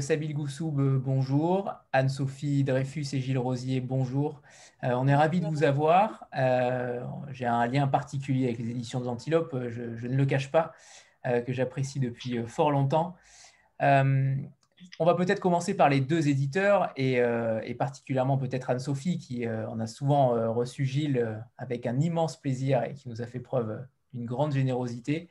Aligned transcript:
Sabine 0.00 0.34
Goussoub, 0.34 0.72
bonjour. 0.98 1.72
Anne-Sophie 1.92 2.62
Dreyfus 2.62 3.06
et 3.14 3.20
Gilles 3.20 3.38
Rosier, 3.38 3.80
bonjour. 3.80 4.42
Euh, 4.84 4.92
on 4.92 5.08
est 5.08 5.14
ravis 5.14 5.40
de 5.40 5.46
vous 5.46 5.64
avoir. 5.64 6.26
Euh, 6.36 7.02
j'ai 7.30 7.46
un 7.46 7.66
lien 7.66 7.88
particulier 7.88 8.44
avec 8.44 8.58
les 8.58 8.70
éditions 8.70 9.00
de 9.00 9.06
l'Antilope, 9.06 9.56
je, 9.68 9.96
je, 9.96 10.06
ne 10.06 10.16
le 10.16 10.26
cache 10.26 10.50
pas, 10.50 10.72
euh, 11.26 11.40
que 11.40 11.52
j'apprécie 11.52 12.00
depuis 12.00 12.38
fort 12.46 12.70
longtemps. 12.70 13.16
on 13.80 15.04
va 15.04 15.14
peut-être 15.14 15.40
commencer 15.40 15.74
par 15.74 15.88
les 15.88 16.00
deux 16.00 16.28
éditeurs 16.28 16.92
et, 16.96 17.22
et 17.62 17.74
particulièrement 17.74 18.36
peut-être 18.36 18.70
Anne-Sophie 18.70 19.18
qui 19.18 19.48
en 19.48 19.80
a 19.80 19.86
souvent 19.86 20.52
reçu 20.52 20.84
Gilles 20.84 21.42
avec 21.56 21.86
un 21.86 21.98
immense 21.98 22.38
plaisir 22.38 22.82
et 22.84 22.94
qui 22.94 23.08
nous 23.08 23.22
a 23.22 23.26
fait 23.26 23.40
preuve 23.40 23.86
d'une 24.12 24.26
grande 24.26 24.52
générosité. 24.52 25.28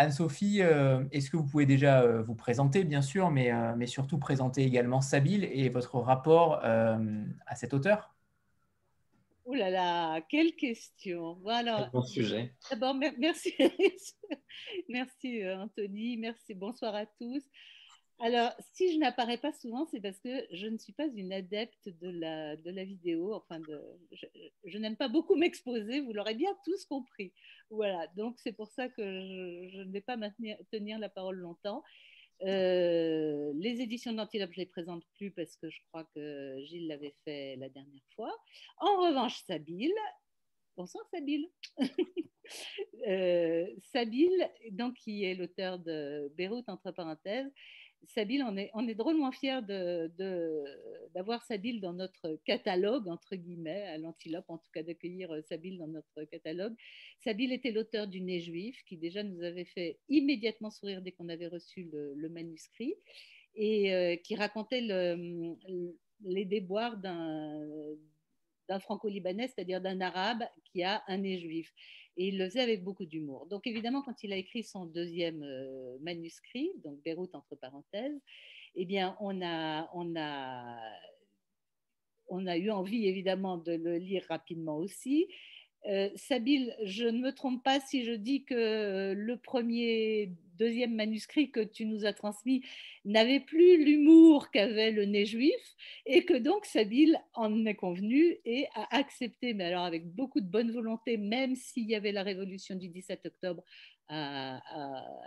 Anne-Sophie, 0.00 0.62
euh, 0.62 1.04
est-ce 1.12 1.30
que 1.30 1.36
vous 1.36 1.44
pouvez 1.44 1.66
déjà 1.66 2.00
euh, 2.00 2.22
vous 2.22 2.34
présenter, 2.34 2.84
bien 2.84 3.02
sûr, 3.02 3.30
mais, 3.30 3.52
euh, 3.52 3.74
mais 3.76 3.86
surtout 3.86 4.16
présenter 4.18 4.62
également 4.62 5.02
Sabine 5.02 5.44
et 5.44 5.68
votre 5.68 5.98
rapport 5.98 6.64
à 6.64 7.54
cet 7.54 7.74
auteur? 7.74 8.14
Oh 9.44 9.52
là 9.52 9.68
là, 9.68 10.22
quelle 10.22 10.54
question. 10.56 11.34
Voilà. 11.42 11.90
Bon 11.92 12.02
sujet. 12.02 12.54
D'abord, 12.70 12.94
merci. 13.18 13.52
merci 14.88 15.42
Anthony, 15.46 16.16
merci, 16.16 16.54
bonsoir 16.54 16.94
à 16.94 17.04
tous. 17.04 17.42
Alors, 18.22 18.52
si 18.74 18.92
je 18.92 18.98
n'apparais 18.98 19.38
pas 19.38 19.50
souvent, 19.50 19.86
c'est 19.86 20.00
parce 20.00 20.20
que 20.20 20.46
je 20.52 20.66
ne 20.66 20.76
suis 20.76 20.92
pas 20.92 21.06
une 21.06 21.32
adepte 21.32 21.88
de 21.88 22.10
la, 22.10 22.84
vidéo. 22.84 23.32
Enfin, 23.32 23.60
je, 24.64 24.78
n'aime 24.78 24.96
pas 24.96 25.08
beaucoup 25.08 25.36
m'exposer, 25.36 26.00
vous 26.00 26.12
l'aurez 26.12 26.34
bien 26.34 26.54
tous 26.64 26.84
compris. 26.84 27.32
Voilà, 27.70 28.06
donc 28.16 28.38
c'est 28.38 28.52
pour 28.52 28.68
ça 28.68 28.88
que 28.88 29.02
je, 29.02 29.82
ne 29.82 29.90
vais 29.90 30.02
pas 30.02 30.18
maintenir, 30.18 30.58
tenir 30.70 30.98
la 30.98 31.08
parole 31.08 31.36
longtemps. 31.36 31.82
Euh, 32.42 33.52
les 33.54 33.80
éditions 33.80 34.12
d'Antilope, 34.12 34.52
je 34.52 34.60
ne 34.60 34.64
les 34.64 34.70
présente 34.70 35.04
plus 35.14 35.30
parce 35.30 35.56
que 35.56 35.70
je 35.70 35.80
crois 35.88 36.04
que 36.14 36.58
Gilles 36.64 36.88
l'avait 36.88 37.14
fait 37.24 37.56
la 37.56 37.70
dernière 37.70 38.04
fois. 38.14 38.34
En 38.78 38.96
revanche, 38.98 39.42
Sabile. 39.46 39.94
Bonsoir 40.76 41.04
Sabile. 41.10 41.48
euh, 43.08 43.66
Sabile, 43.92 44.50
donc, 44.72 44.94
qui 44.94 45.24
est 45.24 45.34
l'auteur 45.34 45.78
de 45.78 46.30
Beyrouth, 46.36 46.68
entre 46.68 46.90
parenthèses, 46.92 47.50
Sabile, 48.08 48.44
on 48.44 48.56
est, 48.88 48.94
drôlement 48.94 49.30
fiers 49.30 49.60
d'avoir 49.62 51.40
de, 51.40 51.44
Sabile 51.44 51.80
dans 51.80 51.92
notre 51.92 52.40
catalogue, 52.44 53.08
entre 53.08 53.36
guillemets, 53.36 53.82
à 53.82 53.98
l'Antilope, 53.98 54.46
en 54.48 54.58
tout 54.58 54.70
cas 54.72 54.82
d'accueillir 54.82 55.30
euh, 55.30 55.42
Sabile 55.42 55.78
dans 55.78 55.86
notre 55.86 56.24
catalogue. 56.24 56.74
Sabile 57.20 57.52
était 57.52 57.70
l'auteur 57.70 58.08
du 58.08 58.20
Nez 58.20 58.40
juif, 58.40 58.82
qui 58.86 58.96
déjà 58.96 59.22
nous 59.22 59.42
avait 59.42 59.64
fait 59.64 59.98
immédiatement 60.08 60.70
sourire 60.70 61.02
dès 61.02 61.12
qu'on 61.12 61.28
avait 61.28 61.46
reçu 61.46 61.88
le, 61.92 62.28
manuscrit, 62.28 62.94
et 63.54 63.94
euh, 63.94 64.16
qui 64.16 64.34
racontait 64.34 64.80
le, 64.80 65.56
les 66.24 66.44
déboires 66.44 66.96
d'un 66.96 67.98
franco-libanais, 68.80 69.48
c'est-à-dire 69.48 69.80
d'un 69.80 70.00
arabe 70.00 70.44
qui 70.64 70.82
a 70.82 71.02
un 71.06 71.18
nez 71.18 71.38
juif 71.38 71.72
et 72.16 72.28
il 72.28 72.38
le 72.38 72.46
faisait 72.46 72.60
avec 72.60 72.84
beaucoup 72.84 73.06
d'humour. 73.06 73.46
Donc 73.46 73.66
évidemment, 73.66 74.02
quand 74.02 74.22
il 74.22 74.32
a 74.32 74.36
écrit 74.36 74.64
son 74.64 74.86
deuxième 74.86 75.42
euh, 75.42 75.96
manuscrit, 76.00 76.70
donc 76.84 77.02
Beyrouth 77.02 77.34
entre 77.34 77.56
parenthèses, 77.56 78.20
eh 78.74 78.84
bien 78.84 79.16
on 79.20 79.42
a, 79.42 79.88
eu 82.56 82.70
envie 82.70 83.06
évidemment 83.06 83.56
de 83.58 83.72
le 83.72 83.96
lire 83.96 84.24
rapidement 84.28 84.76
aussi. 84.76 85.26
Euh, 85.86 86.10
Sabine, 86.14 86.74
je 86.84 87.06
ne 87.06 87.20
me 87.20 87.32
trompe 87.32 87.64
pas 87.64 87.80
si 87.80 88.04
je 88.04 88.12
dis 88.12 88.44
que 88.44 89.12
le 89.12 89.36
premier 89.38 90.32
deuxième 90.60 90.94
manuscrit 90.94 91.50
que 91.50 91.60
tu 91.60 91.86
nous 91.86 92.04
as 92.04 92.12
transmis 92.12 92.62
n'avait 93.06 93.40
plus 93.40 93.82
l'humour 93.82 94.50
qu'avait 94.50 94.90
le 94.90 95.06
nez 95.06 95.24
juif 95.24 95.74
et 96.04 96.24
que 96.24 96.34
donc 96.34 96.66
Sabine 96.66 97.18
en 97.32 97.64
est 97.64 97.74
convenu 97.74 98.38
et 98.44 98.66
a 98.74 98.94
accepté, 98.96 99.54
mais 99.54 99.64
alors 99.64 99.84
avec 99.84 100.06
beaucoup 100.06 100.40
de 100.40 100.50
bonne 100.50 100.70
volonté, 100.70 101.16
même 101.16 101.56
s'il 101.56 101.88
y 101.88 101.94
avait 101.94 102.12
la 102.12 102.22
révolution 102.22 102.74
du 102.76 102.88
17 102.88 103.24
octobre 103.26 103.64
à, 104.08 104.60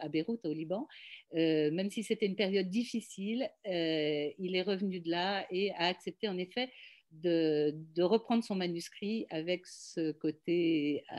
à, 0.02 0.10
Beyrouth, 0.10 0.46
au 0.46 0.54
Liban, 0.54 0.88
euh, 1.36 1.72
même 1.72 1.90
si 1.90 2.04
c'était 2.04 2.26
une 2.26 2.36
période 2.36 2.70
difficile, 2.70 3.50
euh, 3.66 4.30
il 4.38 4.56
est 4.56 4.62
revenu 4.62 5.00
de 5.00 5.10
là 5.10 5.48
et 5.50 5.72
a 5.72 5.88
accepté 5.88 6.28
en 6.28 6.38
effet 6.38 6.70
de, 7.12 7.74
de 7.96 8.04
reprendre 8.04 8.44
son 8.44 8.56
manuscrit 8.56 9.26
avec 9.30 9.66
ce 9.66 10.12
côté 10.12 11.04
euh, 11.12 11.18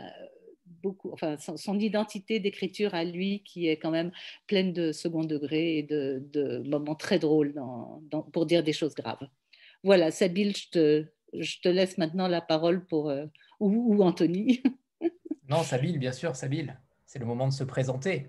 beaucoup, 0.66 1.10
enfin, 1.12 1.36
son, 1.38 1.78
identité 1.78 2.40
d'écriture 2.40 2.94
à 2.94 3.04
lui 3.04 3.42
qui 3.44 3.68
est 3.68 3.76
quand 3.76 3.90
même 3.90 4.12
pleine 4.46 4.72
de 4.72 4.92
second 4.92 5.24
degré 5.24 5.78
et 5.78 5.82
de, 5.82 6.62
moments 6.66 6.94
très 6.94 7.18
drôles 7.18 7.52
dans, 7.54 8.00
pour 8.32 8.46
dire 8.46 8.62
des 8.62 8.72
choses 8.72 8.94
graves. 8.94 9.26
Voilà, 9.82 10.10
Sabine, 10.10 10.52
je 10.54 10.68
te, 10.70 11.04
je 11.34 11.60
te 11.60 11.68
laisse 11.68 11.98
maintenant 11.98 12.28
la 12.28 12.40
parole 12.40 12.86
pour 12.86 13.10
euh, 13.10 13.26
ou, 13.60 14.02
Anthony. 14.02 14.62
non, 15.48 15.62
Sabine, 15.62 15.98
bien 15.98 16.12
sûr, 16.12 16.34
Sabine. 16.36 16.78
C'est 17.06 17.18
le 17.18 17.26
moment 17.26 17.48
de 17.48 17.52
se 17.52 17.64
présenter. 17.64 18.26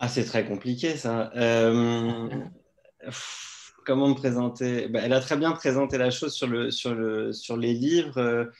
Ah, 0.00 0.08
c'est 0.08 0.24
très 0.24 0.44
compliqué 0.46 0.96
ça. 0.96 1.30
Euh, 1.36 2.28
comment 3.84 4.08
me 4.08 4.14
présenter? 4.14 4.88
Bah, 4.88 5.00
Elle 5.02 5.12
a 5.12 5.20
très 5.20 5.36
bien 5.36 5.52
présenté 5.52 5.98
la 5.98 6.10
chose 6.10 6.34
sur, 6.34 6.46
le, 6.46 6.70
sur, 6.70 6.94
le, 6.94 7.32
sur 7.32 7.56
les 7.56 7.74
livres. 7.74 8.50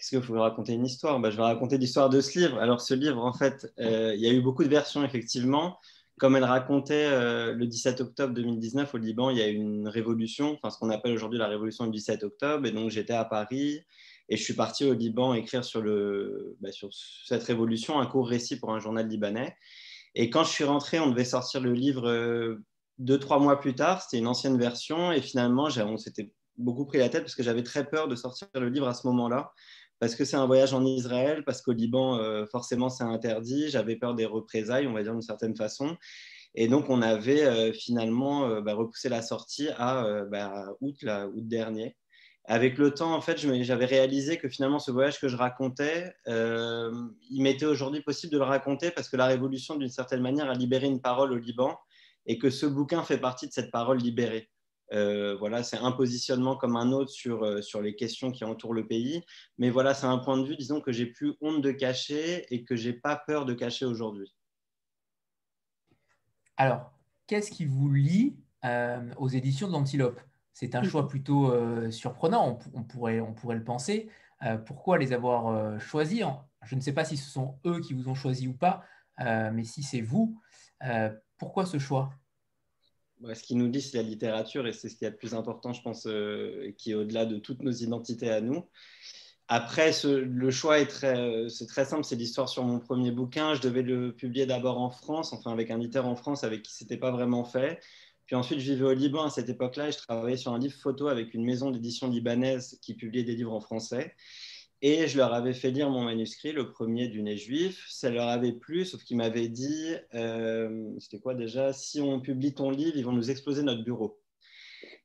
Qu'est-ce 0.00 0.16
qu'il 0.16 0.22
faut 0.22 0.40
raconter 0.40 0.72
une 0.72 0.86
histoire? 0.86 1.20
Bah, 1.20 1.28
Je 1.28 1.36
vais 1.36 1.42
raconter 1.42 1.76
l'histoire 1.76 2.08
de 2.08 2.22
ce 2.22 2.38
livre. 2.38 2.58
Alors, 2.58 2.80
ce 2.80 2.94
livre, 2.94 3.22
en 3.22 3.34
fait, 3.34 3.70
euh, 3.78 4.14
il 4.14 4.20
y 4.22 4.26
a 4.26 4.32
eu 4.32 4.40
beaucoup 4.40 4.64
de 4.64 4.70
versions, 4.70 5.04
effectivement. 5.04 5.78
Comme 6.18 6.36
elle 6.36 6.44
racontait 6.44 7.04
euh, 7.10 7.52
le 7.52 7.66
17 7.66 8.00
octobre 8.00 8.32
2019 8.32 8.94
au 8.94 8.96
Liban, 8.96 9.28
il 9.28 9.36
y 9.36 9.42
a 9.42 9.48
eu 9.48 9.56
une 9.56 9.88
révolution, 9.88 10.54
enfin, 10.54 10.70
ce 10.70 10.78
qu'on 10.78 10.88
appelle 10.88 11.12
aujourd'hui 11.12 11.38
la 11.38 11.48
révolution 11.48 11.84
du 11.84 11.90
17 11.90 12.24
octobre. 12.24 12.66
Et 12.66 12.70
donc, 12.70 12.88
j'étais 12.88 13.12
à 13.12 13.26
Paris 13.26 13.82
et 14.30 14.38
je 14.38 14.42
suis 14.42 14.54
parti 14.54 14.86
au 14.86 14.94
Liban 14.94 15.34
écrire 15.34 15.66
sur, 15.66 15.82
le, 15.82 16.56
bah, 16.62 16.72
sur 16.72 16.88
cette 17.26 17.42
révolution 17.42 18.00
un 18.00 18.06
court 18.06 18.26
récit 18.26 18.58
pour 18.58 18.72
un 18.72 18.80
journal 18.80 19.06
libanais. 19.06 19.54
Et 20.14 20.30
quand 20.30 20.44
je 20.44 20.50
suis 20.50 20.64
rentré, 20.64 20.98
on 20.98 21.10
devait 21.10 21.24
sortir 21.26 21.60
le 21.60 21.74
livre 21.74 22.08
euh, 22.08 22.64
deux, 22.96 23.18
trois 23.18 23.38
mois 23.38 23.60
plus 23.60 23.74
tard. 23.74 24.00
C'était 24.00 24.16
une 24.16 24.28
ancienne 24.28 24.56
version. 24.56 25.12
Et 25.12 25.20
finalement, 25.20 25.68
on 25.76 25.98
s'était 25.98 26.32
beaucoup 26.56 26.86
pris 26.86 26.98
la 26.98 27.10
tête 27.10 27.22
parce 27.22 27.34
que 27.34 27.42
j'avais 27.42 27.62
très 27.62 27.86
peur 27.88 28.08
de 28.08 28.16
sortir 28.16 28.48
le 28.54 28.70
livre 28.70 28.88
à 28.88 28.94
ce 28.94 29.06
moment-là 29.08 29.52
parce 30.00 30.14
que 30.14 30.24
c'est 30.24 30.36
un 30.36 30.46
voyage 30.46 30.72
en 30.72 30.84
Israël, 30.84 31.44
parce 31.44 31.60
qu'au 31.60 31.72
Liban, 31.72 32.18
euh, 32.18 32.46
forcément, 32.46 32.88
c'est 32.88 33.04
interdit. 33.04 33.68
J'avais 33.68 33.96
peur 33.96 34.14
des 34.14 34.24
représailles, 34.24 34.86
on 34.86 34.94
va 34.94 35.02
dire 35.02 35.12
d'une 35.12 35.20
certaine 35.20 35.54
façon. 35.54 35.96
Et 36.54 36.68
donc, 36.68 36.88
on 36.88 37.02
avait 37.02 37.44
euh, 37.44 37.72
finalement 37.72 38.48
euh, 38.48 38.62
bah, 38.62 38.74
repoussé 38.74 39.10
la 39.10 39.20
sortie 39.20 39.68
à 39.76 40.24
bah, 40.30 40.74
août, 40.80 40.96
août 41.04 41.48
dernier. 41.48 41.96
Avec 42.46 42.78
le 42.78 42.92
temps, 42.92 43.14
en 43.14 43.20
fait, 43.20 43.36
j'avais 43.36 43.84
réalisé 43.84 44.38
que 44.38 44.48
finalement, 44.48 44.78
ce 44.78 44.90
voyage 44.90 45.20
que 45.20 45.28
je 45.28 45.36
racontais, 45.36 46.12
il 46.26 47.42
m'était 47.42 47.66
aujourd'hui 47.66 48.00
possible 48.00 48.32
de 48.32 48.38
le 48.38 48.44
raconter 48.44 48.90
parce 48.90 49.08
que 49.08 49.16
la 49.16 49.26
révolution, 49.26 49.76
d'une 49.76 49.90
certaine 49.90 50.22
manière, 50.22 50.50
a 50.50 50.54
libéré 50.54 50.86
une 50.86 51.02
parole 51.02 51.32
au 51.32 51.36
Liban 51.36 51.78
et 52.26 52.38
que 52.38 52.50
ce 52.50 52.66
bouquin 52.66 53.04
fait 53.04 53.18
partie 53.18 53.46
de 53.46 53.52
cette 53.52 53.70
parole 53.70 53.98
libérée. 53.98 54.48
Euh, 54.92 55.36
voilà, 55.36 55.62
c'est 55.62 55.76
un 55.76 55.92
positionnement 55.92 56.56
comme 56.56 56.76
un 56.76 56.90
autre 56.92 57.10
sur, 57.10 57.44
euh, 57.44 57.62
sur 57.62 57.80
les 57.80 57.94
questions 57.94 58.32
qui 58.32 58.44
entourent 58.44 58.74
le 58.74 58.86
pays. 58.86 59.22
Mais 59.58 59.70
voilà, 59.70 59.94
c'est 59.94 60.06
un 60.06 60.18
point 60.18 60.36
de 60.36 60.44
vue, 60.44 60.56
disons, 60.56 60.80
que 60.80 60.92
j'ai 60.92 61.06
plus 61.06 61.34
honte 61.40 61.62
de 61.62 61.70
cacher 61.70 62.46
et 62.52 62.64
que 62.64 62.74
j'ai 62.74 62.92
pas 62.92 63.16
peur 63.16 63.44
de 63.44 63.54
cacher 63.54 63.84
aujourd'hui. 63.84 64.34
Alors, 66.56 66.92
qu'est-ce 67.26 67.50
qui 67.50 67.64
vous 67.64 67.90
lie 67.90 68.36
euh, 68.64 69.00
aux 69.16 69.28
éditions 69.28 69.68
de 69.68 69.72
l'Antilope? 69.72 70.20
C'est 70.52 70.74
un 70.74 70.82
choix 70.82 71.08
plutôt 71.08 71.54
surprenant, 71.90 72.58
on, 72.74 72.82
pourrait, 72.82 73.20
on 73.20 73.32
pourrait 73.32 73.56
le 73.56 73.64
penser. 73.64 74.10
pourquoi 74.66 74.98
les 74.98 75.14
avoir 75.14 75.80
choisis? 75.80 76.22
Je 76.64 76.74
ne 76.74 76.80
sais 76.80 76.92
pas 76.92 77.06
si 77.06 77.16
ce 77.16 77.30
sont 77.30 77.58
eux 77.64 77.80
qui 77.80 77.94
vous 77.94 78.08
ont 78.08 78.14
choisi 78.14 78.46
ou 78.46 78.52
pas, 78.52 78.84
mais 79.18 79.64
si 79.64 79.82
c'est 79.82 80.02
vous, 80.02 80.38
pourquoi 81.38 81.64
ce 81.64 81.78
choix? 81.78 82.10
Ce 83.34 83.42
qui 83.42 83.54
nous 83.54 83.68
dit, 83.68 83.80
c'est 83.80 83.98
la 83.98 84.02
littérature 84.02 84.66
et 84.66 84.72
c'est 84.72 84.88
ce 84.88 84.96
qui 84.96 85.04
est 85.04 85.10
le 85.10 85.16
plus 85.16 85.34
important, 85.34 85.72
je 85.72 85.82
pense, 85.82 86.06
euh, 86.06 86.72
qui 86.78 86.92
est 86.92 86.94
au-delà 86.94 87.26
de 87.26 87.38
toutes 87.38 87.62
nos 87.62 87.72
identités 87.72 88.30
à 88.30 88.40
nous. 88.40 88.66
Après, 89.48 89.90
le 90.04 90.50
choix 90.52 90.78
est 90.78 90.86
très, 90.86 91.48
c'est 91.48 91.66
très 91.66 91.84
simple, 91.84 92.04
c'est 92.04 92.14
l'histoire 92.14 92.48
sur 92.48 92.62
mon 92.62 92.78
premier 92.78 93.10
bouquin. 93.10 93.54
Je 93.54 93.60
devais 93.60 93.82
le 93.82 94.14
publier 94.14 94.46
d'abord 94.46 94.80
en 94.80 94.90
France, 94.90 95.32
enfin 95.32 95.50
avec 95.50 95.72
un 95.72 95.78
littéraire 95.78 96.08
en 96.08 96.14
France 96.14 96.44
avec 96.44 96.62
qui 96.62 96.72
c'était 96.72 96.96
pas 96.96 97.10
vraiment 97.10 97.44
fait. 97.44 97.80
Puis 98.26 98.36
ensuite, 98.36 98.60
je 98.60 98.72
vivais 98.72 98.84
au 98.84 98.92
Liban 98.92 99.24
à 99.24 99.30
cette 99.30 99.48
époque-là 99.48 99.88
et 99.88 99.92
je 99.92 99.98
travaillais 99.98 100.36
sur 100.36 100.52
un 100.52 100.58
livre 100.60 100.76
photo 100.76 101.08
avec 101.08 101.34
une 101.34 101.44
maison 101.44 101.72
d'édition 101.72 102.08
libanaise 102.08 102.78
qui 102.80 102.94
publiait 102.94 103.24
des 103.24 103.34
livres 103.34 103.52
en 103.52 103.60
français. 103.60 104.14
Et 104.82 105.08
je 105.08 105.18
leur 105.18 105.34
avais 105.34 105.52
fait 105.52 105.70
lire 105.70 105.90
mon 105.90 106.02
manuscrit, 106.02 106.52
le 106.52 106.70
premier 106.70 107.08
du 107.08 107.22
nez 107.22 107.36
juif. 107.36 107.86
Ça 107.90 108.08
leur 108.08 108.28
avait 108.28 108.52
plu, 108.52 108.86
sauf 108.86 109.02
qu'ils 109.02 109.18
m'avaient 109.18 109.48
dit, 109.48 109.94
euh, 110.14 110.90
c'était 110.98 111.18
quoi 111.18 111.34
déjà? 111.34 111.72
Si 111.74 112.00
on 112.00 112.20
publie 112.20 112.54
ton 112.54 112.70
livre, 112.70 112.96
ils 112.96 113.04
vont 113.04 113.12
nous 113.12 113.30
exploser 113.30 113.62
notre 113.62 113.84
bureau. 113.84 114.18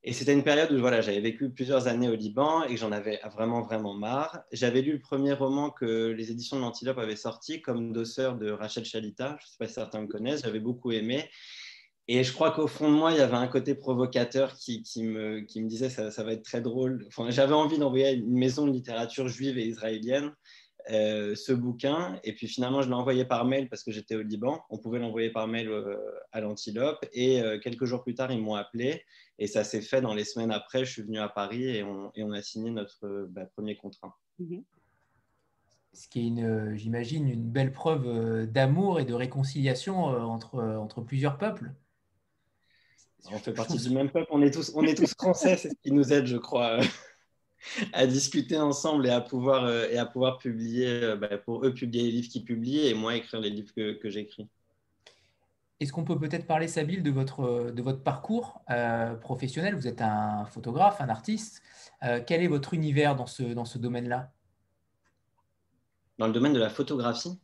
Et 0.07 0.13
c'était 0.13 0.33
une 0.33 0.43
période 0.43 0.71
où 0.71 0.79
voilà, 0.79 1.01
j'avais 1.01 1.19
vécu 1.19 1.49
plusieurs 1.49 1.87
années 1.87 2.07
au 2.07 2.15
Liban 2.15 2.63
et 2.65 2.77
j'en 2.77 2.91
avais 2.91 3.19
vraiment, 3.33 3.63
vraiment 3.63 3.95
marre. 3.95 4.43
J'avais 4.51 4.83
lu 4.83 4.93
le 4.93 4.99
premier 4.99 5.33
roman 5.33 5.71
que 5.71 6.11
les 6.11 6.29
éditions 6.29 6.57
de 6.57 6.61
l'Antilope 6.61 6.99
avaient 6.99 7.15
sorti, 7.15 7.61
comme 7.61 7.91
Dosseur 7.91 8.37
de 8.37 8.51
Rachel 8.51 8.85
Chalita. 8.85 9.37
Je 9.41 9.45
ne 9.45 9.49
sais 9.49 9.57
pas 9.57 9.67
si 9.67 9.73
certains 9.73 10.01
me 10.01 10.07
connaissent, 10.07 10.43
j'avais 10.43 10.59
beaucoup 10.59 10.91
aimé. 10.91 11.27
Et 12.07 12.23
je 12.23 12.31
crois 12.33 12.51
qu'au 12.51 12.67
fond 12.67 12.91
de 12.91 12.95
moi, 12.95 13.11
il 13.11 13.17
y 13.17 13.21
avait 13.21 13.35
un 13.35 13.47
côté 13.47 13.73
provocateur 13.73 14.53
qui, 14.55 14.83
me, 14.97 15.39
qui 15.41 15.61
me, 15.61 15.67
disait 15.67 15.89
ça, 15.89 16.11
ça 16.11 16.23
va 16.23 16.33
être 16.33 16.43
très 16.43 16.61
drôle. 16.61 17.03
Enfin, 17.07 17.31
J'avais 17.31 17.53
envie 17.53 17.79
d'envoyer 17.79 18.05
à 18.05 18.11
une 18.11 18.37
maison 18.37 18.67
de 18.67 18.71
littérature 18.71 19.27
juive 19.27 19.57
et 19.57 19.65
israélienne 19.65 20.31
euh, 20.91 21.33
ce 21.33 21.51
bouquin. 21.51 22.19
Et 22.23 22.33
puis 22.33 22.47
finalement, 22.47 22.83
je 22.83 22.89
l'ai 22.89 22.93
envoyé 22.93 23.25
par 23.25 23.45
mail 23.45 23.69
parce 23.69 23.83
que 23.83 23.91
j'étais 23.91 24.15
au 24.15 24.21
Liban. 24.21 24.63
On 24.69 24.77
pouvait 24.77 24.99
l'envoyer 24.99 25.31
par 25.31 25.47
mail 25.47 25.67
euh, 25.67 25.97
à 26.31 26.41
l'Antilope. 26.41 27.03
Et 27.11 27.41
euh, 27.41 27.57
quelques 27.57 27.85
jours 27.85 28.03
plus 28.03 28.13
tard, 28.13 28.31
ils 28.31 28.41
m'ont 28.41 28.53
appelé. 28.53 29.03
Et 29.39 29.47
ça 29.47 29.63
s'est 29.63 29.81
fait 29.81 30.01
dans 30.01 30.13
les 30.13 30.25
semaines 30.25 30.51
après. 30.51 30.85
Je 30.85 30.91
suis 30.91 31.01
venu 31.01 31.17
à 31.17 31.27
Paris 31.27 31.63
et 31.63 31.83
on, 31.83 32.11
et 32.13 32.23
on 32.23 32.31
a 32.33 32.41
signé 32.43 32.69
notre 32.69 33.25
bah, 33.29 33.45
premier 33.45 33.75
contrat. 33.77 34.15
Mhm. 34.37 34.63
Ce 35.93 36.07
qui 36.07 36.27
est, 36.27 36.77
j'imagine, 36.77 37.29
une 37.29 37.49
belle 37.49 37.71
preuve 37.71 38.45
d'amour 38.47 38.99
et 38.99 39.05
de 39.05 39.13
réconciliation 39.13 40.03
entre, 40.03 40.61
entre 40.61 40.99
plusieurs 40.99 41.37
peuples. 41.37 41.71
On 43.31 43.39
fait 43.39 43.53
partie 43.53 43.77
du 43.77 43.89
même 43.89 44.09
peuple, 44.09 44.27
on 44.31 44.41
est 44.41 44.51
tous, 44.51 44.71
on 44.75 44.83
est 44.83 44.95
tous 44.95 45.13
français, 45.13 45.57
c'est 45.57 45.69
ce 45.69 45.75
qui 45.83 45.91
nous 45.91 46.13
aide, 46.13 46.25
je 46.25 46.37
crois, 46.37 46.79
à 47.93 48.05
discuter 48.05 48.57
ensemble 48.57 49.07
et 49.07 49.11
à 49.11 49.21
pouvoir, 49.21 49.65
euh, 49.65 49.87
et 49.89 49.97
à 49.97 50.05
pouvoir 50.05 50.37
publier, 50.37 50.87
euh, 50.87 51.15
bah, 51.15 51.37
pour 51.37 51.65
eux 51.65 51.73
publier 51.73 52.03
les 52.03 52.11
livres 52.11 52.29
qu'ils 52.29 52.45
publient 52.45 52.87
et 52.87 52.93
moi 52.93 53.15
écrire 53.15 53.39
les 53.39 53.49
livres 53.49 53.73
que, 53.75 53.93
que 53.93 54.09
j'écris. 54.09 54.47
Est-ce 55.81 55.91
qu'on 55.91 56.05
peut 56.05 56.17
peut-être 56.17 56.47
parler, 56.47 56.69
Sabine, 56.69 57.03
de 57.03 57.11
votre, 57.11 57.71
de 57.71 57.81
votre 57.81 58.01
parcours 58.01 58.61
euh, 58.69 59.13
professionnel? 59.15 59.75
Vous 59.75 59.87
êtes 59.87 60.01
un 60.01 60.45
photographe, 60.45 61.01
un 61.01 61.09
artiste. 61.09 61.61
quel 62.25 62.41
est 62.41 62.47
votre 62.47 62.73
univers 62.73 63.17
dans 63.17 63.25
ce, 63.25 63.43
dans 63.43 63.65
ce 63.65 63.77
domaine-là? 63.77 64.31
Dans 66.17 66.27
le 66.27 66.33
domaine 66.33 66.53
de 66.53 66.59
la 66.59 66.69
photographie? 66.69 67.41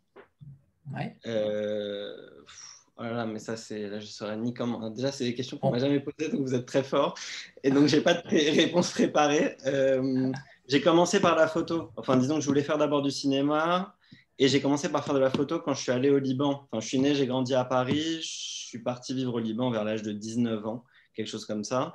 Ouais. 0.93 1.17
Voilà, 1.25 2.70
oh 3.01 3.27
mais 3.27 3.39
ça, 3.39 3.57
c'est 3.57 3.87
là, 3.89 3.99
je 3.99 4.05
saurais 4.05 4.37
ni 4.37 4.53
comment. 4.53 4.89
Déjà, 4.89 5.11
c'est 5.11 5.25
des 5.25 5.33
questions 5.33 5.57
qu'on 5.57 5.71
m'a 5.71 5.79
jamais 5.79 5.99
posées, 5.99 6.31
donc 6.31 6.41
vous 6.41 6.53
êtes 6.53 6.65
très 6.65 6.83
fort. 6.83 7.15
Et 7.63 7.71
donc, 7.71 7.87
j'ai 7.87 8.01
pas 8.01 8.13
de 8.13 8.27
réponse 8.27 8.91
préparée. 8.91 9.57
Euh, 9.65 10.31
j'ai 10.67 10.81
commencé 10.81 11.19
par 11.19 11.35
la 11.35 11.47
photo. 11.47 11.91
Enfin, 11.97 12.17
disons 12.17 12.35
que 12.35 12.41
je 12.41 12.47
voulais 12.47 12.63
faire 12.63 12.77
d'abord 12.77 13.01
du 13.01 13.11
cinéma. 13.11 13.95
Et 14.39 14.47
j'ai 14.47 14.59
commencé 14.59 14.89
par 14.89 15.05
faire 15.05 15.13
de 15.13 15.19
la 15.19 15.29
photo 15.29 15.59
quand 15.59 15.73
je 15.73 15.81
suis 15.81 15.91
allé 15.91 16.09
au 16.09 16.17
Liban. 16.17 16.67
Enfin, 16.71 16.81
je 16.81 16.87
suis 16.87 16.99
né, 16.99 17.13
j'ai 17.13 17.27
grandi 17.27 17.53
à 17.53 17.63
Paris. 17.63 18.21
Je 18.21 18.67
suis 18.67 18.79
parti 18.79 19.13
vivre 19.13 19.35
au 19.35 19.39
Liban 19.39 19.69
vers 19.69 19.83
l'âge 19.83 20.01
de 20.01 20.11
19 20.11 20.65
ans, 20.65 20.83
quelque 21.13 21.27
chose 21.27 21.45
comme 21.45 21.63
ça. 21.63 21.93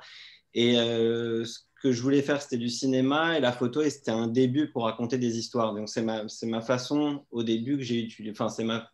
Et 0.53 0.79
euh, 0.79 1.43
ce 1.43 1.59
que 1.81 1.91
je 1.91 2.01
voulais 2.01 2.21
faire, 2.21 2.41
c'était 2.41 2.57
du 2.57 2.69
cinéma 2.69 3.37
et 3.37 3.41
la 3.41 3.51
photo, 3.51 3.81
et 3.81 3.89
c'était 3.89 4.11
un 4.11 4.27
début 4.27 4.71
pour 4.71 4.83
raconter 4.83 5.17
des 5.17 5.37
histoires. 5.37 5.73
Donc, 5.73 5.89
c'est 5.89 6.01
ma, 6.01 6.23
ma 6.43 6.61
façon 6.61 7.25
au 7.31 7.43
début 7.43 7.77
que 7.77 7.83
j'ai 7.83 8.01
utilisé. 8.01 8.31
Enfin, 8.31 8.49
c'est 8.49 8.63
ma 8.63 8.89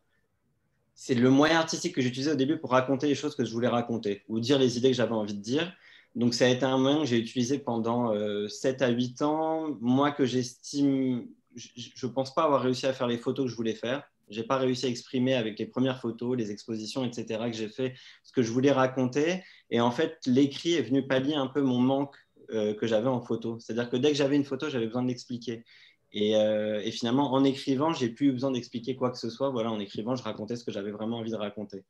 c'est 1.05 1.15
le 1.15 1.29
moyen 1.29 1.57
artistique 1.57 1.93
que 1.93 2.01
j'utilisais 2.01 2.31
au 2.31 2.35
début 2.35 2.57
pour 2.57 2.69
raconter 2.69 3.07
les 3.07 3.15
choses 3.15 3.35
que 3.35 3.43
je 3.43 3.51
voulais 3.51 3.67
raconter 3.67 4.23
ou 4.29 4.39
dire 4.39 4.57
les 4.57 4.77
idées 4.77 4.91
que 4.91 4.95
j'avais 4.95 5.11
envie 5.11 5.33
de 5.33 5.41
dire. 5.41 5.75
Donc 6.15 6.33
ça 6.33 6.45
a 6.45 6.47
été 6.47 6.63
un 6.63 6.77
moyen 6.77 6.99
que 6.99 7.05
j'ai 7.05 7.17
utilisé 7.17 7.59
pendant 7.59 8.13
7 8.47 8.81
euh, 8.81 8.85
à 8.85 8.87
8 8.87 9.21
ans. 9.21 9.77
Moi 9.81 10.11
que 10.11 10.25
j'estime, 10.25 11.27
je 11.57 12.07
ne 12.07 12.11
pense 12.13 12.33
pas 12.33 12.45
avoir 12.45 12.61
réussi 12.61 12.85
à 12.85 12.93
faire 12.93 13.07
les 13.07 13.17
photos 13.17 13.47
que 13.47 13.51
je 13.51 13.55
voulais 13.57 13.73
faire. 13.73 14.03
Je 14.29 14.39
n'ai 14.39 14.47
pas 14.47 14.55
réussi 14.55 14.85
à 14.85 14.89
exprimer 14.89 15.33
avec 15.33 15.59
les 15.59 15.65
premières 15.65 15.99
photos, 15.99 16.37
les 16.37 16.51
expositions, 16.51 17.03
etc. 17.03 17.47
que 17.51 17.57
j'ai 17.57 17.67
fait 17.67 17.95
ce 18.23 18.31
que 18.31 18.41
je 18.41 18.53
voulais 18.53 18.71
raconter. 18.71 19.43
Et 19.71 19.81
en 19.81 19.91
fait, 19.91 20.19
l'écrit 20.25 20.75
est 20.75 20.83
venu 20.83 21.05
pallier 21.05 21.35
un 21.35 21.47
peu 21.47 21.61
mon 21.61 21.79
manque 21.79 22.15
euh, 22.51 22.73
que 22.75 22.87
j'avais 22.87 23.09
en 23.09 23.19
photo. 23.19 23.59
C'est-à-dire 23.59 23.89
que 23.89 23.97
dès 23.97 24.11
que 24.11 24.17
j'avais 24.17 24.37
une 24.37 24.45
photo, 24.45 24.69
j'avais 24.69 24.85
besoin 24.85 25.03
de 25.03 25.09
l'expliquer. 25.09 25.65
Euh, 26.15 26.79
et, 26.83 26.91
finalement, 26.91 27.33
en 27.33 27.43
écrivant, 27.43 27.93
j'ai 27.93 28.09
plus 28.09 28.31
besoin 28.31 28.51
d'expliquer 28.51 28.95
quoi 28.95 29.11
que 29.11 29.17
ce 29.17 29.29
soit. 29.29 29.49
Voilà, 29.49 29.71
en 29.71 29.79
écrivant, 29.79 30.15
je 30.15 30.23
racontais 30.23 30.55
ce 30.55 30.63
que 30.63 30.71
j'avais 30.71 30.91
vraiment 30.91 31.17
envie 31.17 31.31
de 31.31 31.35
raconter. 31.35 31.85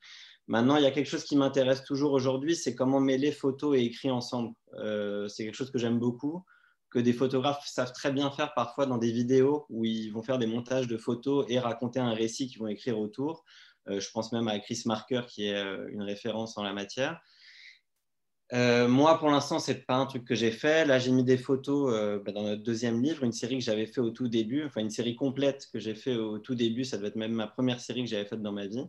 Maintenant, 0.48 0.78
il 0.78 0.84
y 0.84 0.86
a 0.86 0.92
quelque 0.92 1.10
chose 1.10 1.24
qui 1.24 1.36
m'intéresse 1.36 1.84
toujours 1.84 2.14
aujourd'hui, 2.14 2.56
c'est 2.56 2.76
comment 2.76 3.00
mêler 3.00 3.32
photos 3.32 3.78
et 3.78 3.82
écrit 3.82 4.12
ensemble. 4.12 4.54
Euh, 4.76 5.28
c'est 5.28 5.46
quelque 5.46 5.56
chose 5.56 5.72
que 5.72 5.80
j'aime 5.80 6.00
beaucoup, 6.00 6.44
que 6.90 7.00
des 7.00 7.14
photographes 7.14 7.66
savent 7.66 7.94
très 7.94 8.12
bien 8.12 8.30
faire 8.32 8.54
parfois 8.54 8.86
dans 8.86 8.98
des 8.98 9.12
vidéos 9.12 9.66
où 9.70 9.86
ils 9.86 10.10
vont 10.10 10.22
faire 10.22 10.38
des 10.38 10.48
montages 10.48 10.88
de 10.88 10.98
photos 10.98 11.46
et 11.50 11.60
raconter 11.60 12.00
un 12.00 12.14
récit 12.14 12.48
qu'ils 12.48 12.60
vont 12.60 12.68
écrire 12.68 13.00
autour. 13.00 13.44
Euh, 13.90 14.00
je 14.00 14.10
pense 14.12 14.32
même 14.32 14.48
à 14.48 14.60
Chris 14.60 14.84
Marker, 14.86 15.22
qui 15.28 15.48
est 15.48 15.62
une 15.90 16.02
référence 16.02 16.58
en 16.58 16.64
la 16.64 16.74
matière. 16.74 17.22
Euh, 18.54 18.88
moi, 18.88 19.18
pour 19.18 19.32
l'instant, 19.32 19.58
ce 19.58 19.72
n'est 19.72 19.80
pas 19.80 19.96
un 19.96 20.06
truc 20.06 20.26
que 20.26 20.36
j'ai 20.36 20.52
fait. 20.52 20.86
Là, 20.86 21.00
j'ai 21.00 21.12
mis 21.12 21.24
des 21.24 21.38
photos 21.38 21.92
euh, 21.94 22.20
bah, 22.20 22.32
dans 22.32 22.44
notre 22.44 22.62
deuxième 22.62 23.02
livre, 23.02 23.24
une 23.24 23.32
série 23.32 23.58
que 23.58 23.64
j'avais 23.64 23.88
fait 23.88 24.02
au 24.02 24.12
tout 24.12 24.28
début, 24.28 24.64
enfin 24.66 24.82
une 24.82 24.92
série 24.92 25.16
complète 25.16 25.68
que 25.74 25.80
j'ai 25.80 25.96
fait 25.96 26.16
au 26.16 26.38
tout 26.38 26.54
début. 26.54 26.84
Ça 26.86 26.98
devait 26.98 27.08
être 27.08 27.16
même 27.16 27.34
ma 27.34 27.48
première 27.48 27.80
série 27.80 28.04
que 28.04 28.10
j'avais 28.10 28.26
faite 28.26 28.44
dans 28.44 28.52
ma 28.52 28.68
vie. 28.68 28.86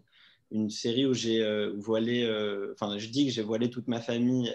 Une 0.51 0.69
série 0.69 1.07
où 1.07 1.15
j'ai 1.15 1.43
euh, 1.43 1.73
voilé, 1.79 2.29
enfin, 2.75 2.99
je 2.99 3.09
dis 3.09 3.27
que 3.27 3.33
j'ai 3.33 3.43
voilé 3.43 3.71
toute 3.71 3.89
ma 3.89 4.01
famille 4.03 4.55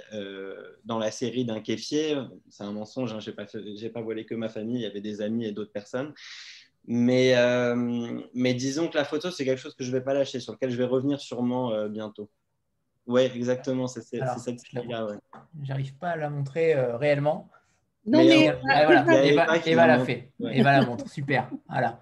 dans 0.86 1.00
la 1.00 1.10
série 1.10 1.44
d'un 1.44 1.60
kéfier. 1.60 2.16
C'est 2.50 2.64
un 2.64 2.72
mensonge, 2.72 3.12
hein, 3.12 3.20
je 3.20 3.32
n'ai 3.32 3.90
pas, 3.90 4.02
voilé 4.02 4.26
que 4.26 4.36
ma 4.36 4.50
famille, 4.50 4.76
il 4.76 4.84
y 4.84 4.86
avait 4.86 5.02
des 5.02 5.22
amis 5.22 5.46
et 5.46 5.52
d'autres 5.52 5.72
personnes. 5.72 6.14
Mais, 6.86 7.34
mais 8.36 8.54
disons 8.54 8.88
que 8.88 8.98
la 8.98 9.06
photo, 9.06 9.32
c'est 9.32 9.44
quelque 9.44 9.60
chose 9.60 9.76
que 9.76 9.84
je 9.84 9.92
vais 9.92 10.02
pas 10.02 10.14
lâcher, 10.14 10.40
sur 10.40 10.54
lequel 10.54 10.70
je 10.70 10.78
vais 10.78 10.86
revenir 10.86 11.20
sûrement 11.20 11.88
bientôt. 11.88 12.30
Oui, 13.10 13.24
exactement, 13.24 13.88
c'est. 13.88 14.22
Ouais. 14.22 15.18
J'arrive 15.64 15.96
pas 15.96 16.10
à 16.12 16.16
la 16.16 16.30
montrer 16.30 16.76
euh, 16.76 16.96
réellement. 16.96 17.50
Non, 18.06 18.24
mais, 18.24 18.56
voilà, 18.62 19.26
Eva, 19.66 19.88
l'a 19.88 20.06
fait. 20.06 20.32
Eva 20.40 20.80
la 20.80 20.86
montre, 20.86 21.10
super. 21.10 21.50
Voilà, 21.68 22.00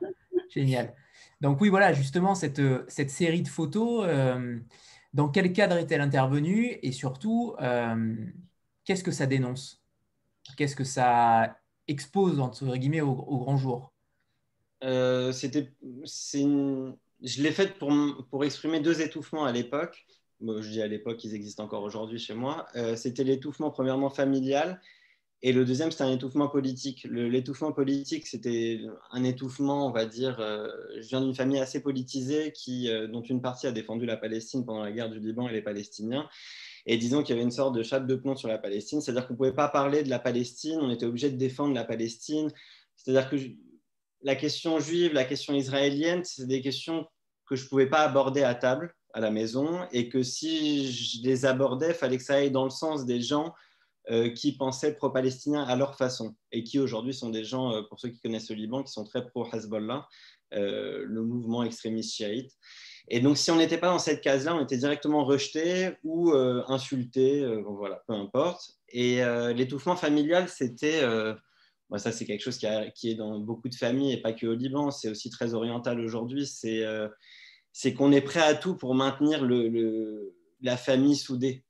génial. 0.50 0.94
Donc 1.40 1.62
oui, 1.62 1.70
voilà, 1.70 1.94
justement, 1.94 2.36
cette, 2.36 2.62
cette 2.90 3.10
série 3.10 3.42
de 3.42 3.48
photos, 3.48 4.06
euh, 4.06 4.60
dans 5.14 5.30
quel 5.30 5.54
cadre 5.54 5.78
est-elle 5.78 6.02
intervenue 6.02 6.78
et 6.84 6.92
surtout, 6.92 7.56
euh, 7.62 8.14
qu'est-ce 8.84 9.04
que 9.04 9.12
ça 9.12 9.28
dénonce? 9.28 9.82
Qu'est-ce 10.58 10.76
que 10.76 10.84
ça 10.84 11.58
expose, 11.88 12.42
entre 12.42 12.76
guillemets, 12.76 13.02
au, 13.02 13.38
grand 13.38 13.56
jour? 13.56 13.94
C'était, 14.82 15.72
Je 16.34 17.42
l'ai 17.42 17.52
faite 17.52 17.78
pour, 17.80 17.94
pour 18.30 18.44
exprimer 18.44 18.82
deux 18.82 19.02
étouffements 19.02 19.46
à 19.46 19.54
l'époque 19.54 20.06
je 20.42 20.70
dis 20.70 20.82
à 20.82 20.88
l'époque, 20.88 21.24
ils 21.24 21.34
existent 21.36 21.64
encore 21.64 21.84
aujourd'hui 21.84 22.20
chez 22.20 22.34
moi, 22.34 22.68
euh, 22.76 22.96
c'était 22.96 23.24
l'étouffement 23.24 23.72
premièrement 23.72 24.10
familial 24.10 24.82
et 25.44 25.54
le 25.54 25.66
deuxième, 25.66 25.92
c'était 25.92 26.04
un 26.04 26.12
étouffement 26.12 26.48
politique. 26.48 27.06
L'étouffement 27.10 27.72
politique, 27.72 28.26
c'était 28.26 28.82
un 29.12 29.24
étouffement, 29.24 29.88
on 29.88 29.92
va 29.92 30.06
dire, 30.08 30.40
euh, 30.40 30.68
je 31.00 31.08
viens 31.10 31.22
d'une 31.22 31.36
famille 31.36 31.60
assez 31.60 31.80
politisée 31.82 32.52
qui, 32.54 32.90
euh, 32.90 33.08
dont 33.08 33.22
une 33.22 33.42
partie 33.42 33.68
a 33.68 33.72
défendu 33.72 34.08
la 34.08 34.18
Palestine 34.18 34.66
pendant 34.66 34.84
la 34.84 34.92
guerre 34.92 35.12
du 35.12 35.20
Liban 35.20 35.48
et 35.48 35.54
les 35.54 35.62
Palestiniens. 35.62 36.28
Et 36.88 36.98
disons 36.98 37.22
qu'il 37.22 37.36
y 37.36 37.38
avait 37.38 37.44
une 37.44 37.52
sorte 37.52 37.76
de 37.76 37.84
chape 37.84 38.08
de 38.08 38.16
plomb 38.16 38.36
sur 38.36 38.48
la 38.48 38.58
Palestine, 38.58 39.00
c'est-à-dire 39.00 39.28
qu'on 39.28 39.34
ne 39.34 39.38
pouvait 39.38 39.54
pas 39.54 39.68
parler 39.68 40.02
de 40.02 40.10
la 40.10 40.20
Palestine, 40.20 40.80
on 40.82 40.90
était 40.90 41.06
obligé 41.06 41.30
de 41.30 41.38
défendre 41.38 41.76
la 41.76 41.84
Palestine. 41.84 42.50
C'est-à-dire 42.96 43.30
que 43.30 43.36
la 44.24 44.36
question 44.36 44.80
juive, 44.80 45.14
la 45.14 45.26
question 45.26 45.54
israélienne, 45.54 46.24
c'est 46.24 46.48
des 46.48 46.62
questions 46.62 47.06
que 47.46 47.56
je 47.56 47.66
ne 47.66 47.70
pouvais 47.70 47.88
pas 47.88 48.00
aborder 48.00 48.42
à 48.42 48.56
table 48.56 48.96
à 49.18 49.20
la 49.20 49.32
maison 49.32 49.80
et 49.92 50.10
que 50.10 50.22
si 50.22 50.92
je 50.92 51.24
les 51.24 51.46
abordais, 51.46 51.96
fallait 51.96 52.18
que 52.18 52.24
ça 52.24 52.36
aille 52.36 52.52
dans 52.52 52.66
le 52.66 52.70
sens 52.70 53.04
des 53.08 53.20
gens 53.20 53.56
euh, 54.12 54.30
qui 54.30 54.56
pensaient 54.56 54.94
pro-palestiniens 54.94 55.64
à 55.64 55.76
leur 55.76 55.96
façon 55.96 56.36
et 56.52 56.64
qui 56.64 56.78
aujourd'hui 56.78 57.16
sont 57.16 57.32
des 57.32 57.44
gens, 57.44 57.74
euh, 57.74 57.82
pour 57.90 58.00
ceux 58.00 58.10
qui 58.10 58.20
connaissent 58.20 58.52
le 58.52 58.56
Liban, 58.56 58.84
qui 58.84 58.92
sont 58.92 59.04
très 59.04 59.26
pro-Hezbollah, 59.26 60.08
euh, 60.54 61.04
le 61.04 61.24
mouvement 61.24 61.64
extrémiste 61.64 62.14
chiite. 62.14 62.52
Et 63.08 63.20
donc, 63.20 63.38
si 63.38 63.50
on 63.50 63.56
n'était 63.56 63.80
pas 63.80 63.88
dans 63.88 63.98
cette 63.98 64.22
case-là, 64.22 64.56
on 64.56 64.64
était 64.64 64.78
directement 64.78 65.26
rejeté 65.26 65.94
ou 66.04 66.34
insulté, 66.34 67.46
voilà, 67.66 68.04
peu 68.06 68.14
importe. 68.14 68.74
Et 68.90 69.22
l'étouffement 69.56 69.96
familial, 69.96 70.50
c'était 70.50 71.00
ça, 71.96 72.12
c'est 72.12 72.26
quelque 72.26 72.42
chose 72.42 72.58
qui, 72.58 72.68
qui, 72.96 73.12
est 73.12 73.16
dans 73.16 73.40
beaucoup 73.40 73.70
de 73.70 73.76
familles 73.76 74.12
et 74.12 74.22
pas 74.22 74.34
que 74.34 74.46
au 74.46 74.56
Liban. 74.56 74.92
C'est 74.92 75.08
aussi 75.08 75.30
très 75.30 75.54
oriental 75.54 76.02
aujourd'hui. 76.02 76.46
C'est 76.46 76.86
c'est 77.74 77.94
qu'on 77.94 78.12
est 78.12 78.22
prêt 78.22 78.42
à 78.42 78.56
tout 78.56 78.76
pour 78.76 78.96
maintenir 78.96 79.44
le, 79.44 80.36
la 80.62 80.78
famille 80.78 81.16
soudée. 81.16 81.64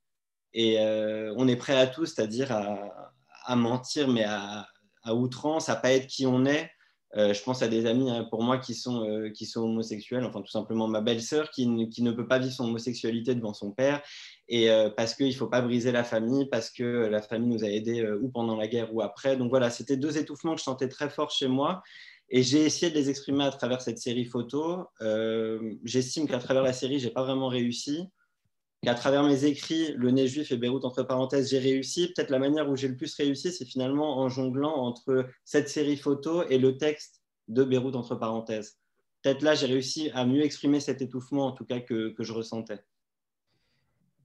Et 0.53 0.79
euh, 0.79 1.33
on 1.37 1.47
est 1.47 1.55
prêt 1.55 1.77
à 1.77 1.87
tout, 1.87 2.05
c'est-à-dire 2.05 2.51
à, 2.51 3.55
mentir, 3.55 4.07
mais 4.07 4.23
à, 4.23 4.67
outrance, 5.13 5.69
à 5.69 5.75
pas 5.75 5.91
être 5.91 6.07
qui 6.07 6.25
on 6.25 6.45
est. 6.45 6.69
Euh, 7.15 7.33
je 7.33 7.41
pense 7.41 7.61
à 7.61 7.69
des 7.69 7.85
amis 7.85 8.09
hein, 8.09 8.27
pour 8.29 8.43
moi 8.43 8.57
qui 8.57 8.73
sont, 8.73 9.07
euh, 9.07 9.29
qui 9.29 9.45
sont 9.45 9.61
homosexuels, 9.61 10.25
enfin 10.25 10.41
tout 10.41 10.51
simplement 10.51 10.89
ma 10.89 10.99
belle-sœur 10.99 11.49
qui, 11.51 11.87
qui, 11.89 12.03
ne 12.03 12.11
peut 12.11 12.27
pas 12.27 12.37
vivre 12.37 12.53
son 12.53 12.65
homosexualité 12.65 13.33
devant 13.33 13.53
son 13.53 13.71
père, 13.71 14.01
et 14.49 14.69
parce 14.97 15.13
qu'il 15.13 15.27
ne 15.27 15.33
faut 15.33 15.47
pas 15.47 15.61
briser 15.61 15.93
la 15.93 16.03
famille, 16.03 16.47
parce 16.49 16.69
que 16.69 16.83
la 16.83 17.21
famille 17.21 17.49
nous 17.49 17.63
a 17.63 17.69
aidés 17.69 18.05
ou 18.21 18.29
pendant 18.29 18.57
la 18.57 18.67
guerre 18.67 18.93
ou 18.93 19.01
après. 19.01 19.37
Donc 19.37 19.49
voilà, 19.49 19.69
c'était 19.69 19.97
deux 19.97 20.17
étouffements 20.17 20.53
que 20.53 20.59
je 20.59 20.65
sentais 20.65 20.89
très 20.89 21.09
fort 21.09 21.31
chez 21.31 21.47
moi. 21.47 21.81
Et 22.29 22.43
j'ai 22.43 22.65
essayé 22.65 22.91
de 22.91 22.95
les 22.97 23.09
exprimer 23.09 23.45
à 23.45 23.51
travers 23.51 23.81
cette 23.81 23.99
série 23.99 24.25
photo. 24.25 24.85
Euh, 25.01 25.75
j'estime 25.83 26.27
qu'à 26.27 26.39
travers 26.39 26.63
la 26.63 26.73
série, 26.73 26.99
j'ai 26.99 27.09
pas 27.09 27.23
vraiment 27.23 27.47
réussi. 27.47 28.09
Qu'à 28.83 28.93
travers 28.93 29.23
mes 29.23 29.45
écrits, 29.45 29.93
Le 29.93 30.11
nez 30.11 30.27
juif 30.27 30.51
et 30.51 30.57
Beyrouth 30.57 30.85
entre 30.85 31.03
parenthèses, 31.03 31.49
j'ai 31.49 31.59
réussi. 31.59 32.11
Peut-être 32.13 32.29
la 32.29 32.39
manière 32.39 32.69
où 32.69 32.75
j'ai 32.75 32.89
le 32.89 32.97
plus 32.97 33.13
réussi, 33.15 33.51
c'est 33.51 33.65
finalement 33.65 34.19
en 34.19 34.29
jonglant 34.29 34.75
entre 34.75 35.27
cette 35.45 35.69
série 35.69 35.97
photo 35.97 36.43
et 36.47 36.57
le 36.57 36.77
texte 36.77 37.21
de 37.47 37.63
Beyrouth 37.63 37.95
entre 37.95 38.15
parenthèses. 38.15 38.77
Peut-être 39.23 39.41
là, 39.41 39.55
j'ai 39.55 39.65
réussi 39.65 40.11
à 40.13 40.25
mieux 40.25 40.43
exprimer 40.43 40.79
cet 40.79 41.01
étouffement, 41.01 41.47
en 41.47 41.53
tout 41.53 41.65
cas, 41.65 41.79
que, 41.79 42.09
que 42.09 42.23
je 42.23 42.33
ressentais. 42.33 42.79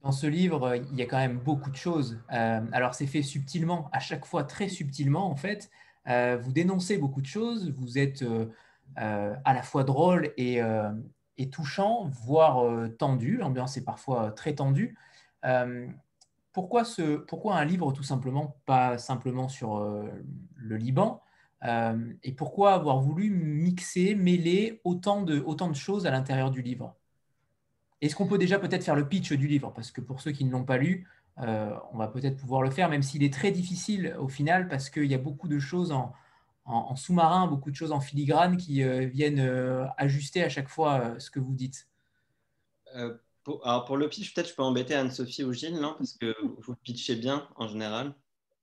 Dans 0.03 0.11
ce 0.11 0.27
livre, 0.27 0.75
il 0.75 0.99
y 0.99 1.01
a 1.01 1.05
quand 1.05 1.17
même 1.17 1.39
beaucoup 1.39 1.71
de 1.71 1.77
choses. 1.77 2.19
alors, 2.27 2.93
c'est 2.93 3.07
fait 3.07 3.21
subtilement, 3.21 3.89
à 3.93 3.99
chaque 3.99 4.25
fois 4.25 4.43
très 4.43 4.67
subtilement, 4.67 5.31
en 5.31 5.37
fait. 5.37 5.69
Vous 6.05 6.51
dénoncez 6.51 6.97
beaucoup 6.97 7.21
de 7.21 7.27
choses. 7.27 7.71
Vous 7.71 7.97
êtes 7.97 8.23
à 8.95 9.53
la 9.53 9.63
fois 9.63 9.83
drôle 9.83 10.31
et, 10.37 10.61
touchant, 11.51 12.09
voire 12.11 12.89
tendu. 12.97 13.37
L'ambiance 13.37 13.77
est 13.77 13.85
parfois 13.85 14.31
très 14.31 14.55
tendue 14.55 14.97
pourquoi, 16.53 16.85
un 17.57 17.65
livre 17.65 17.91
tout 17.91 18.03
simplement, 18.03 18.57
pas 18.65 18.97
simplement 18.97 19.49
sur 19.49 19.77
euh, 19.77 20.07
le 20.55 20.77
Liban? 20.77 21.21
Euh, 21.65 22.13
Et 22.23 22.33
pourquoi 22.33 22.73
avoir 22.73 22.99
voulu 22.99 23.29
mixer, 23.29 24.15
mêler 24.15 24.79
autant 24.83 25.23
de, 25.23 25.43
choses 25.73 26.05
à 26.05 26.11
l'intérieur 26.11 26.51
du 26.51 26.61
livre? 26.61 26.95
Est-ce 28.01 28.15
qu'on 28.15 28.27
peut 28.27 28.37
déjà 28.37 28.59
peut-être 28.59 28.83
faire 28.83 28.95
le 28.95 29.07
pitch 29.07 29.33
du 29.33 29.47
livre? 29.47 29.71
Parce 29.73 29.91
que 29.91 30.01
pour 30.01 30.21
ceux 30.21 30.31
qui 30.31 30.45
ne 30.45 30.51
l'ont 30.51 30.65
pas 30.65 30.77
lu, 30.77 31.07
euh, 31.07 31.22
on 31.37 31.97
va 31.97 32.07
peut-être 32.07 32.37
pouvoir 32.37 32.61
le 32.61 32.69
faire, 32.69 32.89
même 32.89 33.03
s'il 33.03 33.23
est 33.23 33.33
très 33.33 33.51
difficile 33.51 34.15
au 34.19 34.27
final, 34.27 34.67
parce 34.67 34.89
qu'il 34.89 35.05
y 35.05 35.15
a 35.15 35.17
beaucoup 35.17 35.47
de 35.47 35.59
choses 35.59 35.91
en, 35.91 36.13
en, 36.65 36.95
sous-marin, 36.95 37.47
beaucoup 37.47 37.71
de 37.71 37.75
choses 37.75 37.91
en 37.91 37.99
filigrane 37.99 38.57
qui 38.57 38.83
viennent 39.09 39.89
ajuster 39.97 40.43
à 40.43 40.49
chaque 40.49 40.69
fois 40.69 41.15
ce 41.19 41.31
que 41.31 41.39
vous 41.39 41.55
dites. 41.55 41.87
Pour, 43.43 43.65
alors 43.67 43.85
pour 43.85 43.97
le 43.97 44.07
pitch, 44.07 44.33
peut-être 44.33 44.49
je 44.49 44.55
peux 44.55 44.63
embêter 44.63 44.93
Anne-Sophie 44.93 45.43
ou 45.43 45.51
Gilles, 45.51 45.79
non 45.79 45.95
Parce 45.97 46.13
que 46.13 46.33
vous 46.61 46.75
pitchez 46.75 47.15
bien 47.15 47.47
en 47.55 47.67
général. 47.67 48.15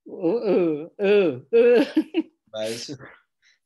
Oh, 0.07 0.39
euh, 0.43 0.89
euh, 0.99 1.39
euh. 1.53 1.83
Bah, 2.51 2.65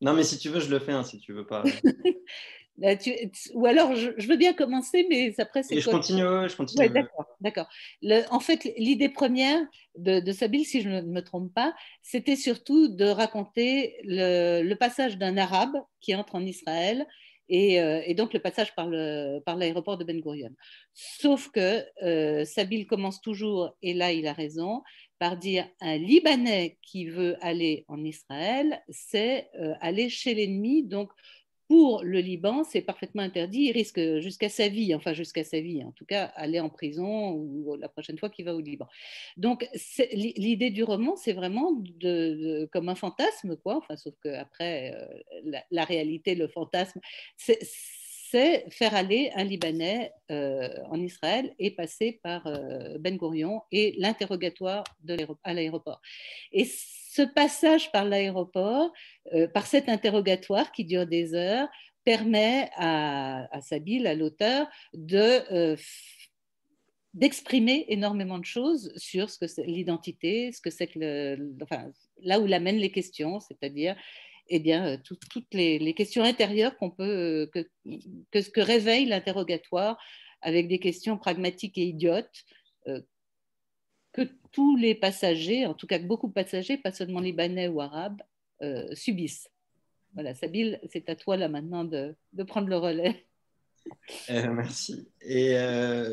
non, 0.01 0.13
mais 0.13 0.23
si 0.23 0.37
tu 0.37 0.49
veux, 0.49 0.59
je 0.59 0.69
le 0.69 0.79
fais, 0.79 0.91
hein, 0.91 1.03
si 1.03 1.19
tu 1.19 1.33
veux 1.33 1.45
pas. 1.45 1.63
Bah, 2.77 2.89
ou 3.53 3.65
alors, 3.65 3.95
je, 3.95 4.27
veux 4.27 4.35
bien 4.35 4.53
commencer, 4.53 5.05
mais 5.09 5.33
après, 5.39 5.63
c'est. 5.63 5.79
Je 5.79 5.89
continue, 5.89 6.21
je 6.21 6.55
continue. 6.55 6.89
d'accord, 6.89 7.25
d'accord. 7.39 7.67
En 8.31 8.39
fait, 8.39 8.65
l'idée 8.77 9.09
première 9.09 9.61
de, 9.97 10.19
de 10.19 10.31
Sabine, 10.31 10.65
si 10.65 10.81
je 10.81 10.89
ne 10.89 11.01
me 11.01 11.21
trompe 11.21 11.53
pas, 11.53 11.73
c'était 12.01 12.35
surtout 12.35 12.89
de 12.89 13.05
raconter 13.05 13.95
le, 14.03 14.61
le 14.61 14.75
passage 14.75 15.17
d'un 15.17 15.37
arabe 15.37 15.77
qui 16.01 16.13
entre 16.15 16.35
en 16.35 16.45
Israël 16.45 17.05
euh, 17.51 18.01
et, 18.05 18.15
donc 18.15 18.33
le 18.33 18.39
passage 18.39 18.73
par 18.75 18.89
l'aéroport 18.89 19.97
de 19.97 20.03
Ben 20.03 20.19
Gurion. 20.19 20.49
Sauf 20.93 21.49
que 21.51 21.83
euh, 22.03 22.43
Sabil 22.45 22.87
commence 22.87 23.21
toujours, 23.21 23.75
et 23.81 23.93
là 23.93 24.11
il 24.11 24.27
a 24.27 24.33
raison, 24.33 24.81
par 25.19 25.37
dire 25.37 25.67
un 25.79 25.97
Libanais 25.97 26.77
qui 26.81 27.05
veut 27.05 27.37
aller 27.41 27.85
en 27.87 28.03
Israël, 28.03 28.83
c'est 28.89 29.49
euh, 29.59 29.73
aller 29.79 30.09
chez 30.09 30.33
l'ennemi. 30.33 30.83
Donc 30.83 31.11
pour 31.67 32.03
le 32.03 32.19
Liban, 32.19 32.63
c'est 32.63 32.81
parfaitement 32.81 33.23
interdit. 33.23 33.63
Il 33.63 33.71
risque 33.71 33.99
jusqu'à 34.19 34.49
sa 34.49 34.67
vie, 34.67 34.93
enfin 34.93 35.13
jusqu'à 35.13 35.43
sa 35.43 35.59
vie, 35.59 35.83
en 35.83 35.91
tout 35.91 36.05
cas, 36.05 36.25
aller 36.35 36.59
en 36.59 36.69
prison 36.69 37.31
ou 37.31 37.75
la 37.75 37.89
prochaine 37.89 38.17
fois 38.17 38.29
qu'il 38.29 38.45
va 38.45 38.55
au 38.55 38.59
Liban. 38.59 38.87
Donc, 39.37 39.67
l'idée 40.11 40.69
du 40.69 40.83
roman, 40.83 41.15
c'est 41.15 41.33
vraiment 41.33 41.71
comme 42.71 42.89
un 42.89 42.95
fantasme, 42.95 43.55
quoi. 43.57 43.77
Enfin, 43.77 43.95
sauf 43.97 44.13
qu'après, 44.23 44.93
euh, 44.93 45.61
la, 45.71 45.83
réalité, 45.83 46.35
le 46.35 46.47
fantasme, 46.47 46.99
c'est 47.37 48.65
faire 48.69 48.93
aller 48.95 49.31
un 49.35 49.43
Libanais 49.43 50.11
euh, 50.31 50.69
en 50.89 50.99
Israël 50.99 51.53
et 51.57 51.71
passer 51.71 52.19
par 52.23 52.45
euh, 52.47 52.97
Ben 52.99 53.17
Gurion 53.17 53.61
et 53.71 53.95
l'interrogatoire 53.97 54.83
à 55.43 55.53
l'aéroport. 55.53 56.01
Et 56.51 56.65
ce 57.15 57.21
passage 57.21 57.91
par 57.91 58.05
l'aéroport, 58.05 58.91
euh, 59.33 59.47
par 59.47 59.65
cet 59.65 59.89
interrogatoire 59.89 60.71
qui 60.71 60.85
dure 60.85 61.05
des 61.05 61.33
heures, 61.33 61.67
permet 62.03 62.69
à, 62.75 63.47
Sabine, 63.61 64.05
à 64.05 64.13
l'auteur, 64.13 64.67
de 64.93 65.75
d'exprimer 67.15 67.85
énormément 67.87 68.37
de 68.39 68.45
choses 68.45 68.91
sur 68.97 69.29
l'identité, 69.65 70.51
ce 70.51 70.59
que 70.59 70.69
c'est 70.69 70.87
que 70.87 71.37
enfin, 71.63 71.89
là 72.21 72.41
où 72.41 72.45
l'amènent 72.45 72.77
les 72.77 72.91
questions, 72.91 73.39
c'est-à-dire 73.39 73.95
eh 74.49 74.59
bien, 74.59 74.85
euh, 74.85 74.97
toutes 75.03 75.53
les, 75.53 75.93
questions 75.93 76.23
intérieures 76.23 76.75
euh, 76.99 77.47
que, 77.47 78.61
réveille 78.61 79.05
l'interrogatoire 79.05 79.97
avec 80.41 80.67
des 80.67 80.79
questions 80.79 81.17
pragmatiques 81.17 81.77
et 81.77 81.85
idiotes 81.85 82.43
euh, 82.43 82.64
que 84.15 84.21
tous 84.53 84.77
les 84.77 84.95
passagers, 84.95 85.65
en 85.65 85.73
tout 85.73 85.87
cas 85.87 85.99
beaucoup 85.99 86.29
de 86.29 86.33
passagers, 86.33 86.77
pas 86.77 86.91
seulement 86.91 87.19
libanais 87.19 87.67
ou 87.67 87.81
arabes, 87.81 88.21
subissent. 88.93 89.49
Voilà, 90.13 90.33
Sabine, 90.33 90.79
c'est 90.89 91.09
à 91.09 91.15
toi 91.15 91.35
là 91.35 91.49
maintenant 91.49 91.83
de, 91.83 92.15
prendre 92.47 92.69
le 92.69 92.77
relais. 92.77 93.25
merci. 94.29 95.09
Et 95.21 95.57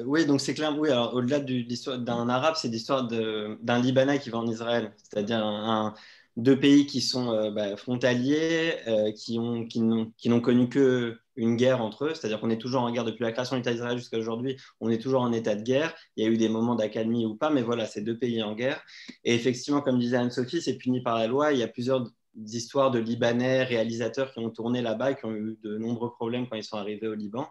oui, 0.04 0.26
donc 0.26 0.40
c'est 0.40 0.54
clair, 0.54 0.76
oui, 0.76 0.90
alors 0.90 1.14
au-delà 1.14 1.38
d'un 1.38 2.28
arabe, 2.28 2.56
c'est 2.56 2.66
l'histoire 2.66 3.06
d'un 3.06 3.78
Libanais 3.80 4.18
qui 4.18 4.30
va 4.30 4.38
en 4.38 4.48
Israël, 4.48 4.92
c'est-à-dire 4.96 5.38
un, 5.38 5.94
deux 6.36 6.58
pays 6.58 6.86
qui 6.86 7.00
sont 7.00 7.30
euh, 7.32 7.50
bah, 7.50 7.76
frontaliers, 7.76 8.76
euh, 8.86 9.12
qui 9.12 9.38
n'ont 9.38 9.66
qui 9.66 10.28
connu 10.40 10.68
qu'une 10.68 11.56
guerre 11.56 11.82
entre 11.82 12.06
eux, 12.06 12.14
c'est-à-dire 12.14 12.40
qu'on 12.40 12.50
est 12.50 12.60
toujours 12.60 12.82
en 12.82 12.90
guerre 12.90 13.04
depuis 13.04 13.22
la 13.22 13.32
création 13.32 13.56
de 13.56 13.60
l'État 13.60 13.72
d'Israël 13.72 13.98
jusqu'à 13.98 14.18
aujourd'hui, 14.18 14.56
on 14.80 14.90
est 14.90 14.98
toujours 14.98 15.22
en 15.22 15.32
état 15.32 15.54
de 15.54 15.62
guerre. 15.62 15.94
Il 16.16 16.24
y 16.24 16.26
a 16.26 16.30
eu 16.30 16.36
des 16.36 16.48
moments 16.48 16.74
d'accalmie 16.74 17.26
ou 17.26 17.34
pas, 17.34 17.50
mais 17.50 17.62
voilà, 17.62 17.86
c'est 17.86 18.02
deux 18.02 18.18
pays 18.18 18.42
en 18.42 18.54
guerre. 18.54 18.82
Et 19.24 19.34
effectivement, 19.34 19.82
comme 19.82 19.98
disait 19.98 20.16
Anne-Sophie, 20.16 20.62
c'est 20.62 20.78
puni 20.78 21.02
par 21.02 21.18
la 21.18 21.26
loi. 21.26 21.52
Il 21.52 21.58
y 21.58 21.62
a 21.62 21.68
plusieurs 21.68 22.10
histoires 22.46 22.90
de 22.90 22.98
Libanais, 22.98 23.64
réalisateurs 23.64 24.32
qui 24.32 24.40
ont 24.40 24.50
tourné 24.50 24.80
là-bas, 24.80 25.14
qui 25.14 25.26
ont 25.26 25.34
eu 25.34 25.58
de 25.62 25.76
nombreux 25.76 26.12
problèmes 26.12 26.48
quand 26.48 26.56
ils 26.56 26.64
sont 26.64 26.76
arrivés 26.76 27.08
au 27.08 27.14
Liban. 27.14 27.46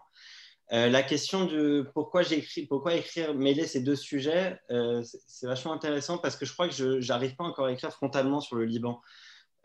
Euh, 0.72 0.88
la 0.88 1.02
question 1.02 1.44
de 1.44 1.90
pourquoi 1.92 2.22
j'écris, 2.22 2.66
pourquoi 2.66 2.94
écrire, 2.94 3.34
mêler 3.34 3.66
ces 3.66 3.80
deux 3.80 3.96
sujets, 3.96 4.58
euh, 4.70 5.02
c'est 5.26 5.46
vachement 5.46 5.72
intéressant 5.72 6.18
parce 6.18 6.36
que 6.36 6.46
je 6.46 6.52
crois 6.52 6.68
que 6.68 6.74
je 6.74 7.06
n'arrive 7.08 7.36
pas 7.36 7.44
encore 7.44 7.66
à 7.66 7.72
écrire 7.72 7.90
frontalement 7.92 8.40
sur 8.40 8.56
le 8.56 8.64
Liban. 8.64 9.00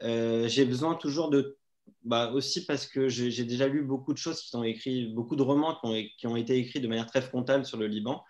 Euh, 0.04 0.48
j'ai 0.48 0.66
besoin 0.66 0.96
toujours 0.96 1.30
de, 1.30 1.58
bah, 2.04 2.32
aussi 2.34 2.66
parce 2.66 2.86
que 2.88 3.08
j'ai 3.08 3.46
déjà 3.46 3.68
lu 3.68 3.84
beaucoup 3.84 4.12
de 4.12 4.18
choses 4.18 4.42
qui 4.42 4.50
sont 4.50 4.64
écrites, 4.64 5.14
beaucoup 5.14 5.36
de 5.36 5.44
romans 5.44 5.78
qui 6.18 6.28
ont, 6.28 6.36
été 6.36 6.58
écrits 6.58 6.82
de 6.82 6.88
manière 6.88 7.08
très 7.08 7.22
frontale 7.22 7.66
sur 7.66 7.78
le 7.78 7.88
Liban. 7.88 8.24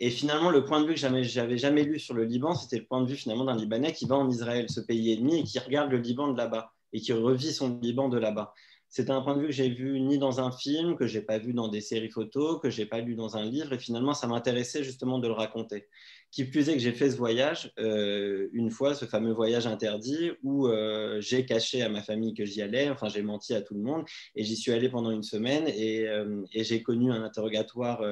Et 0.00 0.10
finalement, 0.10 0.50
le 0.50 0.64
point 0.64 0.80
de 0.80 0.86
vue 0.86 0.94
que 0.94 1.00
j'avais 1.00 1.24
jamais, 1.24 1.58
jamais 1.58 1.82
lu 1.84 1.98
sur 1.98 2.14
le 2.14 2.24
Liban, 2.24 2.54
c'était 2.54 2.78
le 2.78 2.86
point 2.86 3.00
de 3.02 3.08
vue 3.08 3.16
finalement 3.16 3.44
d'un 3.44 3.56
Libanais 3.56 3.92
qui 3.92 4.06
va 4.06 4.16
en 4.16 4.28
Israël, 4.30 4.66
ce 4.70 4.80
pays 4.80 5.12
ennemi, 5.12 5.40
et 5.40 5.44
qui 5.44 5.58
regarde 5.58 5.90
le 5.90 5.98
Liban 5.98 6.28
de 6.28 6.36
là-bas 6.36 6.72
et 6.92 7.00
qui 7.00 7.12
revit 7.12 7.52
son 7.52 7.78
Liban 7.80 8.08
de 8.08 8.18
là-bas. 8.18 8.54
C'était 8.88 9.10
un 9.10 9.20
point 9.20 9.36
de 9.36 9.40
vue 9.40 9.46
que 9.48 9.52
j'ai 9.52 9.68
vu 9.68 10.00
ni 10.00 10.18
dans 10.18 10.40
un 10.40 10.50
film, 10.50 10.96
que 10.96 11.06
j'ai 11.06 11.20
pas 11.20 11.38
vu 11.38 11.52
dans 11.52 11.68
des 11.68 11.82
séries 11.82 12.10
photos, 12.10 12.58
que 12.60 12.70
j'ai 12.70 12.86
pas 12.86 13.00
lu 13.00 13.14
dans 13.14 13.36
un 13.36 13.44
livre, 13.44 13.72
et 13.74 13.78
finalement 13.78 14.14
ça 14.14 14.26
m'intéressait 14.26 14.82
justement 14.82 15.18
de 15.18 15.28
le 15.28 15.34
raconter. 15.34 15.86
Qui 16.30 16.44
plus 16.44 16.68
est 16.68 16.74
que 16.74 16.78
j'ai 16.78 16.92
fait 16.92 17.10
ce 17.10 17.16
voyage 17.16 17.72
euh, 17.78 18.48
une 18.52 18.70
fois, 18.70 18.94
ce 18.94 19.04
fameux 19.04 19.32
voyage 19.32 19.66
interdit, 19.66 20.32
où 20.42 20.68
euh, 20.68 21.20
j'ai 21.20 21.44
caché 21.44 21.82
à 21.82 21.88
ma 21.88 22.02
famille 22.02 22.32
que 22.32 22.44
j'y 22.46 22.62
allais, 22.62 22.88
enfin 22.88 23.08
j'ai 23.08 23.22
menti 23.22 23.54
à 23.54 23.60
tout 23.60 23.74
le 23.74 23.80
monde, 23.80 24.04
et 24.34 24.42
j'y 24.44 24.56
suis 24.56 24.72
allé 24.72 24.88
pendant 24.88 25.10
une 25.10 25.22
semaine, 25.22 25.68
et, 25.68 26.08
euh, 26.08 26.42
et 26.52 26.64
j'ai 26.64 26.82
connu 26.82 27.12
un 27.12 27.22
interrogatoire 27.22 28.02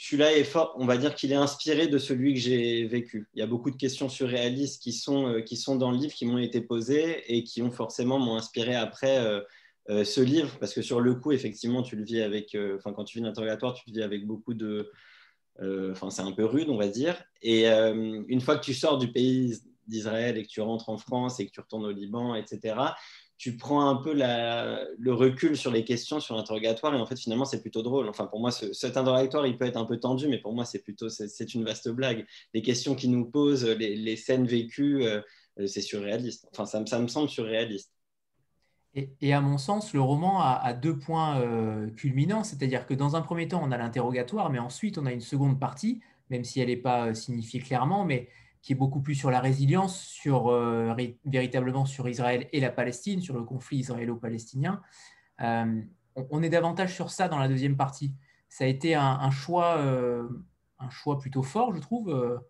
celui-là 0.00 0.36
est 0.36 0.44
fort, 0.44 0.74
on 0.78 0.86
va 0.86 0.96
dire 0.96 1.14
qu'il 1.14 1.32
est 1.32 1.36
inspiré 1.36 1.88
de 1.88 1.98
celui 1.98 2.34
que 2.34 2.40
j'ai 2.40 2.86
vécu. 2.86 3.28
Il 3.34 3.40
y 3.40 3.42
a 3.42 3.46
beaucoup 3.46 3.70
de 3.70 3.76
questions 3.76 4.08
surréalistes 4.08 4.80
qui 4.80 4.92
sont, 4.92 5.26
euh, 5.26 5.40
qui 5.40 5.56
sont 5.56 5.74
dans 5.74 5.90
le 5.90 5.98
livre, 5.98 6.14
qui 6.14 6.24
m'ont 6.24 6.38
été 6.38 6.60
posées 6.60 7.24
et 7.26 7.42
qui 7.42 7.62
ont 7.62 7.72
forcément 7.72 8.20
m'ont 8.20 8.36
inspiré 8.36 8.76
après 8.76 9.18
euh, 9.18 9.40
euh, 9.90 10.04
ce 10.04 10.20
livre, 10.20 10.56
parce 10.60 10.72
que 10.72 10.82
sur 10.82 11.00
le 11.00 11.16
coup, 11.16 11.32
effectivement, 11.32 11.82
tu 11.82 11.96
le 11.96 12.04
vis 12.04 12.22
avec, 12.22 12.56
enfin, 12.76 12.92
quand 12.92 13.04
tu 13.04 13.18
vis 13.18 13.24
l'interrogatoire, 13.24 13.74
tu 13.74 13.84
le 13.88 13.94
vis 13.94 14.02
avec 14.02 14.24
beaucoup 14.24 14.54
de, 14.54 14.92
enfin, 15.90 16.10
c'est 16.10 16.22
un 16.22 16.32
peu 16.32 16.44
rude, 16.44 16.68
on 16.68 16.76
va 16.76 16.88
dire. 16.88 17.20
Et 17.42 17.66
une 17.66 18.40
fois 18.40 18.56
que 18.56 18.64
tu 18.64 18.74
sors 18.74 18.98
du 18.98 19.10
pays 19.10 19.58
d'Israël 19.86 20.36
et 20.36 20.44
que 20.44 20.48
tu 20.48 20.60
rentres 20.60 20.90
en 20.90 20.98
France 20.98 21.40
et 21.40 21.46
que 21.46 21.50
tu 21.50 21.60
retournes 21.60 21.86
au 21.86 21.90
Liban, 21.90 22.34
etc., 22.34 22.76
tu 23.38 23.56
prends 23.56 23.88
un 23.88 23.96
peu 23.96 24.12
le 24.12 25.12
recul 25.12 25.56
sur 25.56 25.70
les 25.70 25.84
questions, 25.84 26.18
sur 26.18 26.34
l'interrogatoire, 26.34 26.92
et 26.94 26.98
en 26.98 27.06
fait, 27.06 27.18
finalement, 27.18 27.44
c'est 27.44 27.60
plutôt 27.60 27.82
drôle. 27.82 28.08
Enfin, 28.08 28.26
pour 28.26 28.40
moi, 28.40 28.50
cet 28.50 28.96
interrogatoire, 28.96 29.46
il 29.46 29.56
peut 29.56 29.64
être 29.64 29.76
un 29.76 29.84
peu 29.84 29.98
tendu, 29.98 30.26
mais 30.26 30.38
pour 30.38 30.52
moi, 30.52 30.64
c'est 30.64 30.80
plutôt, 30.80 31.08
c'est 31.08 31.54
une 31.54 31.64
vaste 31.64 31.88
blague. 31.88 32.26
Les 32.52 32.62
questions 32.62 32.96
qu'il 32.96 33.12
nous 33.12 33.24
posent, 33.24 33.64
les, 33.64 34.16
scènes 34.16 34.46
vécues, 34.46 35.04
euh, 35.04 35.20
c'est 35.66 35.80
surréaliste. 35.80 36.48
Enfin, 36.52 36.66
ça, 36.66 36.84
ça, 36.84 36.98
me 36.98 37.06
semble 37.06 37.28
surréaliste. 37.28 37.92
Et, 39.20 39.32
à 39.32 39.40
mon 39.40 39.58
sens, 39.58 39.92
le 39.92 40.00
roman 40.00 40.40
a, 40.40 40.72
deux 40.72 40.98
points 40.98 41.40
euh, 41.40 41.88
culminants, 41.90 42.42
c'est-à-dire 42.42 42.86
que 42.86 42.94
dans 42.94 43.14
un 43.14 43.20
premier 43.20 43.46
temps, 43.46 43.60
on 43.62 43.70
a 43.70 43.78
l'interrogatoire, 43.78 44.50
mais 44.50 44.58
ensuite, 44.58 44.98
on 44.98 45.06
a 45.06 45.12
une 45.12 45.20
seconde 45.20 45.60
partie, 45.60 46.00
même 46.30 46.42
si 46.42 46.58
elle 46.60 46.68
n'est 46.68 46.76
pas 46.76 47.06
euh, 47.06 47.14
signifiée 47.14 47.60
clairement, 47.60 48.04
mais 48.04 48.28
qui 48.62 48.72
est 48.72 48.76
beaucoup 48.76 49.00
plus 49.00 49.14
sur 49.14 49.30
la 49.30 49.40
résilience, 49.40 50.00
sur, 50.00 50.48
euh, 50.48 50.94
véritablement 51.24 51.86
sur 51.86 52.08
Israël 52.08 52.48
et 52.52 52.60
la 52.60 52.70
Palestine, 52.70 53.20
sur 53.20 53.34
le 53.34 53.44
conflit 53.44 53.78
israélo-palestinien. 53.78 54.82
Euh, 55.40 55.80
on, 56.14 56.42
est 56.42 56.48
davantage 56.48 56.94
sur 56.94 57.10
ça 57.10 57.28
dans 57.28 57.38
la 57.38 57.48
deuxième 57.48 57.76
partie. 57.76 58.14
Ça 58.48 58.64
a 58.64 58.66
été 58.66 58.94
un, 58.94 59.30
choix, 59.30 59.78
euh, 59.78 60.28
un 60.78 60.90
choix 60.90 61.18
plutôt 61.18 61.42
fort, 61.42 61.74
je 61.74 61.80
trouve, 61.80 62.40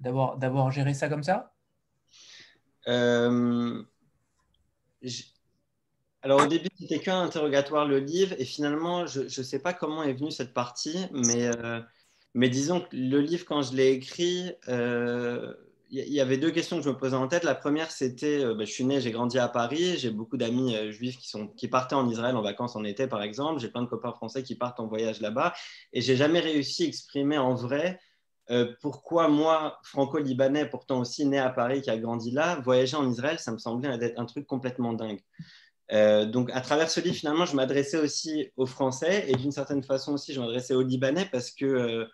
d'avoir 0.00 0.70
géré 0.70 0.94
ça 0.94 1.08
comme 1.08 1.22
ça. 1.22 1.54
Alors 6.24 6.40
au 6.40 6.46
début, 6.46 6.68
c'était 6.78 7.00
qu'un 7.00 7.20
interrogatoire, 7.22 7.86
le 7.86 7.98
livre, 7.98 8.34
et 8.38 8.44
finalement, 8.44 9.06
je 9.06 9.22
ne 9.22 9.28
sais 9.28 9.58
pas 9.60 9.72
comment 9.72 10.02
est 10.02 10.14
venue 10.14 10.30
cette 10.30 10.54
partie, 10.54 11.06
mais 11.12 11.50
Mais 12.34 12.48
disons 12.48 12.80
que 12.80 12.96
le 12.96 13.20
livre, 13.20 13.44
quand 13.46 13.62
je 13.62 13.74
l'ai 13.74 13.90
écrit, 13.90 14.52
euh, 14.68 15.54
il 15.92 16.12
y 16.12 16.20
avait 16.20 16.38
deux 16.38 16.50
questions 16.50 16.78
que 16.78 16.84
je 16.84 16.88
me 16.88 16.96
posais 16.96 17.16
en 17.16 17.28
tête. 17.28 17.44
La 17.44 17.54
première, 17.54 17.90
c'était, 17.90 18.42
euh, 18.42 18.54
bah, 18.54 18.64
je 18.64 18.72
suis 18.72 18.84
né, 18.84 18.98
j'ai 19.02 19.10
grandi 19.10 19.38
à 19.38 19.46
Paris, 19.46 19.98
j'ai 19.98 20.10
beaucoup 20.10 20.38
d'amis 20.38 20.74
euh, 20.74 20.90
juifs 20.90 21.18
qui, 21.18 21.28
sont, 21.28 21.48
qui 21.48 21.68
partaient 21.68 21.94
en 21.94 22.08
Israël 22.08 22.34
en 22.34 22.40
vacances 22.40 22.76
en 22.76 22.84
été, 22.84 23.06
par 23.06 23.22
exemple. 23.22 23.60
J'ai 23.60 23.68
plein 23.68 23.82
de 23.82 23.88
copains 23.88 24.12
français 24.12 24.42
qui 24.42 24.54
partent 24.54 24.80
en 24.80 24.86
voyage 24.86 25.20
là-bas. 25.20 25.52
Et 25.92 26.00
j'ai 26.00 26.16
jamais 26.16 26.40
réussi 26.40 26.84
à 26.84 26.86
exprimer 26.86 27.36
en 27.36 27.54
vrai 27.54 28.00
euh, 28.50 28.72
pourquoi 28.80 29.28
moi, 29.28 29.78
franco-libanais, 29.84 30.64
pourtant 30.66 30.98
aussi 31.00 31.26
né 31.26 31.38
à 31.38 31.50
Paris, 31.50 31.82
qui 31.82 31.90
a 31.90 31.98
grandi 31.98 32.30
là, 32.30 32.58
voyager 32.64 32.96
en 32.96 33.08
Israël, 33.10 33.38
ça 33.38 33.52
me 33.52 33.58
semblait 33.58 33.90
être 34.00 34.18
un 34.18 34.24
truc 34.24 34.46
complètement 34.46 34.94
dingue. 34.94 35.20
donc, 36.32 36.50
à 36.52 36.62
travers 36.62 36.90
ce 36.90 37.00
livre, 37.00 37.16
finalement, 37.16 37.44
je 37.44 37.54
m'adressais 37.54 37.98
aussi 37.98 38.50
aux 38.56 38.66
Français 38.66 39.26
et 39.28 39.34
d'une 39.36 39.52
certaine 39.52 39.82
façon 39.82 40.14
aussi, 40.14 40.32
je 40.32 40.40
m'adressais 40.40 40.74
aux 40.74 40.82
Libanais 40.82 41.28
parce 41.30 41.50
que 41.50 42.08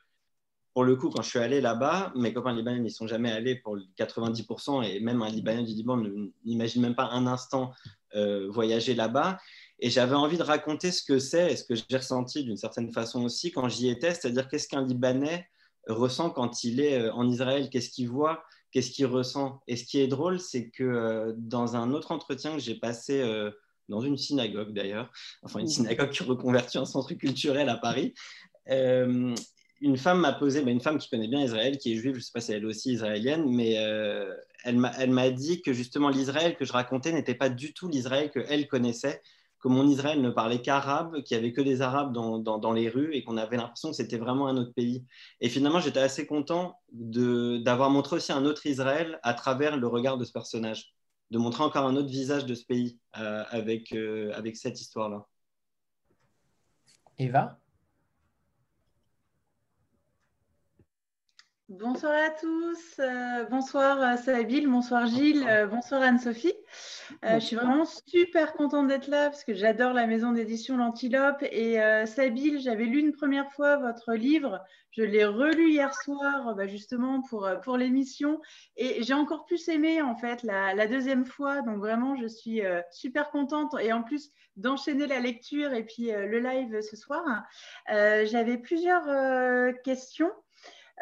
pour 0.78 0.84
le 0.84 0.94
coup, 0.94 1.10
quand 1.10 1.22
je 1.22 1.30
suis 1.30 1.40
allé 1.40 1.60
là-bas, 1.60 2.12
mes 2.14 2.32
copains 2.32 2.54
libanais 2.54 2.78
n'y 2.78 2.92
sont 2.92 3.08
jamais 3.08 3.32
allés 3.32 3.56
pour 3.56 3.76
90%, 3.98 4.84
et 4.84 5.00
même 5.00 5.22
un 5.22 5.28
Libanais 5.28 5.64
du 5.64 5.72
Liban 5.72 6.00
n'imagine 6.44 6.82
même 6.82 6.94
pas 6.94 7.08
un 7.10 7.26
instant 7.26 7.72
euh, 8.14 8.46
voyager 8.48 8.94
là-bas. 8.94 9.40
Et 9.80 9.90
j'avais 9.90 10.14
envie 10.14 10.38
de 10.38 10.44
raconter 10.44 10.92
ce 10.92 11.02
que 11.02 11.18
c'est 11.18 11.50
et 11.52 11.56
ce 11.56 11.64
que 11.64 11.74
j'ai 11.74 11.96
ressenti 11.96 12.44
d'une 12.44 12.56
certaine 12.56 12.92
façon 12.92 13.24
aussi 13.24 13.50
quand 13.50 13.68
j'y 13.68 13.88
étais, 13.88 14.14
c'est-à-dire 14.14 14.48
qu'est-ce 14.48 14.68
qu'un 14.68 14.86
Libanais 14.86 15.48
ressent 15.88 16.30
quand 16.30 16.62
il 16.62 16.78
est 16.78 17.00
euh, 17.00 17.12
en 17.12 17.28
Israël, 17.28 17.70
qu'est-ce 17.70 17.90
qu'il 17.90 18.08
voit, 18.08 18.44
qu'est-ce 18.70 18.92
qu'il 18.92 19.06
ressent? 19.06 19.60
Et 19.66 19.74
ce 19.74 19.82
qui 19.82 19.98
est 19.98 20.06
drôle, 20.06 20.38
c'est 20.38 20.70
que 20.70 20.84
euh, 20.84 21.32
dans 21.38 21.74
un 21.74 21.92
autre 21.92 22.12
entretien 22.12 22.52
que 22.52 22.60
j'ai 22.60 22.76
passé 22.76 23.20
dans 23.88 24.00
une 24.00 24.16
synagogue 24.16 24.72
d'ailleurs, 24.72 25.10
enfin 25.42 25.58
une 25.58 25.66
synagogue 25.66 26.10
qui 26.10 26.22
reconvertit 26.22 26.78
en 26.78 26.84
centre 26.84 27.14
culturel 27.14 27.68
à 27.68 27.78
Paris, 27.78 28.14
une 29.80 29.96
femme 29.96 30.20
m'a 30.20 30.32
posé, 30.32 30.62
bah, 30.62 30.70
une 30.70 30.80
femme 30.80 30.98
qui 30.98 31.08
connaît 31.08 31.28
bien 31.28 31.40
Israël, 31.40 31.78
qui 31.78 31.92
est 31.92 31.96
juive, 31.96 32.14
je 32.14 32.18
ne 32.18 32.22
sais 32.22 32.32
pas 32.32 32.40
si 32.40 32.52
elle 32.52 32.62
est 32.62 32.66
aussi 32.66 32.92
israélienne, 32.92 33.44
mais 33.48 33.78
euh, 33.78 34.34
elle 34.64 34.76
m'a 35.10 35.30
dit 35.30 35.62
que 35.62 35.72
justement 35.72 36.08
l'Israël 36.08 36.56
que 36.56 36.64
je 36.64 36.72
racontais 36.72 37.12
n'était 37.12 37.34
pas 37.34 37.48
du 37.48 37.72
tout 37.72 37.88
l'Israël 37.88 38.30
qu'elle 38.30 38.66
connaissait, 38.66 39.22
que 39.60 39.68
mon 39.68 39.88
Israël 39.88 40.20
ne 40.20 40.30
parlait 40.30 40.60
qu'arabe, 40.60 41.22
qu'il 41.22 41.36
n'y 41.36 41.44
avait 41.44 41.52
que 41.52 41.60
des 41.60 41.82
Arabes 41.82 42.12
dans, 42.12 42.72
les 42.72 42.88
rues 42.88 43.14
et 43.14 43.24
qu'on 43.24 43.36
avait 43.36 43.56
l'impression 43.56 43.90
que 43.90 43.96
c'était 43.96 44.18
vraiment 44.18 44.46
un 44.46 44.56
autre 44.56 44.72
pays. 44.72 45.04
Et 45.40 45.48
finalement, 45.48 45.80
j'étais 45.80 46.00
assez 46.00 46.26
content 46.26 46.78
d'avoir 46.92 47.90
montré 47.90 48.16
aussi 48.16 48.32
un 48.32 48.44
autre 48.44 48.66
Israël 48.66 49.18
à 49.22 49.34
travers 49.34 49.76
le 49.76 49.86
regard 49.86 50.16
de 50.16 50.24
ce 50.24 50.32
personnage, 50.32 50.94
de 51.30 51.38
montrer 51.38 51.64
encore 51.64 51.86
un 51.86 51.96
autre 51.96 52.08
visage 52.08 52.46
de 52.46 52.54
ce 52.54 52.64
pays 52.64 52.98
euh, 53.18 53.44
avec, 53.50 53.92
euh, 53.92 54.32
avec 54.34 54.56
cette 54.56 54.80
histoire-là. 54.80 55.26
Eva? 57.18 57.58
Bonsoir 61.68 62.14
à 62.14 62.30
tous, 62.30 62.98
euh, 62.98 63.44
bonsoir 63.50 64.00
euh, 64.00 64.16
Sabine, 64.16 64.70
bonsoir 64.70 65.06
Gilles, 65.06 65.46
euh, 65.46 65.66
bonsoir 65.66 66.00
Anne-Sophie. 66.00 66.54
je 67.22 67.40
suis 67.40 67.56
vraiment 67.56 67.84
super 67.84 68.54
contente 68.54 68.88
d'être 68.88 69.06
là 69.08 69.28
parce 69.28 69.44
que 69.44 69.52
j'adore 69.52 69.92
la 69.92 70.06
maison 70.06 70.32
d'édition 70.32 70.78
L'Antilope. 70.78 71.42
Et 71.42 71.76
Sabine, 72.06 72.58
j'avais 72.58 72.86
lu 72.86 73.00
une 73.00 73.12
première 73.12 73.52
fois 73.52 73.76
votre 73.76 74.14
livre, 74.14 74.64
je 74.92 75.02
l'ai 75.02 75.26
relu 75.26 75.68
hier 75.68 75.92
soir 75.92 76.54
bah, 76.54 76.66
justement 76.66 77.20
pour, 77.20 77.46
pour 77.62 77.76
l'émission 77.76 78.40
et 78.76 79.02
j'ai 79.02 79.14
encore 79.14 79.44
plus 79.44 79.68
aimé 79.68 80.00
en 80.00 80.16
fait 80.16 80.42
la, 80.44 80.72
la, 80.72 80.86
deuxième 80.86 81.26
fois. 81.26 81.60
Donc 81.60 81.80
vraiment, 81.80 82.16
je 82.16 82.28
suis 82.28 82.62
super 82.90 83.30
contente 83.30 83.74
et 83.78 83.92
en 83.92 84.02
plus 84.02 84.30
d'enchaîner 84.56 85.06
la 85.06 85.20
lecture 85.20 85.74
et 85.74 85.84
puis 85.84 86.12
le 86.12 86.38
live 86.38 86.80
ce 86.80 86.96
soir. 86.96 87.22
J'avais 87.88 88.56
plusieurs 88.56 89.04
questions. 89.82 90.30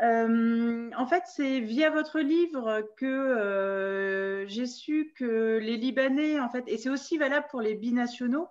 Euh, 0.03 0.91
en 0.97 1.07
fait, 1.07 1.23
c'est 1.27 1.61
via 1.61 1.91
votre 1.91 2.21
livre 2.21 2.83
que 2.97 3.07
euh, 3.07 4.47
j'ai 4.47 4.67
su 4.67 5.13
que 5.17 5.59
les 5.59 5.77
Libanais, 5.77 6.39
en 6.39 6.51
fait, 6.51 6.65
et 6.67 6.77
c'est 6.77 6.91
aussi 6.91 7.17
valable 7.17 7.47
pour 7.51 7.63
les 7.63 7.75
binationaux, 7.75 8.49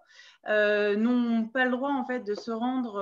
euh, 0.47 0.95
n'ont 0.95 1.47
pas 1.47 1.65
le 1.65 1.71
droit 1.71 1.91
en 1.91 2.05
fait 2.05 2.19
de 2.21 2.35
se 2.35 2.51
rendre 2.51 3.01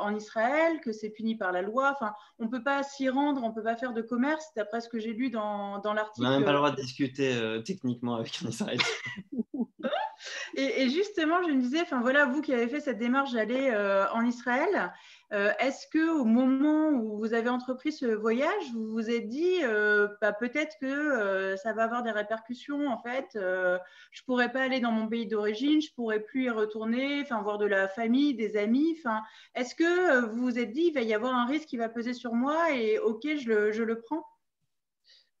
en 0.00 0.14
Israël, 0.14 0.80
que 0.80 0.92
c'est 0.92 1.10
puni 1.10 1.36
par 1.36 1.52
la 1.52 1.62
loi. 1.62 1.94
Enfin, 1.94 2.14
on 2.38 2.44
ne 2.44 2.50
peut 2.50 2.62
pas 2.62 2.82
s'y 2.82 3.08
rendre, 3.08 3.42
on 3.44 3.50
ne 3.50 3.54
peut 3.54 3.62
pas 3.62 3.76
faire 3.76 3.92
de 3.92 4.02
commerce, 4.02 4.46
d'après 4.56 4.80
ce 4.80 4.88
que 4.88 4.98
j'ai 4.98 5.12
lu 5.12 5.30
dans, 5.30 5.78
dans 5.78 5.92
l'article. 5.92 6.26
On 6.26 6.30
n'a 6.30 6.36
même 6.36 6.44
pas 6.44 6.52
le 6.52 6.58
droit 6.58 6.70
de 6.72 6.76
discuter 6.76 7.60
techniquement 7.64 8.16
avec 8.16 8.40
un 8.44 8.48
Israélien. 8.48 8.84
et, 10.56 10.82
et, 10.82 10.90
justement, 10.90 11.42
je 11.46 11.52
me 11.52 11.60
disais, 11.60 11.82
enfin 11.82 12.00
voilà, 12.00 12.26
vous 12.26 12.42
qui 12.42 12.52
avez 12.52 12.68
fait 12.68 12.80
cette 12.80 12.98
démarche 12.98 13.32
d'aller 13.32 13.72
en 14.12 14.24
Israël, 14.24 14.92
euh, 15.32 15.52
est-ce 15.58 15.86
que 15.88 16.18
au 16.18 16.24
moment 16.24 16.88
où 16.88 17.18
vous 17.18 17.34
avez 17.34 17.50
entrepris 17.50 17.92
ce 17.92 18.06
voyage, 18.06 18.72
vous 18.72 18.86
vous 18.86 19.10
êtes 19.10 19.28
dit 19.28 19.62
euh, 19.62 20.08
bah, 20.22 20.32
peut-être 20.32 20.76
que 20.80 20.86
euh, 20.86 21.56
ça 21.58 21.74
va 21.74 21.84
avoir 21.84 22.02
des 22.02 22.10
répercussions 22.10 22.88
en 22.88 22.98
fait, 23.02 23.26
je 23.34 24.22
pourrais 24.24 24.50
pas 24.50 24.62
aller 24.62 24.80
dans 24.80 24.92
mon 24.92 25.06
pays 25.06 25.26
d'origine, 25.26 25.82
je 25.82 25.92
pourrais 25.94 26.20
plus 26.20 26.44
y 26.44 26.50
retourner, 26.50 27.20
enfin 27.20 27.42
voir 27.42 27.58
de 27.58 27.66
la 27.66 27.88
famille, 27.88 28.34
des 28.34 28.56
amis, 28.56 28.96
enfin 28.98 29.22
est-ce 29.54 29.74
que 29.74 30.26
vous 30.30 30.42
vous 30.42 30.58
êtes 30.58 30.72
dit 30.72 30.84
il 30.86 30.94
va 30.94 31.02
y 31.02 31.12
avoir 31.12 31.34
un 31.34 31.46
risque 31.46 31.68
qui 31.68 31.76
va 31.76 31.90
peser 31.90 32.14
sur 32.14 32.32
moi 32.32 32.74
et 32.74 32.98
ok 32.98 33.26
je 33.36 33.82
le, 33.82 34.00
prends? 34.00 34.24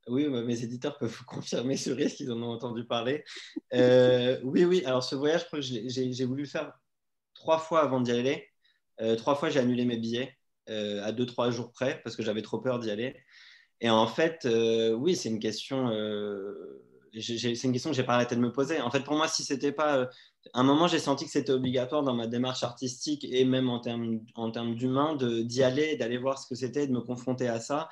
Oui, 0.06 0.28
bah, 0.28 0.42
mes 0.42 0.64
éditeurs 0.64 0.98
peuvent 0.98 1.16
vous 1.16 1.24
confirmer 1.26 1.78
ce 1.78 1.90
risque, 1.90 2.20
ils 2.20 2.30
en 2.30 2.42
ont 2.42 2.50
entendu 2.50 2.84
parler. 2.84 3.24
oui, 3.72 4.64
oui, 4.64 4.84
alors 4.84 5.02
ce 5.02 5.14
voyage, 5.14 5.46
je 5.54 5.88
j'ai 5.88 6.24
voulu 6.26 6.42
le 6.42 6.48
faire 6.48 6.74
trois 7.32 7.58
fois 7.58 7.80
avant 7.82 8.02
d'y 8.02 8.12
aller. 8.12 8.48
Euh, 9.00 9.16
trois 9.16 9.34
fois, 9.34 9.50
j'ai 9.50 9.60
annulé 9.60 9.84
mes 9.84 9.96
billets 9.96 10.36
euh, 10.68 11.04
à 11.04 11.12
deux, 11.12 11.26
trois 11.26 11.50
jours 11.50 11.72
près 11.72 12.00
parce 12.02 12.16
que 12.16 12.22
j'avais 12.22 12.42
trop 12.42 12.58
peur 12.58 12.78
d'y 12.78 12.90
aller. 12.90 13.16
Et 13.80 13.90
en 13.90 14.06
fait, 14.06 14.44
euh, 14.44 14.92
oui, 14.92 15.16
c'est 15.16 15.28
une 15.28 15.38
question. 15.38 15.88
c'est 17.14 17.64
une 17.64 17.72
question 17.72 17.90
que 17.90 17.96
j'ai 17.96 18.02
pas 18.02 18.14
arrêté 18.14 18.34
de 18.34 18.40
me 18.40 18.52
poser. 18.52 18.80
En 18.80 18.90
fait, 18.90 19.04
pour 19.04 19.14
moi, 19.14 19.28
si 19.28 19.44
c'était 19.44 19.72
pas, 19.72 20.02
à 20.52 20.60
un 20.60 20.64
moment, 20.64 20.88
j'ai 20.88 20.98
senti 20.98 21.24
que 21.24 21.30
c'était 21.30 21.52
obligatoire 21.52 22.02
dans 22.02 22.14
ma 22.14 22.26
démarche 22.26 22.62
artistique 22.64 23.24
et 23.24 23.44
même 23.44 23.68
en 23.68 23.80
termes, 23.80 24.20
en 24.34 24.50
termes 24.50 24.74
d'humain, 24.74 25.16
d'y 25.16 25.62
aller, 25.62 25.96
d'aller 25.96 26.18
voir 26.18 26.38
ce 26.38 26.48
que 26.48 26.54
c'était, 26.54 26.86
de 26.86 26.92
me 26.92 27.00
confronter 27.00 27.48
à 27.48 27.60
ça. 27.60 27.88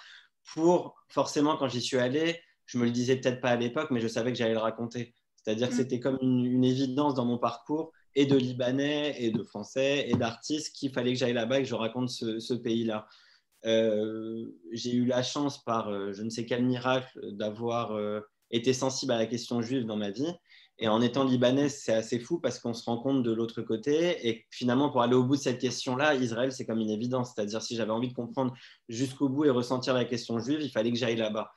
Pour 0.54 0.96
forcément, 1.08 1.56
quand 1.56 1.68
j'y 1.68 1.80
suis 1.80 1.98
allé, 1.98 2.40
je 2.66 2.78
me 2.78 2.84
le 2.84 2.90
disais 2.90 3.16
peut-être 3.16 3.40
pas 3.40 3.50
à 3.50 3.56
l'époque, 3.56 3.90
mais 3.90 4.00
je 4.00 4.08
savais 4.08 4.32
que 4.32 4.38
j'allais 4.38 4.52
le 4.52 4.58
raconter. 4.58 5.14
C'est-à-dire 5.36 5.68
que 5.68 5.74
mm. 5.74 5.76
c'était 5.76 6.00
comme 6.00 6.18
une, 6.20 6.64
évidence 6.64 7.14
dans 7.14 7.24
mon 7.24 7.38
parcours 7.38 7.92
et 8.16 8.24
de 8.24 8.36
Libanais 8.36 9.14
et 9.18 9.30
de 9.30 9.42
Français 9.42 10.06
et 10.08 10.14
d'artistes 10.14 10.74
qu'il 10.74 10.90
fallait 10.90 11.12
que 11.12 11.18
j'aille 11.18 11.34
là-bas 11.34 11.60
et 11.60 11.62
que 11.62 11.68
je 11.68 11.74
raconte 11.74 12.08
ce, 12.08 12.54
pays-là. 12.54 13.06
Euh, 13.66 14.46
j'ai 14.72 14.92
eu 14.94 15.04
la 15.04 15.22
chance 15.22 15.62
par 15.62 15.90
euh, 15.90 16.12
je 16.12 16.22
ne 16.22 16.30
sais 16.30 16.46
quel 16.46 16.64
miracle 16.64 17.20
d'avoir 17.32 17.92
euh, 17.92 18.20
été 18.50 18.72
sensible 18.72 19.12
à 19.12 19.18
la 19.18 19.26
question 19.26 19.60
juive 19.60 19.84
dans 19.84 19.96
ma 19.96 20.10
vie. 20.10 20.32
Et 20.78 20.88
en 20.88 21.00
étant 21.00 21.24
libanais, 21.24 21.68
c'est 21.68 21.92
assez 21.92 22.18
fou 22.18 22.38
parce 22.38 22.58
qu'on 22.58 22.74
se 22.74 22.84
rend 22.84 22.98
compte 22.98 23.22
de 23.22 23.32
l'autre 23.32 23.62
côté. 23.62 24.28
Et 24.28 24.46
finalement, 24.50 24.90
pour 24.90 25.02
aller 25.02 25.14
au 25.14 25.24
bout 25.24 25.36
de 25.36 25.40
cette 25.40 25.58
question-là, 25.58 26.14
Israël, 26.14 26.52
c'est 26.52 26.66
comme 26.66 26.80
une 26.80 26.90
évidence. 26.90 27.32
C'est-à-dire, 27.34 27.62
si 27.62 27.76
j'avais 27.76 27.92
envie 27.92 28.08
de 28.08 28.14
comprendre 28.14 28.54
jusqu'au 28.88 29.28
bout 29.28 29.46
et 29.46 29.50
ressentir 29.50 29.94
la 29.94 30.04
question 30.04 30.38
juive, 30.38 30.60
il 30.60 30.70
fallait 30.70 30.92
que 30.92 30.98
j'aille 30.98 31.16
là-bas. 31.16 31.50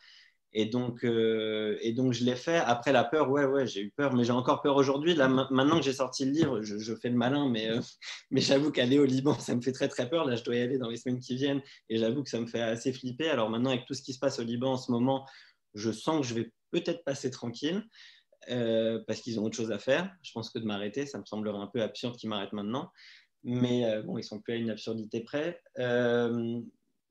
Et 0.52 0.66
donc, 0.66 1.04
euh, 1.04 1.78
et 1.82 1.94
donc, 1.94 2.14
je 2.14 2.24
l'ai 2.24 2.36
fait. 2.36 2.58
Après 2.58 2.92
la 2.92 3.04
peur, 3.04 3.30
ouais, 3.30 3.46
ouais, 3.46 3.68
j'ai 3.68 3.82
eu 3.82 3.92
peur, 3.92 4.16
mais 4.16 4.24
j'ai 4.24 4.32
encore 4.32 4.62
peur 4.62 4.76
aujourd'hui. 4.78 5.14
Là, 5.14 5.28
maintenant 5.28 5.78
que 5.78 5.84
j'ai 5.84 5.94
sorti 5.94 6.26
le 6.26 6.32
livre, 6.32 6.62
je, 6.64 6.96
fais 6.96 7.10
le 7.10 7.16
malin, 7.16 7.50
mais, 7.50 7.70
euh, 7.70 7.80
mais 8.32 8.42
j'avoue 8.42 8.72
qu'aller 8.72 8.98
au 8.98 9.06
Liban, 9.06 9.38
ça 9.38 9.56
me 9.56 9.62
fait 9.62 9.72
très, 9.72 9.88
très 9.88 10.10
peur. 10.10 10.26
Là, 10.26 10.36
je 10.36 10.44
dois 10.44 10.56
y 10.56 10.62
aller 10.62 10.80
dans 10.80 10.90
les 10.90 10.98
semaines 10.98 11.20
qui 11.20 11.36
viennent, 11.36 11.62
et 11.90 11.98
j'avoue 11.98 12.24
que 12.24 12.30
ça 12.30 12.40
me 12.40 12.48
fait 12.48 12.62
assez 12.62 12.92
flipper. 12.92 13.30
Alors 13.30 13.50
maintenant, 13.50 13.70
avec 13.70 13.86
tout 13.86 13.94
ce 13.94 14.02
qui 14.02 14.14
se 14.14 14.20
passe 14.20 14.40
au 14.40 14.44
Liban 14.44 14.74
en 14.74 14.78
ce 14.78 14.92
moment, 14.92 15.28
je 15.76 15.92
sens 15.92 16.22
que 16.22 16.28
je 16.28 16.34
vais 16.34 16.52
peut-être 16.72 17.04
passer 17.04 17.30
tranquille, 17.30 17.84
euh, 18.50 19.04
parce 19.06 19.22
qu'ils 19.22 19.40
ont 19.40 19.44
autre 19.44 19.56
chose 19.56 19.72
à 19.72 19.78
faire. 19.78 20.12
Je 20.24 20.32
pense 20.32 20.50
que 20.50 20.58
de 20.58 20.66
m'arrêter, 20.66 21.06
ça 21.06 21.20
me 21.20 21.26
semblerait 21.26 21.60
un 21.60 21.68
peu 21.68 21.84
absurde 21.84 22.16
qu'ils 22.18 22.30
m'arrêtent 22.30 22.54
maintenant. 22.54 22.92
Mais 23.44 24.02
bon, 24.04 24.18
ils 24.18 24.24
sont 24.24 24.42
plus 24.42 24.54
à 24.54 24.58
une 24.58 24.70
absurdité 24.70 25.22
près. 25.22 25.62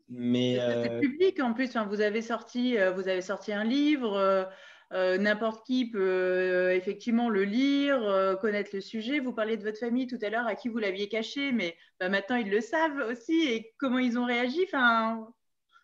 Mais 0.09 0.57
c'est 0.57 0.91
euh, 0.91 1.01
public 1.01 1.41
en 1.41 1.53
plus. 1.53 1.77
vous 1.77 2.01
avez 2.01 2.23
sorti, 2.23 2.79
euh, 2.79 2.93
vous 2.93 3.09
avez 3.09 3.21
sorti 3.21 3.53
un 3.53 3.65
livre. 3.65 4.49
Euh, 4.95 5.19
n'importe 5.19 5.67
qui 5.67 5.91
peut 5.91 6.73
effectivement 6.73 7.29
le 7.29 7.45
lire, 7.45 8.39
connaître 8.41 8.71
le 8.73 8.81
sujet. 8.81 9.21
Vous 9.21 9.35
parliez 9.35 9.59
de 9.59 9.63
votre 9.63 9.79
famille 9.79 10.07
tout 10.07 10.19
à 10.23 10.31
l'heure, 10.31 10.47
à 10.47 10.55
qui 10.55 10.71
vous 10.71 10.79
l'aviez 10.79 11.11
caché, 11.11 11.53
mais 11.53 11.77
bah, 12.01 12.09
maintenant 12.09 12.37
ils 12.37 12.49
le 12.49 12.63
savent 12.63 13.07
aussi 13.11 13.49
et 13.49 13.75
comment 13.77 13.99
ils 13.99 14.19
ont 14.19 14.25
réagi. 14.25 14.63
Enfin, 14.65 15.29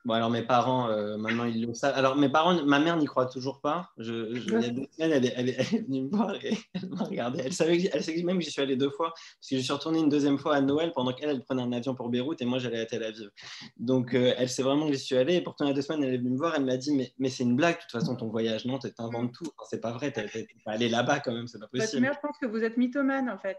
Bon, 0.05 0.12
alors 0.12 0.29
mes 0.29 0.43
parents, 0.43 0.90
euh, 0.90 1.17
maintenant 1.17 1.45
ils 1.45 1.67
le 1.67 1.73
savent. 1.73 1.97
Alors 1.97 2.14
mes 2.17 2.29
parents, 2.29 2.62
ma 2.64 2.79
mère 2.79 2.99
n'y 2.99 3.07
croit 3.07 3.25
toujours 3.25 3.62
pas. 3.62 3.90
Je, 3.97 4.37
il 4.37 4.62
y 4.62 4.67
a 4.67 4.69
deux 4.69 4.87
semaines, 4.93 5.12
elle 5.12 5.25
est, 5.25 5.33
elle, 5.37 5.49
est, 5.49 5.83
venue 5.87 6.03
me 6.03 6.11
voir 6.11 6.35
et 6.45 6.59
elle 6.75 6.90
m'a 6.90 7.05
regardé. 7.05 7.43
Elle 7.43 7.55
savait, 7.55 7.88
elle 7.90 8.05
savait 8.05 8.23
même 8.23 8.38
que 8.38 8.45
j'y 8.45 8.51
suis 8.51 8.61
allé 8.61 8.77
deux 8.77 8.90
fois, 8.90 9.14
parce 9.14 9.49
que 9.49 9.57
je 9.57 9.62
suis 9.62 9.73
retourné 9.73 10.01
une 10.01 10.11
deuxième 10.11 10.37
fois 10.37 10.57
à 10.57 10.61
Noël 10.61 10.93
pendant 10.95 11.14
qu'elle, 11.14 11.31
elle 11.31 11.43
prenait 11.43 11.62
un 11.62 11.73
avion 11.73 11.95
pour 11.95 12.11
Beyrouth 12.11 12.43
et 12.43 12.45
moi 12.45 12.59
j'allais 12.59 12.81
à 12.81 12.87
Tel 12.87 13.03
Aviv. 13.03 13.31
Donc 13.79 14.14
euh, 14.14 14.35
elle 14.37 14.51
sait 14.51 14.62
vraiment 14.62 14.87
que 14.87 14.93
j'y 14.93 14.99
suis 14.99 15.17
allé. 15.17 15.37
Et 15.37 15.40
pourtant, 15.40 15.64
il 15.64 15.69
y 15.69 15.71
a 15.71 15.75
deux 15.75 15.83
semaines, 15.83 16.05
elle 16.05 16.14
est 16.14 16.19
venue 16.19 16.31
me 16.31 16.37
voir. 16.37 16.55
Elle 16.55 16.67
m'a 16.67 16.77
dit 16.77 16.95
Mais, 16.95 17.14
mais 17.19 17.31
c'est 17.31 17.45
une 17.45 17.57
blague, 17.57 17.77
de 17.77 17.81
toute 17.81 17.93
façon, 17.93 18.14
ton 18.14 18.29
voyage, 18.29 18.67
non 18.67 18.79
Tu 18.79 18.88
inventes 18.99 19.33
tout. 19.33 19.51
c'est 19.71 19.81
pas 19.81 19.93
vrai, 19.93 20.12
tu 20.12 20.21
pas 20.67 20.73
allé 20.73 20.90
là-bas 20.90 21.21
quand 21.21 21.33
même, 21.33 21.49
c'est 21.49 21.59
pas 21.59 21.67
possible. 21.69 21.87
Votre 21.87 22.01
mère, 22.01 22.12
je 22.12 22.27
pense 22.27 22.37
que 22.38 22.47
vous 22.47 22.62
êtes 22.62 22.77
mythomane 22.77 23.31
en 23.31 23.38
fait. 23.38 23.57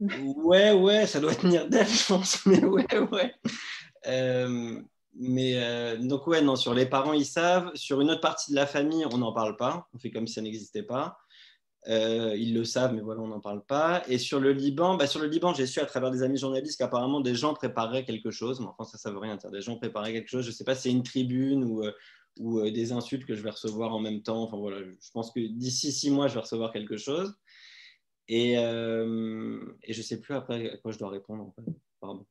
Ouais, 0.00 0.72
ouais, 0.72 1.06
ça 1.06 1.18
doit 1.18 1.34
tenir 1.34 1.68
d'elle, 1.68 1.88
je 1.88 2.06
pense. 2.06 2.46
Mais 2.46 2.64
ouais, 2.64 2.86
ouais. 3.10 3.34
Mais 5.16 5.96
donc, 5.98 6.26
ouais, 6.26 6.42
non, 6.42 6.56
sur 6.56 6.74
les 6.74 6.86
parents, 6.86 7.12
ils 7.12 7.26
savent. 7.26 7.70
Sur 7.74 8.00
une 8.00 8.10
autre 8.10 8.20
partie 8.20 8.50
de 8.50 8.56
la 8.56 8.66
famille, 8.66 9.06
on 9.12 9.18
n'en 9.18 9.32
parle 9.32 9.56
pas. 9.56 9.88
On 9.94 9.98
fait 9.98 10.10
comme 10.10 10.26
si 10.26 10.34
ça 10.34 10.42
n'existait 10.42 10.82
pas. 10.82 11.18
Euh, 11.86 12.34
ils 12.36 12.54
le 12.54 12.64
savent, 12.64 12.94
mais 12.94 13.02
voilà, 13.02 13.20
on 13.20 13.28
n'en 13.28 13.40
parle 13.40 13.64
pas. 13.64 14.02
Et 14.08 14.18
sur 14.18 14.40
le 14.40 14.52
Liban, 14.52 14.96
bah, 14.96 15.06
sur 15.06 15.20
le 15.20 15.26
Liban, 15.26 15.52
j'ai 15.52 15.66
su 15.66 15.80
à 15.80 15.86
travers 15.86 16.10
des 16.10 16.22
amis 16.22 16.38
journalistes 16.38 16.78
qu'apparemment 16.78 17.20
des 17.20 17.34
gens 17.34 17.52
préparaient 17.54 18.04
quelque 18.04 18.30
chose. 18.30 18.60
Mais 18.60 18.66
enfin, 18.66 18.84
ça, 18.84 18.96
ça 18.96 19.10
veut 19.10 19.18
rien 19.18 19.36
dire. 19.36 19.50
Des 19.50 19.60
gens 19.60 19.76
préparaient 19.76 20.12
quelque 20.12 20.28
chose. 20.28 20.44
Je 20.44 20.50
ne 20.50 20.54
sais 20.54 20.64
pas 20.64 20.74
si 20.74 20.82
c'est 20.82 20.90
une 20.90 21.02
tribune 21.02 21.64
ou, 21.64 21.84
euh, 21.84 21.92
ou 22.38 22.60
euh, 22.60 22.70
des 22.70 22.92
insultes 22.92 23.26
que 23.26 23.34
je 23.34 23.42
vais 23.42 23.50
recevoir 23.50 23.94
en 23.94 24.00
même 24.00 24.22
temps. 24.22 24.42
Enfin 24.42 24.56
voilà, 24.56 24.78
je 24.78 25.10
pense 25.12 25.30
que 25.30 25.40
d'ici 25.40 25.92
six 25.92 26.10
mois, 26.10 26.28
je 26.28 26.34
vais 26.34 26.40
recevoir 26.40 26.72
quelque 26.72 26.96
chose. 26.96 27.34
Et, 28.26 28.52
et 28.54 29.92
je 29.92 29.98
ne 29.98 30.02
sais 30.02 30.18
plus 30.18 30.34
après 30.34 30.70
à 30.70 30.78
quoi 30.78 30.92
je 30.92 30.98
dois 30.98 31.10
répondre. 31.10 31.52
Pardon. 32.00 32.24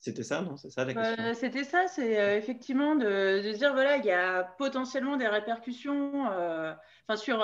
C'était 0.00 0.22
ça, 0.22 0.42
non? 0.42 0.56
C'est 0.56 0.70
ça 0.70 0.84
la 0.84 0.94
question? 0.94 1.34
C'était 1.34 1.64
ça, 1.64 1.88
c'est 1.88 2.36
effectivement 2.38 2.94
de, 2.94 3.42
de, 3.42 3.52
dire 3.52 3.72
voilà, 3.72 3.96
il 3.96 4.04
y 4.04 4.12
a 4.12 4.44
potentiellement 4.44 5.16
des 5.16 5.26
répercussions 5.26 6.24
enfin 7.08 7.16
sur 7.16 7.42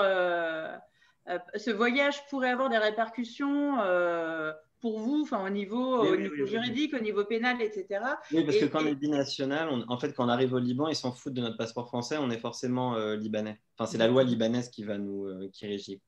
euh, 1.27 1.37
ce 1.55 1.71
voyage 1.71 2.25
pourrait 2.27 2.51
avoir 2.51 2.69
des 2.69 2.77
répercussions 2.77 3.79
euh, 3.81 4.53
pour 4.79 4.99
vous, 4.99 5.21
enfin 5.23 5.43
au 5.43 5.49
niveau, 5.49 6.03
au 6.03 6.15
niveau 6.15 6.45
juridique, 6.45 6.93
au 6.93 6.99
niveau 6.99 7.25
pénal, 7.25 7.59
etc. 7.61 7.87
Oui, 8.31 8.43
parce 8.43 8.57
que 8.57 8.65
quand 8.65 8.83
on 8.83 8.87
est 8.87 8.95
binational, 8.95 9.69
en 9.87 9.97
fait, 9.97 10.13
quand 10.13 10.25
on 10.25 10.29
arrive 10.29 10.53
au 10.53 10.59
Liban, 10.59 10.87
ils 10.87 10.95
s'en 10.95 11.11
foutent 11.11 11.33
de 11.33 11.41
notre 11.41 11.57
passeport 11.57 11.87
français, 11.87 12.17
on 12.19 12.29
est 12.29 12.37
forcément 12.37 12.95
euh, 12.95 13.15
libanais. 13.15 13.59
Enfin, 13.77 13.89
c'est 13.89 13.97
la 13.97 14.07
loi 14.07 14.23
libanaise 14.23 14.69
qui 14.69 14.83
va 14.83 14.99
nous 14.99 15.49
qui 15.51 15.65
régit. 15.65 16.01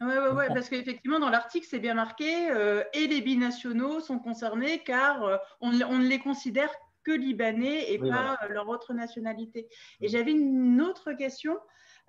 Oui, 0.00 0.14
ouais, 0.14 0.30
ouais, 0.30 0.48
parce 0.48 0.68
qu'effectivement, 0.70 1.18
dans 1.18 1.28
l'article, 1.28 1.66
c'est 1.68 1.78
bien 1.78 1.94
marqué, 1.94 2.48
et 2.94 3.06
les 3.06 3.20
binationaux 3.20 4.00
sont 4.00 4.18
concernés 4.18 4.78
car 4.82 5.40
on, 5.60 5.72
on, 5.82 5.98
ne 5.98 6.06
les 6.06 6.18
considère 6.18 6.70
que 7.04 7.12
libanais 7.12 7.92
et 7.92 7.98
pas 7.98 8.38
leur 8.48 8.68
autre 8.68 8.94
nationalité. 8.94 9.68
Et 10.00 10.06
mm. 10.06 10.10
j'avais 10.10 10.32
une 10.32 10.80
autre 10.80 11.12
question. 11.12 11.58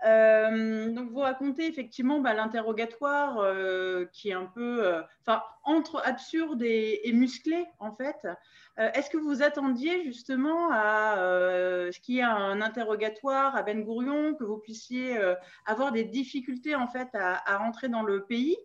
Euh, 0.04 0.92
donc, 0.92 1.12
vous 1.12 1.20
racontez 1.20 1.68
effectivement 1.68 2.20
bah, 2.20 2.34
l'interrogatoire 2.34 3.38
euh, 3.40 4.06
qui 4.12 4.30
est 4.30 4.34
un 4.34 4.48
peu, 4.48 4.86
euh, 4.86 5.02
entre 5.64 6.02
absurde 6.04 6.64
et, 6.64 7.12
musclé 7.14 7.66
en 7.80 7.94
fait. 7.94 8.28
Est-ce 8.78 9.12
que 9.12 9.18
vous 9.18 9.44
attendiez 9.44 10.04
justement 10.06 10.72
à 10.72 11.16
ce 11.92 12.00
qu'il 12.00 12.16
y 12.16 12.20
ait 12.20 12.24
un 12.24 12.62
interrogatoire 12.62 13.56
à 13.56 13.62
Ben 13.62 13.84
Gourion, 13.84 14.34
que 14.34 14.44
vous 14.44 14.58
puissiez 14.58 15.20
avoir 15.68 15.92
des 15.92 16.04
difficultés 16.04 16.74
en 16.74 16.88
fait 16.88 17.10
à, 17.14 17.58
rentrer 17.58 17.90
dans 17.90 18.02
le 18.02 18.26
pays 18.26 18.58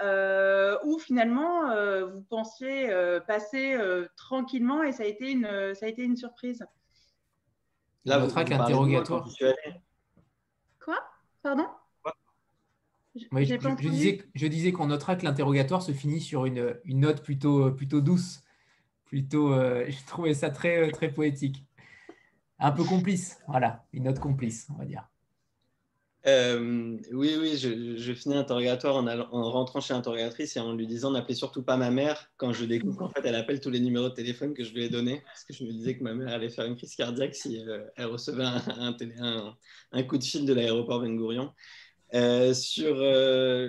ou 0.00 0.98
finalement 0.98 1.68
vous 2.06 2.22
pensiez 2.30 2.90
passer 3.26 3.76
tranquillement 4.16 4.82
et 4.84 4.92
ça 4.92 5.02
a 5.02 5.06
été 5.06 5.32
une, 5.32 5.74
ça 5.74 5.84
a 5.84 5.88
été 5.88 6.02
une 6.02 6.16
surprise? 6.16 6.64
Là, 8.06 8.18
votre 8.18 8.38
interrogatoire. 8.38 9.24
Quoi 9.24 9.52
Pardon? 11.48 11.66
Je, 13.14 13.88
disais, 13.88 14.22
je 14.34 14.46
disais 14.46 14.70
qu'on 14.72 14.88
notera 14.88 15.16
que 15.16 15.24
l'interrogatoire 15.24 15.80
se 15.80 15.92
finit 15.92 16.20
sur 16.20 16.44
une, 16.44 16.78
note 16.84 17.22
plutôt, 17.22 17.72
plutôt 17.72 18.02
douce. 18.02 18.42
Plutôt, 19.06 19.54
euh, 19.54 19.86
je 19.88 20.06
trouvais 20.06 20.34
ça 20.34 20.50
très, 20.50 20.90
très 20.90 21.10
poétique. 21.10 21.64
Un 22.58 22.72
peu 22.72 22.84
complice, 22.84 23.38
voilà, 23.48 23.86
une 23.94 24.04
note 24.04 24.18
complice, 24.18 24.68
on 24.74 24.78
va 24.78 24.84
dire. 24.84 25.08
Euh, 26.26 26.96
oui, 27.12 27.36
oui, 27.40 27.56
je, 27.56 28.12
finis 28.12 28.34
l'interrogatoire 28.34 28.96
en, 28.96 29.06
en, 29.06 29.50
rentrant 29.52 29.80
chez 29.80 29.94
l'interrogatrice 29.94 30.56
et 30.56 30.60
en 30.60 30.72
lui 30.74 30.86
disant 30.88 31.12
n'appelez 31.12 31.36
surtout 31.36 31.62
pas 31.62 31.76
ma 31.76 31.90
mère 31.92 32.28
quand 32.36 32.52
je 32.52 32.64
découvre 32.64 32.98
qu'en 32.98 33.08
fait 33.08 33.20
elle 33.24 33.36
appelle 33.36 33.60
tous 33.60 33.70
les 33.70 33.78
numéros 33.78 34.08
de 34.08 34.14
téléphone 34.14 34.52
que 34.52 34.64
je 34.64 34.74
lui 34.74 34.84
ai 34.84 34.88
donnés 34.88 35.22
parce 35.24 35.44
que 35.44 35.54
je 35.54 35.62
me 35.62 35.70
disais 35.70 35.96
que 35.96 36.02
ma 36.02 36.14
mère 36.14 36.34
allait 36.34 36.50
faire 36.50 36.64
une 36.64 36.76
crise 36.76 36.96
cardiaque 36.96 37.36
si 37.36 37.62
euh, 37.64 37.84
elle 37.96 38.06
recevait 38.06 38.44
un, 38.44 40.02
coup 40.02 40.18
de 40.18 40.24
fil 40.24 40.44
de 40.44 40.52
l'aéroport 40.52 41.00
Ben 41.00 41.16
Gurion. 41.16 41.52
Euh, 42.14 42.52
sur 42.54 42.96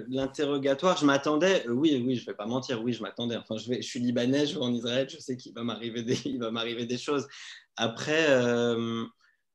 l'interrogatoire, 0.09 0.97
je 0.97 1.05
m'attendais, 1.05 1.67
oui, 1.67 2.01
oui, 2.05 2.15
je 2.15 2.25
vais 2.25 2.33
pas 2.33 2.45
mentir, 2.45 2.81
oui, 2.81 2.93
je 2.93 3.01
m'attendais. 3.01 3.35
Enfin, 3.35 3.57
je, 3.57 3.73
je 3.73 3.81
suis 3.81 3.99
libanais, 3.99 4.47
je 4.47 4.55
vais 4.55 4.62
en 4.62 4.73
Israël, 4.73 5.07
je 5.09 5.17
sais 5.17 5.35
qu'il 5.35 5.53
va 5.53 5.63
m'arriver 5.63 6.03
des, 6.03 6.15
va 6.39 6.49
m'arriver 6.49 6.85
des 6.85 6.97
choses. 6.97 7.27
Après, 7.75 8.27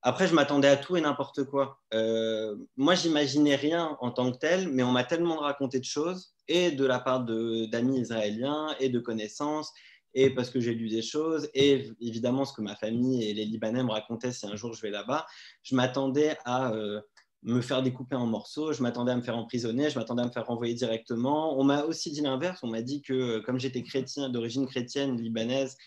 après, 0.06 0.26
je 0.26 0.34
m'attendais 0.34 0.68
à 0.68 0.76
tout 0.76 0.96
et 0.96 1.00
n'importe 1.00 1.44
quoi. 1.44 1.80
Euh, 1.94 2.56
moi, 2.76 2.94
j'imaginais 2.94 3.56
rien 3.56 3.96
en 4.00 4.10
tant 4.10 4.30
que 4.30 4.36
tel, 4.36 4.68
mais 4.68 4.82
on 4.82 4.92
m'a 4.92 5.02
tellement 5.02 5.38
raconté 5.38 5.78
de 5.78 5.84
choses, 5.84 6.34
et 6.46 6.70
de 6.70 6.84
la 6.84 6.98
part 6.98 7.24
d'amis 7.24 8.00
israéliens, 8.00 8.76
et 8.80 8.90
de 8.90 9.00
connaissances, 9.00 9.72
et 10.12 10.28
parce 10.28 10.50
que 10.50 10.60
j'ai 10.60 10.74
lu 10.74 10.90
des 10.90 11.00
choses, 11.00 11.48
et 11.54 11.90
évidemment 12.02 12.44
ce 12.44 12.52
que 12.52 12.60
ma 12.60 12.76
famille 12.76 13.24
et 13.24 13.32
les 13.32 13.46
Libanais 13.46 13.82
me 13.82 13.92
racontaient 13.92 14.30
si 14.30 14.46
un 14.46 14.56
jour 14.56 14.74
je 14.74 14.82
vais 14.82 14.90
là-bas. 14.90 15.24
Je 15.62 15.74
m'attendais 15.74 16.36
à 16.44 16.70
euh, 16.72 17.00
me 17.42 17.62
faire 17.62 17.82
découper 17.82 18.14
en 18.14 18.26
morceaux, 18.26 18.74
je 18.74 18.82
m'attendais 18.82 19.12
à 19.12 19.16
me 19.16 19.22
faire 19.22 19.38
emprisonner, 19.38 19.88
je 19.88 19.98
m'attendais 19.98 20.22
à 20.22 20.26
me 20.26 20.30
faire 20.30 20.46
renvoyer 20.46 20.74
directement. 20.74 21.58
On 21.58 21.64
m'a 21.64 21.82
aussi 21.84 22.10
dit 22.12 22.20
l'inverse, 22.20 22.60
on 22.62 22.68
m'a 22.68 22.82
dit 22.82 23.00
que 23.00 23.38
comme 23.40 23.58
j'étais 23.58 23.82
chrétien, 23.82 24.28
d'origine 24.28 24.66
chrétienne 24.66 25.16
libanaise, 25.16 25.78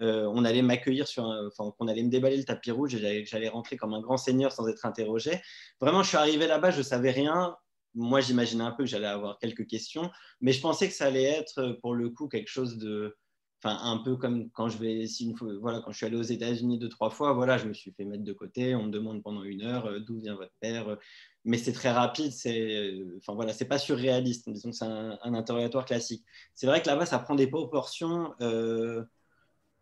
euh, 0.00 0.26
on 0.34 0.44
allait 0.44 0.62
m'accueillir 0.62 1.08
sur 1.08 1.24
enfin, 1.24 1.72
qu'on 1.78 1.88
allait 1.88 2.02
me 2.02 2.10
déballer 2.10 2.36
le 2.36 2.44
tapis 2.44 2.70
rouge 2.70 2.94
et 2.94 3.24
j'allais 3.24 3.48
rentrer 3.48 3.76
comme 3.76 3.94
un 3.94 4.00
grand 4.00 4.16
seigneur 4.16 4.52
sans 4.52 4.68
être 4.68 4.84
interrogé. 4.86 5.40
Vraiment, 5.80 6.02
je 6.02 6.08
suis 6.08 6.16
arrivé 6.16 6.46
là-bas, 6.46 6.70
je 6.70 6.82
savais 6.82 7.10
rien. 7.10 7.56
Moi, 7.94 8.20
j'imaginais 8.20 8.64
un 8.64 8.72
peu 8.72 8.84
que 8.84 8.90
j'allais 8.90 9.06
avoir 9.06 9.38
quelques 9.38 9.66
questions, 9.66 10.10
mais 10.40 10.52
je 10.52 10.60
pensais 10.60 10.88
que 10.88 10.94
ça 10.94 11.06
allait 11.06 11.24
être 11.24 11.78
pour 11.80 11.94
le 11.94 12.10
coup 12.10 12.28
quelque 12.28 12.48
chose 12.50 12.76
de, 12.76 13.16
enfin, 13.62 13.78
un 13.82 13.98
peu 13.98 14.16
comme 14.16 14.50
quand 14.50 14.68
je 14.68 14.78
vais, 14.78 15.06
si 15.06 15.24
une 15.30 15.58
voilà, 15.60 15.80
quand 15.80 15.90
je 15.92 15.96
suis 15.96 16.06
allé 16.06 16.16
aux 16.16 16.22
États-Unis 16.22 16.78
deux 16.78 16.88
trois 16.88 17.10
fois, 17.10 17.32
voilà, 17.32 17.58
je 17.58 17.66
me 17.66 17.72
suis 17.72 17.92
fait 17.92 18.04
mettre 18.04 18.24
de 18.24 18.32
côté. 18.32 18.74
On 18.74 18.84
me 18.84 18.90
demande 18.90 19.22
pendant 19.22 19.42
une 19.42 19.62
heure 19.62 19.86
euh, 19.86 20.00
d'où 20.00 20.18
vient 20.18 20.34
votre 20.34 20.52
père, 20.60 20.88
euh, 20.88 20.96
mais 21.44 21.58
c'est 21.58 21.72
très 21.72 21.90
rapide. 21.90 22.32
C'est, 22.32 22.94
enfin 23.18 23.34
voilà, 23.34 23.52
c'est 23.52 23.66
pas 23.66 23.78
surréaliste. 23.78 24.48
Disons 24.50 24.70
que 24.70 24.76
c'est 24.76 24.84
un, 24.84 25.18
interrogatoire 25.22 25.84
classique. 25.84 26.24
C'est 26.54 26.66
vrai 26.66 26.82
que 26.82 26.86
là-bas, 26.88 27.06
ça 27.06 27.18
prend 27.18 27.34
des 27.34 27.46
proportions. 27.46 28.34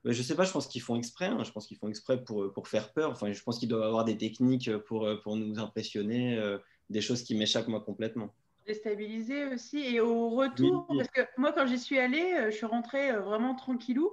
Je 0.04 0.22
sais 0.22 0.34
pas, 0.34 0.44
je 0.44 0.52
pense 0.52 0.66
qu'ils 0.66 0.82
font 0.82 0.96
exprès. 0.96 1.26
Hein. 1.26 1.42
Je 1.44 1.50
pense 1.50 1.66
qu'ils 1.66 1.78
font 1.78 1.88
exprès 1.88 2.22
pour, 2.22 2.52
pour 2.52 2.68
faire 2.68 2.92
peur. 2.92 3.10
Enfin, 3.10 3.32
je 3.32 3.42
pense 3.42 3.58
qu'ils 3.58 3.68
doivent 3.68 3.84
avoir 3.84 4.04
des 4.04 4.18
techniques 4.18 4.76
pour, 4.78 5.08
pour 5.22 5.36
nous 5.36 5.58
impressionner, 5.58 6.38
euh, 6.38 6.58
des 6.90 7.00
choses 7.00 7.22
qui 7.22 7.34
m'échappent 7.34 7.68
moi 7.68 7.80
complètement. 7.80 8.34
Déstabiliser 8.66 9.46
aussi. 9.46 9.78
Et 9.78 10.00
au 10.00 10.30
retour, 10.30 10.86
parce 10.88 11.08
que 11.08 11.22
moi, 11.38 11.52
quand 11.52 11.66
j'y 11.66 11.78
suis 11.78 11.98
allée, 11.98 12.34
euh, 12.34 12.50
je 12.50 12.56
suis 12.56 12.66
rentrée 12.66 13.10
euh, 13.10 13.20
vraiment 13.20 13.54
tranquillou. 13.54 14.10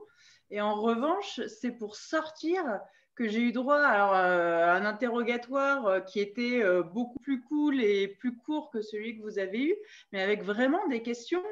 Et 0.49 0.61
en 0.61 0.75
revanche, 0.75 1.41
c'est 1.47 1.71
pour 1.71 1.95
sortir 1.95 2.63
que 3.15 3.27
j'ai 3.27 3.41
eu 3.41 3.51
droit 3.51 3.79
à 3.79 4.75
un 4.75 4.85
interrogatoire 4.85 6.03
qui 6.05 6.19
était 6.19 6.61
beaucoup 6.93 7.19
plus 7.19 7.41
cool 7.41 7.81
et 7.81 8.07
plus 8.07 8.35
court 8.35 8.69
que 8.69 8.81
celui 8.81 9.17
que 9.17 9.21
vous 9.21 9.37
avez 9.37 9.63
eu, 9.63 9.75
mais 10.11 10.21
avec 10.21 10.43
vraiment 10.43 10.85
des 10.87 11.01
questions 11.01 11.43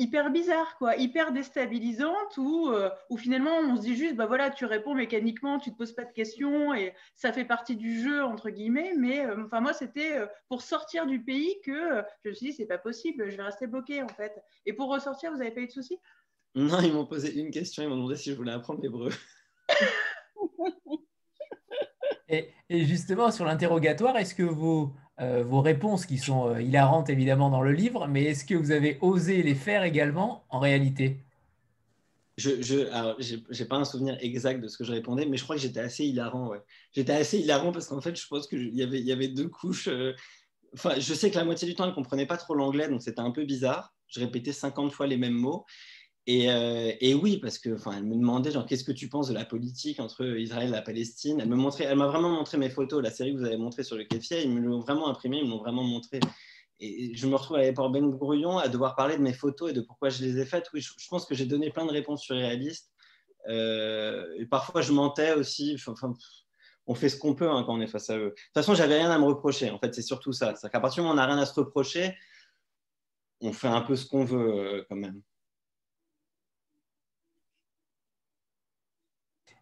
hyper 0.00 0.30
bizarre, 0.30 0.78
quoi, 0.78 0.96
hyper 0.96 1.30
déstabilisante, 1.30 2.38
où, 2.38 2.70
euh, 2.70 2.88
où, 3.10 3.18
finalement 3.18 3.58
on 3.58 3.76
se 3.76 3.82
dit 3.82 3.94
juste, 3.94 4.16
bah 4.16 4.24
voilà, 4.24 4.48
tu 4.48 4.64
réponds 4.64 4.94
mécaniquement, 4.94 5.58
tu 5.58 5.70
te 5.70 5.76
poses 5.76 5.92
pas 5.92 6.04
de 6.04 6.12
questions 6.12 6.72
et 6.74 6.94
ça 7.14 7.34
fait 7.34 7.44
partie 7.44 7.76
du 7.76 8.02
jeu 8.02 8.24
entre 8.24 8.48
guillemets. 8.48 8.94
Mais 8.96 9.26
euh, 9.26 9.44
enfin 9.44 9.60
moi 9.60 9.74
c'était 9.74 10.16
euh, 10.16 10.26
pour 10.48 10.62
sortir 10.62 11.06
du 11.06 11.22
pays 11.22 11.60
que 11.64 12.02
je 12.24 12.30
me 12.30 12.34
suis 12.34 12.46
dit 12.46 12.52
c'est 12.54 12.66
pas 12.66 12.78
possible, 12.78 13.30
je 13.30 13.36
vais 13.36 13.42
rester 13.42 13.66
bloqué 13.66 14.02
en 14.02 14.08
fait. 14.08 14.32
Et 14.64 14.72
pour 14.72 14.88
ressortir, 14.88 15.32
vous 15.32 15.42
avez 15.42 15.50
pas 15.50 15.60
eu 15.60 15.66
de 15.66 15.72
soucis? 15.72 15.98
Non, 16.54 16.80
ils 16.80 16.92
m'ont 16.92 17.06
posé 17.06 17.38
une 17.38 17.50
question, 17.50 17.82
ils 17.82 17.88
m'ont 17.88 17.96
demandé 17.96 18.16
si 18.16 18.30
je 18.30 18.36
voulais 18.36 18.52
apprendre 18.52 18.80
l'hébreu. 18.80 19.10
et, 22.28 22.48
et, 22.70 22.84
justement 22.86 23.30
sur 23.30 23.44
l'interrogatoire, 23.44 24.16
est-ce 24.16 24.34
que 24.34 24.42
vous 24.42 24.94
euh, 25.20 25.42
vos 25.44 25.60
réponses 25.60 26.06
qui 26.06 26.18
sont 26.18 26.48
euh, 26.48 26.62
hilarantes 26.62 27.10
évidemment 27.10 27.50
dans 27.50 27.62
le 27.62 27.72
livre, 27.72 28.06
mais 28.06 28.24
est-ce 28.24 28.44
que 28.44 28.54
vous 28.54 28.70
avez 28.70 28.98
osé 29.02 29.42
les 29.42 29.54
faire 29.54 29.82
également 29.82 30.44
en 30.48 30.58
réalité? 30.58 31.18
Je 32.38 32.52
n'ai 32.54 33.64
pas 33.66 33.76
un 33.76 33.84
souvenir 33.84 34.16
exact 34.20 34.62
de 34.62 34.68
ce 34.68 34.78
que 34.78 34.84
je 34.84 34.92
répondais, 34.92 35.26
mais 35.26 35.36
je 35.36 35.44
crois 35.44 35.56
que 35.56 35.62
j'étais 35.62 35.80
assez 35.80 36.06
hilarant. 36.06 36.52
J'étais 36.92 37.12
assez 37.12 37.38
hilarant 37.38 37.70
parce 37.70 37.86
qu'en 37.86 38.00
fait, 38.00 38.16
je 38.16 38.26
pense 38.28 38.46
qu'il 38.46 38.74
y 38.74 38.82
avait, 38.82 39.00
y 39.02 39.12
avait 39.12 39.28
deux 39.28 39.48
couches. 39.48 39.88
Euh, 39.88 40.14
je 40.74 41.14
sais 41.14 41.30
que 41.30 41.36
la 41.36 41.44
moitié 41.44 41.68
du 41.68 41.74
temps, 41.74 41.84
elle 41.84 41.90
ne 41.90 41.94
comprenait 41.94 42.26
pas 42.26 42.38
trop 42.38 42.54
l'anglais, 42.54 42.88
donc 42.88 43.02
c'était 43.02 43.20
un 43.20 43.30
peu 43.30 43.44
bizarre. 43.44 43.92
Je 44.08 44.20
répétais 44.20 44.52
50 44.52 44.92
fois 44.92 45.06
les 45.06 45.18
mêmes 45.18 45.34
mots. 45.34 45.66
Euh, 46.28 46.92
et, 47.00 47.14
oui, 47.14 47.38
parce 47.38 47.58
que, 47.58 47.70
elle 47.70 48.04
me 48.04 48.14
demandait, 48.14 48.50
genre, 48.50 48.66
qu'est-ce 48.66 48.84
que 48.84 48.92
tu 48.92 49.08
penses 49.08 49.28
de 49.28 49.34
la 49.34 49.44
politique 49.44 50.00
entre 50.00 50.24
Israël 50.38 50.68
et 50.68 50.72
la 50.72 50.82
Palestine? 50.82 51.40
Elle 51.40 51.48
m'a 51.48 52.06
vraiment 52.06 52.30
montré 52.30 52.58
mes 52.58 52.70
photos, 52.70 53.02
la 53.02 53.10
série 53.10 53.32
que 53.32 53.38
vous 53.38 53.44
avez 53.44 53.56
montrée 53.56 53.82
sur 53.82 53.96
le 53.96 54.04
Kéfia, 54.04 54.40
ils 54.40 54.50
me 54.50 54.60
l'ont 54.60 54.80
vraiment 54.80 55.08
imprimé, 55.08 55.38
ils 55.38 55.44
me 55.44 55.50
l'ont 55.50 55.58
vraiment 55.58 55.82
montré. 55.82 56.20
Et 56.78 57.14
je 57.14 57.26
me 57.26 57.34
retrouve 57.34 57.56
à 57.56 57.60
l'aéroport 57.60 57.90
Ben 57.90 58.04
à 58.58 58.68
devoir 58.68 58.96
parler 58.96 59.16
de 59.16 59.22
mes 59.22 59.34
photos 59.34 59.70
et 59.70 59.72
de 59.74 59.82
pourquoi 59.82 60.08
je 60.08 60.22
les 60.24 60.38
ai 60.38 60.46
faites. 60.46 60.68
Oui, 60.72 60.80
je, 60.80 61.08
pense 61.08 61.26
que 61.26 61.34
j'ai 61.34 61.44
donné 61.44 61.70
plein 61.70 61.84
de 61.84 61.90
réponses 61.90 62.22
surréalistes. 62.22 62.90
Euh, 63.48 64.26
et 64.38 64.46
parfois, 64.46 64.80
je 64.80 64.92
mentais 64.92 65.34
aussi. 65.34 65.76
Enfin, 65.86 66.14
on 66.86 66.94
fait 66.94 67.10
ce 67.10 67.18
qu'on 67.18 67.34
peut 67.34 67.50
hein, 67.50 67.64
quand 67.66 67.74
on 67.74 67.80
est 67.80 67.86
face 67.86 68.08
à 68.08 68.16
eux. 68.16 68.24
De 68.24 68.30
toute 68.30 68.54
façon, 68.54 68.74
j'avais 68.74 68.96
rien 68.96 69.10
à 69.10 69.18
me 69.18 69.24
reprocher. 69.24 69.70
En 69.70 69.78
fait, 69.78 69.94
c'est 69.94 70.02
surtout 70.02 70.32
ça. 70.32 70.54
C'est 70.54 70.70
qu'à 70.70 70.80
partir 70.80 71.02
du 71.02 71.08
moment 71.08 71.10
où 71.10 71.12
on 71.14 71.16
n'a 71.16 71.26
rien 71.26 71.38
à 71.38 71.46
se 71.46 71.54
reprocher, 71.54 72.16
on 73.42 73.52
fait 73.52 73.68
un 73.68 73.82
peu 73.82 73.94
ce 73.94 74.06
qu'on 74.06 74.24
veut 74.24 74.54
euh, 74.54 74.84
quand 74.88 74.96
même. 74.96 75.20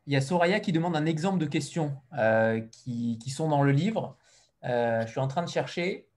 Il 0.09 0.15
y 0.15 0.17
a 0.17 0.21
Soraya 0.21 0.59
qui 0.59 0.73
demande 0.73 0.97
un 0.97 1.07
exemple 1.07 1.39
de 1.39 1.47
questions 1.47 1.93
euh, 2.17 2.61
qui, 2.61 3.19
qui, 3.23 3.31
sont 3.31 3.49
dans 3.49 3.63
le 3.63 3.73
livre. 3.73 4.17
Euh, 4.65 5.03
je 5.03 5.11
suis 5.11 5.21
en 5.21 5.29
train 5.29 5.43
de 5.43 5.49
chercher. 5.49 6.09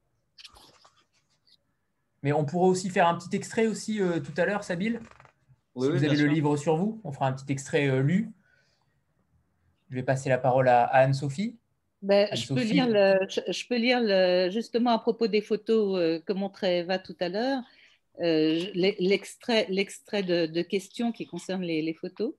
Mais 2.23 2.31
on 2.31 2.45
pourrait 2.45 2.69
aussi 2.69 2.89
faire 2.89 3.07
un 3.07 3.15
petit 3.15 3.35
extrait 3.35 3.67
aussi 3.67 3.99
tout 4.23 4.33
à 4.37 4.45
l'heure, 4.45 4.63
Sabine 4.63 4.99
si 5.73 5.87
vous 5.89 6.03
avez 6.03 6.17
le 6.17 6.27
livre 6.27 6.57
sur 6.57 6.75
vous, 6.75 6.99
on 7.05 7.13
fera 7.13 7.27
un 7.27 7.33
petit 7.33 7.49
extrait 7.49 8.01
lu. 8.01 8.33
Je 9.89 9.95
vais 9.95 10.03
passer 10.03 10.27
la 10.27 10.37
parole 10.37 10.67
à, 10.67 10.83
Anne-Sophie. 10.83 11.57
Ben, 12.01 12.27
je, 12.33 12.47
peux 12.53 12.61
lire 12.61 12.87
je, 13.29 13.67
peux 13.67 13.77
lire 13.77 14.51
justement 14.51 14.91
à 14.91 14.99
propos 14.99 15.27
des 15.27 15.41
photos 15.41 16.21
que 16.25 16.33
montrait 16.33 16.79
Eva 16.79 16.99
tout 16.99 17.15
à 17.21 17.29
l'heure. 17.29 17.63
Euh, 18.19 18.65
l'extrait 18.73 19.65
de, 20.23 20.61
questions 20.61 21.11
qui 21.11 21.25
concerne 21.25 21.63
les, 21.63 21.93
photos. 21.93 22.33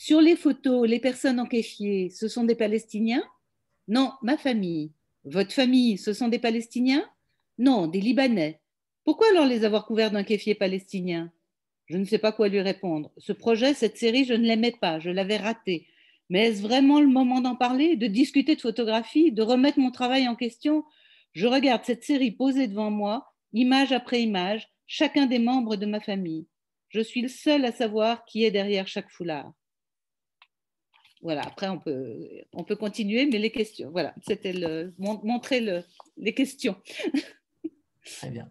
Sur 0.00 0.20
les 0.20 0.36
photos, 0.36 0.88
les 0.88 1.00
personnes 1.00 1.40
enquêfiées, 1.40 2.08
ce 2.10 2.28
sont 2.28 2.44
des 2.44 2.54
Palestiniens? 2.54 3.24
Non, 3.88 4.12
ma 4.22 4.38
famille. 4.38 4.92
Votre 5.24 5.52
famille, 5.52 5.98
ce 5.98 6.12
sont 6.12 6.28
des 6.28 6.38
Palestiniens? 6.38 7.04
Non, 7.58 7.88
des 7.88 8.00
Libanais. 8.00 8.60
Pourquoi 9.02 9.26
alors 9.30 9.44
les 9.44 9.64
avoir 9.64 9.86
couverts 9.86 10.12
d'un 10.12 10.22
kéfier 10.22 10.54
palestinien 10.54 11.32
Je 11.86 11.96
ne 11.96 12.04
sais 12.04 12.18
pas 12.18 12.30
quoi 12.30 12.46
lui 12.46 12.60
répondre. 12.60 13.10
Ce 13.18 13.32
projet, 13.32 13.74
cette 13.74 13.96
série, 13.96 14.24
je 14.24 14.34
ne 14.34 14.46
l'aimais 14.46 14.76
pas, 14.80 15.00
je 15.00 15.10
l'avais 15.10 15.36
raté. 15.36 15.88
Mais 16.30 16.46
est-ce 16.46 16.62
vraiment 16.62 17.00
le 17.00 17.08
moment 17.08 17.40
d'en 17.40 17.56
parler, 17.56 17.96
de 17.96 18.06
discuter 18.06 18.54
de 18.54 18.60
photographie, 18.60 19.32
de 19.32 19.42
remettre 19.42 19.80
mon 19.80 19.90
travail 19.90 20.28
en 20.28 20.36
question? 20.36 20.84
Je 21.32 21.48
regarde 21.48 21.84
cette 21.84 22.04
série 22.04 22.30
posée 22.30 22.68
devant 22.68 22.92
moi, 22.92 23.26
image 23.52 23.90
après 23.90 24.22
image, 24.22 24.68
chacun 24.86 25.26
des 25.26 25.40
membres 25.40 25.74
de 25.74 25.86
ma 25.86 25.98
famille. 25.98 26.46
Je 26.88 27.00
suis 27.00 27.20
le 27.20 27.28
seul 27.28 27.64
à 27.64 27.72
savoir 27.72 28.24
qui 28.26 28.44
est 28.44 28.52
derrière 28.52 28.86
chaque 28.86 29.10
foulard. 29.10 29.52
Voilà, 31.22 31.42
après 31.42 31.68
on 31.68 31.78
peut, 31.78 32.28
on 32.52 32.64
peut 32.64 32.76
continuer, 32.76 33.26
mais 33.26 33.38
les 33.38 33.50
questions, 33.50 33.90
voilà, 33.90 34.14
c'était 34.26 34.52
le, 34.52 34.94
montrer 34.98 35.60
le, 35.60 35.82
les 36.16 36.32
questions. 36.32 36.76
Très 38.04 38.30
bien. 38.30 38.48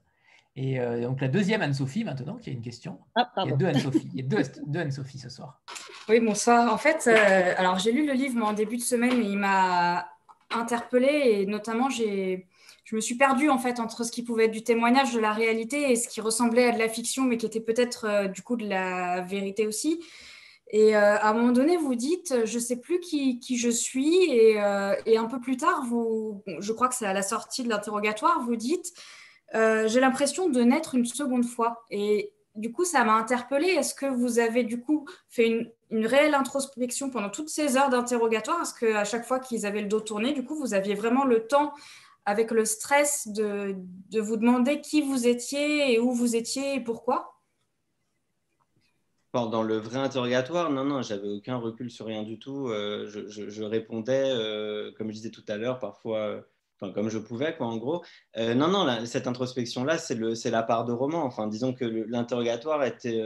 Et 0.55 0.79
euh, 0.79 1.01
donc 1.01 1.21
la 1.21 1.27
deuxième 1.27 1.61
Anne-Sophie 1.61 2.03
maintenant, 2.03 2.37
qui 2.37 2.49
a 2.49 2.53
une 2.53 2.61
question. 2.61 2.99
Ah, 3.15 3.31
il 3.45 3.51
y 3.51 3.53
a 3.53 3.55
deux 3.55 3.67
Anne-Sophie, 3.67 4.09
il 4.13 4.19
y 4.21 4.23
a 4.23 4.27
deux, 4.27 4.41
deux 4.65 4.79
Anne-Sophie 4.79 5.19
ce 5.19 5.29
soir. 5.29 5.61
Oui, 6.09 6.19
bonsoir. 6.19 6.73
En 6.73 6.77
fait, 6.77 7.07
euh, 7.07 7.53
alors 7.57 7.77
j'ai 7.79 7.91
lu 7.91 8.05
le 8.05 8.13
livre 8.13 8.43
en 8.43 8.53
début 8.53 8.77
de 8.77 8.81
semaine, 8.81 9.17
mais 9.17 9.25
il 9.25 9.37
m'a 9.37 10.09
interpellée 10.49 11.41
et 11.41 11.45
notamment 11.45 11.89
j'ai 11.89 12.47
je 12.85 12.95
me 12.95 13.01
suis 13.01 13.15
perdue 13.15 13.49
en 13.49 13.57
fait 13.57 13.81
entre 13.81 14.05
ce 14.05 14.11
qui 14.13 14.23
pouvait 14.23 14.45
être 14.45 14.51
du 14.51 14.63
témoignage 14.63 15.13
de 15.13 15.19
la 15.19 15.33
réalité 15.33 15.91
et 15.91 15.97
ce 15.97 16.07
qui 16.07 16.21
ressemblait 16.21 16.69
à 16.69 16.71
de 16.71 16.79
la 16.79 16.87
fiction, 16.87 17.25
mais 17.25 17.37
qui 17.37 17.45
était 17.45 17.59
peut-être 17.59 18.05
euh, 18.05 18.27
du 18.29 18.41
coup 18.41 18.55
de 18.55 18.65
la 18.65 19.21
vérité 19.21 19.67
aussi. 19.67 19.99
Et 20.69 20.95
euh, 20.95 21.17
à 21.17 21.29
un 21.29 21.33
moment 21.33 21.51
donné, 21.53 21.77
vous 21.77 21.95
dites, 21.95 22.45
je 22.45 22.55
ne 22.55 22.61
sais 22.61 22.75
plus 22.75 22.99
qui, 22.99 23.39
je 23.57 23.69
suis, 23.69 24.31
et, 24.31 24.61
euh, 24.61 24.95
et, 25.05 25.17
un 25.17 25.25
peu 25.25 25.39
plus 25.39 25.57
tard, 25.57 25.83
je 26.59 26.73
crois 26.73 26.89
que 26.89 26.95
c'est 26.95 27.05
à 27.05 27.13
la 27.13 27.21
sortie 27.21 27.63
de 27.63 27.69
l'interrogatoire, 27.69 28.41
vous 28.41 28.55
dites, 28.57 28.93
j'ai 29.53 29.99
l'impression 29.99 30.49
de 30.49 30.61
naître 30.61 30.95
une 30.95 31.05
seconde 31.05 31.45
fois. 31.45 31.85
Et 31.89 32.33
du 32.57 32.71
coup, 32.71 32.83
ça 32.83 33.03
m'a 33.03 33.13
interpellée. 33.13 33.69
Est-ce 33.69 33.95
que 33.95 34.07
vous 34.07 34.39
avez 34.39 34.63
du 34.63 34.81
coup 34.81 35.07
fait 35.29 35.47
une, 35.47 35.71
une 35.91 36.05
réelle 36.05 36.33
introspection 36.33 37.09
pendant 37.09 37.29
toutes 37.29 37.49
ces 37.49 37.77
heures 37.77 37.89
d'interrogatoire? 37.89 38.61
Est-ce 38.61 38.73
qu'à 38.73 39.05
chaque 39.05 39.25
fois 39.25 39.39
qu'ils 39.39 39.65
avaient 39.65 39.81
le 39.81 39.87
dos 39.87 40.01
tourné, 40.01 40.33
du 40.33 40.43
coup, 40.43 40.55
vous 40.55 40.73
aviez 40.73 40.95
vraiment 40.95 41.23
le 41.23 41.47
temps 41.47 41.73
avec 42.25 42.51
le 42.51 42.65
stress 42.65 43.29
de, 43.29 43.75
de, 44.09 44.19
vous 44.19 44.35
demander 44.35 44.81
qui 44.81 45.01
vous 45.01 45.27
étiez 45.27 45.93
et 45.93 45.99
où 45.99 46.11
vous 46.11 46.35
étiez 46.35 46.75
et 46.75 46.79
pourquoi? 46.81 47.36
Pendant 49.37 49.61
le 49.61 49.77
vrai 49.77 49.99
interrogatoire, 49.99 50.71
non, 50.71 50.83
non, 50.83 51.03
j'avais 51.03 51.27
aucun 51.27 51.57
recul 51.57 51.91
sur 51.91 52.07
rien 52.07 52.23
du 52.23 52.39
tout. 52.39 52.69
Euh, 52.69 53.07
je, 53.07 53.61
répondais, 53.61 54.31
euh, 54.31 54.91
comme 54.97 55.09
je 55.09 55.13
disais 55.13 55.29
tout 55.29 55.43
à 55.47 55.57
l'heure, 55.57 55.77
parfois, 55.77 56.17
euh, 56.21 56.41
enfin, 56.81 56.91
comme 56.91 57.07
je 57.09 57.19
pouvais, 57.19 57.55
quoi, 57.55 57.67
en 57.67 57.77
gros. 57.77 58.03
non, 58.35 58.67
non, 58.67 59.05
cette 59.05 59.27
introspection-là, 59.27 59.99
c'est 59.99 60.49
la 60.49 60.63
part 60.63 60.85
de 60.85 60.91
roman. 60.91 61.23
Enfin, 61.23 61.45
disons 61.45 61.71
que 61.71 61.85
l'interrogatoire 61.85 62.83
était 62.83 63.21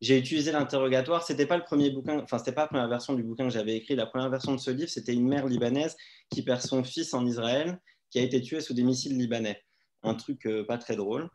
j'ai 0.00 0.16
utilisé 0.16 0.52
l'interrogatoire. 0.52 1.24
C'était 1.24 1.46
pas 1.46 1.56
le 1.56 1.64
premier 1.64 1.90
bouquin, 1.90 2.20
enfin 2.20 2.38
c'était 2.38 2.52
pas 2.52 2.62
la 2.62 2.68
première 2.68 2.88
version 2.88 3.14
du 3.14 3.24
bouquin 3.24 3.48
que 3.48 3.52
j'avais 3.52 3.74
écrit. 3.74 3.96
La 3.96 4.06
première 4.06 4.30
version 4.30 4.52
de 4.52 4.60
ce 4.60 4.70
livre, 4.70 4.88
c'était 4.88 5.14
une 5.14 5.26
mère 5.26 5.48
libanaise 5.48 5.96
qui 6.30 6.44
perd 6.44 6.60
son 6.60 6.84
fils 6.84 7.12
en 7.12 7.26
Israël 7.26 7.80
qui 8.10 8.20
a 8.20 8.22
été 8.22 8.40
tué 8.40 8.60
sous 8.60 8.72
des 8.72 8.84
missiles 8.84 9.18
libanais. 9.18 9.65
Un 10.02 10.14
truc 10.14 10.46
euh, 10.46 10.64
pas 10.64 10.78
très 10.78 10.94
drôle. 10.94 11.28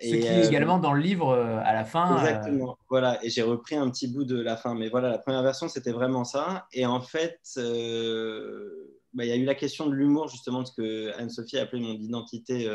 Ce 0.00 0.08
qui 0.08 0.16
est 0.16 0.44
euh, 0.44 0.48
également 0.48 0.78
dans 0.78 0.92
le 0.92 1.00
livre 1.00 1.30
euh, 1.30 1.58
à 1.62 1.72
la 1.72 1.84
fin. 1.84 2.18
Exactement. 2.18 2.78
Voilà. 2.90 3.24
Et 3.24 3.30
j'ai 3.30 3.42
repris 3.42 3.76
un 3.76 3.88
petit 3.90 4.08
bout 4.08 4.24
de 4.24 4.38
la 4.38 4.56
fin. 4.56 4.74
Mais 4.74 4.88
voilà, 4.88 5.08
la 5.08 5.18
première 5.18 5.42
version, 5.42 5.68
c'était 5.68 5.92
vraiment 5.92 6.24
ça. 6.24 6.66
Et 6.72 6.84
en 6.84 7.00
fait, 7.00 7.40
bah, 7.54 9.24
il 9.24 9.28
y 9.28 9.32
a 9.32 9.36
eu 9.36 9.44
la 9.44 9.54
question 9.54 9.86
de 9.86 9.94
l'humour, 9.94 10.28
justement, 10.28 10.62
de 10.62 10.66
ce 10.66 10.72
que 10.72 11.12
Anne-Sophie 11.18 11.58
a 11.58 11.62
appelé 11.62 11.80
mon 11.82 11.94
identité 11.94 12.68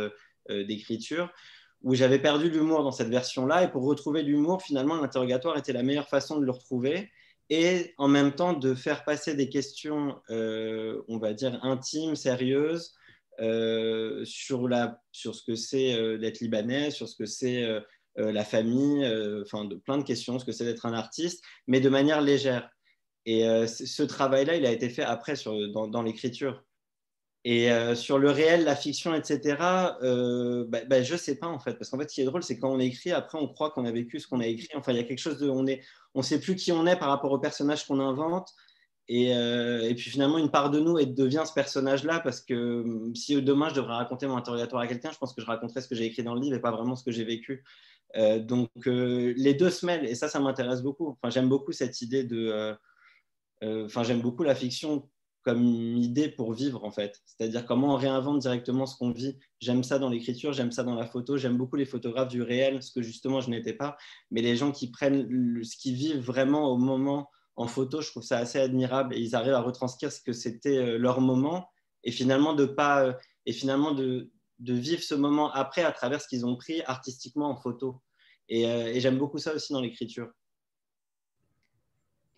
d'écriture 0.49 1.29
où 1.83 1.95
j'avais 1.95 2.19
perdu 2.19 2.49
l'humour 2.49 2.83
dans 2.83 2.91
cette 2.91 3.09
version-là. 3.09 3.63
Et 3.63 3.67
pour 3.69 3.83
retrouver 3.83 4.23
l'humour, 4.23 4.61
finalement, 4.61 4.95
l'interrogatoire 4.95 5.57
était 5.57 5.73
la 5.73 5.83
meilleure 5.83 6.07
façon 6.07 6.39
de 6.39 6.45
le 6.45 6.51
retrouver. 6.51 7.11
Et 7.49 7.93
en 7.97 8.07
même 8.07 8.31
temps, 8.31 8.53
de 8.53 8.73
faire 8.73 9.03
passer 9.03 9.35
des 9.35 9.49
questions, 9.49 10.15
on 10.29 11.17
va 11.19 11.33
dire, 11.33 11.59
intimes, 11.63 12.15
sérieuses, 12.15 12.95
sur, 14.25 14.67
la, 14.67 15.01
sur 15.11 15.35
ce 15.35 15.43
que 15.43 15.55
c'est 15.55 15.95
euh, 15.95 16.17
d'être 16.17 16.39
libanais, 16.39 16.91
sur 16.91 17.07
ce 17.07 17.15
que 17.15 17.25
c'est 17.25 17.63
euh, 17.63 17.81
la 18.15 18.43
famille, 18.43 19.05
enfin 19.41 19.65
de 19.65 19.75
plein 19.75 19.97
de 19.97 20.03
questions, 20.03 20.37
ce 20.39 20.45
que 20.45 20.51
c'est 20.51 20.65
d'être 20.65 20.85
un 20.85 20.93
artiste, 20.93 21.43
mais 21.67 21.79
de 21.79 21.89
manière 21.89 22.21
légère. 22.21 22.69
Et 23.25 23.43
ce 23.67 24.03
travail-là, 24.03 24.57
il 24.57 24.65
a 24.65 24.71
été 24.71 24.89
fait 24.89 25.01
après 25.01 25.35
sur, 25.37 25.55
dans, 25.71 25.87
dans 25.87 26.03
l'écriture. 26.03 26.63
Et 27.45 27.69
sur 27.95 28.19
le 28.19 28.31
réel, 28.31 28.63
la 28.63 28.75
fiction, 28.75 29.13
etc., 29.13 29.57
euh, 30.01 30.65
bah, 30.67 30.79
bah, 30.87 31.03
je 31.03 31.13
ne 31.13 31.17
sais 31.17 31.35
pas 31.35 31.47
en 31.47 31.59
fait. 31.59 31.73
Parce 31.73 31.89
qu'en 31.89 31.97
fait, 31.97 32.09
ce 32.09 32.15
qui 32.15 32.21
est 32.21 32.25
drôle, 32.25 32.43
c'est 32.43 32.57
quand 32.57 32.71
on 32.71 32.79
écrit, 32.79 33.11
après, 33.11 33.37
on 33.37 33.47
croit 33.47 33.71
qu'on 33.71 33.85
a 33.85 33.91
vécu 33.91 34.19
ce 34.19 34.27
qu'on 34.27 34.39
a 34.39 34.47
écrit. 34.47 34.69
Enfin, 34.75 34.93
il 34.93 34.97
y 34.97 35.01
a 35.01 35.03
quelque 35.03 35.19
chose 35.19 35.39
de. 35.39 35.49
On 35.49 35.63
ne 35.63 35.75
on 36.13 36.21
sait 36.21 36.39
plus 36.39 36.55
qui 36.55 36.71
on 36.71 36.85
est 36.85 36.95
par 36.95 37.09
rapport 37.09 37.31
au 37.31 37.39
personnage 37.39 37.85
qu'on 37.85 37.99
invente. 37.99 38.49
Euh, 39.11 39.81
et, 39.81 39.95
puis 39.95 40.09
finalement, 40.09 40.37
une 40.37 40.49
part 40.49 40.69
de 40.69 40.79
nous 40.79 40.97
devient 41.05 41.43
ce 41.45 41.53
personnage-là 41.53 42.19
parce 42.21 42.39
que 42.41 42.81
hum, 42.81 43.15
si 43.15 43.41
demain 43.41 43.69
je 43.69 43.75
devrais 43.75 43.95
raconter 43.95 44.27
mon 44.27 44.37
interrogatoire 44.37 44.81
à 44.81 44.87
quelqu'un, 44.87 45.11
je 45.11 45.17
pense 45.17 45.33
que 45.33 45.41
je 45.41 45.45
raconterais 45.45 45.81
ce 45.81 45.87
que 45.87 45.95
j'ai 45.95 46.05
écrit 46.05 46.23
dans 46.23 46.35
le 46.35 46.41
livre 46.41 46.55
et 46.55 46.61
pas 46.61 46.71
vraiment 46.71 46.95
ce 46.95 47.03
que 47.03 47.11
j'ai 47.11 47.25
vécu. 47.25 47.63
Euh, 48.15 48.39
donc 48.39 48.69
euh, 48.87 49.33
les 49.35 49.53
deux 49.53 49.69
se 49.69 49.85
et 49.87 50.15
ça, 50.15 50.29
ça 50.29 50.39
m'intéresse 50.39 50.81
beaucoup. 50.81 51.09
Enfin, 51.09 51.29
j'aime 51.29 51.49
beaucoup 51.49 51.71
cette 51.71 52.01
idée 52.01 52.23
de. 52.23 52.75
Enfin, 53.61 54.03
j'aime 54.03 54.21
beaucoup 54.21 54.43
la 54.43 54.55
fiction 54.55 55.09
comme 55.41 55.63
idée 55.97 56.29
pour 56.29 56.53
vivre 56.53 56.83
en 56.83 56.91
fait. 56.91 57.21
C'est-à-dire 57.25 57.65
comment 57.65 57.93
on 57.93 57.97
réinvente 57.97 58.39
directement 58.39 58.85
ce 58.85 58.97
qu'on 58.97 59.11
vit. 59.11 59.37
J'aime 59.59 59.83
ça 59.83 59.99
dans 59.99 60.09
l'écriture, 60.09 60.53
j'aime 60.53 60.71
ça 60.71 60.83
dans 60.83 60.95
la 60.95 61.05
photo, 61.05 61.37
j'aime 61.37 61.57
beaucoup 61.57 61.75
les 61.75 61.85
photographes 61.85 62.29
du 62.29 62.41
réel, 62.41 62.81
ce 62.81 62.91
que 62.91 63.01
justement 63.01 63.41
je 63.41 63.49
n'étais 63.49 63.73
pas, 63.73 63.97
mais 64.31 64.41
les 64.41 64.55
gens 64.55 64.71
qui 64.71 64.89
prennent 64.89 65.27
ce 65.63 65.77
qu'ils 65.77 65.95
vivent 65.95 66.19
vraiment 66.19 66.69
au 66.69 66.77
moment 66.77 67.29
en 67.55 67.67
photo, 67.67 68.01
je 68.01 68.09
trouve 68.09 68.23
ça 68.23 68.37
assez 68.37 68.59
admirable 68.59 69.13
et 69.13 69.19
ils 69.19 69.35
arrivent 69.35 69.53
à 69.53 69.61
retranscrire 69.61 70.11
ce 70.11 70.21
que 70.21 70.33
c'était 70.33 70.77
euh, 70.77 70.97
leur 70.97 71.21
moment 71.21 71.69
et 72.03 72.11
finalement 72.11 72.53
de 72.53 72.65
pas 72.65 73.03
euh, 73.03 73.13
et 73.45 73.53
finalement 73.53 73.91
de, 73.91 74.31
de, 74.59 74.73
vivre 74.73 75.03
ce 75.03 75.13
moment 75.13 75.51
après 75.51 75.83
à 75.83 75.91
travers 75.91 76.21
ce 76.21 76.27
qu'ils 76.27 76.45
ont 76.45 76.55
pris 76.55 76.81
artistiquement 76.83 77.49
en 77.49 77.55
photo. 77.55 78.01
Et, 78.49 78.67
euh, 78.67 78.87
et 78.87 78.99
j'aime 78.99 79.17
beaucoup 79.17 79.37
ça 79.37 79.53
aussi 79.53 79.71
dans 79.73 79.81
l'écriture. 79.81 80.29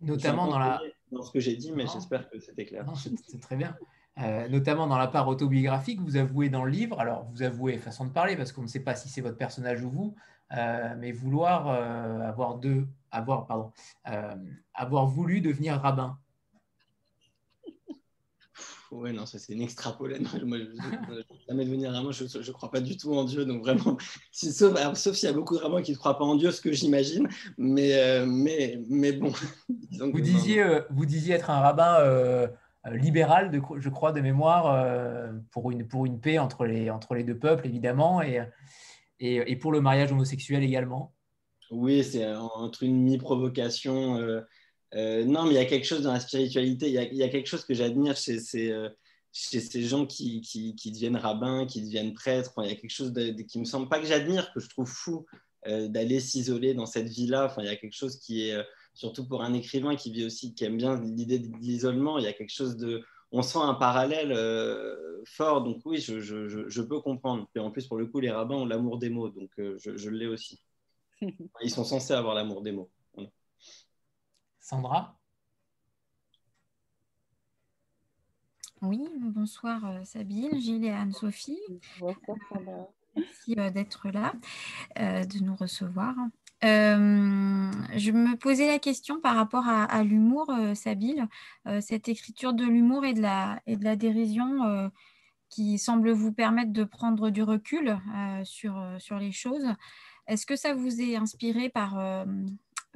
Notamment 0.01 0.47
dans 0.47 0.59
la 0.59 0.81
dans 1.11 1.21
ce 1.21 1.31
que 1.31 1.39
j'ai 1.39 1.55
dit, 1.55 1.71
mais 1.71 1.85
j'espère 1.87 2.29
que 2.29 2.39
c'était 2.39 2.65
clair. 2.65 2.85
C'est 3.27 3.39
très 3.39 3.55
bien. 3.55 3.77
notamment 4.49 4.87
dans 4.87 4.97
la 4.97 5.07
part 5.07 5.27
autobiographique, 5.27 6.01
vous 6.01 6.17
avouez 6.17 6.49
dans 6.49 6.65
le 6.65 6.71
livre, 6.71 6.99
alors 6.99 7.25
vous 7.31 7.41
avouez 7.41 7.77
façon 7.77 8.05
de 8.05 8.11
parler 8.11 8.35
parce 8.35 8.51
qu'on 8.51 8.63
ne 8.63 8.67
sait 8.67 8.83
pas 8.83 8.95
si 8.95 9.07
c'est 9.07 9.21
votre 9.21 9.37
personnage 9.37 9.81
ou 9.83 9.89
vous, 9.89 10.15
mais 10.51 11.11
vouloir 11.11 11.69
avoir 11.69 12.55
deux 12.55 12.87
avoir, 13.15 13.45
pardon, 13.47 13.71
euh, 14.09 14.35
avoir 14.73 15.07
voulu 15.07 15.41
devenir 15.41 15.79
rabbin 15.79 16.17
Oui, 18.91 19.11
non, 19.13 19.25
ça 19.25 19.39
c'est 19.39 19.53
une 19.53 19.61
extrapolée. 19.61 20.19
moi, 20.45 20.57
je, 20.57 21.21
jamais 21.47 21.65
devenir 21.65 21.91
rabbin, 21.91 22.11
je 22.11 22.23
ne 22.23 22.51
crois 22.51 22.71
pas 22.71 22.81
du 22.81 22.97
tout 22.97 23.13
en 23.13 23.23
Dieu. 23.23 23.45
Donc 23.45 23.61
vraiment, 23.61 23.97
sauf, 24.31 24.77
sauf 24.95 25.15
s'il 25.15 25.27
y 25.27 25.31
a 25.31 25.35
beaucoup 25.35 25.55
de 25.55 25.61
rabbins 25.61 25.81
qui 25.81 25.91
ne 25.91 25.97
croient 25.97 26.17
pas 26.17 26.25
en 26.25 26.35
Dieu, 26.35 26.51
ce 26.51 26.61
que 26.61 26.71
j'imagine. 26.71 27.27
Mais, 27.57 27.93
euh, 27.93 28.25
mais, 28.25 28.79
mais 28.89 29.13
bon. 29.13 29.31
vous, 29.99 30.21
disiez, 30.21 30.61
euh, 30.61 30.81
vous 30.89 31.05
disiez 31.05 31.35
être 31.35 31.49
un 31.49 31.59
rabbin 31.59 32.49
libéral, 32.91 33.49
de, 33.49 33.59
je 33.79 33.89
crois, 33.89 34.11
de 34.11 34.21
mémoire, 34.21 35.33
pour, 35.51 35.71
une, 35.71 35.87
pour 35.87 36.05
une 36.05 36.19
paix 36.19 36.37
entre 36.37 36.65
les, 36.65 36.91
entre 36.91 37.15
les 37.15 37.23
deux 37.23 37.37
peuples, 37.37 37.65
évidemment, 37.65 38.21
et, 38.21 38.43
et, 39.19 39.51
et 39.51 39.55
pour 39.55 39.71
le 39.71 39.81
mariage 39.81 40.11
homosexuel 40.11 40.63
également. 40.63 41.14
Oui, 41.71 42.03
c'est 42.03 42.25
entre 42.35 42.83
une 42.83 43.01
mi-provocation. 43.01 44.17
Euh, 44.19 44.41
euh, 44.93 45.25
non, 45.25 45.43
mais 45.45 45.51
il 45.51 45.55
y 45.55 45.57
a 45.59 45.65
quelque 45.65 45.85
chose 45.85 46.03
dans 46.03 46.13
la 46.13 46.19
spiritualité, 46.19 46.87
il 46.87 46.93
y 46.93 47.23
a, 47.23 47.29
quelque 47.29 47.47
chose 47.47 47.65
que 47.65 47.73
j'admire 47.73 48.15
chez 48.15 48.39
ces, 48.39 48.71
euh, 48.71 48.89
chez 49.33 49.59
ces 49.59 49.81
gens 49.83 50.05
qui, 50.05 50.41
qui, 50.41 50.91
deviennent 50.91 51.17
rabbins, 51.17 51.65
qui 51.65 51.81
deviennent 51.81 52.13
prêtres. 52.13 52.53
il 52.59 52.69
y 52.69 52.71
a 52.71 52.75
quelque 52.75 52.91
chose 52.91 53.11
de, 53.13 53.31
qui 53.41 53.59
me 53.59 53.65
semble 53.65 53.89
pas 53.89 53.99
que 53.99 54.05
j'admire, 54.05 54.53
que 54.53 54.59
je 54.59 54.69
trouve 54.69 54.87
fou 54.87 55.25
d'aller 55.67 56.19
s'isoler 56.19 56.75
dans 56.75 56.85
cette 56.85 57.09
vie-là. 57.09 57.45
Enfin, 57.45 57.63
il 57.63 57.65
y 57.65 57.69
a 57.69 57.75
quelque 57.75 57.95
chose 57.95 58.19
qui 58.19 58.49
est 58.49 58.55
surtout 58.93 59.27
pour 59.27 59.41
un 59.41 59.53
écrivain 59.53 59.95
qui 59.95 60.11
vit 60.11 60.23
aussi, 60.23 60.53
qui 60.53 60.63
aime 60.63 60.77
bien 60.77 61.01
l'idée 61.01 61.39
de 61.39 61.57
l'isolement. 61.57 62.19
Il 62.19 62.23
y 62.23 62.27
a 62.27 62.33
quelque 62.33 62.53
chose 62.53 62.77
de, 62.77 63.03
on 63.31 63.41
sent 63.41 63.57
un 63.59 63.73
parallèle 63.73 64.31
fort. 65.25 65.63
Donc 65.63 65.81
oui, 65.85 65.97
je, 65.99 66.81
peux 66.81 67.01
comprendre. 67.01 67.47
Et 67.55 67.59
en 67.59 67.71
plus, 67.71 67.87
pour 67.87 67.97
le 67.97 68.05
coup, 68.05 68.19
les 68.19 68.29
rabbins 68.29 68.57
ont 68.57 68.65
l'amour 68.67 68.99
des 68.99 69.09
mots, 69.09 69.29
donc 69.29 69.49
je, 69.57 70.09
l'ai 70.11 70.27
aussi. 70.27 70.61
Ils 71.21 71.69
sont 71.69 71.83
censés 71.83 72.13
avoir 72.13 72.35
l'amour 72.35 72.61
des 72.61 72.71
mots. 72.71 72.89
Sandra? 74.59 75.17
Oui, 78.81 79.07
bonsoir 79.19 79.85
euh, 79.85 80.03
Sabine, 80.03 80.59
Gilles 80.59 80.85
et 80.85 80.91
Anne-Sophie. 80.91 81.59
Bonsoir 81.99 82.37
Sandra. 82.49 82.87
Merci 83.15 83.55
d'être 83.55 84.09
là, 84.09 84.33
de 84.97 85.43
nous 85.43 85.55
recevoir. 85.55 86.15
Euh, 86.63 87.71
je 87.95 88.11
me 88.11 88.37
posais 88.37 88.67
la 88.67 88.79
question 88.79 89.19
par 89.19 89.35
rapport 89.35 89.67
à, 89.67 90.03
l'humour, 90.03 90.49
euh, 90.49 90.73
Sabine, 90.73 91.27
euh, 91.67 91.81
cette 91.81 92.07
écriture 92.07 92.53
de 92.53 92.63
l'humour 92.63 93.05
et, 93.05 93.13
de 93.13 93.21
la, 93.21 93.61
et 93.67 93.75
de 93.75 93.83
la 93.83 93.95
dérision 93.95 94.91
qui 95.49 95.77
semble 95.77 96.11
vous 96.11 96.33
permettre 96.33 96.73
de 96.73 96.83
prendre 96.83 97.29
du 97.29 97.43
recul 97.43 97.97
sur, 98.43 98.81
sur 98.99 99.19
les 99.19 99.31
choses. 99.31 99.67
Est-ce 100.27 100.45
que 100.45 100.55
ça 100.55 100.73
vous 100.73 101.01
est 101.01 101.15
inspiré 101.15 101.69
par, 101.69 102.25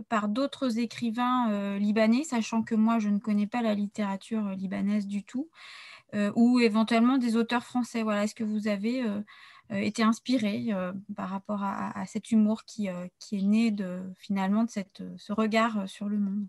par 0.10 0.30
d'autres 0.30 0.80
écrivains 0.80 1.78
libanais, 1.78 2.24
sachant 2.24 2.64
que 2.64 2.76
moi, 2.76 3.00
je 3.00 3.10
ne 3.10 3.20
connais 3.20 3.48
pas 3.48 3.62
la 3.62 3.76
littérature 3.76 4.50
libanaise 4.50 5.06
du 5.06 5.24
tout, 5.24 5.50
ou 6.36 6.60
éventuellement 6.60 7.18
des 7.18 7.36
auteurs 7.36 7.64
français? 7.64 8.04
Voilà. 8.04 8.24
Est-ce 8.24 8.36
que 8.36 8.44
vous 8.44 8.68
avez 8.68 9.04
euh, 9.72 9.78
été 9.78 10.02
inspiré 10.02 10.68
euh, 10.72 10.94
par 11.16 11.30
rapport 11.30 11.64
à, 11.64 12.06
cet 12.08 12.32
humour 12.32 12.64
qui, 12.66 12.90
euh, 12.90 13.06
est 13.32 13.42
né 13.42 13.70
de, 13.70 14.02
finalement 14.18 14.64
de 14.64 15.18
ce 15.18 15.32
regard 15.32 15.88
sur 15.88 16.10
le 16.10 16.18
monde? 16.18 16.48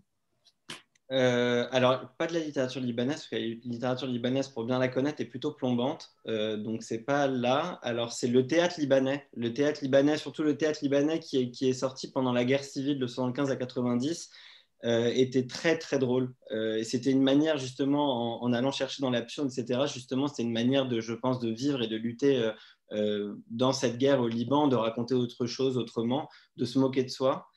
Alors, 1.11 2.09
pas 2.17 2.27
de 2.27 2.33
la 2.33 2.39
littérature 2.39 2.81
libanaise, 2.81 3.15
parce 3.15 3.27
que 3.27 3.35
la 3.35 3.41
littérature 3.41 4.07
libanaise, 4.07 4.47
pour 4.47 4.63
bien 4.63 4.79
la 4.79 4.87
connaître, 4.87 5.21
est 5.21 5.25
plutôt 5.25 5.51
plombante. 5.51 6.11
donc, 6.25 6.83
c'est 6.83 7.03
pas 7.03 7.27
là. 7.27 7.79
Alors, 7.83 8.13
c'est 8.13 8.27
le 8.27 8.47
théâtre 8.47 8.75
libanais. 8.79 9.27
Le 9.35 9.53
théâtre 9.53 9.81
libanais, 9.83 10.17
surtout 10.17 10.43
le 10.43 10.57
théâtre 10.57 10.79
libanais 10.81 11.19
qui 11.19 11.51
est, 11.61 11.73
sorti 11.73 12.11
pendant 12.11 12.31
la 12.31 12.45
guerre 12.45 12.63
civile 12.63 12.99
de 12.99 13.07
75 13.07 13.51
à 13.51 13.55
90, 13.55 14.29
était 14.83 15.45
très, 15.47 15.77
très 15.77 15.99
drôle. 15.99 16.33
et 16.51 16.83
c'était 16.83 17.11
une 17.11 17.23
manière, 17.23 17.57
justement, 17.57 18.43
en, 18.43 18.53
allant 18.53 18.71
chercher 18.71 19.01
dans 19.01 19.09
l'absurde, 19.09 19.51
etc., 19.51 19.81
justement, 19.91 20.27
c'était 20.27 20.43
une 20.43 20.53
manière, 20.53 20.87
de, 20.87 21.01
je 21.01 21.13
pense, 21.13 21.39
de 21.39 21.49
vivre 21.49 21.81
et 21.81 21.87
de 21.87 21.97
lutter 21.97 22.51
euh, 22.93 23.35
dans 23.49 23.71
cette 23.71 23.97
guerre 23.97 24.19
au 24.19 24.27
Liban, 24.27 24.67
de 24.67 24.75
raconter 24.75 25.13
autre 25.13 25.45
chose 25.45 25.77
autrement, 25.77 26.27
de 26.57 26.65
se 26.65 26.77
moquer 26.77 27.03
de 27.03 27.09
soi. 27.09 27.47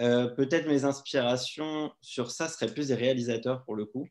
Euh, 0.00 0.28
peut-être 0.28 0.68
mes 0.68 0.84
inspirations 0.84 1.90
sur 2.00 2.30
ça 2.30 2.48
seraient 2.48 2.72
plus 2.72 2.88
des 2.88 2.94
réalisateurs 2.94 3.64
pour 3.64 3.74
le 3.74 3.84
coup. 3.84 4.06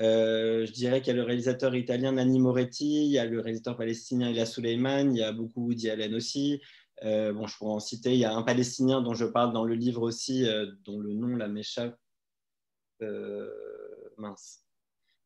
Euh, 0.00 0.64
je 0.64 0.72
dirais 0.72 1.00
qu'il 1.00 1.08
y 1.08 1.16
a 1.18 1.20
le 1.20 1.26
réalisateur 1.26 1.74
italien 1.74 2.12
Nanni 2.12 2.38
Moretti, 2.38 3.04
il 3.04 3.10
y 3.10 3.18
a 3.18 3.26
le 3.26 3.40
réalisateur 3.40 3.76
palestinien 3.76 4.30
Ila 4.30 4.46
Suleiman, 4.46 5.10
il 5.10 5.18
y 5.18 5.22
a 5.22 5.32
beaucoup 5.32 5.66
Woody 5.66 5.90
Allen 5.90 6.14
aussi. 6.14 6.60
bon, 7.02 7.46
je 7.46 7.56
pourrais 7.56 7.74
en 7.74 7.80
citer. 7.80 8.14
Il 8.14 8.20
y 8.20 8.24
a 8.24 8.34
un 8.34 8.42
Palestinien 8.42 9.02
dont 9.02 9.14
je 9.14 9.24
parle 9.24 9.52
dans 9.52 9.64
le 9.64 9.74
livre 9.74 10.02
aussi, 10.02 10.46
dont 10.84 11.00
le 11.00 11.14
nom 11.14 11.36
la 11.36 11.48
m'échappe. 11.48 11.98
mince. 14.16 14.64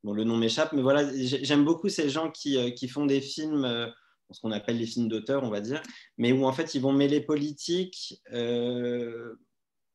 Bon, 0.05 0.13
le 0.15 0.25
nom 0.25 0.37
m'échappe, 0.37 0.73
mais 0.73 0.83
voilà, 0.83 1.09
j'aime 1.15 1.65
beaucoup 1.65 1.89
ces 1.89 2.09
gens 2.09 2.31
qui, 2.31 2.75
qui 2.75 2.89
font 2.89 3.07
des 3.07 3.21
films 3.21 3.93
ce 4.33 4.41
qu'on 4.41 4.53
appelle 4.53 4.79
les 4.79 4.87
films 4.87 5.09
d'auteur, 5.09 5.43
on 5.45 5.51
va 5.51 5.61
dire, 5.61 5.83
mais 6.19 6.33
où 6.33 6.45
en 6.45 6.53
fait 6.53 6.75
ils 6.75 6.81
vont 6.81 6.93
mêler 6.93 7.21
politique, 7.21 8.21
euh, 8.33 9.35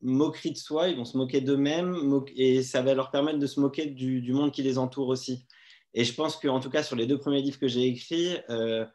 moquerie 0.01 0.51
de 0.51 0.57
soi, 0.57 0.89
ils 0.89 0.97
vont 0.97 1.05
se 1.05 1.17
moquer 1.17 1.41
d'eux-mêmes, 1.41 1.95
et 2.36 2.63
ça 2.63 2.81
va 2.81 2.93
leur 2.93 3.12
permettre 3.12 3.39
de 3.39 3.47
se 3.47 3.60
moquer 3.60 3.88
du, 3.88 4.31
monde 4.33 4.51
qui 4.51 4.63
les 4.63 4.77
entoure 4.77 5.07
aussi. 5.07 5.45
Et 5.93 6.03
je 6.03 6.13
pense 6.13 6.36
qu'en 6.36 6.60
tout 6.60 6.69
cas, 6.69 6.83
sur 6.83 6.95
les 6.95 7.07
deux 7.07 7.17
premiers 7.17 7.41
livres 7.41 7.60
que 7.60 7.67
j'ai 7.67 7.88
écrits, 7.88 8.38
euh, 8.49 8.86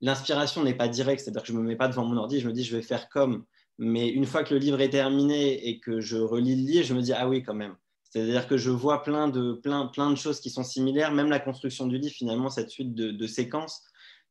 l'inspiration 0.00 0.62
n'est 0.62 0.74
pas 0.74 0.88
directe, 0.88 1.22
c'est-à-dire 1.22 1.42
que 1.42 1.48
je 1.48 1.52
ne 1.52 1.58
me 1.58 1.64
mets 1.64 1.76
pas 1.76 1.88
devant 1.88 2.04
mon 2.04 2.16
ordi, 2.16 2.40
je 2.40 2.48
me 2.48 2.52
dis 2.52 2.64
je 2.64 2.76
vais 2.76 2.82
faire 2.82 3.08
comme. 3.08 3.44
Mais 3.78 4.08
une 4.08 4.24
fois 4.24 4.42
que 4.42 4.54
le 4.54 4.60
livre 4.60 4.80
est 4.80 4.90
terminé 4.90 5.68
et 5.68 5.80
que 5.80 6.00
je 6.00 6.16
relis 6.16 6.56
le 6.56 6.72
livre, 6.72 6.86
je 6.86 6.94
me 6.94 7.02
dis 7.02 7.12
ah 7.12 7.28
oui, 7.28 7.42
quand 7.42 7.54
même. 7.54 7.76
C'est-à-dire 8.02 8.48
que 8.48 8.56
je 8.56 8.70
vois 8.70 9.02
plein 9.02 9.28
de, 9.28 9.52
plein, 9.52 9.86
plein 9.86 10.10
de 10.10 10.16
choses 10.16 10.40
qui 10.40 10.48
sont 10.48 10.64
similaires, 10.64 11.12
même 11.12 11.28
la 11.28 11.40
construction 11.40 11.86
du 11.86 11.98
livre, 11.98 12.14
finalement, 12.14 12.48
cette 12.48 12.70
suite 12.70 12.94
de 12.94 13.26
séquences 13.26 13.82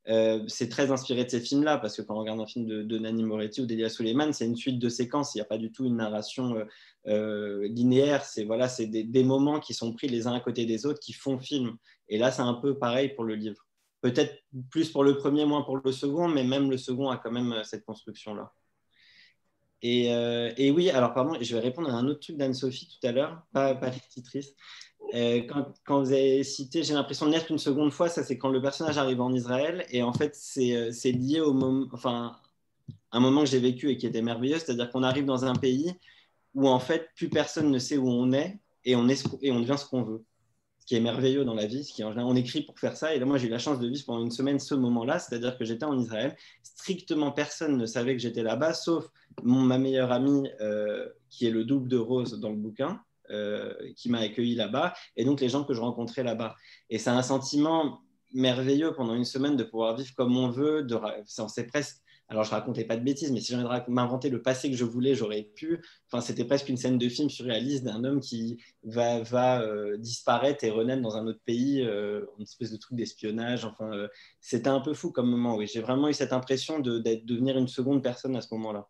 euh, 0.07 0.43
c'est 0.47 0.69
très 0.69 0.91
inspiré 0.91 1.25
de 1.25 1.29
ces 1.29 1.39
films-là, 1.39 1.77
parce 1.77 1.97
que 1.97 2.01
quand 2.03 2.15
on 2.15 2.19
regarde 2.19 2.39
un 2.39 2.45
film 2.45 2.65
de, 2.67 2.83
de 2.83 2.97
Nani 2.99 3.23
Moretti 3.23 3.61
ou 3.61 3.65
d'Elia 3.65 3.89
Suleiman, 3.89 4.31
c'est 4.33 4.45
une 4.45 4.55
suite 4.55 4.77
de 4.77 4.89
séquences, 4.89 5.33
il 5.33 5.39
n'y 5.39 5.41
a 5.41 5.45
pas 5.45 5.57
du 5.57 5.71
tout 5.71 5.85
une 5.85 5.97
narration 5.97 6.55
euh, 6.55 6.65
euh, 7.07 7.67
linéaire, 7.67 8.23
c'est 8.23 8.43
voilà, 8.43 8.67
des, 8.77 9.03
des, 9.03 9.23
moments 9.23 9.59
qui 9.59 9.73
sont 9.73 9.93
pris 9.93 10.07
les 10.07 10.27
uns 10.27 10.33
à 10.33 10.39
côté 10.39 10.65
des 10.65 10.85
autres 10.85 10.99
qui 10.99 11.13
font 11.13 11.39
film. 11.39 11.75
Et 12.07 12.17
là, 12.19 12.31
c'est 12.31 12.43
un 12.43 12.53
peu 12.53 12.77
pareil 12.77 13.09
pour 13.15 13.23
le 13.23 13.35
livre. 13.35 13.65
Peut-être 14.01 14.43
plus 14.69 14.91
pour 14.91 15.03
le 15.03 15.17
premier, 15.17 15.45
moins 15.45 15.63
pour 15.63 15.77
le 15.77 15.91
second, 15.91 16.27
mais 16.27 16.43
même 16.43 16.69
le 16.69 16.77
second 16.77 17.09
a 17.09 17.17
quand 17.17 17.31
même 17.31 17.63
cette 17.63 17.83
construction-là. 17.85 18.53
Et, 19.81 20.71
oui, 20.71 20.89
alors 20.89 21.13
pardon, 21.13 21.37
je 21.39 21.55
vais 21.55 21.61
répondre 21.61 21.89
à 21.89 21.93
un 21.93 22.07
autre 22.07 22.19
truc 22.19 22.37
d'Anne-Sophie 22.37 22.87
tout 22.87 23.07
à 23.07 23.11
l'heure, 23.11 23.41
pas, 23.51 23.75
pas 23.75 23.91
titrice. 23.91 24.55
Euh, 25.13 25.41
quand, 25.85 26.01
vous 26.01 26.11
avez 26.11 26.43
cité, 26.43 26.83
j'ai 26.83 26.93
l'impression 26.93 27.25
de 27.27 27.31
naître 27.31 27.51
une 27.51 27.59
seconde 27.59 27.91
fois, 27.91 28.09
ça 28.09 28.23
c'est 28.23 28.37
quand 28.37 28.49
le 28.49 28.61
personnage 28.61 28.97
arrive 28.97 29.21
en 29.21 29.33
Israël, 29.33 29.85
et 29.91 30.03
en 30.03 30.13
fait 30.13 30.35
c'est 30.35 30.75
euh, 30.75 31.11
lié 31.11 31.41
au 31.41 31.53
moment, 31.53 31.87
enfin, 31.93 32.35
un 33.11 33.19
moment 33.19 33.41
que 33.41 33.49
j'ai 33.49 33.59
vécu 33.59 33.89
et 33.89 33.97
qui 33.97 34.07
était 34.07 34.21
merveilleux, 34.21 34.57
c'est-à-dire 34.59 34.89
qu'on 34.89 35.03
arrive 35.03 35.25
dans 35.25 35.45
un 35.45 35.55
pays 35.55 35.93
où 36.53 36.67
en 36.67 36.79
fait 36.79 37.09
plus 37.15 37.29
personne 37.29 37.69
ne 37.69 37.79
sait 37.79 37.97
où 37.97 38.09
on 38.09 38.31
est, 38.31 38.59
et 38.83 38.95
on, 38.95 39.07
est, 39.07 39.23
et 39.41 39.51
on 39.51 39.59
devient 39.59 39.77
ce 39.77 39.85
qu'on 39.85 40.03
veut. 40.03 40.23
Ce 40.79 40.85
qui 40.85 40.95
est 40.95 40.99
merveilleux 40.99 41.45
dans 41.45 41.55
la 41.55 41.65
vie, 41.65 41.83
ce 41.83 41.93
qui 41.93 42.03
en 42.03 42.11
général, 42.11 42.31
on 42.31 42.35
écrit 42.35 42.61
pour 42.61 42.77
faire 42.79 42.95
ça, 42.95 43.15
et 43.15 43.19
là 43.19 43.25
moi 43.25 43.37
j'ai 43.37 43.47
eu 43.47 43.51
la 43.51 43.59
chance 43.59 43.79
de 43.79 43.87
vivre 43.87 44.05
pendant 44.05 44.23
une 44.23 44.31
semaine 44.31 44.59
ce 44.59 44.75
moment-là, 44.75 45.19
c'est-à-dire 45.19 45.57
que 45.57 45.65
j'étais 45.65 45.85
en 45.85 45.97
Israël, 45.97 46.35
strictement 46.63 47.31
personne 47.31 47.77
ne 47.77 47.85
savait 47.85 48.15
que 48.15 48.21
j'étais 48.21 48.43
là-bas, 48.43 48.73
sauf 48.73 49.09
mon, 49.43 49.61
ma 49.61 49.77
meilleure 49.77 50.11
amie 50.11 50.49
euh, 50.61 51.07
qui 51.29 51.47
est 51.47 51.51
le 51.51 51.63
double 51.63 51.87
de 51.87 51.97
Rose 51.97 52.39
dans 52.39 52.49
le 52.49 52.57
bouquin, 52.57 53.01
qui 53.95 54.09
m'a 54.09 54.19
accueilli 54.19 54.55
là-bas, 54.55 54.93
et 55.15 55.25
donc 55.25 55.41
les 55.41 55.49
gens 55.49 55.63
que 55.63 55.73
je 55.73 55.81
rencontrais 55.81 56.23
là-bas. 56.23 56.55
Et 56.89 56.99
c'est 56.99 57.09
un 57.09 57.21
sentiment 57.21 58.01
merveilleux 58.35 58.93
pendant 58.93 59.15
une 59.15 59.25
semaine 59.25 59.55
de 59.55 59.63
pouvoir 59.63 59.95
vivre 59.95 60.13
comme 60.15 60.37
on 60.37 60.49
veut. 60.49 60.83
De, 60.83 60.97
c'est 61.47 61.67
presque. 61.67 61.97
Alors, 62.27 62.43
je 62.43 62.49
racontais 62.49 62.85
pas 62.85 62.97
de 62.97 63.03
bêtises, 63.03 63.31
mais 63.31 63.39
si 63.39 63.51
j'avais 63.51 63.83
m'inventer 63.87 64.29
le 64.29 64.41
passé 64.41 64.71
que 64.71 64.75
je 64.75 64.83
voulais, 64.83 65.13
j'aurais 65.13 65.43
pu. 65.43 65.79
Enfin, 66.07 66.21
c'était 66.21 66.43
presque 66.43 66.69
une 66.69 66.77
scène 66.77 66.97
de 66.97 67.07
film 67.07 67.29
surréaliste 67.29 67.83
d'un 67.83 68.03
homme 68.03 68.19
qui 68.19 68.57
va, 68.83 69.21
va 69.21 69.61
euh, 69.61 69.95
disparaître 69.97 70.63
et 70.63 70.71
renaître 70.71 71.03
dans 71.03 71.17
un 71.17 71.27
autre 71.27 71.41
pays, 71.45 71.83
euh, 71.83 72.25
une 72.37 72.43
espèce 72.43 72.71
de 72.71 72.77
truc 72.77 72.97
d'espionnage. 72.97 73.63
Enfin, 73.63 74.07
c'était 74.41 74.69
un 74.69 74.81
peu 74.81 74.95
fou 74.95 75.11
comme 75.11 75.29
moment. 75.29 75.55
Oui, 75.55 75.67
j'ai 75.71 75.81
vraiment 75.81 76.09
eu 76.09 76.13
cette 76.13 76.33
impression 76.33 76.79
de 76.79 76.97
devenir 76.97 77.59
une 77.59 77.67
seconde 77.67 78.01
personne 78.01 78.35
à 78.35 78.41
ce 78.41 78.51
moment-là. 78.55 78.89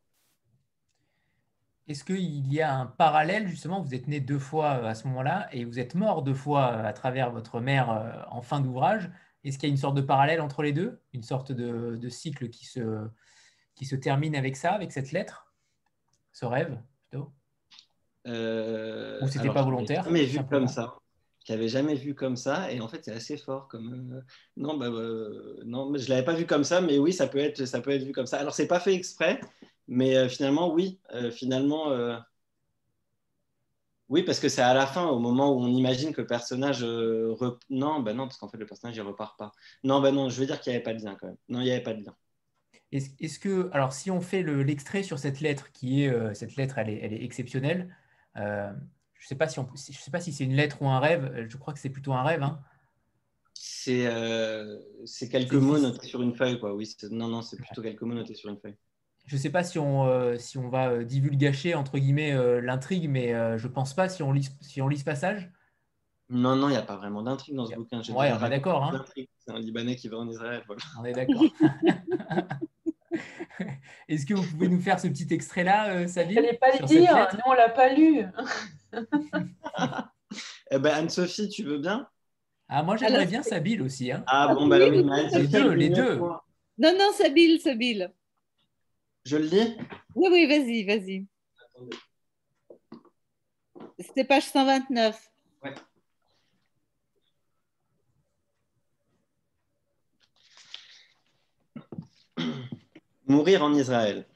Est-ce 1.88 2.04
qu'il 2.04 2.52
y 2.52 2.62
a 2.62 2.76
un 2.76 2.88
parallèle, 2.88 3.48
justement, 3.48 3.82
vous 3.82 3.94
êtes 3.94 4.08
né 4.08 4.20
deux 4.20 4.40
fois 4.40 4.80
euh, 4.80 4.86
à 4.86 4.96
ce 4.96 5.08
moment-là 5.08 5.48
et 5.52 5.66
vous 5.66 5.80
êtes 5.80 5.94
mort 5.94 6.24
deux 6.24 6.34
fois 6.34 6.72
euh, 6.74 6.86
à 6.86 6.94
travers 6.94 7.30
votre 7.32 7.60
mère 7.60 7.92
euh, 7.92 8.12
en 8.30 8.42
fin 8.42 8.60
d'ouvrage. 8.60 9.12
Est-ce 9.44 9.60
qu'il 9.60 9.70
y 9.70 9.72
a 9.72 9.74
une 9.74 9.80
sorte 9.80 9.96
de 9.96 10.02
parallèle 10.02 10.42
entre 10.42 10.64
les 10.64 10.74
deux? 10.74 11.00
Une 11.14 11.22
sorte 11.22 11.52
de, 11.52 12.10
cycle 12.10 12.50
qui 12.50 12.66
se, 12.66 13.08
qui 13.76 13.86
se 13.86 13.96
termine 13.96 14.36
avec 14.36 14.56
ça, 14.56 14.72
avec 14.72 14.92
cette 14.92 15.12
lettre? 15.12 15.54
Ce 16.34 16.46
rêve, 16.46 16.82
plutôt? 17.08 17.32
Euh, 18.26 19.20
Ou 19.22 19.28
c'était 19.28 19.54
pas 19.54 19.62
volontaire 19.62 20.10
Mais 20.10 20.26
vu 20.26 20.44
comme 20.44 20.68
ça. 20.68 20.96
Je 21.48 21.54
l'avais 21.54 21.68
jamais 21.68 21.94
vu 21.94 22.16
comme 22.16 22.36
ça 22.36 22.72
et 22.72 22.82
en 22.82 22.88
fait 22.88 23.06
c'est 23.06 23.12
assez 23.12 23.38
fort 23.38 23.68
comme 23.68 24.24
non 24.58 24.78
bah, 24.78 24.90
non 25.64 25.96
je 25.96 26.10
l'avais 26.10 26.26
pas 26.26 26.34
vu 26.34 26.48
comme 26.48 26.64
ça 26.64 26.82
mais 26.82 26.98
oui 26.98 27.14
ça 27.14 27.28
peut 27.28 27.38
être 27.38 27.66
ça 27.66 27.82
peut 27.82 27.92
être 27.92 28.04
vu 28.04 28.14
comme 28.14 28.26
ça. 28.26 28.40
Alors 28.40 28.56
c'est 28.56 28.66
pas 28.66 28.80
fait 28.80 28.96
exprès 28.96 29.40
mais 29.88 30.16
euh, 30.16 30.30
finalement, 30.30 30.72
oui, 30.74 31.00
euh, 31.14 31.32
finalement, 31.32 31.92
euh, 31.92 32.18
oui, 34.10 34.24
parce 34.24 34.40
que 34.40 34.50
c'est 34.50 34.62
à 34.62 34.74
la 34.74 34.86
fin, 34.86 35.08
au 35.08 35.20
moment 35.20 35.52
où 35.52 35.62
on 35.62 35.68
imagine 35.68 36.14
que 36.14 36.22
le 36.22 36.28
personnage. 36.28 36.84
Non, 36.84 38.02
ben 38.02 38.16
non, 38.16 38.28
parce 38.28 38.38
qu'en 38.38 38.48
fait, 38.48 38.58
le 38.58 38.66
personnage, 38.66 38.96
il 38.96 39.02
repart 39.02 39.38
pas. 39.38 39.52
Non, 39.84 40.00
ben 40.00 40.14
non, 40.14 40.30
je 40.30 40.40
veux 40.40 40.46
dire 40.46 40.60
qu'il 40.62 40.72
n'y 40.72 40.76
avait 40.76 40.84
pas 40.84 40.94
de 40.94 41.04
lien 41.04 41.18
quand 41.20 41.28
même. 41.28 41.38
Non, 41.50 41.62
il 41.62 41.66
n'y 41.66 41.72
avait 41.72 41.82
pas 41.82 41.94
de 41.94 42.04
lien. 42.04 42.16
Est-ce 42.92 43.40
que, 43.40 43.70
alors, 43.74 43.94
si 43.94 44.12
on 44.12 44.22
fait 44.22 44.44
l'extrait 44.44 45.02
sur 45.02 45.18
cette 45.18 45.42
lettre, 45.42 45.72
qui 45.72 46.04
est 46.04 46.36
cette 46.36 46.56
lettre, 46.56 46.78
elle 46.78 46.90
est, 46.90 47.00
elle 47.02 47.14
est 47.14 47.24
exceptionnelle. 47.24 47.96
je 48.36 48.42
ne 48.42 49.28
sais 49.28 49.36
pas 49.36 49.48
si 49.48 49.60
je 49.92 50.00
sais 50.00 50.12
pas 50.12 50.22
si 50.22 50.32
c'est 50.32 50.44
une 50.44 50.56
lettre 50.56 50.82
ou 50.84 50.88
un 50.88 51.00
rêve. 51.00 51.48
Je 51.50 51.58
crois 51.58 51.74
que 51.74 51.80
c'est 51.80 51.90
plutôt 51.90 52.14
un 52.14 52.24
rêve. 52.24 52.44
Hein. 52.44 52.62
C'est 53.56 55.30
quelques 55.30 55.54
mots 55.54 55.80
notés 55.80 56.08
sur 56.08 56.22
une 56.22 56.36
feuille, 56.36 56.60
quoi. 56.60 56.76
Oui, 56.76 56.96
non, 57.10 57.28
non, 57.28 57.42
c'est 57.42 57.58
plutôt 57.58 57.82
quelques 57.82 58.04
mots 58.04 58.14
notés 58.14 58.36
sur 58.36 58.52
une 58.52 58.60
feuille. 58.60 58.78
Je 59.26 59.36
ne 59.36 59.42
sais 59.42 59.50
pas 59.50 59.64
si 59.64 59.80
on, 59.80 60.08
euh, 60.08 60.38
si 60.38 60.58
on 60.58 60.70
va 60.70 60.90
euh, 60.90 61.04
divulgacher 61.04 61.74
entre 61.74 61.98
guillemets 61.98 62.34
euh, 62.34 62.62
l'intrigue, 62.62 63.10
mais 63.10 63.30
je 63.58 63.68
ne 63.68 63.72
pense 63.72 63.94
pas 63.94 64.10
si 64.10 64.24
on 64.24 64.32
lit, 64.32 64.50
si 64.62 64.82
on 64.82 64.88
lit 64.88 64.98
ce 64.98 65.04
passage. 65.04 65.52
Non, 66.30 66.56
non, 66.56 66.70
il 66.70 66.72
n'y 66.72 66.78
a 66.78 66.82
pas 66.82 66.96
vraiment 66.96 67.22
d'intrigue 67.22 67.56
dans 67.56 67.66
ce 67.66 67.76
bouquin. 67.76 68.02
Oui, 68.10 68.16
on 68.16 68.46
est 68.46 68.50
d'accord. 68.50 68.84
Hein. 68.84 69.06
C'est 69.16 69.52
un 69.52 69.60
Libanais 69.60 69.96
qui 69.96 70.08
va 70.08 70.18
en 70.18 70.28
Israël. 70.28 70.64
On 71.00 71.06
est 71.06 71.14
d'accord. 71.14 71.44
Est-ce 74.08 74.26
que 74.26 74.34
vous 74.34 74.44
pouvez 74.44 74.68
nous 74.68 74.82
faire 74.82 75.00
ce 75.00 75.08
petit 75.08 75.28
extrait-là, 75.32 75.94
euh, 75.94 76.08
Sabine 76.08 76.42
Je 76.52 76.58
pas 76.58 76.72
le 76.80 76.86
dire, 76.86 77.28
nous 77.34 77.40
on 77.46 77.54
l'a 77.54 77.70
pas 77.70 77.94
lu. 77.94 78.26
eh 80.72 80.80
ben, 80.80 80.94
Anne-Sophie, 80.94 81.50
tu 81.50 81.64
veux 81.64 81.78
bien? 81.78 82.08
Ah, 82.68 82.84
moi 82.84 82.98
j'aimerais 82.98 83.28
bien 83.28 83.44
Sabine 83.44 83.82
aussi. 83.82 84.12
Hein. 84.12 84.24
Ah 84.28 84.54
bon, 84.54 84.68
bah 84.68 84.78
oui, 84.80 85.06
les 85.34 85.48
deux, 85.48 85.72
les 85.72 85.90
deux. 85.90 86.18
Non, 86.18 86.94
non, 86.98 87.12
Sabine, 87.14 87.60
Sabine. 87.60 88.12
Je 89.26 89.38
le 89.38 89.46
lis 89.46 89.76
Oui, 90.14 90.28
oui, 90.32 90.46
vas-y, 90.46 90.86
vas-y. 90.86 91.26
C'était 94.00 94.24
page 94.24 94.44
129. 94.44 95.32
Ouais. 95.64 95.74
Mourir 103.28 103.64
en 103.64 103.74
Israël. 103.74 104.28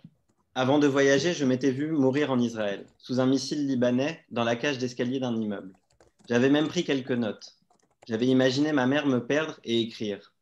Avant 0.55 0.79
de 0.79 0.87
voyager, 0.87 1.33
je 1.33 1.45
m'étais 1.45 1.69
vu 1.69 1.91
mourir 1.91 2.31
en 2.31 2.39
Israël, 2.39 2.87
sous 2.97 3.19
un 3.19 3.27
missile 3.27 3.67
libanais, 3.67 4.25
dans 4.31 4.43
la 4.43 4.55
cage 4.55 4.79
d'escalier 4.79 5.19
d'un 5.19 5.39
immeuble. 5.39 5.73
J'avais 6.27 6.49
même 6.49 6.67
pris 6.67 6.83
quelques 6.83 7.11
notes. 7.11 7.55
J'avais 8.07 8.25
imaginé 8.25 8.73
ma 8.73 8.87
mère 8.87 9.05
me 9.05 9.23
perdre 9.23 9.59
et 9.63 9.81
écrire. 9.81 10.33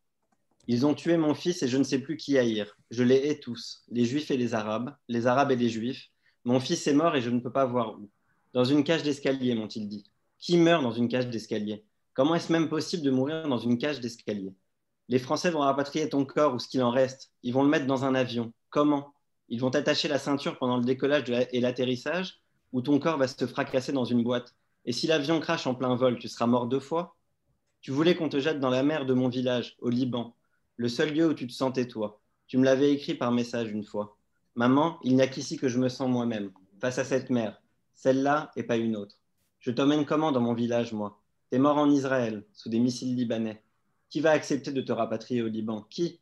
Ils 0.69 0.85
ont 0.85 0.93
tué 0.93 1.15
mon 1.15 1.33
fils 1.33 1.63
et 1.63 1.67
je 1.69 1.77
ne 1.77 1.83
sais 1.83 1.99
plus 1.99 2.17
qui 2.17 2.37
haïr. 2.37 2.77
Je 2.91 3.03
les 3.03 3.15
hais 3.15 3.39
tous, 3.39 3.83
les 3.89 4.03
juifs 4.03 4.31
et 4.31 4.37
les 4.37 4.53
arabes, 4.53 4.93
les 5.07 5.25
arabes 5.25 5.51
et 5.51 5.55
les 5.55 5.69
juifs. 5.69 6.09
Mon 6.43 6.59
fils 6.59 6.85
est 6.87 6.93
mort 6.93 7.15
et 7.15 7.21
je 7.21 7.29
ne 7.29 7.39
peux 7.39 7.51
pas 7.51 7.65
voir 7.65 7.97
où. 7.97 8.09
Dans 8.51 8.65
une 8.65 8.83
cage 8.83 9.03
d'escalier, 9.03 9.55
m'ont-ils 9.55 9.87
dit. 9.87 10.03
Qui 10.39 10.57
meurt 10.57 10.83
dans 10.83 10.91
une 10.91 11.07
cage 11.07 11.29
d'escalier? 11.29 11.85
Comment 12.13 12.35
est-ce 12.35 12.51
même 12.51 12.67
possible 12.67 13.03
de 13.03 13.11
mourir 13.11 13.47
dans 13.47 13.57
une 13.57 13.77
cage 13.77 14.01
d'escalier? 14.01 14.53
Les 15.07 15.19
Français 15.19 15.51
vont 15.51 15.59
rapatrier 15.59 16.09
ton 16.09 16.25
corps 16.25 16.53
ou 16.53 16.59
ce 16.59 16.67
qu'il 16.67 16.83
en 16.83 16.91
reste. 16.91 17.31
Ils 17.43 17.53
vont 17.53 17.63
le 17.63 17.69
mettre 17.69 17.85
dans 17.85 18.03
un 18.03 18.13
avion. 18.13 18.51
Comment? 18.69 19.13
Ils 19.47 19.61
vont 19.61 19.69
attacher 19.69 20.09
la 20.09 20.19
ceinture 20.19 20.57
pendant 20.57 20.75
le 20.75 20.83
décollage 20.83 21.29
et 21.29 21.61
l'atterrissage 21.61 22.41
ou 22.73 22.81
ton 22.81 22.99
corps 22.99 23.17
va 23.17 23.29
se 23.29 23.47
fracasser 23.47 23.93
dans 23.93 24.03
une 24.03 24.21
boîte? 24.21 24.53
Et 24.83 24.91
si 24.91 25.07
l'avion 25.07 25.39
crache 25.39 25.65
en 25.65 25.75
plein 25.75 25.95
vol, 25.95 26.19
tu 26.19 26.27
seras 26.27 26.47
mort 26.47 26.67
deux 26.67 26.81
fois? 26.81 27.15
Tu 27.79 27.91
voulais 27.91 28.15
qu'on 28.15 28.27
te 28.27 28.39
jette 28.39 28.59
dans 28.59 28.69
la 28.69 28.83
mer 28.83 29.05
de 29.05 29.13
mon 29.13 29.29
village, 29.29 29.77
au 29.79 29.89
Liban, 29.89 30.35
le 30.77 30.87
seul 30.87 31.13
lieu 31.13 31.27
où 31.27 31.33
tu 31.33 31.47
te 31.47 31.53
sentais 31.53 31.87
toi. 31.87 32.21
Tu 32.47 32.57
me 32.57 32.63
l'avais 32.63 32.93
écrit 32.93 33.15
par 33.15 33.31
message 33.31 33.71
une 33.71 33.83
fois. 33.83 34.17
Maman, 34.55 34.99
il 35.03 35.15
n'y 35.15 35.21
a 35.21 35.27
qu'ici 35.27 35.57
que 35.57 35.67
je 35.67 35.79
me 35.79 35.89
sens 35.89 36.09
moi-même, 36.09 36.51
face 36.79 36.99
à 36.99 37.03
cette 37.03 37.29
mer, 37.29 37.61
celle-là 37.93 38.51
et 38.55 38.63
pas 38.63 38.77
une 38.77 38.95
autre. 38.95 39.19
Je 39.59 39.71
t'emmène 39.71 40.05
comment 40.05 40.31
dans 40.31 40.39
mon 40.39 40.53
village, 40.53 40.93
moi? 40.93 41.19
T'es 41.49 41.59
mort 41.59 41.77
en 41.77 41.89
Israël, 41.89 42.45
sous 42.53 42.69
des 42.69 42.79
missiles 42.79 43.15
libanais. 43.15 43.61
Qui 44.09 44.21
va 44.21 44.31
accepter 44.31 44.71
de 44.71 44.81
te 44.81 44.91
rapatrier 44.91 45.41
au 45.41 45.47
Liban? 45.47 45.85
Qui? 45.89 46.19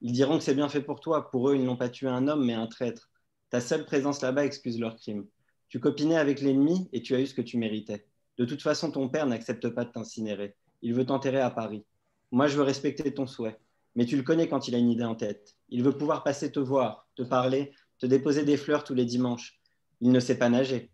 Ils 0.00 0.12
diront 0.12 0.38
que 0.38 0.44
c'est 0.44 0.54
bien 0.54 0.68
fait 0.68 0.82
pour 0.82 1.00
toi. 1.00 1.30
Pour 1.30 1.50
eux, 1.50 1.56
ils 1.56 1.64
n'ont 1.64 1.76
pas 1.76 1.88
tué 1.88 2.08
un 2.08 2.28
homme, 2.28 2.44
mais 2.44 2.54
un 2.54 2.66
traître. 2.66 3.10
Ta 3.50 3.60
seule 3.60 3.84
présence 3.84 4.22
là-bas 4.22 4.44
excuse 4.44 4.78
leur 4.78 4.96
crime. 4.96 5.26
Tu 5.68 5.80
copinais 5.80 6.16
avec 6.16 6.40
l'ennemi 6.40 6.88
et 6.92 7.02
tu 7.02 7.14
as 7.14 7.20
eu 7.20 7.26
ce 7.26 7.34
que 7.34 7.42
tu 7.42 7.58
méritais. 7.58 8.06
De 8.38 8.44
toute 8.44 8.62
façon, 8.62 8.90
ton 8.90 9.08
père 9.08 9.26
n'accepte 9.26 9.68
pas 9.68 9.84
de 9.84 9.90
t'incinérer. 9.90 10.56
Il 10.82 10.94
veut 10.94 11.06
t'enterrer 11.06 11.40
à 11.40 11.50
Paris. 11.50 11.84
Moi, 12.30 12.46
je 12.46 12.56
veux 12.56 12.62
respecter 12.62 13.12
ton 13.12 13.26
souhait. 13.26 13.58
Mais 13.98 14.06
tu 14.06 14.16
le 14.16 14.22
connais 14.22 14.46
quand 14.46 14.68
il 14.68 14.76
a 14.76 14.78
une 14.78 14.92
idée 14.92 15.02
en 15.02 15.16
tête. 15.16 15.56
Il 15.70 15.82
veut 15.82 15.90
pouvoir 15.90 16.22
passer 16.22 16.52
te 16.52 16.60
voir, 16.60 17.08
te 17.16 17.22
parler, 17.24 17.72
te 17.98 18.06
déposer 18.06 18.44
des 18.44 18.56
fleurs 18.56 18.84
tous 18.84 18.94
les 18.94 19.04
dimanches. 19.04 19.60
Il 20.00 20.12
ne 20.12 20.20
sait 20.20 20.38
pas 20.38 20.48
nager. 20.48 20.92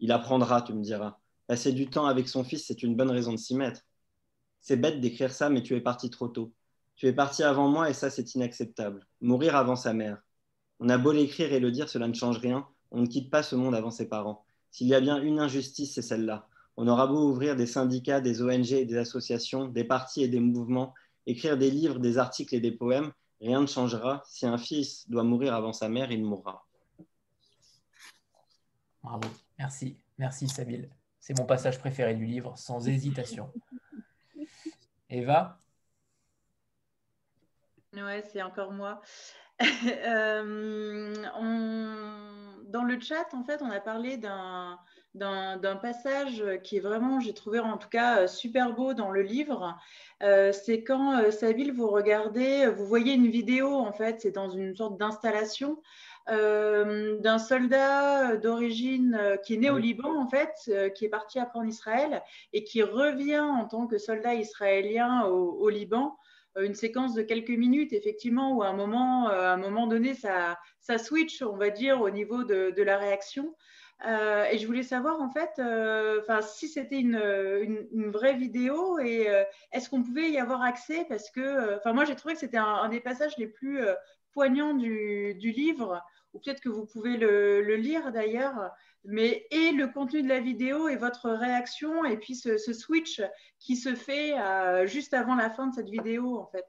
Il 0.00 0.10
apprendra, 0.10 0.62
tu 0.62 0.72
me 0.72 0.80
diras. 0.80 1.18
Passer 1.48 1.72
du 1.72 1.90
temps 1.90 2.06
avec 2.06 2.30
son 2.30 2.44
fils, 2.44 2.64
c'est 2.66 2.82
une 2.82 2.96
bonne 2.96 3.10
raison 3.10 3.32
de 3.32 3.36
s'y 3.36 3.54
mettre. 3.54 3.82
C'est 4.62 4.78
bête 4.78 5.02
d'écrire 5.02 5.32
ça, 5.32 5.50
mais 5.50 5.62
tu 5.62 5.76
es 5.76 5.82
parti 5.82 6.08
trop 6.08 6.28
tôt. 6.28 6.54
Tu 6.94 7.06
es 7.06 7.12
parti 7.12 7.42
avant 7.42 7.68
moi 7.68 7.90
et 7.90 7.92
ça, 7.92 8.08
c'est 8.08 8.34
inacceptable. 8.34 9.06
Mourir 9.20 9.54
avant 9.54 9.76
sa 9.76 9.92
mère. 9.92 10.22
On 10.80 10.88
a 10.88 10.96
beau 10.96 11.12
l'écrire 11.12 11.52
et 11.52 11.60
le 11.60 11.70
dire, 11.70 11.90
cela 11.90 12.08
ne 12.08 12.14
change 12.14 12.38
rien. 12.38 12.66
On 12.90 13.02
ne 13.02 13.06
quitte 13.06 13.30
pas 13.30 13.42
ce 13.42 13.54
monde 13.54 13.74
avant 13.74 13.90
ses 13.90 14.08
parents. 14.08 14.46
S'il 14.70 14.86
y 14.86 14.94
a 14.94 15.00
bien 15.02 15.20
une 15.20 15.40
injustice, 15.40 15.92
c'est 15.92 16.00
celle-là. 16.00 16.48
On 16.78 16.88
aura 16.88 17.06
beau 17.06 17.28
ouvrir 17.28 17.54
des 17.54 17.66
syndicats, 17.66 18.22
des 18.22 18.40
ONG 18.40 18.86
des 18.86 18.96
associations, 18.96 19.68
des 19.68 19.84
partis 19.84 20.22
et 20.22 20.28
des 20.28 20.40
mouvements, 20.40 20.94
écrire 21.26 21.58
des 21.58 21.70
livres, 21.70 21.98
des 21.98 22.18
articles 22.18 22.54
et 22.54 22.60
des 22.60 22.72
poèmes, 22.72 23.12
rien 23.40 23.60
ne 23.60 23.66
changera. 23.66 24.22
Si 24.26 24.46
un 24.46 24.58
fils 24.58 25.08
doit 25.08 25.24
mourir 25.24 25.54
avant 25.54 25.72
sa 25.72 25.88
mère, 25.88 26.10
il 26.10 26.24
mourra. 26.24 26.66
Bravo, 29.02 29.28
merci, 29.58 29.98
merci 30.18 30.48
Sabine. 30.48 30.88
C'est 31.20 31.38
mon 31.38 31.46
passage 31.46 31.78
préféré 31.78 32.14
du 32.14 32.24
livre, 32.24 32.56
sans 32.56 32.88
hésitation. 32.88 33.52
Eva? 35.10 35.58
Ouais, 37.92 38.22
c'est 38.32 38.42
encore 38.42 38.72
moi. 38.72 39.00
Euh, 39.58 41.14
dans 42.68 42.84
le 42.84 43.00
chat, 43.00 43.32
en 43.32 43.42
fait, 43.42 43.62
on 43.62 43.70
a 43.70 43.80
parlé 43.80 44.18
d'un 44.18 44.78
d'un 45.16 45.76
passage 45.76 46.44
qui 46.62 46.76
est 46.76 46.80
vraiment, 46.80 47.20
j'ai 47.20 47.34
trouvé 47.34 47.58
en 47.58 47.78
tout 47.78 47.88
cas 47.88 48.26
super 48.26 48.74
beau 48.74 48.94
dans 48.94 49.10
le 49.10 49.22
livre. 49.22 49.76
Euh, 50.22 50.52
c'est 50.52 50.82
quand 50.82 51.18
euh, 51.18 51.30
Sabine, 51.30 51.72
vous 51.72 51.88
regardez, 51.88 52.66
vous 52.68 52.86
voyez 52.86 53.14
une 53.14 53.28
vidéo, 53.28 53.74
en 53.74 53.92
fait, 53.92 54.20
c'est 54.20 54.30
dans 54.30 54.48
une 54.48 54.74
sorte 54.74 54.98
d'installation 54.98 55.82
euh, 56.30 57.18
d'un 57.18 57.38
soldat 57.38 58.36
d'origine 58.36 59.38
qui 59.44 59.54
est 59.54 59.58
né 59.58 59.70
au 59.70 59.78
Liban, 59.78 60.18
en 60.18 60.28
fait, 60.28 60.52
qui 60.94 61.04
est 61.04 61.08
parti 61.08 61.38
après 61.38 61.58
en 61.58 61.66
Israël 61.66 62.22
et 62.52 62.64
qui 62.64 62.82
revient 62.82 63.38
en 63.38 63.66
tant 63.66 63.86
que 63.86 63.98
soldat 63.98 64.34
israélien 64.34 65.24
au, 65.26 65.68
Liban. 65.68 66.16
Une 66.58 66.74
séquence 66.74 67.12
de 67.12 67.20
quelques 67.20 67.50
minutes, 67.50 67.92
effectivement, 67.92 68.54
où 68.54 68.62
à 68.62 68.68
un 68.68 68.72
moment, 68.72 69.28
à 69.28 69.50
un 69.50 69.56
moment 69.58 69.86
donné, 69.86 70.14
ça, 70.14 70.58
ça 70.80 70.96
switch, 70.96 71.42
on 71.42 71.56
va 71.56 71.68
dire, 71.68 72.00
au 72.00 72.08
niveau 72.08 72.44
de, 72.44 72.72
de 72.74 72.82
la 72.82 72.96
réaction. 72.96 73.54
Euh, 74.04 74.44
et 74.50 74.58
je 74.58 74.66
voulais 74.66 74.82
savoir 74.82 75.20
en 75.22 75.30
fait, 75.30 75.52
euh, 75.58 76.20
si 76.42 76.68
c'était 76.68 77.00
une, 77.00 77.16
une, 77.92 78.10
vraie 78.10 78.34
vidéo 78.34 78.98
et 78.98 79.28
euh, 79.30 79.42
est-ce 79.72 79.88
qu'on 79.88 80.02
pouvait 80.02 80.30
y 80.30 80.38
avoir 80.38 80.62
accès 80.62 81.06
parce 81.08 81.30
que, 81.30 81.76
enfin 81.76 81.94
moi 81.94 82.04
j'ai 82.04 82.14
trouvé 82.14 82.34
que 82.34 82.40
c'était 82.40 82.58
un, 82.58 82.88
des 82.90 83.00
passages 83.00 83.36
les 83.38 83.46
plus 83.46 83.80
poignants 84.32 84.74
du, 84.74 85.34
du 85.36 85.50
livre 85.50 86.02
ou 86.34 86.40
peut-être 86.40 86.60
que 86.60 86.68
vous 86.68 86.84
pouvez 86.84 87.16
le, 87.16 87.76
lire 87.76 88.12
d'ailleurs. 88.12 88.70
Mais 89.04 89.46
et 89.50 89.72
le 89.72 89.86
contenu 89.86 90.22
de 90.22 90.28
la 90.28 90.40
vidéo 90.40 90.88
et 90.88 90.96
votre 90.96 91.30
réaction 91.30 92.04
et 92.04 92.18
puis 92.18 92.34
ce 92.34 92.58
switch 92.58 93.22
qui 93.58 93.76
se 93.76 93.94
fait 93.94 94.34
juste 94.86 95.14
avant 95.14 95.36
la 95.36 95.48
fin 95.48 95.68
de 95.68 95.74
cette 95.74 95.88
vidéo 95.88 96.38
en 96.38 96.46
fait. 96.46 96.66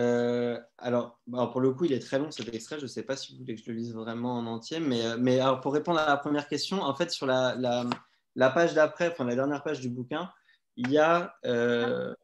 Euh, 0.00 0.58
alors, 0.78 1.20
pour 1.52 1.60
le 1.60 1.72
coup, 1.72 1.84
il 1.84 1.92
est 1.92 2.00
très 2.00 2.18
long 2.18 2.30
cet 2.30 2.52
extrait. 2.54 2.78
Je 2.78 2.84
ne 2.84 2.88
sais 2.88 3.02
pas 3.02 3.16
si 3.16 3.32
vous 3.32 3.40
voulez 3.40 3.54
que 3.54 3.60
je 3.62 3.70
le 3.70 3.76
lise 3.76 3.94
vraiment 3.94 4.38
en 4.38 4.46
entier, 4.46 4.80
mais, 4.80 5.04
euh, 5.04 5.16
mais 5.18 5.40
alors, 5.40 5.60
pour 5.60 5.74
répondre 5.74 5.98
à 5.98 6.06
la 6.06 6.16
première 6.16 6.48
question, 6.48 6.80
en 6.80 6.94
fait, 6.94 7.10
sur 7.10 7.26
la, 7.26 7.54
la, 8.34 8.50
page 8.50 8.74
d'après, 8.74 9.10
enfin 9.10 9.24
la 9.24 9.34
dernière 9.34 9.62
page 9.62 9.80
du 9.80 9.90
bouquin, 9.90 10.30
il 10.76 10.90
y 10.90 10.98
a 10.98 11.34
euh, 11.44 12.14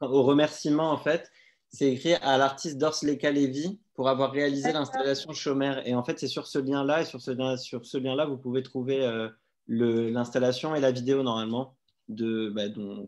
au 0.00 0.22
remerciement, 0.22 0.90
en 0.90 0.98
fait, 0.98 1.30
c'est 1.68 1.92
écrit 1.92 2.14
à 2.14 2.38
l'artiste 2.38 2.78
Dorsleka 2.78 3.30
Levy 3.30 3.78
pour 3.94 4.08
avoir 4.08 4.30
réalisé 4.30 4.72
l'installation 4.72 5.32
Chômeur. 5.32 5.86
Et 5.86 5.94
en 5.94 6.02
fait, 6.02 6.18
c'est 6.18 6.28
sur 6.28 6.46
ce 6.46 6.58
lien-là, 6.58 7.02
et 7.02 7.04
sur 7.04 7.20
ce, 7.20 7.56
sur 7.58 7.84
ce 7.84 7.98
lien-là, 7.98 8.24
vous 8.24 8.38
pouvez 8.38 8.62
trouver 8.62 9.28
l'installation 9.68 10.74
et 10.74 10.80
la 10.80 10.92
vidéo 10.92 11.22
normalement 11.22 11.76
de, 12.08 12.50
bah, 12.50 12.62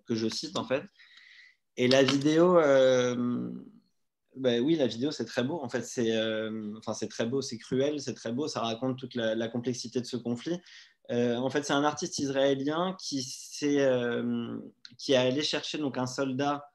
que 0.06 0.14
je 0.14 0.28
cite 0.28 0.58
en 0.58 0.64
fait. 0.64 0.82
Et 1.80 1.86
la 1.86 2.02
vidéo, 2.02 2.58
euh, 2.58 3.52
ben 4.34 4.60
oui, 4.64 4.74
la 4.74 4.88
vidéo, 4.88 5.12
c'est 5.12 5.24
très 5.24 5.44
beau. 5.44 5.60
En 5.62 5.68
fait, 5.68 5.82
c'est 5.82 6.10
euh, 6.16 6.74
très 7.08 7.24
beau, 7.24 7.40
c'est 7.40 7.56
cruel, 7.56 8.00
c'est 8.00 8.14
très 8.14 8.32
beau. 8.32 8.48
Ça 8.48 8.60
raconte 8.60 8.98
toute 8.98 9.14
la, 9.14 9.48
complexité 9.48 10.00
de 10.00 10.04
ce 10.04 10.16
conflit. 10.16 10.60
Euh, 11.12 11.36
en 11.36 11.48
fait, 11.50 11.64
c'est 11.64 11.72
un 11.72 11.84
artiste 11.84 12.18
israélien 12.18 12.96
qui, 13.00 13.24
qui 13.60 15.12
est 15.12 15.16
allé 15.16 15.42
chercher 15.42 15.78
donc, 15.78 15.98
un 15.98 16.06
soldat 16.06 16.68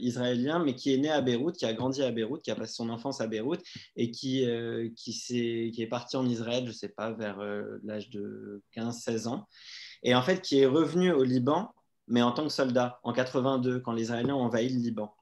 israélien, 0.00 0.62
mais 0.62 0.76
qui 0.76 0.92
est 0.94 0.98
né 0.98 1.10
à 1.10 1.22
Beyrouth, 1.22 1.56
qui 1.56 1.64
a 1.64 1.72
grandi 1.72 2.02
à 2.02 2.12
Beyrouth, 2.12 2.42
qui 2.42 2.50
a 2.50 2.54
passé 2.54 2.74
son 2.74 2.90
enfance 2.90 3.22
à 3.22 3.26
Beyrouth 3.26 3.62
et 3.96 4.10
qui, 4.10 4.46
qui, 4.94 5.10
est, 5.30 5.70
qui 5.72 5.82
est 5.82 5.88
parti 5.88 6.16
en 6.16 6.28
Israël, 6.28 6.64
je 6.64 6.68
ne 6.68 6.74
sais 6.74 6.90
pas, 6.90 7.10
vers 7.10 7.38
l'âge 7.82 8.10
de 8.10 8.62
15-16 8.76 9.28
ans. 9.28 9.48
Et 10.02 10.14
en 10.14 10.22
fait, 10.22 10.42
qui 10.42 10.60
est 10.60 10.66
revenu 10.66 11.10
au 11.10 11.24
Liban 11.24 11.72
mais 12.08 12.22
en 12.22 12.32
tant 12.32 12.44
que 12.44 12.52
soldat, 12.52 13.00
en 13.02 13.12
82, 13.12 13.80
quand 13.80 13.92
les 13.92 14.02
Israéliens 14.02 14.34
ont 14.34 14.42
envahi 14.42 14.68
le 14.68 14.80
Liban. 14.80 15.14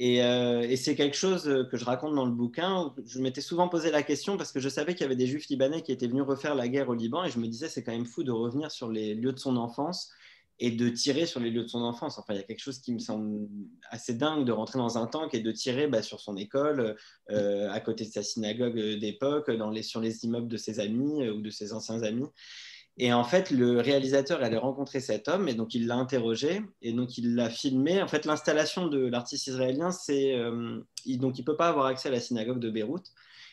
Euh, 0.00 0.62
et, 0.62 0.76
c'est 0.76 0.96
quelque 0.96 1.16
chose 1.16 1.44
que 1.70 1.76
je 1.76 1.84
raconte 1.84 2.14
dans 2.16 2.24
le 2.24 2.32
bouquin. 2.32 2.92
je 3.06 3.20
m'étais 3.20 3.40
souvent 3.40 3.68
posé 3.68 3.92
la 3.92 4.02
question 4.02 4.36
parce 4.36 4.50
que 4.50 4.58
je 4.58 4.68
savais 4.68 4.94
qu'il 4.94 5.02
y 5.02 5.04
avait 5.04 5.14
des 5.14 5.28
juifs 5.28 5.46
libanais 5.48 5.82
qui 5.82 5.92
étaient 5.92 6.08
venus 6.08 6.24
refaire 6.24 6.56
la 6.56 6.66
guerre 6.66 6.88
au 6.88 6.94
Liban 6.94 7.22
et 7.24 7.30
je 7.30 7.38
me 7.38 7.46
disais 7.46 7.68
c'est 7.68 7.84
quand 7.84 7.92
même 7.92 8.06
fou 8.06 8.24
de 8.24 8.32
revenir 8.32 8.72
sur 8.72 8.90
les 8.90 9.14
lieux 9.14 9.32
de 9.32 9.38
son 9.38 9.56
enfance 9.56 10.10
et 10.60 10.70
de 10.70 10.88
tirer 10.88 11.26
sur 11.26 11.40
les 11.40 11.50
lieux 11.50 11.64
de 11.64 11.68
son 11.68 11.82
enfance. 11.82 12.18
Enfin, 12.18 12.34
il 12.34 12.36
y 12.36 12.40
a 12.40 12.44
quelque 12.44 12.60
chose 12.60 12.78
qui 12.78 12.92
me 12.92 12.98
semble 12.98 13.48
assez 13.90 14.14
dingue 14.14 14.44
de 14.44 14.52
rentrer 14.52 14.78
dans 14.78 14.98
un 14.98 15.06
tank 15.06 15.34
et 15.34 15.40
de 15.40 15.50
tirer 15.50 15.88
bah, 15.88 16.02
sur 16.02 16.20
son 16.20 16.36
école, 16.36 16.96
euh, 17.30 17.70
à 17.70 17.80
côté 17.80 18.04
de 18.04 18.10
sa 18.10 18.22
synagogue 18.22 18.78
d'époque, 18.98 19.50
sur 19.82 20.00
les 20.00 20.24
immeubles 20.24 20.48
de 20.48 20.56
ses 20.56 20.78
amis 20.78 21.24
euh, 21.24 21.34
ou 21.34 21.40
de 21.40 21.50
ses 21.50 21.72
anciens 21.72 22.02
amis. 22.02 22.26
Et 22.96 23.12
en 23.12 23.24
fait, 23.24 23.50
le 23.50 23.80
réalisateur 23.80 24.42
allait 24.42 24.56
rencontrer 24.56 25.00
cet 25.00 25.26
homme 25.26 25.48
et 25.48 25.54
donc 25.54 25.74
il 25.74 25.86
l'a 25.86 25.96
interrogé 25.96 26.62
et 26.80 26.92
donc 26.92 27.18
il 27.18 27.34
l'a 27.34 27.50
filmé. 27.50 28.00
En 28.00 28.06
fait, 28.06 28.24
l'installation 28.24 28.86
de 28.86 29.06
l'artiste 29.06 29.48
israélien, 29.48 29.90
c'est 29.90 30.36
euh, 30.36 30.80
donc 31.06 31.38
il 31.38 31.44
peut 31.44 31.56
pas 31.56 31.68
avoir 31.68 31.86
accès 31.86 32.08
à 32.08 32.12
la 32.12 32.20
synagogue 32.20 32.60
de 32.60 32.70
Beyrouth. 32.70 33.10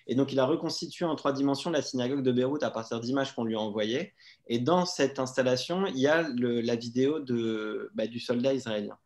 Et 0.07 0.15
donc, 0.15 0.33
il 0.33 0.39
a 0.39 0.45
reconstitué 0.45 1.05
en 1.05 1.15
trois 1.15 1.31
dimensions 1.31 1.69
la 1.69 1.81
synagogue 1.81 2.23
de 2.23 2.31
Beyrouth 2.31 2.63
à 2.63 2.71
partir 2.71 2.99
d'images 2.99 3.33
qu'on 3.35 3.43
lui 3.43 3.55
a 3.55 3.59
envoyées. 3.59 4.13
Et 4.47 4.59
dans 4.59 4.85
cette 4.85 5.19
installation, 5.19 5.85
il 5.85 5.99
y 5.99 6.07
a 6.07 6.27
la 6.27 6.75
vidéo 6.75 7.19
bah, 7.93 8.07
du 8.07 8.19
soldat 8.19 8.53
israélien. 8.53 8.97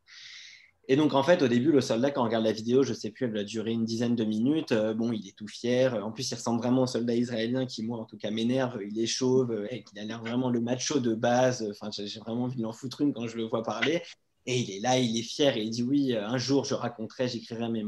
Et 0.87 0.95
donc, 0.95 1.15
en 1.15 1.23
fait, 1.23 1.41
au 1.41 1.47
début, 1.47 1.71
le 1.71 1.81
soldat, 1.81 2.11
quand 2.11 2.21
on 2.21 2.25
regarde 2.25 2.43
la 2.43 2.51
vidéo, 2.51 2.83
je 2.83 2.91
ne 2.91 2.95
sais 2.95 3.09
plus, 3.09 3.25
elle 3.25 3.33
va 3.33 3.43
durer 3.43 3.71
une 3.71 3.85
dizaine 3.85 4.15
de 4.15 4.23
minutes. 4.23 4.71
Euh, 4.71 4.93
bon, 4.93 5.11
il 5.11 5.27
est 5.27 5.35
tout 5.35 5.47
fier. 5.47 5.95
En 6.05 6.11
plus, 6.11 6.29
il 6.29 6.35
ressemble 6.35 6.61
vraiment 6.61 6.83
au 6.83 6.87
soldat 6.87 7.15
israélien 7.15 7.65
qui, 7.65 7.83
moi, 7.83 7.97
en 7.97 8.05
tout 8.05 8.17
cas, 8.17 8.29
m'énerve. 8.29 8.79
Il 8.87 8.99
est 8.99 9.07
chauve, 9.07 9.51
euh, 9.51 9.67
il 9.71 9.99
a 9.99 10.03
l'air 10.03 10.21
vraiment 10.21 10.49
le 10.51 10.61
macho 10.61 10.99
de 10.99 11.15
base. 11.15 11.67
Enfin, 11.71 11.89
j'ai 11.91 12.19
vraiment 12.19 12.43
envie 12.43 12.57
de 12.57 12.61
l'en 12.61 12.71
foutre 12.71 13.01
une 13.01 13.13
quand 13.13 13.27
je 13.27 13.37
le 13.37 13.45
vois 13.45 13.63
parler. 13.63 14.03
Et 14.45 14.59
il 14.59 14.69
est 14.69 14.79
là, 14.79 14.99
il 14.99 15.17
est 15.17 15.23
fier 15.23 15.57
et 15.57 15.63
il 15.63 15.71
dit 15.71 15.81
oui, 15.81 16.13
euh, 16.13 16.27
un 16.27 16.37
jour 16.37 16.65
je 16.65 16.75
raconterai, 16.75 17.27
j'écrirai 17.27 17.67
mes, 17.67 17.83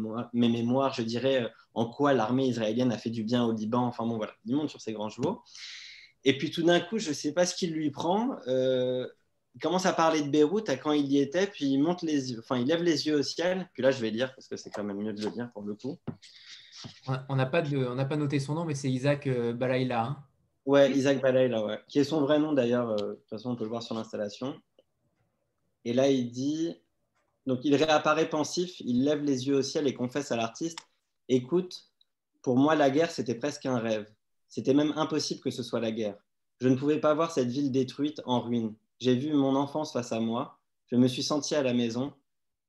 mémoires, 0.50 0.92
je 0.92 1.04
dirai 1.04 1.46
en 1.76 1.86
quoi 1.86 2.14
l'armée 2.14 2.48
israélienne 2.48 2.92
a 2.92 2.98
fait 2.98 3.12
du 3.12 3.24
bien 3.24 3.46
au 3.46 3.52
Liban. 3.52 3.86
Enfin 3.86 4.08
bon, 4.08 4.18
voilà, 4.18 4.34
il 4.46 4.56
monte 4.56 4.70
sur 4.70 4.82
ses 4.82 4.92
grands 4.92 5.10
chevaux. 5.10 5.44
Et 6.24 6.36
puis 6.36 6.50
tout 6.50 6.64
d'un 6.64 6.80
coup, 6.80 6.98
je 6.98 7.10
ne 7.10 7.14
sais 7.14 7.32
pas 7.32 7.46
ce 7.46 7.54
qu'il 7.54 7.74
lui 7.74 7.92
prend 7.92 8.38
il 9.58 9.60
commence 9.60 9.88
à 9.88 9.94
parler 9.94 10.22
de 10.22 10.30
Beyrouth 10.30 10.70
à 10.70 10.78
quand 10.78 10.92
il 10.92 11.12
y 11.12 11.18
était, 11.18 11.48
puis 11.48 11.66
il 11.66 11.80
monte 11.80 12.04
les 12.04 12.32
yeux, 12.32 12.38
enfin 12.38 12.58
il 12.58 12.68
lève 12.68 12.84
les 12.84 13.08
yeux 13.08 13.18
au 13.18 13.24
ciel. 13.24 13.68
Puis 13.74 13.82
là, 13.82 13.90
je 13.90 14.00
vais 14.00 14.12
lire 14.12 14.32
parce 14.36 14.48
que 14.48 14.56
c'est 14.56 14.70
quand 14.70 14.84
même 14.84 14.98
mieux 14.98 15.14
de 15.14 15.24
le 15.24 15.32
dire 15.32 15.50
pour 15.52 15.64
le 15.64 15.74
coup. 15.74 15.98
On 17.28 17.36
n'a 17.36 17.48
pas, 17.48 17.64
de, 17.64 18.04
pas 18.04 18.18
noté 18.18 18.40
son 18.40 18.54
nom, 18.54 18.66
mais 18.66 18.76
c'est 18.76 18.92
Isaac 18.92 19.26
euh, 19.26 19.54
Balaïla. 19.54 20.04
Hein. 20.04 20.18
ouais, 20.68 20.92
Isaac 20.92 21.24
Balaïla, 21.24 21.66
ouais. 21.66 21.80
Qui 21.88 21.98
est 21.98 22.04
son 22.04 22.22
vrai 22.22 22.38
nom 22.38 22.54
d'ailleurs. 22.54 22.92
Euh, 22.92 22.98
de 22.98 23.14
toute 23.16 23.30
façon, 23.32 23.50
on 23.50 23.56
peut 23.56 23.64
le 23.64 23.72
voir 23.72 23.82
sur 23.82 23.96
l'installation. 23.96 24.62
Et 25.86 25.94
là, 25.94 26.08
il 26.08 26.30
dit 26.30 26.76
donc 27.48 27.62
il 27.64 27.74
réapparaît 27.74 28.30
pensif, 28.30 28.80
il 28.82 29.06
lève 29.06 29.24
les 29.24 29.48
yeux 29.48 29.56
au 29.56 29.62
ciel 29.64 29.88
et 29.88 29.96
confesse 29.96 30.32
à 30.32 30.36
l'artiste 30.36 30.78
Écoute, 31.30 31.90
pour 32.44 32.58
moi, 32.58 32.76
la 32.76 32.92
guerre, 32.92 33.10
c'était 33.10 33.34
presque 33.34 33.66
un 33.66 33.80
rêve. 33.80 34.08
C'était 34.50 34.76
même 34.76 34.94
impossible 34.98 35.42
que 35.42 35.50
ce 35.50 35.64
soit 35.64 35.80
la 35.80 35.92
guerre. 35.92 36.18
Je 36.62 36.68
ne 36.68 36.76
pouvais 36.76 37.00
pas 37.00 37.16
voir 37.16 37.32
cette 37.32 37.50
ville 37.50 37.72
détruite 37.72 38.22
en 38.26 38.40
ruine. 38.40 38.76
J'ai 39.00 39.16
vu 39.16 39.34
mon 39.34 39.56
enfance 39.56 39.94
face 39.94 40.12
à 40.12 40.20
moi. 40.20 40.60
Je 40.88 40.96
me 40.96 41.08
suis 41.08 41.24
senti 41.24 41.56
à 41.56 41.64
la 41.64 41.74
maison. 41.74 42.14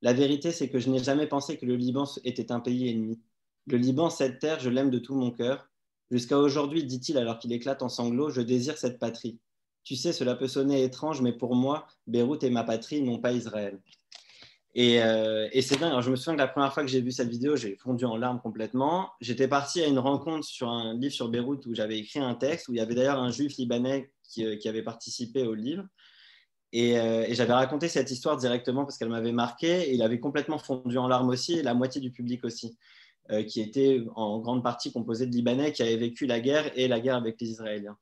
La 0.02 0.12
vérité, 0.12 0.52
c'est 0.52 0.68
que 0.68 0.78
je 0.78 0.90
n'ai 0.90 1.02
jamais 1.02 1.26
pensé 1.26 1.56
que 1.56 1.66
le 1.66 1.76
Liban 1.76 2.04
était 2.24 2.52
un 2.52 2.60
pays 2.60 2.88
ennemi. 2.88 3.20
Le 3.66 3.78
Liban, 3.78 4.10
cette 4.10 4.38
terre, 4.38 4.60
je 4.60 4.70
l'aime 4.70 4.90
de 4.90 4.98
tout 4.98 5.14
mon 5.14 5.30
cœur. 5.30 5.68
Jusqu'à 6.10 6.38
aujourd'hui, 6.38 6.84
dit-il 6.84 7.18
alors 7.18 7.38
qu'il 7.38 7.52
éclate 7.52 7.82
en 7.82 7.88
sanglots, 7.88 8.30
je 8.30 8.40
désire 8.40 8.78
cette 8.78 8.98
patrie. 8.98 9.38
Tu 9.84 9.96
sais, 9.96 10.12
cela 10.12 10.34
peut 10.34 10.48
sonner 10.48 10.82
étrange, 10.82 11.20
mais 11.22 11.32
pour 11.32 11.54
moi, 11.54 11.86
Beyrouth 12.06 12.44
est 12.44 12.50
ma 12.50 12.64
patrie, 12.64 13.02
non 13.02 13.18
pas 13.18 13.32
Israël. 13.32 13.80
Et, 14.74 15.02
euh, 15.02 15.48
c'est 15.60 15.80
dingue. 15.80 16.00
je 16.02 16.10
me 16.10 16.16
souviens 16.16 16.34
que 16.34 16.38
la 16.38 16.48
première 16.48 16.72
fois 16.72 16.82
que 16.82 16.88
j'ai 16.88 17.00
vu 17.00 17.10
cette 17.10 17.28
vidéo, 17.28 17.56
j'ai 17.56 17.76
fondu 17.76 18.04
en 18.04 18.16
larmes 18.16 18.40
complètement. 18.40 19.10
J'étais 19.20 19.48
parti 19.48 19.82
à 19.82 19.86
une 19.86 19.98
rencontre 19.98 20.46
sur 20.46 20.68
un 20.68 20.94
livre 20.94 21.12
sur 21.12 21.28
Beyrouth 21.28 21.66
où 21.66 21.74
j'avais 21.74 21.98
écrit 21.98 22.20
un 22.20 22.34
texte, 22.34 22.68
où 22.68 22.74
il 22.74 22.76
y 22.76 22.80
avait 22.80 22.94
d'ailleurs 22.94 23.18
un 23.18 23.30
juif 23.30 23.56
libanais 23.56 24.12
qui, 24.22 24.44
euh, 24.44 24.56
qui 24.56 24.68
avait 24.68 24.82
participé 24.82 25.42
au 25.42 25.54
livre. 25.54 25.84
Euh, 26.74 27.24
et, 27.26 27.34
j'avais 27.34 27.52
raconté 27.52 27.88
cette 27.88 28.10
histoire 28.10 28.36
directement 28.36 28.84
parce 28.84 28.98
qu'elle 28.98 29.08
m'avait 29.08 29.32
marqué. 29.32 29.92
Il 29.94 30.02
avait 30.02 30.20
complètement 30.20 30.58
fondu 30.58 30.98
en 30.98 31.08
larmes 31.08 31.30
aussi, 31.30 31.62
la 31.62 31.74
moitié 31.74 32.00
du 32.00 32.10
public 32.10 32.44
aussi, 32.44 32.76
euh, 33.30 33.42
qui 33.42 33.60
était 33.60 34.02
en 34.16 34.38
grande 34.40 34.62
partie 34.62 34.92
composé 34.92 35.26
de 35.26 35.32
Libanais 35.32 35.72
qui 35.72 35.82
avaient 35.82 35.96
vécu 35.96 36.26
la 36.26 36.40
guerre 36.40 36.70
et 36.76 36.88
la 36.88 37.00
guerre 37.00 37.16
avec 37.16 37.40
les 37.40 37.50
Israéliens. 37.50 37.96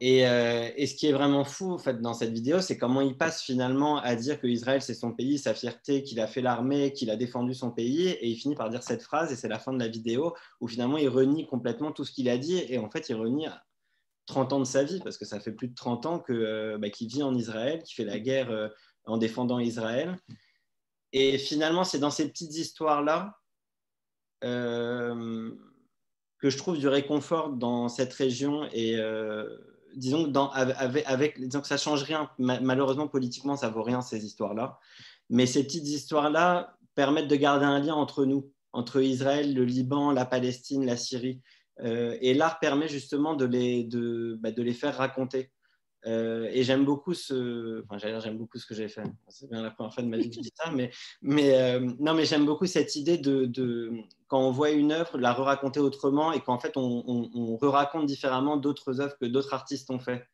Et, 0.00 0.28
euh, 0.28 0.70
et 0.76 0.86
ce 0.86 0.94
qui 0.94 1.08
est 1.08 1.12
vraiment 1.12 1.44
fou 1.44 1.72
en 1.72 1.78
fait, 1.78 2.00
dans 2.00 2.14
cette 2.14 2.32
vidéo, 2.32 2.60
c'est 2.60 2.78
comment 2.78 3.00
il 3.00 3.16
passe 3.16 3.42
finalement 3.42 3.98
à 3.98 4.14
dire 4.14 4.40
que 4.40 4.46
Israël 4.46 4.80
c'est 4.80 4.94
son 4.94 5.12
pays, 5.12 5.38
sa 5.38 5.54
fierté, 5.54 6.04
qu'il 6.04 6.20
a 6.20 6.28
fait 6.28 6.40
l'armée, 6.40 6.92
qu'il 6.92 7.10
a 7.10 7.16
défendu 7.16 7.52
son 7.52 7.72
pays. 7.72 8.08
Et 8.08 8.28
il 8.28 8.36
finit 8.36 8.54
par 8.54 8.70
dire 8.70 8.82
cette 8.82 9.02
phrase, 9.02 9.32
et 9.32 9.36
c'est 9.36 9.48
la 9.48 9.58
fin 9.58 9.72
de 9.72 9.78
la 9.78 9.88
vidéo, 9.88 10.34
où 10.60 10.68
finalement 10.68 10.98
il 10.98 11.08
renie 11.08 11.46
complètement 11.46 11.90
tout 11.90 12.04
ce 12.04 12.12
qu'il 12.12 12.28
a 12.28 12.38
dit. 12.38 12.62
Et 12.68 12.78
en 12.78 12.90
fait, 12.90 13.08
il 13.08 13.16
renie 13.16 13.46
30 14.28 14.52
ans 14.52 14.60
de 14.60 14.64
sa 14.64 14.84
vie, 14.84 15.00
parce 15.00 15.18
que 15.18 15.24
ça 15.24 15.40
fait 15.40 15.52
plus 15.52 15.68
de 15.68 15.74
30 15.74 16.06
ans 16.06 16.18
que, 16.20 16.32
euh, 16.32 16.78
bah, 16.78 16.90
qu'il 16.90 17.08
vit 17.08 17.22
en 17.22 17.34
Israël, 17.34 17.82
qu'il 17.82 17.94
fait 17.94 18.04
la 18.04 18.20
guerre 18.20 18.50
euh, 18.50 18.68
en 19.06 19.16
défendant 19.16 19.58
Israël. 19.58 20.16
Et 21.12 21.38
finalement, 21.38 21.82
c'est 21.82 21.98
dans 21.98 22.10
ces 22.10 22.28
petites 22.28 22.54
histoires-là 22.54 23.38
euh, 24.44 25.50
que 26.38 26.50
je 26.50 26.58
trouve 26.58 26.78
du 26.78 26.86
réconfort 26.86 27.50
dans 27.50 27.88
cette 27.88 28.12
région. 28.12 28.68
Et 28.72 29.00
disons, 29.96 30.24
que 30.24 30.28
dans, 30.28 30.50
avec, 30.50 31.04
avec, 31.06 31.40
disons 31.40 31.62
que 31.62 31.66
ça 31.66 31.78
change 31.78 32.02
rien. 32.02 32.30
Malheureusement, 32.38 33.08
politiquement, 33.08 33.56
ça 33.56 33.70
vaut 33.70 33.82
rien, 33.82 34.02
ces 34.02 34.26
histoires-là. 34.26 34.78
Mais 35.30 35.46
ces 35.46 35.64
petites 35.64 35.88
histoires-là 35.88 36.76
permettent 36.94 37.28
de 37.28 37.36
garder 37.36 37.64
un 37.64 37.78
lien 37.78 37.94
entre 37.94 38.26
nous, 38.26 38.52
entre 38.74 39.00
Israël, 39.00 39.54
le 39.54 39.64
Liban, 39.64 40.12
la 40.12 40.26
Palestine, 40.26 40.84
la 40.84 40.98
Syrie. 40.98 41.40
Euh, 41.80 42.16
et 42.20 42.34
l'art 42.34 42.58
permet 42.58 42.88
justement 42.88 43.34
de 43.34 43.44
les, 43.44 43.84
de, 43.84 44.36
bah, 44.40 44.50
de 44.50 44.62
les 44.62 44.74
faire 44.74 44.96
raconter. 44.96 45.50
Euh, 46.06 46.48
et 46.52 46.62
j'aime 46.62 46.84
beaucoup 46.84 47.12
ce, 47.12 47.82
enfin 47.84 47.98
j'aime 47.98 48.38
beaucoup 48.38 48.58
ce 48.58 48.66
que 48.66 48.74
j'ai 48.74 48.88
fait. 48.88 49.02
C'est 49.28 49.50
bien 49.50 49.62
la 49.62 49.70
première 49.70 49.92
fois 49.92 50.02
de 50.02 50.08
ma 50.08 50.16
vie 50.16 50.30
que 50.30 50.36
je 50.36 50.40
dis 50.40 50.52
ça, 50.54 50.70
mais, 50.70 50.90
mais 51.22 51.58
euh, 51.60 51.80
non, 51.98 52.14
mais 52.14 52.24
j'aime 52.24 52.46
beaucoup 52.46 52.66
cette 52.66 52.94
idée 52.94 53.18
de, 53.18 53.46
de, 53.46 53.92
quand 54.28 54.40
on 54.40 54.52
voit 54.52 54.70
une 54.70 54.92
œuvre, 54.92 55.18
la 55.18 55.32
re-raconter 55.32 55.80
autrement 55.80 56.32
et 56.32 56.40
qu'en 56.40 56.58
fait 56.58 56.76
on, 56.76 57.04
on, 57.34 57.56
re-raconte 57.56 58.06
différemment 58.06 58.56
d'autres 58.56 59.00
œuvres 59.00 59.16
que 59.20 59.26
d'autres 59.26 59.54
artistes 59.54 59.90
ont 59.90 59.98
fait. 59.98 60.24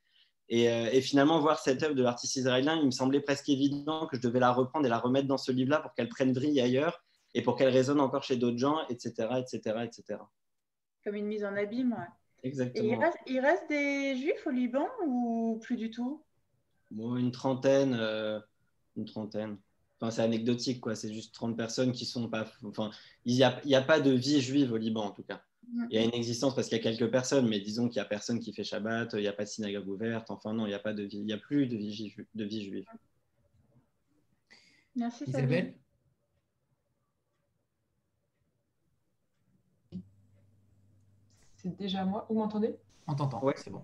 Et, 0.50 0.64
et, 0.64 1.00
finalement, 1.00 1.40
voir 1.40 1.58
cette 1.58 1.82
œuvre 1.82 1.94
de 1.94 2.02
l'artiste 2.02 2.36
israélien, 2.36 2.76
il 2.76 2.84
me 2.84 2.90
semblait 2.90 3.22
presque 3.22 3.48
évident 3.48 4.06
que 4.06 4.16
je 4.18 4.20
devais 4.20 4.40
la 4.40 4.52
reprendre 4.52 4.84
et 4.84 4.90
la 4.90 4.98
remettre 4.98 5.26
dans 5.26 5.38
ce 5.38 5.50
livre-là 5.50 5.80
pour 5.80 5.94
qu'elle 5.94 6.10
prenne 6.10 6.34
vrille 6.34 6.60
ailleurs 6.60 7.02
et 7.32 7.40
pour 7.40 7.56
qu'elle 7.56 7.70
résonne 7.70 7.98
encore 7.98 8.22
chez 8.24 8.36
d'autres 8.36 8.58
gens, 8.58 8.86
etc., 8.90 9.28
etc., 9.40 9.76
etc 9.84 10.18
comme 11.04 11.14
une 11.14 11.26
mise 11.26 11.44
en 11.44 11.54
abîme. 11.56 11.96
Exactement. 12.42 13.00
Et 13.26 13.32
il 13.32 13.40
reste, 13.40 13.68
des 13.68 14.16
juifs 14.16 14.46
au 14.46 14.50
Liban 14.50 14.86
ou 15.06 15.58
plus 15.62 15.76
du 15.76 15.90
tout? 15.90 16.22
Une 16.90 17.30
trentaine. 17.30 17.96
Euh, 17.98 18.40
une 18.96 19.04
trentaine. 19.04 19.58
Enfin, 20.00 20.10
c'est 20.10 20.22
anecdotique, 20.22 20.80
quoi. 20.80 20.94
C'est 20.94 21.12
juste 21.12 21.34
30 21.34 21.56
personnes 21.56 21.92
qui 21.92 22.04
sont 22.04 22.28
pas. 22.28 22.46
Enfin, 22.64 22.90
il 23.24 23.34
n'y 23.34 23.42
a, 23.42 23.60
a, 23.72 23.82
pas 23.82 24.00
de 24.00 24.10
vie 24.10 24.40
juive 24.40 24.72
au 24.72 24.76
Liban, 24.76 25.04
en 25.04 25.10
tout 25.10 25.22
cas. 25.22 25.42
Mm. 25.72 25.86
Il 25.90 25.96
y 25.96 25.98
a 25.98 26.04
une 26.04 26.14
existence 26.14 26.54
parce 26.54 26.68
qu'il 26.68 26.76
y 26.76 26.80
a 26.80 26.82
quelques 26.82 27.10
personnes, 27.10 27.48
mais 27.48 27.60
disons 27.60 27.88
qu'il 27.88 28.00
n'y 28.00 28.04
a 28.04 28.08
personne 28.08 28.40
qui 28.40 28.52
fait 28.52 28.64
Shabbat, 28.64 29.14
il 29.14 29.20
n'y 29.20 29.28
a 29.28 29.32
pas 29.32 29.44
de 29.44 29.48
synagogue 29.48 29.88
ouverte. 29.88 30.30
Enfin, 30.30 30.52
non, 30.52 30.66
il 30.66 30.70
n'y 30.70 30.74
a 30.74 30.80
pas 30.80 30.92
de 30.92 31.04
vie. 31.04 31.18
Il 31.18 31.24
n'y 31.24 31.32
a 31.32 31.38
plus 31.38 31.66
de 31.66 31.76
vie, 31.76 32.14
de 32.34 32.44
vie 32.44 32.64
juive. 32.64 32.86
Merci, 34.96 35.24
Isabelle? 35.26 35.74
C'est 41.64 41.78
déjà 41.78 42.04
moi. 42.04 42.26
Vous 42.28 42.36
m'entendez? 42.36 42.76
On 43.06 43.14
t'entend, 43.14 43.42
ouais. 43.42 43.54
c'est 43.56 43.70
bon. 43.70 43.82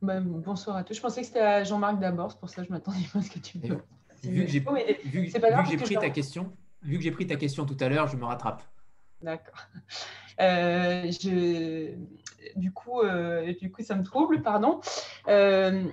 Bah, 0.00 0.18
bonsoir 0.20 0.76
à 0.76 0.82
tous. 0.82 0.94
Je 0.94 1.00
pensais 1.00 1.20
que 1.20 1.28
c'était 1.28 1.38
à 1.38 1.62
Jean-Marc 1.62 2.00
d'abord, 2.00 2.32
c'est 2.32 2.40
pour 2.40 2.50
ça 2.50 2.62
que 2.62 2.66
je 2.66 2.72
m'attendais 2.72 2.98
pas 3.12 3.20
à 3.20 3.22
ce 3.22 3.30
que 3.30 3.38
tu 3.38 3.58
me 3.58 3.78
Vu 4.24 4.44
que 4.44 4.50
j'ai 4.50 4.60
pris 5.76 5.94
ta 5.94 6.10
question, 6.10 6.52
vu 6.82 6.96
que 6.96 7.04
j'ai 7.04 7.12
pris 7.12 7.28
ta 7.28 7.36
question 7.36 7.66
tout 7.66 7.76
à 7.78 7.88
l'heure, 7.88 8.08
je 8.08 8.16
me 8.16 8.24
rattrape. 8.24 8.64
D'accord. 9.22 9.66
Euh, 10.40 11.08
du, 12.56 12.72
coup, 12.72 13.00
euh, 13.02 13.54
du 13.60 13.70
coup, 13.70 13.82
ça 13.82 13.94
me 13.94 14.02
trouble, 14.02 14.42
pardon. 14.42 14.80
Euh, 15.28 15.84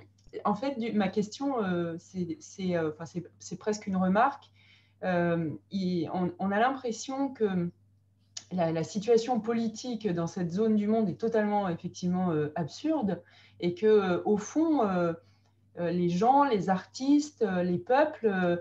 en 0.44 0.54
fait, 0.54 0.76
ma 0.92 1.08
question, 1.08 1.56
c'est 1.98 3.58
presque 3.60 3.86
une 3.86 3.96
remarque. 3.96 4.50
on, 5.02 6.50
a 6.50 6.58
l'impression 6.58 7.28
que 7.28 7.70
la, 8.52 8.84
situation 8.84 9.40
politique 9.40 10.08
dans 10.08 10.26
cette 10.26 10.50
zone 10.50 10.76
du 10.76 10.86
monde 10.86 11.08
est 11.08 11.20
totalement 11.20 11.68
effectivement 11.68 12.30
euh, 12.30 12.52
absurde 12.56 13.22
et 13.60 13.74
que 13.74 13.86
euh, 13.86 14.22
au 14.24 14.36
fond 14.36 14.86
euh, 14.86 15.12
les 15.78 16.08
gens, 16.08 16.44
les 16.44 16.68
artistes, 16.68 17.46
les 17.62 17.78
peuples 17.78 18.60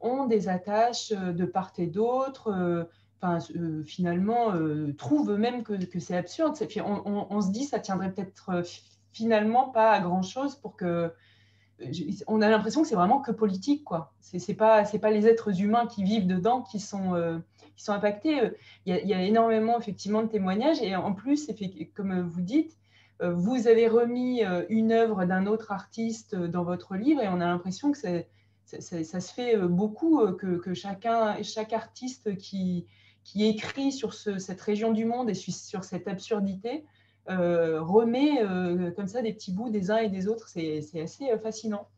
ont 0.00 0.26
des 0.26 0.48
attaches 0.48 1.10
de 1.10 1.44
part 1.44 1.72
et 1.78 1.86
d'autre. 1.86 2.86
Enfin, 3.20 3.38
finalement, 3.84 4.52
trouvent 4.96 5.32
eux-mêmes 5.32 5.64
que, 5.64 5.98
c'est 5.98 6.16
absurde. 6.16 6.54
On, 6.84 7.40
se 7.40 7.50
dit, 7.50 7.64
ça 7.64 7.80
tiendrait 7.80 8.12
peut-être 8.12 8.62
finalement 9.12 9.70
pas 9.70 9.90
à 9.90 10.00
grand 10.00 10.22
chose 10.22 10.54
pour 10.54 10.76
que 10.76 11.12
on 12.28 12.42
a 12.42 12.48
l'impression 12.48 12.82
que 12.82 12.88
c'est 12.88 12.94
vraiment 12.94 13.20
que 13.20 13.32
politique, 13.32 13.82
quoi. 13.82 14.12
C'est 14.20 14.54
pas, 14.54 14.84
pas 14.84 15.10
les 15.10 15.26
êtres 15.26 15.60
humains 15.60 15.86
qui 15.86 16.04
vivent 16.04 16.28
dedans 16.28 16.62
qui 16.62 16.78
sont, 16.78 17.42
sont 17.82 17.92
impactés. 17.92 18.40
Euh, 18.40 18.50
il 18.86 18.94
y, 18.94 19.14
a, 19.14 19.22
énormément 19.22 19.78
effectivement 19.78 20.22
de 20.22 20.28
témoignages 20.28 20.80
et 20.82 20.94
en 20.96 21.12
plus, 21.12 21.50
comme 21.94 22.20
vous 22.20 22.40
dites, 22.40 22.76
euh, 23.22 23.32
vous 23.32 23.68
avez 23.68 23.88
remis 23.88 24.44
euh, 24.44 24.64
une 24.68 24.92
œuvre 24.92 25.24
d'un 25.24 25.46
autre 25.46 25.72
artiste 25.72 26.34
dans 26.34 26.64
votre 26.64 26.96
livre 26.96 27.22
et 27.22 27.28
on 27.28 27.40
a 27.40 27.46
l'impression 27.46 27.92
que 27.92 27.98
ça, 27.98 29.20
se 29.20 29.32
fait 29.34 29.56
beaucoup, 29.56 30.26
que, 30.34 30.74
chacun, 30.74 31.42
chaque 31.42 31.72
artiste 31.72 32.36
qui 32.36 32.86
écrit 33.34 33.92
sur 33.92 34.14
cette 34.14 34.60
région 34.60 34.92
du 34.92 35.04
monde 35.04 35.28
et 35.28 35.34
sur, 35.34 35.84
cette 35.84 36.06
absurdité 36.06 36.84
remet 37.26 38.38
comme 38.94 39.08
ça 39.08 39.22
des 39.22 39.32
petits 39.32 39.52
bouts 39.52 39.70
des 39.70 39.90
uns 39.90 39.96
et 39.96 40.08
des 40.08 40.28
autres. 40.28 40.48
C'est 40.48 41.00
assez 41.00 41.36
fascinant. 41.42 41.88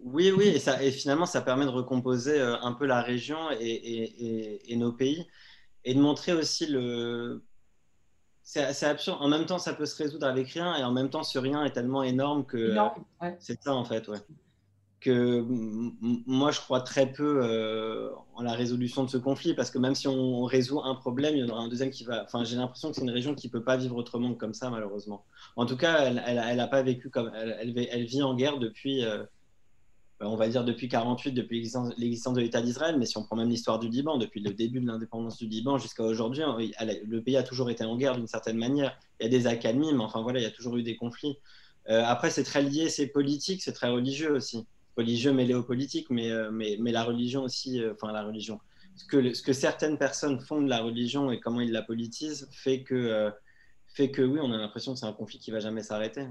Oui, 0.00 0.30
oui, 0.30 0.48
et, 0.48 0.58
ça, 0.58 0.82
et, 0.82 0.90
finalement, 0.90 1.26
ça 1.26 1.40
permet 1.40 1.64
de 1.64 1.70
recomposer 1.70 2.40
un 2.40 2.72
peu 2.72 2.86
la 2.86 3.02
région 3.02 3.38
et, 3.60 4.72
et 4.72 4.76
nos 4.76 4.92
pays 4.92 5.26
et 5.84 5.94
de 5.94 6.00
montrer 6.00 6.32
aussi 6.32 6.66
le. 6.66 7.42
C'est 8.42 8.84
absurde. 8.84 9.18
En 9.20 9.28
même 9.28 9.44
temps, 9.44 9.58
ça 9.58 9.74
peut 9.74 9.84
se 9.84 9.96
résoudre 10.02 10.26
avec 10.26 10.48
rien, 10.48 10.74
et 10.76 10.82
en 10.82 10.92
même 10.92 11.10
temps, 11.10 11.22
ce 11.22 11.38
rien 11.38 11.64
est 11.64 11.72
tellement 11.72 12.02
énorme 12.02 12.44
que. 12.46 12.74
C'est 13.38 13.62
ça, 13.62 13.74
en 13.74 13.84
fait, 13.84 14.08
ouais 14.08 14.18
que 15.00 15.44
moi 16.26 16.50
je 16.50 16.60
crois 16.60 16.80
très 16.80 17.12
peu 17.12 17.40
euh, 17.44 18.10
en 18.34 18.42
la 18.42 18.52
résolution 18.52 19.04
de 19.04 19.08
ce 19.08 19.16
conflit 19.16 19.54
parce 19.54 19.70
que 19.70 19.78
même 19.78 19.94
si 19.94 20.08
on, 20.08 20.44
résout 20.44 20.80
un 20.80 20.94
problème, 20.94 21.36
il 21.36 21.40
y 21.40 21.44
en 21.44 21.48
aura 21.48 21.62
un 21.62 21.68
deuxième 21.68 21.90
qui 21.90 22.04
va. 22.04 22.24
Enfin, 22.24 22.44
j'ai 22.44 22.56
l'impression 22.56 22.90
que 22.90 22.96
c'est 22.96 23.02
une 23.02 23.10
région 23.10 23.34
qui 23.34 23.48
peut 23.48 23.62
pas 23.62 23.76
vivre 23.76 23.96
autrement 23.96 24.32
que 24.34 24.38
comme 24.38 24.54
ça 24.54 24.70
malheureusement. 24.70 25.24
En 25.56 25.66
tout 25.66 25.76
cas, 25.76 26.00
elle, 26.00 26.22
elle, 26.26 26.60
a 26.60 26.66
pas 26.66 26.82
vécu 26.82 27.10
comme 27.10 27.30
elle, 27.34 27.88
elle, 27.90 28.04
vit 28.04 28.22
en 28.22 28.34
guerre 28.34 28.58
depuis, 28.58 29.04
euh, 29.04 29.22
on 30.20 30.36
va 30.36 30.48
dire 30.48 30.64
depuis 30.64 30.88
48, 30.88 31.32
depuis 31.32 31.70
l'existence 31.96 32.34
de 32.34 32.40
l'État 32.40 32.60
d'Israël. 32.60 32.96
Mais 32.98 33.06
si 33.06 33.16
on 33.16 33.22
prend 33.22 33.36
même 33.36 33.48
l'histoire 33.48 33.78
du 33.78 33.88
Liban, 33.88 34.18
depuis 34.18 34.40
le 34.40 34.52
début 34.52 34.80
de 34.80 34.86
l'indépendance 34.86 35.36
du 35.36 35.46
Liban 35.46 35.78
jusqu'à 35.78 36.02
aujourd'hui, 36.02 36.42
le 37.06 37.22
pays 37.22 37.36
a 37.36 37.42
toujours 37.42 37.70
été 37.70 37.84
en 37.84 37.96
guerre 37.96 38.16
d'une 38.16 38.26
certaine 38.26 38.58
manière. 38.58 38.98
Il 39.20 39.24
y 39.24 39.26
a 39.26 39.30
des 39.30 39.46
accalmies, 39.46 39.92
mais 39.92 40.02
enfin 40.02 40.22
voilà, 40.22 40.40
il 40.40 40.42
y 40.42 40.46
a 40.46 40.50
toujours 40.50 40.76
eu 40.76 40.82
des 40.82 40.96
conflits. 40.96 41.38
Euh, 41.88 42.02
après, 42.04 42.30
c'est 42.30 42.44
très 42.44 42.62
lié, 42.62 42.88
c'est 42.88 43.06
politique, 43.06 43.62
c'est 43.62 43.72
très 43.72 43.88
religieux 43.88 44.32
aussi 44.32 44.66
religieux 44.98 45.32
mêlé 45.32 45.54
aux 45.54 45.64
mais, 46.10 46.30
euh, 46.30 46.50
mais, 46.50 46.76
mais 46.80 46.90
la 46.90 47.04
religion 47.04 47.44
aussi, 47.44 47.80
euh, 47.80 47.94
enfin 47.94 48.12
la 48.12 48.24
religion. 48.24 48.60
Ce 48.96 49.04
que, 49.06 49.32
ce 49.32 49.42
que 49.42 49.52
certaines 49.52 49.96
personnes 49.96 50.40
font 50.40 50.60
de 50.60 50.68
la 50.68 50.80
religion 50.80 51.30
et 51.30 51.38
comment 51.38 51.60
ils 51.60 51.70
la 51.70 51.82
politisent 51.82 52.48
fait 52.50 52.82
que, 52.82 52.94
euh, 52.94 53.30
fait 53.86 54.10
que 54.10 54.22
oui, 54.22 54.40
on 54.42 54.52
a 54.52 54.56
l'impression 54.56 54.92
que 54.92 54.98
c'est 54.98 55.06
un 55.06 55.12
conflit 55.12 55.38
qui 55.38 55.52
va 55.52 55.60
jamais 55.60 55.84
s'arrêter. 55.84 56.26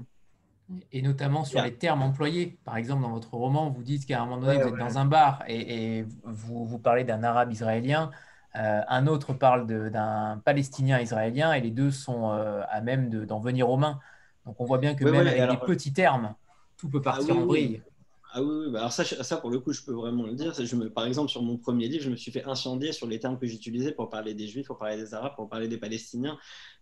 Et 0.92 1.00
notamment 1.00 1.44
sur 1.44 1.62
les 1.62 1.74
termes 1.74 2.02
employés. 2.02 2.58
Par 2.64 2.76
exemple, 2.76 3.02
dans 3.02 3.10
votre 3.10 3.32
roman, 3.34 3.70
vous 3.70 3.82
dites 3.82 4.04
qu'à 4.04 4.20
un 4.20 4.26
moment 4.26 4.38
donné, 4.38 4.60
vous 4.62 4.68
êtes 4.68 4.76
dans 4.76 4.98
un 4.98 5.06
bar 5.06 5.42
et, 5.46 5.98
et 5.98 6.06
vous, 6.24 6.66
vous, 6.66 6.78
parlez 6.78 7.04
d'un 7.04 7.22
arabe 7.24 7.50
israélien. 7.52 8.10
un 8.54 9.06
autre 9.06 9.32
parle 9.32 9.66
d'un 9.66 10.42
palestinien 10.44 11.00
israélien 11.00 11.52
et 11.54 11.60
les 11.60 11.70
deux 11.70 11.90
sont 11.90 12.30
à 12.30 12.80
même 12.82 13.08
d'en 13.08 13.40
venir 13.40 13.70
aux 13.70 13.78
mains. 13.78 13.98
Donc 14.44 14.60
on 14.60 14.64
voit 14.64 14.78
bien 14.78 14.94
que 14.94 15.04
même 15.04 15.26
avec 15.26 15.50
des 15.50 15.66
petits 15.66 15.92
termes, 15.92 16.34
tout 16.76 16.88
peut 16.88 17.00
ah 17.02 17.12
partir 17.12 17.36
en 17.36 17.46
vrille. 17.46 17.82
Ah 18.30 18.42
oui, 18.42 18.70
bah 18.70 18.80
alors 18.80 18.92
ça, 18.92 19.04
ça, 19.04 19.36
pour 19.38 19.50
le 19.50 19.58
coup, 19.58 19.72
je 19.72 19.82
peux 19.82 19.92
vraiment 19.92 20.26
le 20.26 20.34
dire. 20.34 20.52
Par 20.94 21.06
exemple, 21.06 21.30
sur 21.30 21.42
mon 21.42 21.56
premier 21.56 21.88
livre, 21.88 22.04
je 22.04 22.10
me 22.10 22.16
suis 22.16 22.30
fait 22.30 22.44
incendier 22.44 22.92
sur 22.92 23.06
les 23.06 23.18
termes 23.18 23.38
que 23.38 23.46
j'utilisais 23.46 23.92
pour 23.92 24.10
parler 24.10 24.34
des 24.34 24.46
Juifs, 24.46 24.66
pour 24.66 24.76
parler 24.76 24.96
des 24.98 25.14
Arabes, 25.14 25.34
pour 25.34 25.48
parler 25.48 25.66
des 25.66 25.78
Palestiniens, 25.78 26.38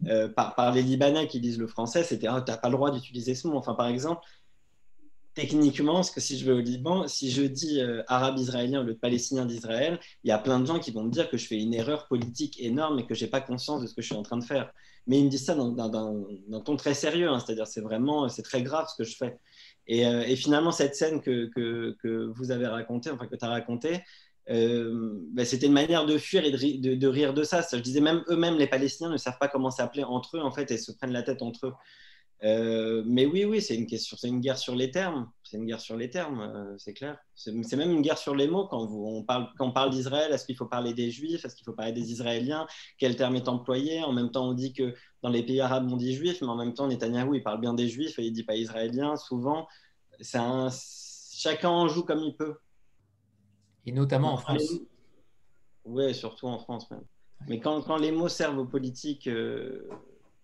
euh, 0.07 0.29
par, 0.29 0.73
les 0.75 0.83
Libanais 0.83 1.29
qui 1.29 1.39
lisent 1.39 1.59
le 1.59 1.69
français. 1.69 2.03
C'était 2.03 2.27
ah, 2.27 2.43
tu 2.45 2.51
n'as 2.51 2.59
pas 2.59 2.69
le 2.69 2.75
droit 2.75 2.91
d'utiliser 2.91 3.37
ce 3.37 3.47
mot. 3.47 3.57
Enfin, 3.57 3.75
par 3.75 3.87
exemple, 3.87 4.23
techniquement, 5.35 5.95
parce 5.95 6.11
que 6.11 6.21
si 6.21 6.37
je 6.37 6.47
vais 6.47 6.53
au 6.53 6.61
Liban, 6.61 7.07
si 7.07 7.31
je 7.31 7.43
dis 7.43 7.81
euh, 7.81 8.03
arabe 8.09 8.39
israélien 8.39 8.81
au 8.81 8.85
lieu 8.85 8.97
palestinien 8.97 9.47
d'Israël, 9.47 10.01
il 10.25 10.29
y 10.29 10.33
a 10.33 10.39
plein 10.39 10.59
de 10.59 10.67
gens 10.67 10.81
qui 10.81 10.91
vont 10.91 11.05
me 11.05 11.11
dire 11.11 11.31
que 11.31 11.37
je 11.37 11.47
fais 11.47 11.61
une 11.61 11.75
erreur 11.75 12.09
politique 12.09 12.61
énorme 12.61 12.99
et 12.99 13.07
que 13.07 13.15
je 13.15 13.25
n'ai 13.25 13.31
pas 13.31 13.41
conscience 13.41 13.83
de 13.83 13.87
ce 13.87 13.95
que 13.95 14.03
je 14.03 14.07
suis 14.07 14.17
en 14.17 14.23
train 14.23 14.39
de 14.39 14.45
faire. 14.45 14.73
Mais 15.07 15.21
ils 15.21 15.27
me 15.27 15.31
disent 15.31 15.45
ça 15.45 15.55
dans, 15.55 16.27
un 16.53 16.61
ton 16.61 16.77
très 16.77 16.95
sérieux, 16.95 17.29
hein. 17.29 17.39
c'est-à-dire 17.39 17.67
c'est 17.67 17.83
vraiment, 17.83 18.29
c'est 18.29 18.43
très 18.43 18.63
grave 18.63 18.89
ce 18.91 18.97
que 18.97 19.09
je 19.09 19.17
fais. 19.17 19.39
Euh, 19.91 20.23
et, 20.23 20.37
finalement, 20.37 20.73
cette 20.73 20.97
scène 20.97 21.21
que, 21.21 21.47
que, 21.47 22.27
vous 22.35 22.51
avez 22.51 22.67
racontée, 22.67 23.11
enfin 23.11 23.27
que 23.27 23.37
tu 23.37 23.45
as 23.45 23.49
racontée, 23.49 24.03
euh, 24.49 25.21
ben, 25.33 25.45
c'était 25.45 25.67
une 25.67 25.73
manière 25.73 26.07
de 26.07 26.19
fuir 26.19 26.45
et 26.45 26.51
de, 26.51 26.95
de, 26.95 27.07
rire 27.09 27.35
de 27.35 27.43
ça. 27.43 27.67
Je 27.73 27.79
disais 27.79 28.01
même 28.01 28.23
eux-mêmes, 28.29 28.57
les 28.57 28.67
Palestiniens 28.67 29.11
ne 29.11 29.17
savent 29.17 29.39
pas 29.39 29.49
comment 29.49 29.71
s'appeler 29.71 30.05
entre 30.05 30.37
eux 30.37 30.41
en 30.41 30.51
fait 30.51 30.71
et 30.71 30.79
se 30.79 30.93
prennent 30.93 31.13
la 31.13 31.23
tête 31.23 31.43
entre 31.43 31.67
eux. 31.67 31.73
Euh, 32.45 33.03
mais 33.07 33.25
oui, 33.25 33.45
oui, 33.45 33.63
c'est 33.63 33.75
une 33.75 33.87
question, 33.87 34.17
c'est 34.21 34.29
une 34.29 34.41
guerre 34.41 34.59
sur 34.59 34.75
les 34.75 34.91
termes. 34.91 35.31
C'est 35.43 35.57
une 35.57 35.65
guerre 35.65 35.81
sur 35.81 35.97
les 35.97 36.11
termes, 36.11 36.75
c'est 36.77 36.93
clair. 36.93 37.19
C'est 37.35 37.77
même 37.77 37.91
une 37.91 38.03
guerre 38.03 38.19
sur 38.19 38.35
les 38.35 38.47
mots 38.47 38.67
quand, 38.67 38.85
vous, 38.85 39.05
on 39.07 39.23
parle, 39.23 39.49
quand 39.57 39.69
on 39.69 39.73
parle 39.73 39.91
d'Israël. 39.91 40.33
Est-ce 40.33 40.45
qu'il 40.45 40.57
faut 40.57 40.67
parler 40.67 40.93
des 40.93 41.11
Juifs 41.11 41.45
Est-ce 41.45 41.55
qu'il 41.55 41.65
faut 41.65 41.73
parler 41.73 41.93
des 41.93 42.13
Israéliens 42.13 42.67
Quel 42.99 43.17
terme 43.17 43.37
est 43.37 43.49
employé? 43.49 44.03
En 44.03 44.13
même 44.13 44.31
temps, 44.31 44.49
on 44.49 44.55
dit 44.55 44.73
que 44.73 44.95
dans 45.23 45.31
les 45.31 45.45
pays 45.45 45.61
arabes, 45.61 45.91
on 45.91 45.97
dit 45.97 46.15
Juifs, 46.15 46.41
mais 46.43 46.49
en 46.49 46.57
même 46.57 46.75
temps, 46.75 46.89
Netanyahou, 46.89 47.35
il 47.35 47.43
parle 47.43 47.61
bien 47.61 47.75
des 47.75 47.89
Juifs 47.89 48.19
et 48.19 48.25
il 48.25 48.33
dit 48.33 48.45
pas 48.45 48.57
Israéliens 48.57 49.17
souvent 49.17 49.67
un... 50.35 50.69
chacun 50.71 51.71
en 51.71 51.89
joue 51.89 52.03
comme 52.03 52.21
il 52.21 52.37
peut. 52.37 52.57
Et 53.85 53.93
notamment 53.93 54.33
en 54.33 54.37
France. 54.37 54.63
Oui, 55.85 56.15
surtout 56.15 56.49
en 56.49 56.59
France 56.59 56.91
même. 56.91 57.05
Mais 57.49 57.61
quand, 57.61 57.83
quand, 57.83 57.97
les 57.97 58.11
mots 58.11 58.29
servent 58.29 58.59
aux 58.59 58.67
politiques, 58.67 59.29
euh, 59.29 59.89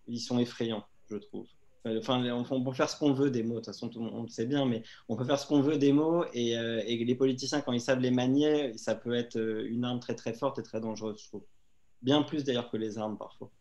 ils 0.07 0.19
sont 0.19 0.39
effrayants, 0.39 0.85
je 1.09 1.17
trouve. 1.17 1.47
Enfin, 1.85 2.23
on, 2.31 2.63
peut 2.63 2.71
faire 2.71 2.89
ce 2.89 2.97
qu'on 2.97 3.11
veut 3.11 3.29
des 3.29 3.43
mots, 3.43 3.55
de 3.55 3.59
toute 3.59 3.65
façon, 3.65 3.89
on 3.97 4.23
le 4.23 4.29
sait 4.29 4.45
bien, 4.45 4.65
mais 4.65 4.83
on 5.09 5.17
peut 5.17 5.25
faire 5.25 5.37
ce 5.37 5.45
qu'on 5.45 5.59
veut 5.59 5.77
des 5.77 5.91
mots 5.91 6.23
et, 6.33 6.57
euh, 6.57 6.81
et, 6.85 7.03
les 7.03 7.15
politiciens, 7.15 7.59
quand 7.59 7.73
ils 7.73 7.81
savent 7.81 7.99
les 7.99 8.11
manier, 8.11 8.77
ça 8.77 8.95
peut 8.95 9.13
être 9.13 9.35
euh, 9.35 9.67
une 9.67 9.83
arme 9.83 9.99
très 9.99 10.15
très 10.15 10.33
forte 10.33 10.59
et 10.59 10.63
très 10.63 10.79
dangereuse, 10.79 11.21
je 11.21 11.27
trouve. 11.27 11.43
Bien 12.01 12.23
plus 12.23 12.45
d'ailleurs 12.45 12.69
que 12.69 12.77
les 12.77 12.97
armes 12.97 13.17
parfois. 13.17 13.51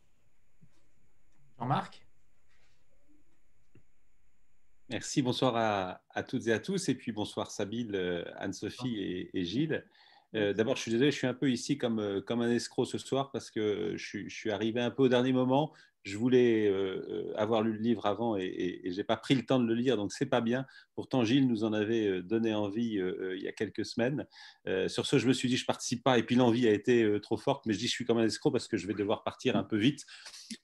Jean-Marc? 1.59 2.07
Merci, 4.93 5.23
bonsoir 5.23 6.01
à, 6.11 6.23
toutes 6.23 6.47
et 6.49 6.53
à 6.53 6.59
tous, 6.59 6.91
et 6.91 6.95
puis 6.95 7.13
bonsoir 7.13 7.51
Sabine, 7.51 7.95
euh, 7.95 8.23
Anne-Sophie 8.37 9.31
et, 9.33 9.45
Gilles. 9.45 9.87
Euh, 10.35 10.53
d'abord, 10.53 10.77
je 10.77 10.83
suis 10.83 10.91
désolé, 10.91 11.11
je 11.11 11.17
suis 11.17 11.27
un 11.27 11.35
peu 11.35 11.51
ici 11.51 11.79
comme, 11.79 11.99
euh, 11.99 12.21
comme 12.21 12.43
un 12.43 12.51
escroc 12.51 12.85
ce 12.85 12.99
soir 12.99 13.31
parce 13.31 13.51
que 13.51 13.95
je, 13.97 14.29
je 14.29 14.35
suis 14.35 14.51
arrivé 14.51 14.81
un 14.81 14.91
peu 14.91 15.05
au 15.05 15.09
dernier 15.09 15.33
moment 15.33 15.73
je 16.03 16.17
voulais 16.17 16.67
euh, 16.67 17.05
euh, 17.09 17.33
avoir 17.37 17.63
lu 17.63 17.73
le 17.73 17.79
livre 17.79 18.07
avant 18.07 18.37
et, 18.37 18.81
je 18.85 18.97
n'ai 18.97 19.05
pas 19.05 19.17
pris 19.17 19.35
le 19.35 19.45
temps 19.45 19.61
de 19.61 19.67
le 19.67 19.75
lire, 19.75 19.97
donc 19.97 20.13
c'est 20.13 20.27
pas 20.27 20.41
bien. 20.41 20.67
Pourtant, 20.95 21.25
Gilles 21.25 21.47
nous 21.47 21.65
en 21.65 21.73
avait 21.73 22.07
euh, 22.07 22.23
donné 22.23 22.55
envie 22.55 22.83
il 22.93 23.41
y 23.41 23.49
a 23.49 23.53
quelques 23.53 23.85
semaines. 23.85 24.27
sur 24.89 25.07
ce, 25.07 25.19
je 25.19 25.29
me 25.29 25.33
suis 25.33 25.49
dit, 25.49 25.57
je 25.57 25.65
participe 25.65 26.03
pas, 26.03 26.19
et 26.19 26.23
puis 26.23 26.35
l'envie 26.35 26.67
a 26.67 26.73
été 26.73 27.19
trop 27.23 27.37
forte, 27.37 27.67
mais 27.67 27.75
je 27.75 27.79
dis, 27.79 27.87
je 27.87 27.93
suis 27.93 28.05
comme 28.05 28.19
un 28.19 28.25
escroc 28.25 28.51
parce 28.51 28.69
que 28.69 28.77
je 28.77 28.87
vais 28.87 28.95
devoir 28.95 29.23
partir 29.23 29.57
un 29.57 29.65
peu 29.65 29.77
vite. 29.77 30.05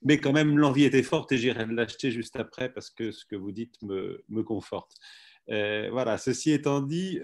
Mais 0.03 0.19
quand 0.19 0.33
même, 0.33 0.59
l'envie 0.59 0.85
était 0.85 1.03
forte 1.03 1.33
et 1.33 1.39
j'irai 1.39 1.67
l'acheter 1.67 2.11
juste 2.11 2.37
après 2.37 2.73
parce 2.73 2.91
que 2.91 3.11
ce 3.13 3.25
que 3.25 3.37
vous 3.37 3.53
dites 3.53 3.81
me, 3.83 4.25
me 4.29 4.43
conforte. 4.43 4.93
voilà, 5.47 6.19
ceci 6.19 6.51
étant 6.51 6.81
dit, 6.81 7.21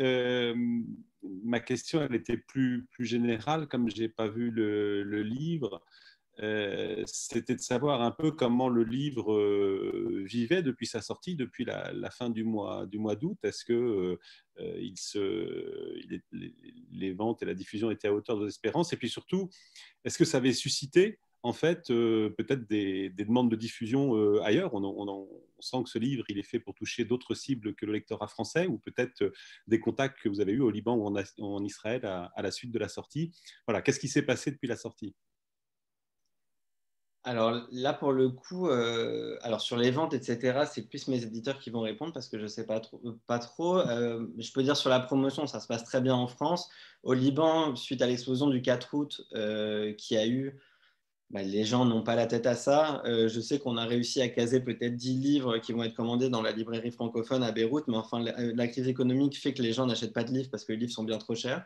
ma 1.45 1.61
question, 1.61 2.03
elle 2.03 2.15
était 2.15 2.39
plus, 2.39 2.87
plus 2.93 3.07
générale, 3.07 3.67
comme 3.67 3.91
je 3.91 4.01
n'ai 4.01 4.09
pas 4.09 4.29
vu 4.29 4.51
le 4.51 5.23
livre. 5.23 5.83
Euh, 6.41 7.05
c'était 7.07 7.55
de 7.55 7.61
savoir 7.61 8.03
un 8.03 8.11
peu 8.11 8.32
comment 8.32 8.68
le 8.68 8.82
livre 8.82 9.32
euh, 9.32 10.24
vivait 10.24 10.62
depuis 10.62 10.87
sa 10.87 11.01
sortie, 11.01 11.37
depuis 11.37 11.64
la, 11.64 12.11
fin 12.11 12.28
du 12.30 12.45
mois 12.45 12.87
du 12.87 12.99
mois 12.99 13.14
d'août. 13.14 13.39
Est-ce 13.43 13.64
que 13.64 14.18
euh, 14.59 14.91
les, 16.91 17.12
ventes 17.12 17.43
et 17.43 17.47
la 17.47 17.55
diffusion 17.55 17.91
étaient 17.91 18.09
à 18.09 18.14
hauteur 18.14 18.39
de 18.39 18.49
espérances? 18.49 18.93
Et 18.93 18.97
puis 18.97 19.09
surtout, 19.09 19.49
est-ce 20.05 20.18
que 20.18 20.24
ça 20.24 20.39
avait 20.39 20.53
suscité 20.53 21.18
en 21.43 21.53
fait 21.53 21.89
peut-être 21.89 22.66
des, 22.68 23.11
demandes 23.11 23.51
de 23.51 23.57
diffusion 23.57 24.41
ailleurs? 24.43 24.74
On, 24.74 25.28
sent 25.61 25.82
que 25.85 25.89
ce 25.89 25.99
livre 25.99 26.24
il 26.28 26.39
est 26.39 26.43
fait 26.43 26.59
pour 26.59 26.74
toucher 26.74 27.07
d'autres 27.07 27.35
cibles 27.35 27.74
que 27.74 27.87
le 27.87 27.93
lectorat 27.95 28.28
français, 28.28 28.66
ou 28.66 28.76
peut-être 28.78 29.32
des 29.66 29.80
contacts 29.80 30.20
que 30.20 30.28
vous 30.28 30.41
avez 30.41 30.53
eus 30.53 30.61
au 30.61 30.70
Liban 30.70 30.95
ou 30.95 31.07
en, 31.07 31.64
Israël 31.64 32.05
à 32.05 32.43
la 32.43 32.51
suite 32.51 32.72
de 32.72 32.78
la 32.78 32.89
sortie. 32.89 33.32
Voilà, 33.66 33.80
qu'est-ce 33.80 34.01
qui 34.01 34.09
s'est 34.09 34.26
passé 34.26 34.51
depuis 34.51 34.68
la 34.68 34.76
sortie? 34.76 35.14
Alors 37.25 37.66
là, 37.72 37.95
pour 37.95 38.12
le 38.12 38.29
coup, 38.29 38.68
euh, 38.68 39.39
alors 39.41 39.62
sur 39.62 39.79
les 39.79 39.91
ventes, 39.91 40.12
etc., 40.12 40.64
c'est 40.70 40.83
plus 40.83 41.09
mes 41.09 41.22
éditeurs 41.22 41.59
qui 41.59 41.70
vont 41.70 41.81
répondre 41.81 42.12
parce 42.12 42.29
que 42.29 42.37
je 42.39 42.43
ne 42.43 42.49
sais 42.49 42.66
pas 42.66 42.81
trop. 43.39 43.79
Euh, 43.79 44.27
je 44.37 44.53
peux 44.53 44.62
dire 44.62 44.77
sur 44.77 44.91
la 44.91 45.01
promotion, 45.01 45.47
ça 45.47 45.59
se 45.59 45.66
passe 45.66 45.85
très 45.85 46.03
bien 46.03 46.14
en 46.14 46.27
France. 46.27 46.68
Au 47.03 47.14
Liban, 47.14 47.77
suite 47.77 48.03
à 48.03 48.07
l'explosion 48.07 48.49
du 48.49 48.61
4 48.61 48.95
août 48.95 49.22
euh, 49.35 49.95
qui 49.95 50.18
a 50.18 50.27
eu, 50.27 50.61
bah, 51.31 51.43
les 51.43 51.64
gens 51.64 51.87
n'ont 51.87 52.03
pas 52.03 52.14
la 52.14 52.27
tête 52.27 52.47
à 52.47 52.55
ça. 52.55 53.03
je 53.07 53.41
sais 53.41 53.59
qu'on 53.59 53.79
a 53.79 53.87
réussi 53.87 54.20
à 54.20 54.29
caser 54.29 54.61
peut-être 54.61 54.95
10 54.95 55.18
livres 55.18 55.59
qui 55.59 55.72
vont 55.72 55.83
être 55.83 55.95
commandés 55.95 56.29
dans 56.29 56.43
la 56.43 56.53
librairie 56.53 56.91
francophone 56.91 57.43
à 57.43 57.53
Beyrouth, 57.53 57.89
mais 57.89 57.97
enfin, 57.97 58.20
la 58.20 58.68
crise 58.68 58.87
économique 58.87 59.39
fait 59.39 59.55
que 59.55 59.62
les 59.62 59.72
gens 59.72 59.87
n'achètent 59.87 60.12
pas 60.12 60.25
de 60.25 60.31
livres 60.33 60.51
parce 60.51 60.64
que 60.64 60.72
les 60.72 60.79
livres 60.79 60.93
sont 60.93 61.05
bien 61.05 61.18
trop 61.18 61.35
chers. 61.35 61.64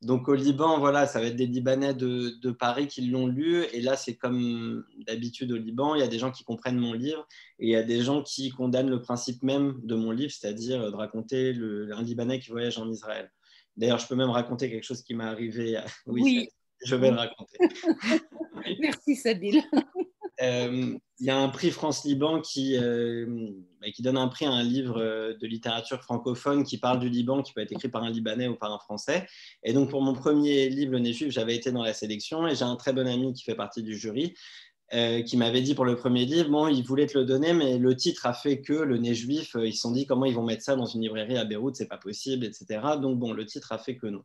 Donc 0.00 0.28
au 0.28 0.34
Liban, 0.34 0.78
voilà, 0.78 1.06
ça 1.06 1.20
va 1.20 1.26
être 1.26 1.36
des 1.36 1.46
Libanais 1.46 1.92
de, 1.92 2.50
Paris 2.52 2.86
qui 2.86 3.02
l'ont 3.02 3.26
lu. 3.26 3.64
Et 3.72 3.80
là, 3.80 3.96
c'est 3.96 4.14
comme 4.14 4.84
d'habitude 5.06 5.50
au 5.50 5.56
Liban, 5.56 5.94
il 5.96 6.00
y 6.00 6.04
a 6.04 6.08
des 6.08 6.18
gens 6.18 6.30
qui 6.30 6.44
comprennent 6.44 6.78
mon 6.78 6.92
livre 6.92 7.26
et 7.58 7.66
il 7.66 7.70
y 7.70 7.76
a 7.76 7.82
des 7.82 8.02
gens 8.02 8.22
qui 8.22 8.50
condamnent 8.50 8.90
le 8.90 9.00
principe 9.00 9.42
même 9.42 9.80
de 9.82 9.96
mon 9.96 10.12
livre, 10.12 10.32
c'est-à-dire 10.32 10.90
de 10.90 10.96
raconter 10.96 11.50
un 11.92 12.02
Libanais 12.02 12.38
qui 12.38 12.50
voyage 12.50 12.78
en 12.78 12.88
Israël. 12.88 13.30
D'ailleurs, 13.76 13.98
je 13.98 14.06
peux 14.06 14.16
même 14.16 14.30
raconter 14.30 14.70
quelque 14.70 14.84
chose 14.84 15.02
qui 15.02 15.14
m'est 15.14 15.24
arrivé. 15.24 15.80
Oui, 16.06 16.48
je 16.84 16.94
vais 16.94 17.10
le 17.10 17.16
raconter. 17.16 17.58
Merci 18.80 19.16
Sabine. 19.16 19.62
Euh, 20.42 20.96
il 21.20 21.26
y 21.26 21.30
a 21.30 21.36
un 21.36 21.48
prix 21.48 21.70
France-Liban 21.70 22.40
qui, 22.40 22.76
euh, 22.76 23.26
bah, 23.80 23.88
donne 23.98 24.16
un 24.16 24.28
prix 24.28 24.44
à 24.44 24.50
un 24.50 24.62
livre 24.62 24.98
euh, 24.98 25.34
de 25.36 25.46
littérature 25.46 26.00
francophone 26.02 26.62
qui 26.62 26.78
parle 26.78 27.00
du 27.00 27.08
Liban, 27.08 27.42
qui 27.42 27.52
peut 27.52 27.60
être 27.60 27.72
écrit 27.72 27.88
par 27.88 28.04
un 28.04 28.10
Libanais 28.10 28.46
ou 28.46 28.54
par 28.54 28.72
un 28.72 28.78
Français. 28.78 29.26
Et 29.64 29.72
donc, 29.72 29.90
pour 29.90 30.00
mon 30.00 30.14
premier 30.14 30.68
livre, 30.68 30.92
Le 30.92 31.00
Nez 31.00 31.12
Juif, 31.12 31.32
j'avais 31.32 31.56
été 31.56 31.72
dans 31.72 31.82
la 31.82 31.92
sélection 31.92 32.46
et 32.46 32.54
j'ai 32.54 32.64
un 32.64 32.76
très 32.76 32.92
bon 32.92 33.06
ami 33.08 33.32
qui 33.32 33.42
fait 33.42 33.56
partie 33.56 33.82
du 33.82 33.96
jury. 33.96 34.34
qui 35.26 35.36
m'avait 35.36 35.60
dit 35.60 35.74
pour 35.74 35.84
le 35.84 35.96
premier 35.96 36.24
livre, 36.24 36.48
bon, 36.48 36.68
ils 36.68 36.82
voulaient 36.82 37.06
te 37.06 37.18
le 37.18 37.24
donner, 37.24 37.52
mais 37.52 37.78
le 37.78 37.94
titre 37.94 38.24
a 38.26 38.32
fait 38.32 38.62
que 38.62 38.72
le 38.72 38.96
nez 38.96 39.14
juif, 39.14 39.54
ils 39.62 39.74
se 39.74 39.80
sont 39.80 39.92
dit 39.92 40.06
comment 40.06 40.24
ils 40.24 40.34
vont 40.34 40.44
mettre 40.44 40.62
ça 40.62 40.76
dans 40.76 40.86
une 40.86 41.02
librairie 41.02 41.36
à 41.36 41.44
Beyrouth, 41.44 41.76
c'est 41.76 41.88
pas 41.88 41.98
possible, 41.98 42.46
etc. 42.46 42.80
Donc 43.02 43.18
bon, 43.18 43.32
le 43.32 43.44
titre 43.44 43.72
a 43.72 43.78
fait 43.78 43.96
que 43.96 44.06
non. 44.06 44.22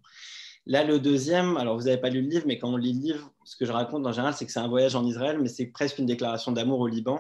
Là, 0.66 0.84
le 0.86 1.00
deuxième, 1.00 1.58
alors 1.58 1.78
vous 1.78 1.86
n'avez 1.86 1.98
pas 1.98 2.10
lu 2.10 2.22
le 2.22 2.30
livre, 2.30 2.46
mais 2.48 2.58
quand 2.58 2.72
on 2.72 2.78
lit 2.78 2.94
le 2.94 3.00
livre, 3.02 3.34
ce 3.44 3.58
que 3.58 3.66
je 3.66 3.72
raconte 3.72 4.06
en 4.08 4.14
général, 4.14 4.34
c'est 4.34 4.46
que 4.46 4.52
c'est 4.52 4.60
un 4.60 4.68
voyage 4.70 4.96
en 4.96 5.06
Israël, 5.06 5.38
mais 5.42 5.50
c'est 5.50 5.66
presque 5.66 6.00
une 6.00 6.06
déclaration 6.06 6.54
d'amour 6.54 6.80
au 6.80 6.88
Liban. 6.88 7.20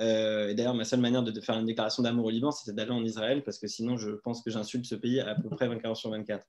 Euh, 0.00 0.48
et 0.48 0.54
d'ailleurs, 0.54 0.74
ma 0.74 0.84
seule 0.84 1.00
manière 1.00 1.22
de, 1.22 1.40
faire 1.40 1.56
une 1.58 1.66
déclaration 1.66 2.02
d'amour 2.02 2.26
au 2.26 2.30
Liban, 2.30 2.50
c'était 2.50 2.72
d'aller 2.72 2.90
en 2.90 3.04
Israël, 3.04 3.44
parce 3.44 3.58
que 3.58 3.68
sinon, 3.68 3.96
je 3.96 4.10
pense 4.10 4.42
que 4.42 4.50
j'insulte 4.50 4.86
ce 4.86 4.96
pays 4.96 5.20
à 5.20 5.36
peu 5.36 5.48
près 5.50 5.68
24 5.68 5.86
heures 5.86 5.96
sur 5.96 6.10
24. 6.10 6.44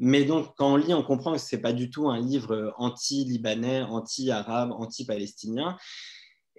Mais 0.00 0.24
donc, 0.24 0.54
quand 0.56 0.72
on 0.72 0.76
lit, 0.76 0.94
on 0.94 1.02
comprend 1.04 1.32
que 1.32 1.38
ce 1.38 1.54
n'est 1.54 1.62
pas 1.62 1.72
du 1.72 1.90
tout 1.90 2.08
un 2.08 2.20
livre 2.20 2.74
anti-libanais, 2.76 3.82
anti-arabe, 3.82 4.72
anti-palestinien. 4.72 5.76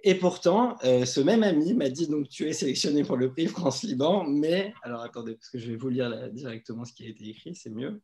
Et 0.02 0.14
pourtant, 0.14 0.76
euh, 0.84 1.04
ce 1.04 1.20
même 1.20 1.42
ami 1.42 1.74
m'a 1.74 1.88
dit 1.88 2.06
donc 2.06 2.28
tu 2.28 2.48
es 2.48 2.52
sélectionné 2.52 3.02
pour 3.02 3.16
le 3.16 3.32
prix 3.32 3.46
France-Liban, 3.48 4.24
mais 4.24 4.72
alors 4.82 5.00
attendez 5.02 5.34
parce 5.34 5.50
que 5.50 5.58
je 5.58 5.70
vais 5.70 5.76
vous 5.76 5.88
lire 5.88 6.30
directement 6.32 6.84
ce 6.84 6.92
qui 6.92 7.04
a 7.04 7.08
été 7.08 7.28
écrit, 7.28 7.54
c'est 7.54 7.70
mieux. 7.70 8.00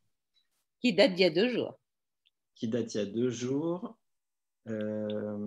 Qui 0.83 0.93
date 0.93 1.14
d'il 1.14 1.22
y 1.22 1.24
a 1.26 1.30
deux 1.30 1.49
jours. 1.49 1.78
Qui 2.57 2.66
date 2.66 2.95
il 2.95 2.99
y 2.99 3.01
a 3.01 3.07
deux 3.07 3.30
jours. 3.30 3.97
Euh, 4.68 5.39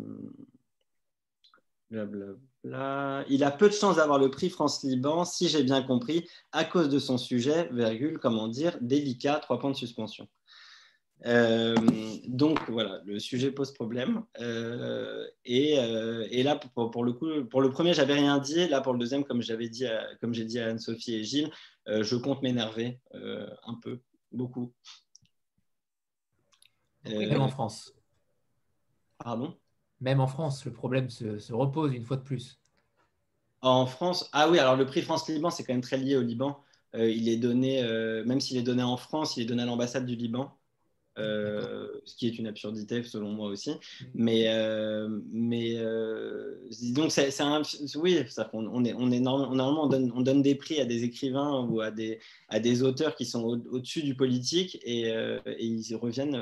il 3.30 3.44
a 3.44 3.52
peu 3.52 3.68
de 3.68 3.74
chances 3.74 3.98
d'avoir 3.98 4.18
le 4.18 4.32
prix 4.32 4.50
France-Liban, 4.50 5.26
si 5.26 5.50
j'ai 5.50 5.64
bien 5.64 5.84
compris, 5.84 6.28
à 6.52 6.64
cause 6.64 6.90
de 6.90 7.00
son 7.00 7.18
sujet, 7.18 7.70
virgule, 7.72 8.18
comment 8.18 8.48
dire, 8.48 8.78
délicat, 8.82 9.40
trois 9.40 9.60
points 9.60 9.72
de 9.72 9.76
suspension. 9.76 10.28
Euh, 11.26 11.76
donc 12.28 12.70
voilà, 12.70 13.02
le 13.06 13.20
sujet 13.20 13.52
pose 13.52 13.74
problème. 13.74 14.24
Euh, 14.40 15.26
et, 15.44 15.76
là, 16.44 16.56
pour, 16.56 17.04
le 17.04 17.12
coup, 17.12 17.28
pour 17.50 17.62
le 17.62 17.72
premier, 17.72 17.94
j'avais 17.94 18.14
rien 18.14 18.38
dit. 18.40 18.68
Là, 18.70 18.80
pour 18.80 18.94
le 18.94 19.00
deuxième, 19.00 19.26
comme 19.26 19.42
j'avais 19.42 19.68
dit, 19.70 19.86
comme 20.22 20.34
j'ai 20.34 20.46
dit 20.46 20.60
à 20.60 20.70
Anne-Sophie 20.70 21.16
et 21.16 21.24
Gilles, 21.26 21.52
je 21.88 22.16
compte 22.16 22.42
m'énerver 22.42 23.00
un 23.14 23.76
peu, 23.82 24.00
beaucoup. 24.32 24.74
Même 27.06 27.42
en 27.42 27.48
France. 27.48 27.94
Pardon? 29.18 29.56
Même 30.02 30.20
en 30.20 30.28
France, 30.28 30.66
le 30.66 30.74
problème 30.74 31.10
se, 31.10 31.54
repose 31.54 31.94
une 31.94 32.04
fois 32.04 32.18
de 32.18 32.24
plus. 32.24 32.60
En 33.62 33.86
France, 33.86 34.30
ah 34.34 34.50
oui, 34.50 34.60
alors 34.60 34.76
le 34.76 34.86
prix 34.86 35.02
France-Liban, 35.02 35.50
c'est 35.50 35.64
quand 35.64 35.74
même 35.74 35.82
très 35.82 35.98
lié 35.98 36.18
au 36.18 36.22
Liban. 36.22 36.60
Euh, 36.96 37.10
il 37.10 37.30
est 37.30 37.38
donné, 37.38 37.82
euh, 37.84 38.24
même 38.26 38.40
s'il 38.40 38.58
est 38.58 38.64
donné 38.64 38.84
en 38.84 38.98
France, 38.98 39.38
il 39.38 39.44
est 39.44 39.46
donné 39.46 39.64
à 39.64 39.66
l'ambassade 39.66 40.06
du 40.06 40.16
Liban, 40.16 40.52
euh, 41.18 41.88
ce 42.06 42.16
qui 42.16 42.28
est 42.28 42.38
une 42.38 42.48
absurdité 42.48 43.04
selon 43.04 43.32
moi 43.32 43.48
aussi. 43.48 43.72
Mais, 44.14 44.48
mais 45.32 45.76
donc 46.94 47.12
c'est 47.12 47.42
un, 47.42 47.62
oui, 47.96 48.24
ça, 48.30 48.50
on, 48.54 48.86
est, 48.86 48.94
on 48.94 49.12
est 49.12 49.20
normalement 49.20 49.86
on 49.86 49.88
donne, 49.88 50.12
on 50.16 50.22
donne, 50.22 50.42
des 50.42 50.56
prix 50.56 50.80
à 50.80 50.86
des 50.86 51.04
écrivains 51.04 51.66
ou 51.68 51.82
à 51.82 51.90
des, 51.90 52.20
à 52.50 52.60
des 52.60 52.84
auteurs 52.84 53.16
qui 53.16 53.26
sont 53.26 53.44
au-dessus 53.44 54.04
du 54.04 54.16
politique 54.16 54.78
et, 54.84 55.08
et 55.10 55.66
ils 55.66 55.96
reviennent 55.96 56.40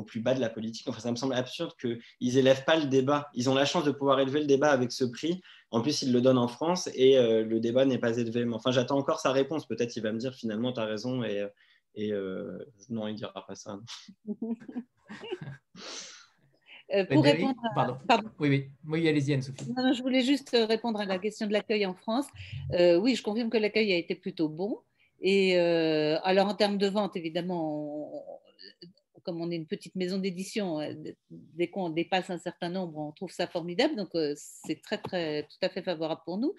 au 0.00 0.02
plus 0.02 0.20
bas 0.20 0.34
de 0.34 0.40
la 0.40 0.48
politique. 0.48 0.88
Enfin, 0.88 1.00
ça 1.00 1.10
me 1.10 1.16
semble 1.16 1.34
absurde 1.34 1.72
qu'ils 1.78 2.34
n'élèvent 2.34 2.64
pas 2.64 2.76
le 2.76 2.86
débat. 2.86 3.28
Ils 3.34 3.48
ont 3.48 3.54
la 3.54 3.64
chance 3.64 3.84
de 3.84 3.90
pouvoir 3.90 4.18
élever 4.20 4.40
le 4.40 4.46
débat 4.46 4.70
avec 4.70 4.90
ce 4.90 5.04
prix. 5.04 5.40
En 5.70 5.82
plus, 5.82 6.02
ils 6.02 6.12
le 6.12 6.20
donnent 6.20 6.38
en 6.38 6.48
France 6.48 6.90
et 6.94 7.16
euh, 7.16 7.44
le 7.44 7.60
débat 7.60 7.84
n'est 7.84 7.98
pas 7.98 8.16
élevé. 8.16 8.44
Mais 8.44 8.54
enfin, 8.54 8.72
j'attends 8.72 8.98
encore 8.98 9.20
sa 9.20 9.30
réponse. 9.30 9.66
Peut-être 9.66 9.92
qu'il 9.92 10.02
va 10.02 10.12
me 10.12 10.18
dire 10.18 10.34
finalement, 10.34 10.72
tu 10.72 10.80
as 10.80 10.86
raison. 10.86 11.22
Et, 11.22 11.46
et 11.94 12.12
euh, 12.12 12.58
non, 12.88 13.06
il 13.06 13.12
ne 13.12 13.18
dira 13.18 13.46
pas 13.46 13.54
ça. 13.54 13.78
Euh, 16.92 17.04
pour 17.04 17.22
répondre 17.22 17.54
Pardon. 18.08 18.30
Oui, 18.40 18.48
oui. 18.48 18.70
oui 18.88 19.08
allez-y, 19.08 19.32
Anne-Sophie. 19.32 19.64
je 19.64 20.02
voulais 20.02 20.22
juste 20.22 20.50
répondre 20.50 20.98
à 20.98 21.04
la 21.04 21.20
question 21.20 21.46
de 21.46 21.52
l'accueil 21.52 21.86
en 21.86 21.94
France. 21.94 22.26
oui, 22.72 23.14
je 23.14 23.22
confirme 23.22 23.48
que 23.48 23.58
l'accueil 23.58 23.92
a 23.92 23.96
été 23.96 24.16
plutôt 24.16 24.48
bon. 24.48 24.80
Et 25.20 25.56
alors, 25.56 26.48
en 26.48 26.56
termes 26.56 26.78
de 26.78 26.88
vente, 26.88 27.14
évidemment, 27.14 28.39
comme 29.24 29.40
on 29.40 29.50
est 29.50 29.56
une 29.56 29.66
petite 29.66 29.94
maison 29.94 30.18
d'édition, 30.18 30.80
euh, 30.80 30.94
dès 31.30 31.68
qu'on 31.68 31.90
dépasse 31.90 32.30
un 32.30 32.38
certain 32.38 32.68
nombre, 32.68 32.98
on 32.98 33.12
trouve 33.12 33.30
ça 33.30 33.46
formidable. 33.46 33.96
Donc, 33.96 34.08
euh, 34.14 34.34
c'est 34.36 34.80
très, 34.82 34.98
très, 34.98 35.44
tout 35.44 35.58
à 35.62 35.68
fait 35.68 35.82
favorable 35.82 36.22
pour 36.24 36.38
nous. 36.38 36.54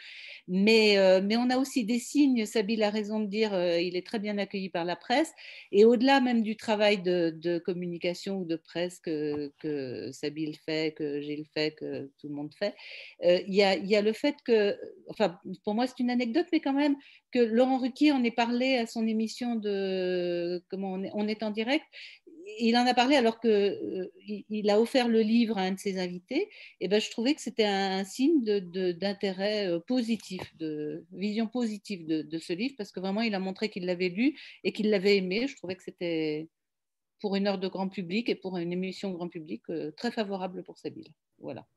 Mais, 0.48 0.98
euh, 0.98 1.22
mais 1.24 1.38
on 1.38 1.50
a 1.50 1.58
aussi 1.58 1.86
des 1.86 2.00
signes. 2.00 2.46
Sabine 2.46 2.84
a 2.84 2.90
raison 2.90 3.20
de 3.20 3.28
dire 3.28 3.52
il 3.80 3.96
est 3.96 4.06
très 4.06 4.20
bien 4.20 4.38
accueilli 4.38 4.70
par 4.70 4.86
la 4.86 4.96
presse. 4.96 5.32
Et 5.72 5.86
au-delà 5.86 6.22
même 6.22 6.44
du 6.44 6.56
travail 6.56 7.02
de, 7.02 7.60
communication 7.66 8.40
ou 8.40 8.46
de 8.46 8.56
presse 8.56 9.00
que, 9.00 9.52
que 9.60 10.12
Sabine 10.12 10.56
fait, 10.66 10.94
que 10.96 11.22
Gilles 11.22 11.48
fait, 11.54 11.76
que 11.76 12.10
tout 12.20 12.28
le 12.28 12.34
monde 12.34 12.54
fait, 12.54 12.76
il 13.22 13.54
y, 13.54 13.64
a, 13.64 13.76
y, 13.76 13.96
a, 13.96 14.02
le 14.02 14.14
fait 14.14 14.36
que, 14.46 14.78
enfin, 15.08 15.40
pour 15.64 15.76
moi, 15.76 15.88
c'est 15.88 16.00
une 16.00 16.10
anecdote, 16.10 16.48
mais 16.52 16.60
quand 16.60 16.74
même, 16.74 16.96
que 17.32 17.40
Laurent 17.40 17.78
Ruquier 17.78 18.12
en 18.12 18.24
ait 18.24 18.32
parlé 18.32 18.78
à 18.78 18.86
son 18.86 19.08
émission 19.08 19.56
de 19.56 20.62
comment 20.70 20.94
on 21.14 21.28
est 21.28 21.44
en 21.44 21.52
direct 21.52 21.86
il 22.60 22.78
en 22.78 22.86
a 22.86 22.94
parlé 22.94 23.16
alors 23.16 23.40
qu'il 23.40 23.50
euh, 23.50 24.70
a 24.70 24.80
offert 24.80 25.08
le 25.08 25.22
livre 25.22 25.58
à 25.58 25.62
un 25.62 25.72
de 25.74 25.80
ses 25.80 26.00
invités. 26.00 26.50
Et 26.80 26.88
ben, 26.88 27.00
je 27.00 27.10
trouvais 27.10 27.34
que 27.36 27.42
c'était 27.42 27.66
un, 27.66 28.04
signe 28.04 28.44
d'intérêt 28.44 29.68
euh, 29.68 29.80
positif, 29.80 30.42
de 30.58 31.06
vision 31.12 31.48
positive 31.48 32.06
de, 32.08 32.40
ce 32.40 32.54
livre, 32.54 32.76
parce 32.78 32.92
que 32.92 33.00
vraiment, 33.00 33.22
il 33.22 33.36
a 33.36 33.40
montré 33.40 33.70
qu'il 33.70 33.86
l'avait 33.86 34.10
lu 34.10 34.38
et 34.64 34.72
qu'il 34.72 34.90
l'avait 34.90 35.18
aimé. 35.18 35.48
Je 35.48 35.56
trouvais 35.56 35.76
que 35.76 35.84
c'était 35.84 36.50
pour 37.20 37.36
une 37.36 37.48
heure 37.48 37.60
de 37.60 37.68
grand 37.68 37.90
public 37.90 38.30
et 38.30 38.36
pour 38.36 38.58
une 38.58 38.74
émission 38.74 39.12
grand 39.12 39.30
public 39.30 39.64
euh, 39.70 39.92
très 39.92 40.12
favorable 40.12 40.64
pour 40.64 40.78
Sabine. 40.78 41.14
Voilà. 41.40 41.68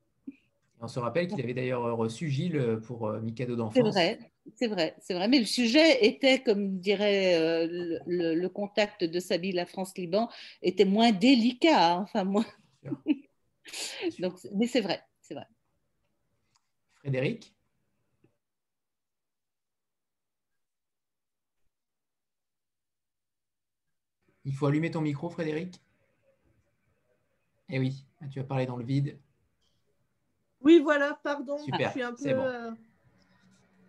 On 0.85 0.89
se 0.89 0.99
rappelle 0.99 1.29
qu'il 1.29 1.41
avait 1.41 1.55
d'ailleurs 1.55 1.97
reçu 1.97 2.29
Gilles 2.29 2.79
pour 2.87 3.11
Mikado 3.15 3.57
d'enfance. 3.57 3.75
C'est 3.75 3.91
vrai, 3.91 4.19
c'est 4.55 4.67
vrai, 4.67 4.95
c'est 5.01 5.15
vrai. 5.15 5.29
Mais 5.29 5.39
le 5.39 5.47
sujet 5.47 6.05
était, 6.05 6.43
comme 6.43 6.79
dirait 6.79 7.37
euh, 7.37 7.99
le, 8.07 8.49
contact 8.49 9.03
de 9.03 9.19
Sabine 9.19 9.57
la 9.57 9.65
France-Liban, 9.65 10.29
était 10.61 10.85
moins 10.85 11.11
délicat, 11.11 11.95
hein, 11.95 12.03
enfin 12.03 12.25
moins. 12.25 12.45
Donc, 14.19 14.35
mais 14.55 14.67
c'est 14.67 14.83
vrai, 14.83 15.03
c'est 15.23 15.33
vrai. 15.33 15.47
Frédéric? 16.97 17.55
Il 24.45 24.53
faut 24.53 24.67
allumer 24.67 24.91
ton 24.91 25.01
micro, 25.01 25.31
Frédéric? 25.31 25.81
Eh 27.71 27.79
oui, 27.79 28.05
tu 28.31 28.39
vas 28.39 28.45
parler 28.45 28.67
dans 28.67 28.77
le 28.77 28.85
vide. 28.85 29.19
Oui, 30.65 30.81
voilà, 30.81 31.19
pardon. 31.23 31.59
je 31.59 31.89
suis 31.91 32.03
un 32.03 32.15
peu. 32.15 32.29
Euh, 32.29 32.71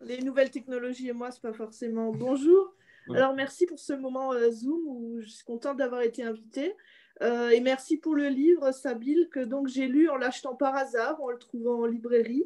les 0.01 0.21
nouvelles 0.21 0.51
technologies 0.51 1.07
et 1.07 1.13
moi, 1.13 1.31
c'est 1.31 1.41
pas 1.41 1.53
forcément 1.53 2.11
bonjour. 2.11 2.73
Alors, 3.09 3.33
merci 3.33 3.65
pour 3.65 3.79
ce 3.79 3.93
moment 3.93 4.33
euh, 4.33 4.51
Zoom 4.51 4.81
où 4.85 5.21
je 5.21 5.27
suis 5.27 5.45
contente 5.45 5.77
d'avoir 5.77 6.01
été 6.01 6.23
invitée. 6.23 6.75
Euh, 7.21 7.49
et 7.49 7.61
merci 7.61 7.97
pour 7.97 8.13
le 8.13 8.27
livre, 8.27 8.71
Sabile, 8.71 9.29
que 9.31 9.39
donc 9.39 9.67
j'ai 9.67 9.87
lu 9.87 10.09
en 10.09 10.17
l'achetant 10.17 10.55
par 10.55 10.75
hasard, 10.75 11.21
en 11.21 11.29
le 11.29 11.37
trouvant 11.37 11.81
en 11.81 11.85
librairie. 11.85 12.43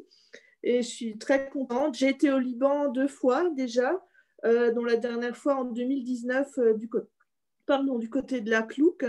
Et 0.62 0.82
je 0.82 0.88
suis 0.88 1.18
très 1.18 1.48
contente. 1.48 1.96
J'ai 1.96 2.10
été 2.10 2.30
au 2.30 2.38
Liban 2.38 2.88
deux 2.88 3.08
fois 3.08 3.48
déjà, 3.50 4.00
dont 4.44 4.84
la 4.84 4.96
dernière 4.96 5.36
fois 5.36 5.56
en 5.56 5.64
2019 5.64 6.76
du, 6.76 6.88
Pardon, 7.66 7.98
du 7.98 8.10
côté 8.10 8.40
de 8.40 8.50
la 8.50 8.62
Clouque. 8.62 9.06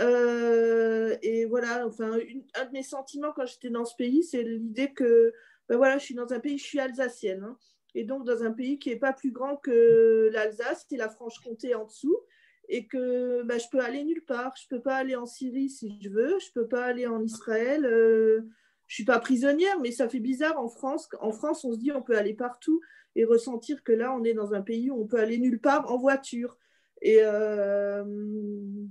Euh, 0.00 1.16
et 1.22 1.44
voilà, 1.44 1.86
enfin, 1.86 2.18
un 2.54 2.64
de 2.64 2.72
mes 2.72 2.82
sentiments 2.82 3.32
quand 3.32 3.46
j'étais 3.46 3.70
dans 3.70 3.84
ce 3.84 3.94
pays, 3.96 4.24
c'est 4.24 4.42
l'idée 4.42 4.92
que 4.92 5.32
ben 5.68 5.76
voilà, 5.76 5.98
je 5.98 6.04
suis 6.04 6.14
dans 6.14 6.32
un 6.32 6.40
pays, 6.40 6.58
je 6.58 6.64
suis 6.64 6.80
alsacienne, 6.80 7.42
hein, 7.42 7.56
et 7.94 8.04
donc 8.04 8.26
dans 8.26 8.42
un 8.42 8.50
pays 8.50 8.78
qui 8.78 8.90
n'est 8.90 8.98
pas 8.98 9.12
plus 9.12 9.30
grand 9.30 9.56
que 9.56 10.28
l'Alsace 10.32 10.86
et 10.90 10.96
la 10.96 11.08
Franche-Comté 11.08 11.74
en 11.74 11.84
dessous, 11.84 12.18
et 12.68 12.86
que 12.86 13.42
ben, 13.42 13.58
je 13.58 13.66
peux 13.70 13.80
aller 13.80 14.04
nulle 14.04 14.24
part. 14.24 14.54
Je 14.60 14.68
peux 14.68 14.80
pas 14.80 14.96
aller 14.96 15.16
en 15.16 15.26
Syrie 15.26 15.68
si 15.68 15.98
je 16.00 16.08
veux, 16.08 16.38
je 16.38 16.52
peux 16.52 16.66
pas 16.66 16.84
aller 16.84 17.06
en 17.06 17.22
Israël. 17.22 17.84
Euh, 17.84 18.42
je 18.86 18.94
suis 18.94 19.04
pas 19.04 19.18
prisonnière, 19.18 19.80
mais 19.80 19.90
ça 19.90 20.08
fait 20.08 20.20
bizarre 20.20 20.58
en 20.58 20.68
France. 20.68 21.08
En 21.20 21.32
France, 21.32 21.64
on 21.64 21.72
se 21.72 21.78
dit 21.78 21.92
on 21.92 22.02
peut 22.02 22.16
aller 22.16 22.34
partout 22.34 22.80
et 23.16 23.24
ressentir 23.24 23.82
que 23.82 23.92
là, 23.92 24.14
on 24.14 24.24
est 24.24 24.34
dans 24.34 24.54
un 24.54 24.62
pays 24.62 24.90
où 24.90 25.00
on 25.00 25.06
peut 25.06 25.18
aller 25.18 25.38
nulle 25.38 25.60
part 25.60 25.90
en 25.90 25.98
voiture. 25.98 26.58
Et 27.04 27.18
euh, 27.20 28.02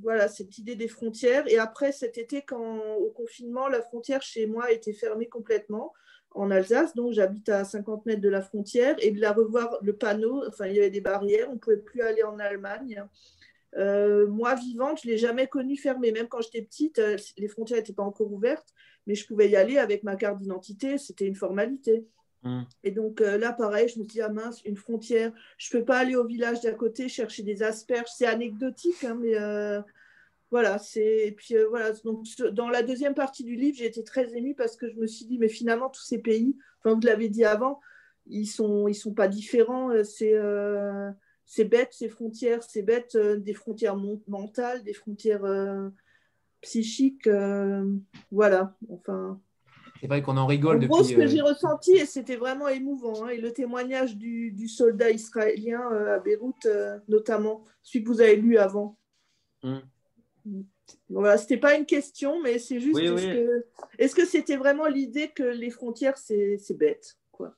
voilà, 0.01 0.27
cette 0.27 0.59
idée 0.59 0.75
des 0.75 0.87
frontières. 0.87 1.51
Et 1.51 1.57
après, 1.57 1.91
cet 1.91 2.19
été, 2.19 2.43
quand 2.43 2.79
au 2.99 3.09
confinement, 3.09 3.67
la 3.67 3.81
frontière 3.81 4.21
chez 4.21 4.45
moi 4.45 4.71
était 4.71 4.93
fermée 4.93 5.27
complètement 5.27 5.91
en 6.35 6.51
Alsace, 6.51 6.95
donc 6.95 7.13
j'habite 7.13 7.49
à 7.49 7.63
50 7.63 8.05
mètres 8.05 8.21
de 8.21 8.29
la 8.29 8.41
frontière, 8.41 8.95
et 8.99 9.11
de 9.11 9.19
la 9.19 9.33
revoir 9.33 9.77
le 9.81 9.93
panneau, 9.93 10.43
enfin 10.47 10.65
il 10.65 10.75
y 10.75 10.79
avait 10.79 10.89
des 10.89 11.01
barrières, 11.01 11.47
on 11.49 11.53
ne 11.53 11.59
pouvait 11.59 11.77
plus 11.77 12.01
aller 12.01 12.23
en 12.23 12.39
Allemagne. 12.39 13.03
Euh, 13.77 14.27
moi, 14.27 14.55
vivante, 14.55 15.01
je 15.01 15.07
ne 15.07 15.13
l'ai 15.13 15.17
jamais 15.17 15.47
connue 15.47 15.77
fermée. 15.77 16.11
Même 16.11 16.27
quand 16.27 16.41
j'étais 16.41 16.61
petite, 16.61 16.99
euh, 16.99 17.17
les 17.37 17.47
frontières 17.47 17.79
n'étaient 17.79 17.93
pas 17.93 18.03
encore 18.03 18.31
ouvertes, 18.31 18.73
mais 19.07 19.15
je 19.15 19.25
pouvais 19.25 19.49
y 19.49 19.55
aller 19.55 19.77
avec 19.77 20.03
ma 20.03 20.15
carte 20.15 20.39
d'identité, 20.39 20.97
c'était 20.97 21.25
une 21.25 21.35
formalité. 21.35 22.05
Mm. 22.43 22.63
Et 22.83 22.91
donc 22.91 23.21
euh, 23.21 23.37
là, 23.37 23.53
pareil, 23.53 23.87
je 23.89 23.99
me 23.99 24.05
dit, 24.05 24.21
ah 24.21 24.29
mince, 24.29 24.63
une 24.65 24.75
frontière, 24.75 25.31
je 25.57 25.75
ne 25.75 25.79
peux 25.79 25.85
pas 25.85 25.99
aller 25.99 26.15
au 26.15 26.25
village 26.25 26.61
d'à 26.61 26.73
côté 26.73 27.09
chercher 27.09 27.43
des 27.43 27.63
asperges. 27.63 28.09
C'est 28.13 28.25
anecdotique, 28.25 29.03
hein, 29.03 29.17
mais 29.19 29.35
euh, 29.35 29.81
voilà, 30.51 30.77
c'est. 30.77 31.33
puis 31.37 31.55
voilà, 31.69 31.91
donc 32.03 32.25
dans 32.51 32.69
la 32.69 32.83
deuxième 32.83 33.15
partie 33.15 33.43
du 33.43 33.55
livre, 33.55 33.77
j'ai 33.77 33.85
été 33.85 34.03
très 34.03 34.35
émue 34.35 34.55
parce 34.55 34.75
que 34.75 34.89
je 34.89 34.95
me 34.95 35.07
suis 35.07 35.25
dit, 35.25 35.37
mais 35.39 35.49
finalement, 35.49 35.89
tous 35.89 36.03
ces 36.03 36.19
pays, 36.19 36.55
enfin, 36.79 36.95
vous 36.95 37.01
l'avez 37.01 37.29
dit 37.29 37.45
avant, 37.45 37.79
ils 38.27 38.43
ils 38.43 38.95
sont 38.95 39.13
pas 39.15 39.27
différents. 39.27 39.91
C'est 40.03 40.35
c'est 41.45 41.65
bête, 41.65 41.93
ces 41.93 42.07
frontières, 42.09 42.63
c'est 42.63 42.83
bête, 42.83 43.17
des 43.17 43.53
frontières 43.53 43.97
mentales, 44.27 44.83
des 44.83 44.93
frontières 44.93 45.43
psychiques. 46.61 47.29
voilà, 48.31 48.75
enfin. 48.89 49.39
C'est 50.03 50.07
vrai 50.09 50.21
qu'on 50.21 50.35
en 50.35 50.45
rigole 50.45 50.83
en 50.83 50.87
gros, 50.87 51.01
ce 51.01 51.13
que 51.13 51.27
j'ai 51.27 51.39
ressenti, 51.39 51.93
et 51.93 52.05
c'était 52.05 52.35
vraiment 52.35 52.67
émouvant, 52.67 53.23
hein, 53.23 53.29
et 53.29 53.37
le 53.37 53.53
témoignage 53.53 54.17
du, 54.17 54.51
du 54.51 54.67
soldat 54.67 55.11
israélien 55.11 55.79
à 55.79 56.19
Beyrouth, 56.19 56.67
notamment, 57.07 57.63
celui 57.81 58.03
que 58.03 58.09
vous 58.09 58.19
avez 58.19 58.35
lu 58.35 58.57
avant. 58.57 58.97
Mmh. 59.63 59.77
Voilà, 61.07 61.37
c'était 61.37 61.55
pas 61.55 61.77
une 61.77 61.85
question, 61.85 62.41
mais 62.41 62.59
c'est 62.59 62.81
juste 62.81 62.99
est-ce 63.97 64.13
que 64.13 64.25
c'était 64.25 64.57
vraiment 64.57 64.87
l'idée 64.87 65.29
que 65.33 65.43
les 65.43 65.69
frontières 65.69 66.17
c'est 66.17 66.59
bête 66.77 67.17
quoi? 67.31 67.55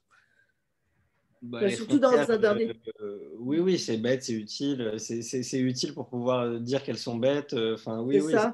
Bah, 1.41 1.67
Surtout 1.71 1.97
dans 1.97 2.11
un 2.11 2.37
dernier. 2.37 2.79
Euh, 3.01 3.31
oui, 3.39 3.57
oui, 3.57 3.79
c'est 3.79 3.97
bête, 3.97 4.21
c'est 4.23 4.33
utile, 4.33 4.93
c'est 4.99 5.59
utile 5.59 5.95
pour 5.95 6.09
pouvoir 6.09 6.59
dire 6.59 6.83
qu'elles 6.83 6.99
sont 6.99 7.15
bêtes. 7.15 7.53
Euh, 7.53 7.73
enfin, 7.73 8.01
oui, 8.01 8.21
oui. 8.21 8.33
Ça, 8.33 8.53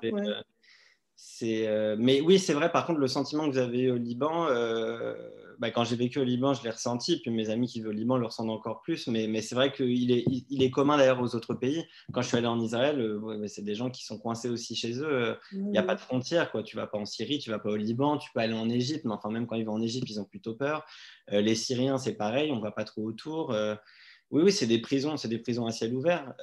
euh, 1.44 1.96
mais 2.00 2.22
oui, 2.22 2.40
c'est 2.40 2.54
vrai. 2.54 2.72
Par 2.72 2.86
contre, 2.86 3.00
le 3.00 3.08
sentiment 3.08 3.48
que 3.48 3.52
vous 3.52 3.58
avez 3.58 3.92
au 3.92 3.98
Liban 3.98 4.48
bah, 5.62 5.70
quand 5.70 5.84
j'ai 5.84 5.96
vécu 5.96 6.18
au 6.18 6.24
Liban, 6.24 6.56
je 6.56 6.64
l'ai 6.64 6.72
ressenti, 6.72 7.20
puis 7.22 7.30
mes 7.30 7.52
amis 7.52 7.68
qui 7.68 7.80
vivent 7.80 7.90
au 7.90 7.94
Liban 7.94 8.18
le 8.18 8.26
ressentent 8.26 8.50
encore 8.50 8.82
plus, 8.82 9.06
mais, 9.06 9.28
mais 9.28 9.44
c'est 9.44 9.54
vrai 9.54 9.72
qu'il 9.72 10.12
est, 10.12 10.26
il, 10.50 10.64
est 10.64 10.72
commun 10.72 10.98
d'ailleurs 10.98 11.22
aux 11.22 11.36
autres 11.36 11.54
pays. 11.54 11.86
Quand 12.12 12.24
je 12.24 12.30
suis 12.30 12.38
allé 12.38 12.48
en 12.48 12.60
Israël, 12.60 13.00
euh, 13.00 13.46
c'est 13.46 13.62
des 13.62 13.76
gens 13.76 13.92
qui 13.92 14.04
sont 14.04 14.18
coincés 14.18 14.50
aussi 14.50 14.76
chez 14.76 15.00
eux. 15.00 15.38
Il 15.52 15.70
n'y 15.70 15.78
a 15.78 15.84
pas 15.84 15.94
de 15.94 16.00
frontière, 16.00 16.52
quoi. 16.52 16.64
tu 16.64 16.78
vas 16.78 16.88
pas 16.88 16.98
en 16.98 17.06
Syrie, 17.06 17.38
tu 17.38 17.52
vas 17.52 17.60
pas 17.60 17.70
au 17.70 17.76
Liban, 17.76 18.18
tu 18.18 18.32
peux 18.34 18.40
aller 18.40 18.56
en 18.56 18.70
Égypte, 18.70 19.06
mais 19.06 19.14
enfin 19.14 19.30
même 19.30 19.46
quand 19.46 19.56
ils 19.56 19.66
vont 19.66 19.74
en 19.74 19.82
Égypte, 19.84 20.10
ils 20.10 20.20
ont 20.20 20.26
plutôt 20.26 20.56
peur. 20.56 20.84
Euh, 21.32 21.42
les 21.42 21.54
Syriens, 21.54 22.00
c'est 22.00 22.14
pareil, 22.14 22.52
on 22.52 22.60
va 22.60 22.72
pas 22.72 22.84
trop 22.84 23.04
autour. 23.04 23.56
Euh, 24.32 24.38
oui, 24.38 24.44
oui, 24.44 24.52
c'est 24.52 24.68
des 24.68 24.80
prisons, 24.80 25.18
c'est 25.18 25.28
des 25.28 25.40
prisons 25.40 25.66
à 25.66 25.72
ciel 25.72 25.94
ouvert. 25.94 26.34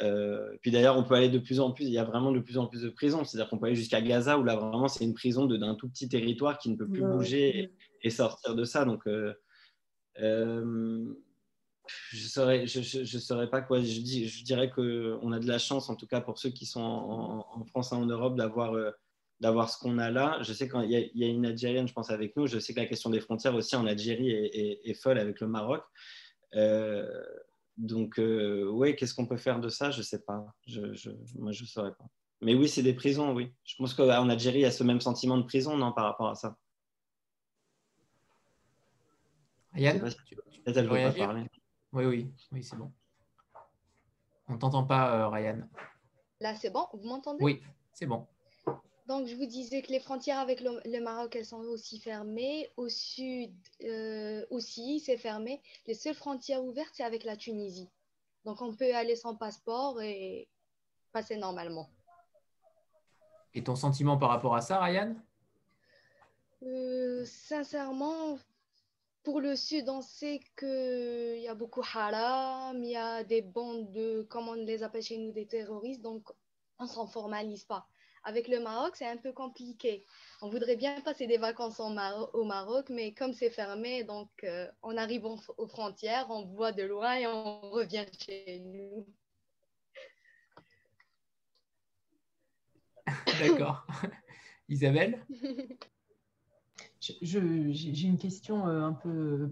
puis 0.60 0.70
d'ailleurs, 0.70 0.96
on 0.96 1.04
peut 1.04 1.14
aller 1.14 1.28
de 1.28 1.38
plus 1.38 1.60
en 1.60 1.72
plus, 1.72 1.84
il 1.84 1.92
y 1.92 1.98
a 1.98 2.04
vraiment 2.04 2.32
de 2.32 2.40
plus 2.40 2.58
en 2.58 2.66
plus 2.66 2.82
de 2.82 2.90
prisons. 2.90 3.24
C'est-à-dire 3.24 3.48
qu'on 3.48 3.58
peut 3.58 3.66
aller 3.66 3.76
jusqu'à 3.76 4.00
Gaza, 4.00 4.38
où 4.38 4.44
là, 4.44 4.56
vraiment, 4.56 4.88
c'est 4.88 5.04
une 5.04 5.14
prison 5.14 5.46
d'un 5.46 5.74
tout 5.74 5.88
petit 5.88 6.08
territoire 6.08 6.58
qui 6.58 6.70
ne 6.70 6.76
peut 6.76 6.88
plus 6.88 7.02
bouger 7.02 7.72
et 8.02 8.10
sortir 8.10 8.54
de 8.54 8.64
ça. 8.64 8.84
Donc, 8.84 9.06
euh, 9.06 9.34
euh, 10.20 11.04
je 12.10 12.22
ne 12.22 12.28
saurais, 12.28 12.66
je, 12.66 12.82
je, 12.82 13.18
saurais 13.18 13.48
pas 13.48 13.62
quoi. 13.62 13.80
Je, 13.80 14.00
dis, 14.00 14.28
je 14.28 14.44
dirais 14.44 14.70
qu'on 14.70 15.32
a 15.32 15.38
de 15.38 15.46
la 15.46 15.58
chance, 15.58 15.88
en 15.88 15.96
tout 15.96 16.06
cas 16.06 16.20
pour 16.20 16.38
ceux 16.38 16.50
qui 16.50 16.66
sont 16.66 16.80
en, 16.80 17.64
France 17.66 17.92
et 17.92 17.94
en 17.94 18.04
Europe, 18.06 18.36
d'avoir 18.36 18.74
euh, 18.74 18.90
d'avoir 19.40 19.70
ce 19.70 19.78
qu'on 19.78 19.98
a 19.98 20.10
là. 20.10 20.38
Je 20.42 20.52
sais 20.52 20.68
qu'il 20.68 20.90
y, 20.90 21.10
y, 21.14 21.24
a 21.24 21.28
une 21.28 21.46
Algérienne, 21.46 21.88
je 21.88 21.92
pense, 21.92 22.10
avec 22.10 22.36
nous. 22.36 22.46
Je 22.46 22.58
sais 22.58 22.74
que 22.74 22.80
la 22.80 22.86
question 22.86 23.08
des 23.08 23.20
frontières 23.20 23.54
aussi 23.54 23.76
en 23.76 23.86
Algérie 23.86 24.30
est, 24.30 24.80
est, 24.84 24.94
folle 24.94 25.18
avec 25.18 25.40
le 25.40 25.46
Maroc. 25.46 25.82
Donc, 27.78 28.20
oui, 28.72 28.94
qu'est-ce 28.96 29.14
qu'on 29.14 29.26
peut 29.26 29.36
faire 29.36 29.60
de 29.60 29.68
ça? 29.68 29.90
Je 29.90 29.98
ne 29.98 30.02
sais 30.02 30.20
pas. 30.20 30.44
Je, 30.66 30.92
je, 30.92 31.10
moi, 31.36 31.52
je 31.52 31.62
ne 31.62 31.68
saurais 31.68 31.94
pas. 31.94 32.06
Mais 32.40 32.54
oui, 32.54 32.68
c'est 32.68 32.82
des 32.82 32.94
prisons, 32.94 33.32
oui. 33.32 33.52
Je 33.64 33.74
pense 33.76 33.94
qu'en 33.94 34.28
Algérie, 34.28 34.58
il 34.58 34.62
y 34.62 34.66
a 34.66 34.70
ce 34.70 34.84
même 34.84 35.00
sentiment 35.00 35.36
de 35.36 35.42
prison, 35.42 35.76
non, 35.76 35.92
par 35.92 36.04
rapport 36.04 36.28
à 36.28 36.34
ça? 36.34 36.56
Yann, 39.76 40.02
Oui, 41.92 42.04
oui, 42.04 42.32
oui, 42.52 42.62
c'est 42.62 42.76
bon. 42.76 42.92
On 44.48 44.54
ne 44.54 44.58
t'entend 44.58 44.84
pas, 44.84 45.14
euh, 45.14 45.28
Ryan. 45.28 45.68
Là, 46.40 46.54
c'est 46.54 46.70
bon? 46.70 46.86
Vous 46.92 47.08
m'entendez? 47.08 47.42
Oui, 47.42 47.62
c'est 47.92 48.06
bon. 48.06 48.26
Donc, 49.08 49.26
je 49.26 49.34
vous 49.34 49.46
disais 49.46 49.80
que 49.80 49.90
les 49.90 50.00
frontières 50.00 50.38
avec 50.38 50.60
le, 50.60 51.00
Maroc, 51.00 51.34
elles 51.34 51.46
sont 51.46 51.62
aussi 51.62 51.98
fermées. 51.98 52.68
Au 52.76 52.90
sud 52.90 53.54
euh, 53.82 54.44
aussi, 54.50 55.00
c'est 55.00 55.16
fermé. 55.16 55.62
Les 55.86 55.94
seules 55.94 56.14
frontières 56.14 56.62
ouvertes, 56.62 56.90
c'est 56.92 57.04
avec 57.04 57.24
la 57.24 57.34
Tunisie. 57.34 57.88
Donc, 58.44 58.60
on 58.60 58.74
peut 58.74 58.94
aller 58.94 59.16
sans 59.16 59.34
passeport 59.34 60.02
et 60.02 60.46
passer 61.10 61.38
normalement. 61.38 61.88
Et 63.54 63.64
ton 63.64 63.76
sentiment 63.76 64.18
par 64.18 64.28
rapport 64.28 64.54
à 64.54 64.60
ça, 64.60 64.78
Ryan? 64.78 65.16
Euh, 66.62 67.24
Sincèrement, 67.24 68.38
pour 69.22 69.40
le 69.40 69.56
Sud, 69.56 69.88
on 69.88 70.02
sait 70.02 70.40
qu'il 70.58 71.40
y 71.40 71.48
a 71.48 71.54
beaucoup 71.54 71.82
haram, 71.94 72.84
il 72.84 72.90
y 72.90 72.96
a 72.96 73.24
des 73.24 73.40
bandes 73.40 73.90
de, 73.90 74.26
comment 74.28 74.50
on 74.50 74.66
les 74.66 74.82
appelle 74.82 75.02
chez 75.02 75.16
nous, 75.16 75.32
des 75.32 75.46
terroristes, 75.46 76.02
donc 76.02 76.30
on 76.78 76.84
ne 76.84 76.88
s'en 76.88 77.06
formalise 77.06 77.64
pas. 77.64 77.88
Avec 78.28 78.46
le 78.46 78.60
Maroc, 78.60 78.94
c'est 78.94 79.06
un 79.06 79.16
peu 79.16 79.32
compliqué. 79.32 80.04
On 80.42 80.50
voudrait 80.50 80.76
bien 80.76 81.00
passer 81.00 81.26
des 81.26 81.38
vacances 81.38 81.80
au 81.80 82.44
Maroc, 82.44 82.90
mais 82.90 83.14
comme 83.14 83.32
c'est 83.32 83.48
fermé, 83.48 84.04
donc 84.04 84.28
euh, 84.44 84.70
on 84.82 84.98
arrive 84.98 85.24
aux 85.24 85.66
frontières, 85.66 86.26
on 86.28 86.44
voit 86.44 86.72
de 86.72 86.82
loin 86.82 87.14
et 87.14 87.26
on 87.26 87.70
revient 87.70 88.04
chez 88.20 88.60
nous. 88.66 89.06
D'accord. 93.40 93.86
Isabelle? 94.68 95.24
J'ai 97.00 97.38
une 97.38 98.18
question 98.18 98.68
euh, 98.68 98.82
un 98.82 98.92
peu 98.92 99.08
euh, 99.08 99.48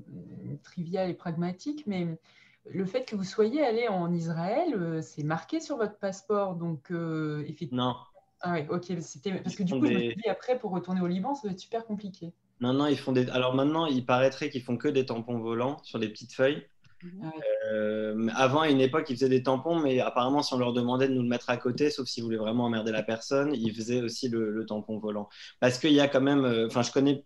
triviale 0.62 1.09
et 1.09 1.14
pragmatique, 1.14 1.87
mais 1.87 2.20
le 2.66 2.85
fait 2.85 3.07
que 3.07 3.16
vous 3.16 3.24
soyez 3.24 3.64
allé 3.64 3.89
en 3.89 4.12
Israël, 4.12 5.03
c'est 5.03 5.22
marqué 5.22 5.61
sur 5.61 5.79
votre 5.79 5.99
passeport, 5.99 6.57
donc 6.57 6.91
effectivement. 6.91 7.95
Non. 7.95 8.16
Ah 8.49 8.53
oui, 8.53 8.61
ok, 8.70 8.94
parce 8.94 9.57
que 9.57 9.62
du 9.64 9.72
coup, 9.72 9.86
je 9.86 9.92
me 9.92 9.99
suis 9.99 10.14
dit 10.14 10.28
après 10.28 10.57
pour 10.57 10.70
retourner 10.70 11.01
au 11.01 11.09
Liban, 11.09 11.34
ça 11.34 11.49
va 11.49 11.53
être 11.53 11.59
super 11.59 11.84
compliqué. 11.84 12.32
Non, 12.61 12.86
ils 12.86 12.97
font 12.97 13.11
des. 13.11 13.28
Alors 13.30 13.57
maintenant, 13.57 13.86
il 13.86 14.07
paraîtrait 14.07 14.51
qu'ils 14.51 14.62
font 14.62 14.76
que 14.76 14.86
des 14.86 15.05
tampons 15.05 15.40
volants 15.40 15.78
sur 15.82 15.99
des 15.99 16.09
petites 16.09 16.32
feuilles. 16.32 16.64
Ah 17.22 17.30
avant, 18.36 18.61
à 18.61 18.70
une 18.70 18.80
époque, 18.80 19.11
ils 19.11 19.16
faisaient 19.16 19.28
des 19.28 19.42
tampons, 19.42 19.80
mais 19.80 19.99
apparemment, 19.99 20.42
si 20.42 20.55
on 20.55 20.59
leur 20.59 20.72
demandait 20.72 21.09
de 21.09 21.14
nous 21.14 21.22
le 21.22 21.28
mettre 21.28 21.51
à 21.51 21.57
côté, 21.57 21.90
sauf 21.90 22.07
s'ils 22.07 22.22
voulaient 22.22 22.36
vraiment 22.36 22.66
emmerder 22.66 22.92
la 22.92 23.03
personne, 23.03 23.53
ils 23.53 23.74
faisaient 23.74 24.01
aussi 24.01 24.28
le, 24.28 24.53
le 24.53 24.64
tampon 24.64 24.99
volant. 24.99 25.28
Parce 25.59 25.78
qu'il 25.78 25.92
y 25.92 26.01
a 26.01 26.07
quand 26.07 26.20
même. 26.20 26.44
Enfin, 26.66 26.82
je 26.82 26.92
connais 26.92 27.24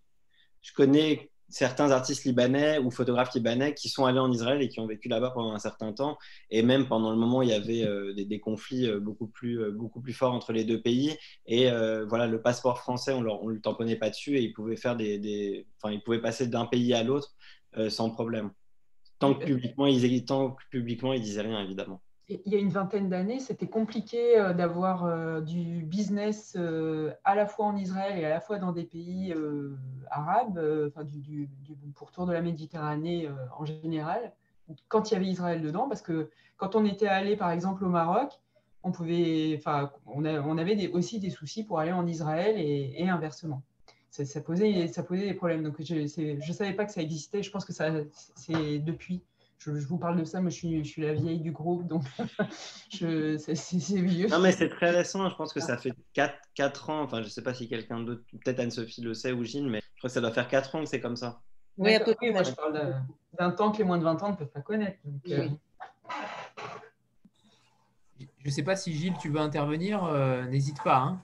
je 0.63 0.73
connais 0.73 1.30
certains 1.51 1.91
artistes 1.91 2.25
libanais 2.25 2.79
ou 2.79 2.91
photographes 2.91 3.35
libanais 3.35 3.75
qui 3.75 3.89
sont 3.89 4.07
allés 4.07 4.19
en 4.19 4.31
Israël 4.31 4.63
et 4.63 4.69
qui 4.69 4.81
ont 4.81 4.87
vécu 4.87 5.09
là-bas 5.09 5.31
pendant 5.31 5.53
un 5.53 5.59
certain 5.59 5.93
temps. 5.93 6.17
Et 6.51 6.63
même 6.63 6.87
pendant 6.87 7.11
le 7.11 7.17
moment 7.17 7.39
où 7.39 7.43
il 7.43 7.51
y 7.51 7.53
avait 7.53 7.85
euh, 7.85 8.15
des, 8.15 8.41
conflits 8.41 8.89
euh, 8.89 9.01
beaucoup, 9.01 9.27
plus, 9.27 9.61
euh, 9.61 9.71
beaucoup 9.73 10.01
plus 10.01 10.13
forts 10.13 10.33
entre 10.33 10.53
les 10.53 10.65
deux 10.65 10.81
pays. 10.81 11.17
Et 11.47 11.69
voilà, 12.09 12.27
le 12.27 12.41
passeport 12.41 12.79
français, 12.79 13.13
on 13.13 13.23
ne 13.23 13.53
le 13.53 13.61
tamponnait 13.61 13.97
pas 13.97 14.11
dessus 14.11 14.37
et 14.37 14.43
ils 14.43 14.53
pouvaient, 14.53 14.77
faire 14.77 14.97
des, 14.97 15.67
Enfin, 15.83 15.93
ils 15.93 16.03
pouvaient 16.03 16.21
passer 16.21 16.47
d'un 16.47 16.67
pays 16.67 16.95
à 16.95 17.03
l'autre 17.03 17.35
sans 17.89 18.11
problème. 18.11 18.51
Tant 19.19 19.35
que 19.35 19.45
publiquement, 19.45 19.87
ils, 19.87 20.25
tant 20.25 20.53
que 20.53 20.63
publiquement, 20.71 21.13
ils 21.13 21.23
disaient 21.23 21.43
rien, 21.43 21.63
évidemment 21.63 22.01
il 22.31 22.53
y 22.53 22.57
a 22.57 22.59
une 22.59 22.69
vingtaine 22.69 23.09
d'années, 23.09 23.41
c'était 23.41 23.67
compliqué 23.67 24.39
euh, 24.39 24.53
d'avoir 24.53 25.05
euh, 25.05 25.41
du 25.41 25.83
business 25.83 26.55
euh, 26.57 27.13
à 27.25 27.35
la 27.35 27.47
fois 27.47 27.67
en 27.67 27.77
Israël 27.77 28.19
et 28.19 28.25
à 28.25 28.29
la 28.29 28.41
fois 28.41 28.59
dans 28.59 28.73
des 28.73 28.85
pays 28.85 29.35
arabes, 30.11 30.61
enfin 30.89 31.05
du, 31.05 31.49
pourtour 31.95 32.27
de 32.27 32.33
la 32.33 32.41
Méditerranée 32.41 33.29
en 33.59 33.65
général, 33.65 34.33
quand 34.89 35.11
il 35.11 35.15
y 35.15 35.17
avait 35.17 35.27
Israël 35.27 35.61
dedans, 35.61 35.89
parce 35.89 36.03
que 36.03 36.31
quand 36.57 36.77
on 36.77 36.85
était 36.85 37.09
allé 37.09 37.37
par 37.37 37.51
exemple 37.51 37.85
au 37.85 37.89
Maroc, 37.89 38.41
on, 38.83 38.93
pouvait, 38.93 39.55
enfin, 39.59 39.91
on, 40.07 40.25
avait 40.25 40.89
aussi 40.93 41.19
des 41.19 41.31
soucis 41.31 41.65
pour 41.65 41.81
aller 41.81 41.93
en 41.93 42.07
Israël 42.07 42.55
et, 42.59 43.09
inversement. 43.09 43.63
Ça, 44.11 44.41
posait, 44.41 44.89
ça 44.89 45.03
posait 45.03 45.27
des 45.27 45.35
problèmes. 45.35 45.63
Donc 45.63 45.77
je 45.81 45.95
ne 45.95 46.53
savais 46.53 46.73
pas 46.73 46.85
que 46.85 46.93
ça 46.93 47.03
existait. 47.03 47.43
Je 47.43 47.51
pense 47.51 47.65
que 47.65 47.73
c'est 47.73 48.79
depuis 48.79 49.23
je, 49.61 49.87
vous 49.87 49.99
parle 49.99 50.19
de 50.19 50.25
ça, 50.25 50.41
moi 50.41 50.51
je 50.51 50.57
suis, 50.57 50.85
je 50.85 50.89
suis 50.89 51.03
la 51.03 51.13
vieille 51.13 51.41
du 51.41 51.53
groupe, 51.53 51.87
donc 51.87 52.05
c'est 52.91 53.97
vieux. 53.97 54.29
Non, 54.29 54.39
mais 54.39 54.53
c'est 54.53 54.71
très 54.71 54.91
récent, 54.91 55.29
je 55.29 55.37
pense 55.37 55.53
que 55.53 55.61
ça 55.61 55.77
fait 55.77 55.93
4, 56.15 56.35
4 56.55 56.91
ans, 56.91 57.03
enfin 57.03 57.19
je 57.19 57.27
ne 57.27 57.31
sais 57.31 57.43
pas 57.43 57.53
si 57.53 57.69
quelqu'un 57.69 58.01
d'autre, 58.01 58.23
peut-être 58.43 58.59
Anne-Sophie 58.59 59.03
le 59.03 59.13
sait 59.13 59.33
ou 59.33 59.45
Gilles, 59.45 59.69
mais 59.69 59.81
je 59.81 59.99
crois 59.99 60.09
que 60.09 60.15
ça 60.15 60.21
doit 60.21 60.33
faire 60.33 60.49
4 60.49 60.75
ans 60.75 60.81
que 60.81 60.87
c'est 60.87 61.01
comme 61.01 61.17
ça. 61.17 61.43
Oui, 61.77 61.95
à 61.95 62.01
peu 62.01 62.15
près, 62.15 62.31
moi 62.31 62.43
je 62.43 62.53
parle 62.53 63.03
d'un 63.39 63.51
temps 63.51 63.71
que 63.71 63.79
les 63.79 63.85
moins 63.85 63.99
de 63.99 64.05
20 64.05 64.23
ans 64.23 64.31
ne 64.31 64.37
peuvent 64.37 64.49
pas 64.49 64.63
connaître. 64.63 64.99
Euh. 65.29 65.49
Je 68.19 68.47
ne 68.47 68.51
sais 68.51 68.63
pas 68.63 68.77
si 68.77 68.95
Gilles, 68.95 69.17
tu 69.21 69.29
veux 69.29 69.41
intervenir, 69.41 70.05
euh, 70.05 70.45
n'hésite 70.47 70.83
pas. 70.83 70.97
Hein. 70.97 71.23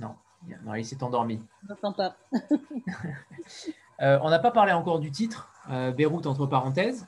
Non, 0.00 0.16
non, 0.64 0.74
il 0.74 0.84
s'est 0.86 1.02
endormi. 1.02 1.38
Je 1.62 1.68
n'entends 1.68 1.92
pas. 1.92 2.16
Euh, 4.02 4.18
on 4.22 4.30
n'a 4.30 4.38
pas 4.38 4.50
parlé 4.50 4.72
encore 4.72 4.98
du 4.98 5.10
titre, 5.10 5.48
euh, 5.70 5.92
Beyrouth 5.92 6.26
entre 6.26 6.46
parenthèses. 6.46 7.06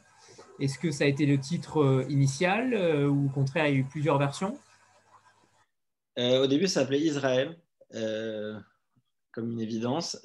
Est-ce 0.61 0.79
que 0.79 0.93
ça 0.93 1.05
a 1.05 1.07
été 1.09 1.27
le 1.27 1.39
titre 1.39 1.83
euh, 1.83 2.07
initial 2.09 2.75
ou 3.09 3.27
au 3.27 3.29
contraire, 3.29 3.67
il 3.67 3.75
y 3.75 3.77
a 3.77 3.81
eu 3.81 3.85
plusieurs 3.85 4.19
versions? 4.19 4.57
Au 6.17 6.47
début, 6.47 6.69
ça 6.69 6.83
s'appelait 6.83 7.01
Israël, 7.01 7.59
comme 9.33 9.51
une 9.51 9.61
évidence. 9.61 10.17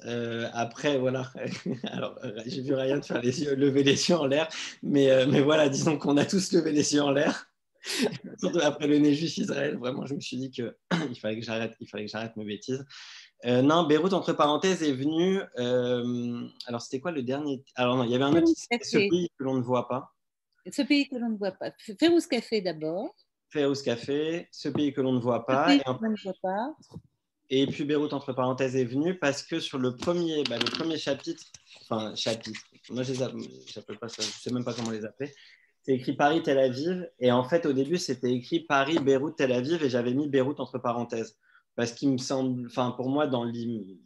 après, 0.52 0.98
voilà, 0.98 1.32
alors 1.84 2.16
j'ai 2.46 2.62
vu 2.62 2.74
Ryan 2.74 3.02
faire 3.02 3.20
lever 3.20 3.82
les 3.82 4.08
yeux 4.08 4.16
en 4.16 4.26
l'air, 4.26 4.48
mais, 4.84 5.26
mais 5.26 5.40
voilà, 5.40 5.68
disons 5.68 5.98
qu'on 5.98 6.16
a 6.16 6.24
tous 6.24 6.52
levé 6.52 6.70
les 6.70 6.94
yeux 6.94 7.02
en 7.02 7.10
l'air. 7.10 7.50
Surtout 8.38 8.60
après 8.62 8.86
le 8.86 8.98
nez 8.98 9.14
juif 9.14 9.36
Israël, 9.38 9.76
vraiment, 9.78 10.06
je 10.06 10.14
me 10.14 10.20
suis 10.20 10.36
dit 10.36 10.50
qu'il 10.50 10.72
fallait 11.20 11.40
que 11.40 11.44
j'arrête 11.44 12.36
mes 12.36 12.44
bêtises. 12.44 12.84
Euh, 13.46 13.62
non, 13.62 13.84
Beyrouth, 13.84 14.12
entre 14.12 14.32
parenthèses, 14.32 14.82
est 14.82 14.92
venu. 14.92 15.40
Euh, 15.58 16.46
alors, 16.66 16.82
c'était 16.82 17.00
quoi 17.00 17.10
le 17.10 17.22
dernier 17.22 17.62
Alors, 17.74 17.96
non, 17.96 18.04
il 18.04 18.10
y 18.10 18.14
avait 18.14 18.24
un 18.24 18.34
autre, 18.34 18.48
ce 18.48 18.98
pays 18.98 19.30
que 19.38 19.44
l'on 19.44 19.54
ne 19.54 19.62
voit 19.62 19.88
pas. 19.88 20.12
Ce 20.70 20.82
pays 20.82 21.08
que 21.08 21.16
l'on 21.16 21.30
ne 21.30 21.38
voit 21.38 21.52
pas. 21.52 21.72
Férouz 21.98 22.26
Café 22.26 22.60
d'abord. 22.60 23.14
Férouz 23.48 23.82
Café, 23.82 24.48
ce 24.52 24.68
pays 24.68 24.92
que 24.92 25.00
l'on 25.00 25.12
ne 25.12 25.20
voit 25.20 25.46
pas. 25.46 25.72
et, 25.72 25.78
ne 25.78 26.22
voit 26.22 26.34
pas. 26.42 26.76
et 27.48 27.66
puis 27.66 27.84
Beyrouth, 27.84 28.12
entre 28.12 28.32
parenthèses, 28.34 28.76
est 28.76 28.84
venu 28.84 29.18
parce 29.18 29.42
que 29.42 29.58
sur 29.58 29.78
le 29.78 29.96
premier, 29.96 30.44
bah, 30.44 30.58
le 30.58 30.70
premier 30.70 30.98
chapitre, 30.98 31.42
enfin, 31.82 32.14
chapitre, 32.14 32.60
moi 32.90 33.02
je 33.02 33.12
ne 33.12 33.96
pas 33.96 34.08
ça, 34.08 34.22
je 34.22 34.28
sais 34.28 34.52
même 34.52 34.64
pas 34.64 34.74
comment 34.74 34.90
les 34.90 35.04
appeler. 35.04 35.32
C'est 35.82 35.94
écrit 35.94 36.12
Paris-Tel 36.12 36.58
Aviv. 36.58 37.08
Et 37.18 37.32
en 37.32 37.42
fait, 37.42 37.64
au 37.66 37.72
début, 37.72 37.96
c'était 37.96 38.32
écrit 38.32 38.60
Paris-Beyrouth-Tel 38.60 39.50
Aviv. 39.50 39.82
Et 39.82 39.88
j'avais 39.88 40.12
mis 40.12 40.28
Beyrouth 40.28 40.60
entre 40.60 40.78
parenthèses. 40.78 41.38
Parce 41.80 41.92
qu'il 41.92 42.10
me 42.10 42.18
semble, 42.18 42.66
enfin 42.66 42.90
pour 42.90 43.08
moi, 43.08 43.26
dans, 43.26 43.50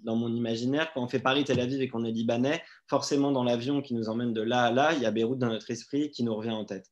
dans 0.04 0.14
mon 0.14 0.32
imaginaire, 0.32 0.92
quand 0.94 1.02
on 1.02 1.08
fait 1.08 1.18
Paris-Tel 1.18 1.58
Aviv 1.58 1.82
et 1.82 1.88
qu'on 1.88 2.04
est 2.04 2.12
libanais, 2.12 2.62
forcément 2.86 3.32
dans 3.32 3.42
l'avion 3.42 3.82
qui 3.82 3.94
nous 3.94 4.08
emmène 4.08 4.32
de 4.32 4.42
là 4.42 4.66
à 4.66 4.70
là, 4.70 4.92
il 4.94 5.02
y 5.02 5.06
a 5.06 5.10
Beyrouth 5.10 5.40
dans 5.40 5.48
notre 5.48 5.68
esprit 5.72 6.12
qui 6.12 6.22
nous 6.22 6.36
revient 6.36 6.52
en 6.52 6.64
tête. 6.64 6.88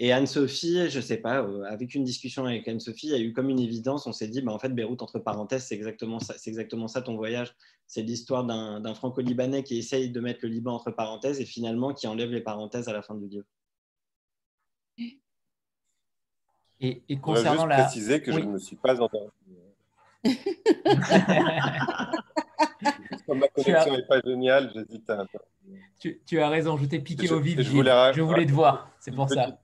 Et 0.00 0.12
Anne-Sophie, 0.12 0.90
je 0.90 0.96
ne 0.96 1.00
sais 1.00 1.18
pas, 1.18 1.44
euh, 1.44 1.62
avec 1.62 1.94
une 1.94 2.02
discussion 2.02 2.44
avec 2.44 2.66
Anne-Sophie, 2.66 3.06
il 3.06 3.12
y 3.12 3.14
a 3.14 3.20
eu 3.20 3.32
comme 3.32 3.50
une 3.50 3.60
évidence, 3.60 4.08
on 4.08 4.12
s'est 4.12 4.26
dit, 4.26 4.42
bah, 4.42 4.50
en 4.50 4.58
fait, 4.58 4.70
Beyrouth, 4.70 5.00
entre 5.00 5.20
parenthèses, 5.20 5.66
c'est 5.68 5.76
exactement 5.76 6.18
ça, 6.18 6.34
c'est 6.36 6.50
exactement 6.50 6.88
ça 6.88 7.02
ton 7.02 7.14
voyage. 7.14 7.54
C'est 7.86 8.02
l'histoire 8.02 8.44
d'un 8.44 8.94
franco-libanais 8.94 9.62
qui 9.62 9.78
essaye 9.78 10.10
de 10.10 10.18
mettre 10.18 10.40
le 10.42 10.48
Liban 10.48 10.74
entre 10.74 10.90
parenthèses 10.90 11.40
et 11.40 11.44
finalement 11.44 11.94
qui 11.94 12.08
enlève 12.08 12.32
les 12.32 12.40
parenthèses 12.40 12.88
à 12.88 12.92
la 12.92 13.02
fin 13.02 13.14
du 13.14 13.28
livre. 13.28 13.46
Et, 16.80 17.04
et 17.08 17.16
concernant 17.20 17.60
juste 17.62 17.68
la. 17.68 17.84
préciser 17.84 18.20
que 18.20 18.32
je 18.32 18.40
ne 18.40 18.46
me 18.46 18.58
suis 18.58 18.74
pas 18.74 19.00
endormi. 19.00 19.30
Comme 23.26 23.38
ma 23.38 23.48
connexion 23.54 23.92
n'est 23.92 24.06
pas 24.06 24.20
géniale, 24.24 24.70
j'hésite 24.74 25.08
à. 25.10 25.26
Tu, 25.98 26.20
tu, 26.26 26.40
as 26.40 26.48
raison, 26.48 26.76
je 26.76 26.86
t'ai 26.86 27.00
piqué 27.00 27.30
au 27.30 27.40
vif. 27.40 27.60
Je, 27.60 27.70
voulais, 27.70 28.12
je 28.14 28.22
voulais 28.22 28.46
te 28.46 28.52
voir, 28.52 28.90
c'est 29.00 29.14
pour 29.14 29.28
ça. 29.28 29.58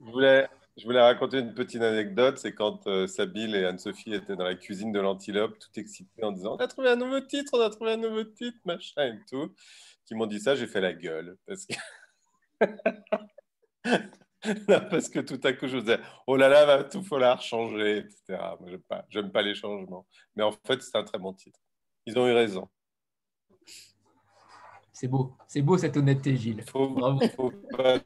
Je 0.00 0.10
voulais, 0.10 0.48
je 0.76 0.84
voulais 0.84 1.00
raconter 1.00 1.38
une 1.40 1.54
petite 1.54 1.82
anecdote. 1.82 2.38
C'est 2.38 2.54
quand 2.54 2.86
euh, 2.86 3.06
Sabine 3.06 3.54
et 3.54 3.64
Anne-Sophie 3.64 4.14
étaient 4.14 4.36
dans 4.36 4.44
la 4.44 4.54
cuisine 4.54 4.92
de 4.92 5.00
l'Antilope, 5.00 5.58
tout 5.58 5.80
excités 5.80 6.22
en 6.22 6.32
disant 6.32 6.54
On 6.54 6.62
a 6.62 6.68
trouvé 6.68 6.90
un 6.90 6.96
nouveau 6.96 7.20
titre, 7.20 7.52
on 7.54 7.60
a 7.60 7.70
trouvé 7.70 7.92
un 7.92 7.96
nouveau 7.96 8.24
titre, 8.24 8.58
machin 8.64 9.02
et 9.02 9.18
tout. 9.28 9.52
Qui 10.04 10.14
m'ont 10.14 10.26
dit 10.26 10.38
ça, 10.38 10.54
j'ai 10.54 10.68
fait 10.68 10.80
la 10.80 10.92
gueule. 10.92 11.36
Parce 11.46 11.66
que. 11.66 11.74
parce 14.90 15.08
que 15.08 15.20
tout 15.20 15.40
à 15.44 15.52
coup, 15.52 15.68
je 15.68 15.76
me 15.76 15.80
disais, 15.80 15.98
oh 16.26 16.36
là 16.36 16.48
là, 16.48 16.64
va 16.64 16.84
tout 16.84 17.02
falloir 17.02 17.40
changer, 17.40 17.98
etc. 17.98 18.38
Moi, 18.60 18.70
j'aime 18.70 18.82
pas, 18.82 19.04
j'aime 19.08 19.32
pas 19.32 19.42
les 19.42 19.54
changements. 19.54 20.06
Mais 20.34 20.42
en 20.42 20.52
fait, 20.52 20.82
c'est 20.82 20.96
un 20.96 21.04
très 21.04 21.18
bon 21.18 21.32
titre. 21.32 21.58
Ils 22.06 22.18
ont 22.18 22.28
eu 22.28 22.32
raison. 22.32 22.68
C'est 24.92 25.08
beau, 25.08 25.36
c'est 25.46 25.62
beau 25.62 25.76
cette 25.76 25.96
honnêteté, 25.96 26.36
Gilles. 26.36 26.62
Il 26.64 26.70
faut, 26.70 26.96
faut 27.36 27.52
pas 27.76 27.98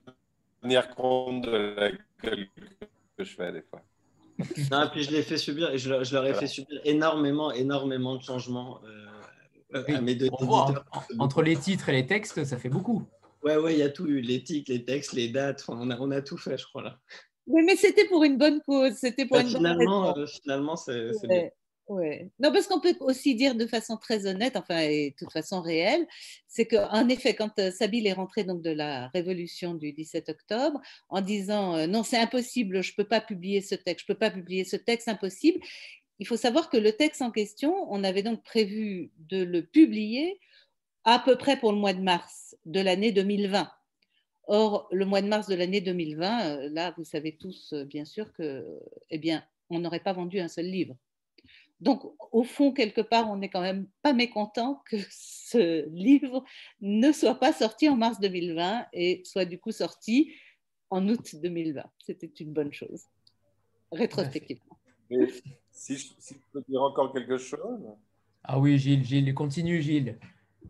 tenir 0.60 0.94
compte 0.94 1.42
de 1.42 1.74
la 1.76 1.90
gueule 2.22 2.48
que 3.16 3.24
je 3.24 3.34
fais 3.34 3.52
des 3.52 3.62
fois. 3.62 3.82
Non, 4.70 4.88
puis 4.90 5.02
je 5.02 5.10
l'ai 5.10 5.22
fait 5.22 5.36
subir 5.36 5.70
et 5.70 5.78
je, 5.78 5.88
leur 5.90 6.26
ai 6.26 6.34
fait 6.34 6.46
subir 6.46 6.80
énormément, 6.84 7.52
énormément 7.52 8.16
de 8.16 8.22
changements 8.22 8.80
euh, 9.72 9.84
à 9.96 10.00
mes 10.00 10.14
deux 10.14 10.26
éditeurs. 10.26 10.84
Entre 11.18 11.42
les 11.42 11.56
titres 11.56 11.90
et 11.90 11.92
les 11.92 12.06
textes, 12.06 12.44
ça 12.44 12.56
fait 12.56 12.68
beaucoup. 12.68 13.06
Ouais, 13.42 13.56
ouais, 13.56 13.74
il 13.74 13.78
y 13.78 13.82
a 13.82 13.88
tout 13.88 14.06
eu, 14.06 14.20
l'éthique, 14.20 14.68
les 14.68 14.84
textes, 14.84 15.12
les 15.12 15.28
dates, 15.28 15.64
on 15.68 15.90
a, 15.90 15.98
on 15.98 16.10
a 16.10 16.20
tout 16.20 16.36
fait, 16.36 16.58
je 16.58 16.66
crois 16.66 16.82
là. 16.82 16.98
Oui, 17.46 17.62
mais 17.64 17.76
c'était 17.76 18.06
pour 18.06 18.22
une 18.24 18.36
bonne 18.36 18.60
cause, 18.60 18.94
c'était 18.94 19.26
pour 19.26 19.38
bah, 19.38 19.42
une 19.42 19.48
finalement, 19.48 20.12
bonne 20.12 20.22
euh, 20.22 20.26
finalement, 20.26 20.76
c'est 20.76 21.10
bien. 21.24 21.48
Ouais. 21.88 22.30
Non, 22.38 22.52
parce 22.52 22.68
qu'on 22.68 22.78
peut 22.78 22.94
aussi 23.00 23.34
dire 23.34 23.56
de 23.56 23.66
façon 23.66 23.96
très 23.96 24.24
honnête, 24.26 24.56
enfin, 24.56 24.78
et 24.78 25.10
de 25.10 25.16
toute 25.16 25.32
façon 25.32 25.60
réelle, 25.60 26.06
c'est 26.46 26.66
qu'en 26.66 27.08
effet, 27.08 27.34
quand 27.34 27.58
euh, 27.58 27.72
Sabine 27.72 28.06
est 28.06 28.12
rentré 28.12 28.44
donc 28.44 28.62
de 28.62 28.70
la 28.70 29.08
révolution 29.08 29.74
du 29.74 29.92
17 29.92 30.28
octobre, 30.28 30.80
en 31.08 31.20
disant 31.20 31.74
euh, 31.74 31.86
non, 31.88 32.04
c'est 32.04 32.18
impossible, 32.18 32.80
je 32.82 32.92
ne 32.92 32.96
peux 32.96 33.08
pas 33.08 33.20
publier 33.20 33.60
ce 33.60 33.74
texte, 33.74 34.06
je 34.06 34.12
ne 34.12 34.14
peux 34.14 34.18
pas 34.20 34.30
publier 34.30 34.62
ce 34.62 34.76
texte, 34.76 35.08
impossible, 35.08 35.58
il 36.20 36.28
faut 36.28 36.36
savoir 36.36 36.70
que 36.70 36.76
le 36.76 36.92
texte 36.92 37.22
en 37.22 37.32
question, 37.32 37.74
on 37.90 38.04
avait 38.04 38.22
donc 38.22 38.44
prévu 38.44 39.10
de 39.18 39.42
le 39.42 39.66
publier 39.66 40.38
à 41.04 41.18
peu 41.18 41.36
près 41.36 41.58
pour 41.58 41.72
le 41.72 41.78
mois 41.78 41.92
de 41.92 42.02
mars 42.02 42.56
de 42.64 42.80
l'année 42.80 43.12
2020. 43.12 43.70
Or, 44.46 44.88
le 44.90 45.04
mois 45.04 45.22
de 45.22 45.28
mars 45.28 45.46
de 45.46 45.54
l'année 45.54 45.80
2020, 45.80 46.44
euh, 46.44 46.68
là, 46.72 46.92
vous 46.96 47.04
savez 47.04 47.36
tous 47.36 47.72
euh, 47.72 47.84
bien 47.84 48.04
sûr 48.04 48.32
que, 48.32 48.66
eh 49.10 49.18
bien, 49.18 49.44
on 49.68 49.78
n'aurait 49.78 50.00
pas 50.00 50.12
vendu 50.12 50.40
un 50.40 50.48
seul 50.48 50.66
livre. 50.66 50.96
Donc, 51.80 52.02
au 52.32 52.42
fond, 52.42 52.72
quelque 52.72 53.00
part, 53.00 53.30
on 53.30 53.36
n'est 53.36 53.48
quand 53.48 53.60
même 53.60 53.86
pas 54.02 54.12
mécontent 54.12 54.82
que 54.86 54.96
ce 55.10 55.88
livre 55.90 56.44
ne 56.80 57.12
soit 57.12 57.36
pas 57.36 57.52
sorti 57.52 57.88
en 57.88 57.96
mars 57.96 58.20
2020 58.20 58.86
et 58.92 59.22
soit 59.24 59.44
du 59.44 59.58
coup 59.58 59.72
sorti 59.72 60.34
en 60.90 61.08
août 61.08 61.36
2020. 61.40 61.84
C'était 61.98 62.26
une 62.26 62.52
bonne 62.52 62.72
chose, 62.72 63.04
rétrospectivement. 63.92 64.78
si, 65.70 65.96
je, 65.96 66.08
si 66.18 66.34
je 66.34 66.40
peux 66.52 66.64
dire 66.68 66.82
encore 66.82 67.12
quelque 67.12 67.38
chose? 67.38 67.86
Ah 68.42 68.58
oui, 68.58 68.78
Gilles, 68.78 69.04
Gilles, 69.04 69.32
continue, 69.34 69.80
Gilles. 69.80 70.18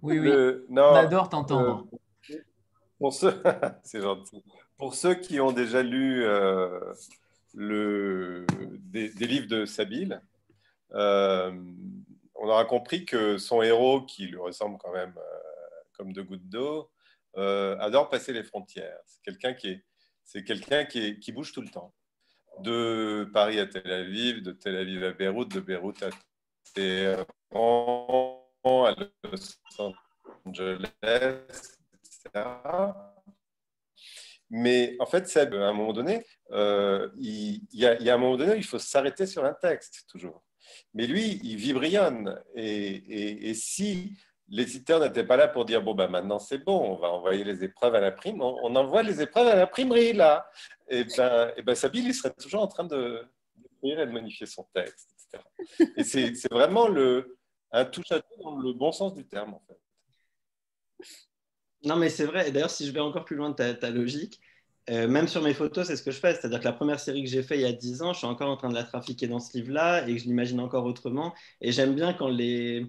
Oui, 0.03 0.19
oui. 0.19 0.31
on 0.71 0.95
adore 0.95 1.29
t'entendre. 1.29 1.87
pour 2.99 3.13
ceux, 3.13 3.43
c'est 3.85 4.01
gentil. 4.01 4.43
Pour 4.77 4.95
ceux 4.95 5.15
qui 5.15 5.41
ont 5.41 5.53
déjà 5.53 5.83
lu 5.83 6.25
euh, 6.25 6.81
le, 7.55 8.47
des, 8.81 9.09
livres 9.27 9.47
de 9.47 9.67
Sabine, 9.67 10.23
euh, 10.93 11.53
on 12.35 12.49
aura 12.49 12.65
compris 12.65 13.05
que 13.05 13.37
son 13.37 13.63
héros, 13.63 14.03
qui 14.03 14.27
lui 14.27 14.39
ressemble 14.39 14.79
quand 14.79 14.93
même 14.93 15.13
euh, 15.19 15.39
comme 15.93 16.13
deux 16.13 16.23
gouttes 16.23 16.49
d'eau, 16.49 16.91
adore 17.35 18.09
passer 18.09 18.33
les 18.33 18.43
frontières. 18.43 18.99
C'est 19.05 19.23
quelqu'un 19.23 19.53
qui 19.53 19.69
est, 19.69 19.85
c'est 20.25 20.45
quelqu'un 20.45 20.85
qui, 20.85 21.21
qui, 21.21 21.33
bouge 21.33 21.53
tout 21.53 21.61
le 21.61 21.69
temps. 21.69 21.93
De 22.61 23.29
Paris 23.33 23.61
à 23.61 23.67
Tel 23.67 23.91
Aviv, 23.91 24.43
de 24.43 24.53
Tel 24.53 24.77
Aviv 24.77 25.05
à 25.05 25.13
Beyrouth, 25.13 25.53
de 25.53 25.61
Beyrouth 25.61 26.03
à 26.03 26.11
Téhéran 26.75 28.40
à 28.65 28.95
Los 29.25 29.59
Angeles, 30.45 30.91
etc. 31.03 32.45
Mais 34.51 34.97
en 34.99 35.07
fait, 35.07 35.37
à 35.37 35.43
un 35.43 35.73
moment 35.73 35.93
donné, 35.93 36.25
euh, 36.51 37.09
il, 37.19 37.63
y 37.73 37.87
a, 37.87 38.15
un 38.15 38.19
moment 38.19 38.37
donné, 38.37 38.57
il 38.57 38.65
faut 38.65 38.79
s'arrêter 38.79 39.27
sur 39.27 39.45
un 39.45 39.55
texte, 39.55 40.07
toujours. 40.09 40.43
Mais 40.93 41.07
lui, 41.07 41.41
il 41.45 41.57
vibrionne. 41.57 42.41
Et, 42.55 43.49
et, 43.49 43.55
si 43.55 44.17
l'éditeur 44.49 45.01
n'était 45.01 45.25
pas 45.25 45.37
là 45.37 45.47
pour 45.47 45.65
dire, 45.65 45.83
bon, 45.83 45.95
ben 45.95 46.09
maintenant 46.09 46.41
c'est 46.41 46.59
bon, 46.59 46.93
on 46.93 46.97
va 46.97 47.09
envoyer 47.09 47.45
les 47.45 47.63
épreuves 47.63 47.95
à 47.95 48.01
la 48.01 48.11
prime, 48.11 48.43
on, 48.43 48.75
envoie 48.75 49.05
les 49.05 49.23
épreuves 49.23 49.47
à 49.47 49.55
la 49.55 49.69
primerie, 49.69 50.13
là. 50.13 50.49
Et 50.89 51.05
ben, 51.17 51.53
et 51.57 51.63
ben 51.63 51.75
Sabine, 51.77 52.07
il 52.07 52.15
serait 52.15 52.35
toujours 52.35 52.63
en 52.63 52.69
train 52.69 52.85
de 52.85 53.25
et 53.83 53.97
de 53.97 54.05
modifier 54.07 54.47
son 54.47 54.67
texte, 54.75 55.11
etc. 55.15 55.45
Et 55.97 56.05
c'est 56.35 56.53
vraiment 56.53 56.89
le, 56.89 57.39
à 57.71 57.85
tout 57.85 58.03
dans 58.43 58.59
le 58.59 58.73
bon 58.73 58.93
sens 58.93 59.15
du 59.15 59.27
terme, 59.27 59.55
en 59.55 59.63
fait. 59.67 59.79
Non, 61.85 61.97
mais 61.97 62.11
c'est 62.11 62.25
vrai. 62.25 62.49
Et 62.49 62.53
d'ailleurs, 62.53 62.71
si 62.71 62.87
je 62.87 62.93
vais 62.93 63.01
encore 63.01 63.25
plus 63.25 63.37
loin 63.37 63.51
de 63.51 63.73
ta, 63.73 63.91
logique, 63.91 64.41
euh, 64.91 65.09
même 65.09 65.29
sur 65.29 65.43
mes 65.43 65.55
photos, 65.55 65.87
c'est 65.87 65.97
ce 65.97 66.03
que 66.03 66.11
je 66.11 66.19
fais. 66.19 66.35
C'est-à-dire 66.35 66.61
que 66.61 66.65
la 66.65 66.73
première 66.73 67.01
série 67.01 67.23
que 67.25 67.31
j'ai 67.31 67.43
faite 67.43 67.59
il 67.59 67.63
y 67.63 67.67
a 67.67 67.73
10 67.73 68.03
ans, 68.03 68.13
je 68.13 68.19
suis 68.19 68.27
encore 68.27 68.51
en 68.51 68.57
train 68.57 68.69
de 68.69 68.75
la 68.75 68.85
trafiquer 68.85 69.29
dans 69.29 69.41
ce 69.41 69.57
livre-là 69.57 70.07
et 70.07 70.15
que 70.15 70.21
je 70.21 70.27
l'imagine 70.27 70.61
encore 70.61 70.85
autrement. 70.85 71.35
Et 71.61 71.73
j'aime 71.73 71.95
bien 71.95 72.13
quand, 72.13 72.29
les... 72.29 72.87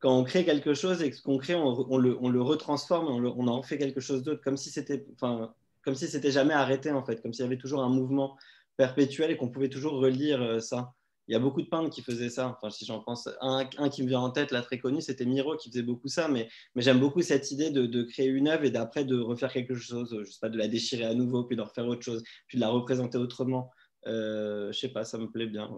quand 0.00 0.18
on 0.18 0.24
crée 0.24 0.44
quelque 0.44 0.74
chose 0.74 1.02
et 1.02 1.10
que 1.10 1.16
ce 1.16 1.22
qu'on 1.22 1.38
crée, 1.38 1.54
on, 1.54 1.98
le, 1.98 2.16
on, 2.20 2.28
le, 2.28 2.42
retransforme, 2.42 3.08
on, 3.08 3.48
en 3.48 3.62
fait 3.62 3.78
quelque 3.78 4.00
chose 4.00 4.22
d'autre, 4.22 4.42
comme 4.42 4.56
si 4.56 4.70
c'était 4.70 5.06
enfin, 5.14 5.54
comme 5.82 5.94
si 5.94 6.06
jamais 6.30 6.54
arrêté, 6.54 6.90
en 6.90 7.04
fait, 7.04 7.22
comme 7.22 7.32
s'il 7.32 7.44
y 7.44 7.46
avait 7.46 7.58
toujours 7.58 7.82
un 7.82 7.88
mouvement 7.88 8.36
perpétuel 8.76 9.30
et 9.30 9.36
qu'on 9.36 9.48
pouvait 9.48 9.68
toujours 9.70 9.94
relire 9.94 10.42
euh, 10.42 10.60
ça 10.60 10.94
il 11.28 11.32
y 11.32 11.34
a 11.34 11.38
beaucoup 11.38 11.62
de 11.62 11.68
peintres 11.68 11.90
qui 11.90 12.02
faisaient 12.02 12.30
ça. 12.30 12.48
Enfin, 12.48 12.70
si 12.70 12.84
j'en 12.84 13.00
pense, 13.00 13.28
un, 13.40 13.64
qui 13.64 14.02
me 14.02 14.08
vient 14.08 14.20
en 14.20 14.30
tête, 14.30 14.52
là, 14.52 14.62
très 14.62 14.78
connu, 14.78 15.00
c'était 15.00 15.24
Miro 15.24 15.56
qui 15.56 15.70
faisait 15.70 15.82
beaucoup 15.82 16.08
ça. 16.08 16.28
Mais, 16.28 16.48
mais 16.74 16.82
j'aime 16.82 17.00
beaucoup 17.00 17.22
cette 17.22 17.50
idée 17.50 17.70
de, 17.70 18.02
créer 18.02 18.28
une 18.28 18.48
œuvre 18.48 18.64
et 18.64 18.70
d'après 18.70 19.04
de 19.04 19.18
refaire 19.18 19.52
quelque 19.52 19.74
chose, 19.74 20.16
je 20.24 20.30
sais 20.30 20.38
pas, 20.40 20.48
de 20.48 20.58
la 20.58 20.68
déchirer 20.68 21.04
à 21.04 21.14
nouveau, 21.14 21.44
puis 21.44 21.56
de 21.56 21.62
refaire 21.62 21.86
autre 21.86 22.02
chose, 22.02 22.22
puis 22.46 22.56
de 22.56 22.60
la 22.60 22.68
représenter 22.68 23.18
autrement. 23.18 23.70
Euh, 24.06 24.72
je 24.72 24.78
sais 24.78 24.88
pas, 24.88 25.04
ça 25.04 25.18
me 25.18 25.30
plaît 25.30 25.46
bien. 25.46 25.70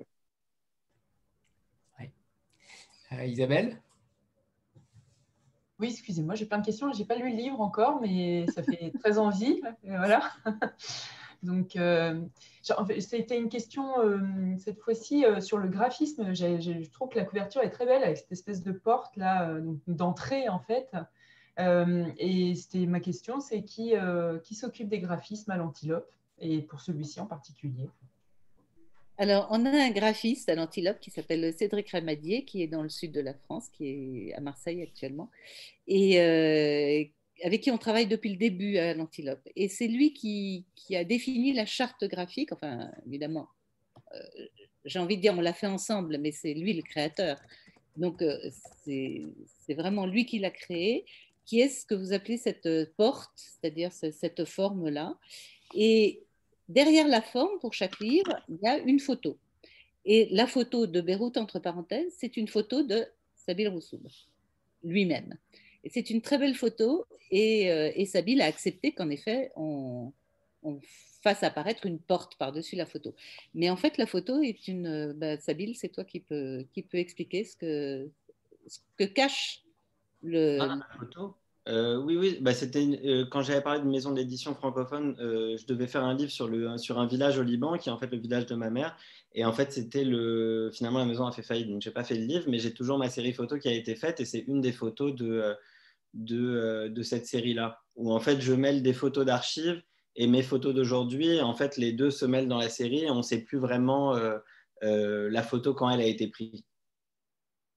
Euh, 3.13 3.25
Isabelle? 3.25 3.81
Oui, 5.79 5.89
excusez-moi, 5.91 6.35
j'ai 6.35 6.45
plein 6.45 6.59
de 6.59 6.67
questions. 6.67 6.93
Je 6.93 6.99
n'ai 6.99 7.05
pas 7.07 7.15
lu 7.15 7.31
le 7.31 7.37
livre 7.37 7.61
encore, 7.61 8.01
mais 8.01 8.47
ça 8.49 8.63
fait 8.63 8.93
très 9.01 9.19
envie. 9.19 9.61
Voilà. 9.83 10.33
Donc, 11.43 11.77
euh, 11.77 12.21
c'était 12.99 13.39
une 13.39 13.49
question 13.49 14.01
euh, 14.01 14.19
cette 14.59 14.81
fois-ci 14.81 15.25
euh, 15.25 15.41
sur 15.41 15.59
le 15.59 15.69
graphisme. 15.69 16.35
je 16.35 16.91
trouve 16.91 17.11
que 17.11 17.19
la 17.19 17.25
couverture 17.25 17.63
est 17.63 17.71
très 17.71 17.87
belle 17.87 18.03
avec 18.03 18.17
cette 18.17 18.33
espèce 18.33 18.63
de 18.63 18.73
porte 18.73 19.17
là 19.17 19.57
d'entrée 19.87 20.49
en 20.49 20.59
fait. 20.59 20.91
et 21.59 22.55
c'était 22.55 22.87
ma 22.87 23.01
question, 23.01 23.41
c'est 23.41 23.63
qui, 23.63 23.95
qui 24.45 24.55
s'occupe 24.55 24.89
des 24.89 25.01
graphismes 25.01 25.51
à 25.51 25.57
l'Antilope 25.57 26.11
et 26.41 26.63
pour 26.63 26.81
celui-ci 26.81 27.21
en 27.21 27.27
particulier? 27.27 27.89
Alors, 29.21 29.49
on 29.51 29.67
a 29.67 29.71
un 29.71 29.91
graphiste 29.91 30.49
à 30.49 30.55
l'Antilope 30.55 31.01
qui 31.01 31.11
s'appelle 31.11 31.53
Cédric 31.53 31.91
Ramadier, 31.91 32.45
qui 32.45 32.63
est 32.63 32.69
dans 32.69 32.85
le 32.85 32.89
sud 32.89 33.11
de 33.11 33.21
la 33.21 33.35
France, 33.35 33.69
qui 33.73 34.29
est 34.29 34.35
à 34.35 34.41
Marseille 34.41 34.81
actuellement, 34.81 35.29
avec 37.43 37.63
qui 37.63 37.71
on 37.71 37.79
travaille 37.79 38.07
depuis 38.07 38.31
le 38.31 38.37
début 38.37 38.79
à 38.79 38.95
l'Antilope. 38.95 39.47
Et 39.57 39.69
c'est 39.69 39.89
lui 39.89 40.13
qui, 40.13 40.65
a 40.95 41.05
défini 41.05 41.53
la 41.53 41.67
charte 41.67 42.05
graphique, 42.05 42.53
enfin, 42.53 42.91
évidemment, 43.07 43.49
euh, 44.15 44.47
j'ai 44.85 44.99
envie 44.99 45.17
de 45.17 45.23
dire, 45.23 45.35
on 45.37 45.41
l'a 45.41 45.53
fait 45.53 45.67
ensemble, 45.67 46.19
mais 46.19 46.33
c'est 46.33 46.55
lui 46.55 46.73
le 46.73 46.83
créateur. 46.83 47.39
Donc, 47.97 48.23
euh, 48.23 48.39
c'est 48.85 49.75
vraiment 49.75 50.07
lui 50.07 50.25
qui 50.27 50.39
l'a 50.39 50.51
créé. 50.51 51.05
Qui 51.45 51.61
est 51.61 51.69
ce 51.69 51.87
que 51.87 51.95
vous 51.95 52.13
appelez 52.13 52.37
cette 52.37 52.69
porte, 52.97 53.33
c'est-à-dire 53.35 53.91
cette 53.93 54.45
forme-là. 54.45 55.17
Et 55.75 56.23
derrière 56.69 57.09
la 57.09 57.23
forme, 57.23 57.59
pour 57.61 57.73
chaque 57.73 57.99
livre, 58.01 58.39
il 58.51 58.59
y 58.63 58.67
a 58.67 58.79
une 58.79 59.01
photo. 59.01 59.39
Et 60.05 60.29
la 60.31 60.47
photo 60.47 60.87
de 60.87 61.01
Beyrouth, 61.01 61.37
entre 61.39 61.59
parenthèses, 61.59 62.15
c'est 62.19 62.37
une 62.37 62.49
photo 62.49 62.83
de 62.83 63.07
Sabil 63.35 63.69
Roussoub, 63.69 64.07
lui-même. 64.85 65.37
C'est 65.87 66.11
une 66.11 66.21
très 66.21 66.39
belle 66.39 66.55
photo, 66.55 67.07
et, 67.31 67.71
euh, 67.71 68.05
Sabil 68.05 68.41
a 68.41 68.47
accepté 68.47 68.93
qu'en 68.93 69.11
effet, 69.11 69.53
on, 69.57 70.13
fasse 71.23 71.43
apparaître 71.43 71.85
une 71.85 71.99
porte 71.99 72.37
par-dessus 72.37 72.77
la 72.77 72.87
photo. 72.87 73.13
Mais 73.53 73.71
en 73.71 73.77
fait, 73.77 73.99
la 73.99 74.07
photo 74.07 74.41
est 74.41 74.69
une... 74.69 75.13
Bah, 75.15 75.37
Sabil, 75.37 75.75
c'est 75.75 75.89
toi 75.89 76.05
qui 76.05 76.21
peux, 76.21 76.65
qui 76.73 76.85
expliquer 76.93 77.43
ce 77.43 77.57
que, 77.57 78.09
ce 78.69 78.79
que 78.97 79.05
cache 79.05 79.63
le... 80.23 80.59
Ah, 80.61 80.77
la 80.77 80.99
photo? 80.99 81.35
Euh, 81.69 81.99
oui, 81.99 82.17
oui, 82.17 82.39
bah, 82.41 82.55
c'était 82.55 82.83
euh, 83.05 83.27
quand 83.31 83.43
j'avais 83.43 83.61
parlé 83.61 83.81
d'une 83.81 83.91
maison 83.91 84.13
d'édition 84.13 84.55
francophone, 84.55 85.17
euh, 85.21 85.57
je 85.59 85.67
devais 85.67 85.87
faire 85.87 86.03
un 86.03 86.15
livre 86.15 86.31
sur, 86.31 86.49
le, 86.49 86.79
sur 86.79 86.99
un 86.99 87.07
village 87.07 87.39
au 87.39 87.43
Liban, 87.43 87.77
qui 87.77 87.91
est 87.91 87.93
en 87.93 87.99
fait 87.99 88.11
le 88.11 88.17
village 88.17 88.47
de 88.47 88.55
ma 88.55 88.71
mère. 88.71 88.97
Et 89.35 89.45
en 89.45 89.53
fait, 89.53 89.71
c'était 89.71 90.05
le. 90.05 90.71
Finalement, 90.73 91.01
la 91.01 91.05
maison 91.05 91.27
a 91.27 91.33
fait 91.33 91.43
faillite, 91.43 91.69
donc 91.69 91.83
je 91.83 91.89
n'ai 91.89 91.93
pas 91.93 92.05
fait 92.05 92.15
le 92.15 92.25
livre, 92.25 92.45
mais 92.49 92.59
j'ai 92.59 92.73
toujours 92.73 92.97
ma 92.97 93.11
série 93.11 93.35
photo 93.35 93.59
qui 93.59 93.69
a 93.69 93.73
été 93.73 93.95
faite, 93.97 94.19
et 94.21 94.25
c'est 94.25 94.45
une 94.49 94.63
des 94.63 94.73
photos 94.73 95.15
de, 95.15 95.55
de, 96.15 96.89
de 96.89 97.03
cette 97.03 97.27
série-là, 97.27 97.81
où 97.97 98.13
en 98.13 98.21
fait, 98.21 98.41
je 98.41 98.53
mêle 98.53 98.83
des 98.83 98.93
photos 98.93 99.25
d'archives 99.25 99.83
et 100.17 100.27
mes 100.27 100.43
photos 100.43 100.75
d'aujourd'hui. 100.75 101.41
En 101.41 101.55
fait, 101.55 101.77
les 101.77 101.93
deux 101.93 102.11
se 102.11 102.25
mêlent 102.25 102.49
dans 102.49 102.59
la 102.59 102.69
série, 102.69 103.05
et 103.05 103.11
on 103.11 103.17
ne 103.17 103.23
sait 103.23 103.43
plus 103.43 103.59
vraiment 103.59 104.19
la 104.83 105.43
photo 105.43 105.75
quand 105.75 105.91
elle 105.91 106.01
a 106.01 106.07
été 106.07 106.29
prise. 106.29 106.63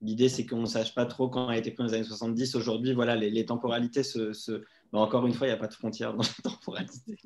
L'idée, 0.01 0.29
c'est 0.29 0.47
qu'on 0.47 0.61
ne 0.61 0.65
sache 0.65 0.95
pas 0.95 1.05
trop 1.05 1.29
quand 1.29 1.49
elle 1.49 1.55
a 1.55 1.59
été 1.59 1.71
prise 1.71 1.85
dans 1.85 1.91
les 1.91 1.99
années 1.99 2.07
70. 2.07 2.55
Aujourd'hui, 2.55 2.93
voilà, 2.93 3.15
les, 3.15 3.45
temporalités 3.45 4.03
se. 4.03 4.63
Bah, 4.91 4.99
encore 4.99 5.27
une 5.27 5.33
fois, 5.33 5.47
il 5.47 5.51
n'y 5.51 5.55
a 5.55 5.59
pas 5.59 5.67
de 5.67 5.73
frontières 5.73 6.13
dans 6.13 6.23
la 6.23 6.51
temporalité. 6.51 7.17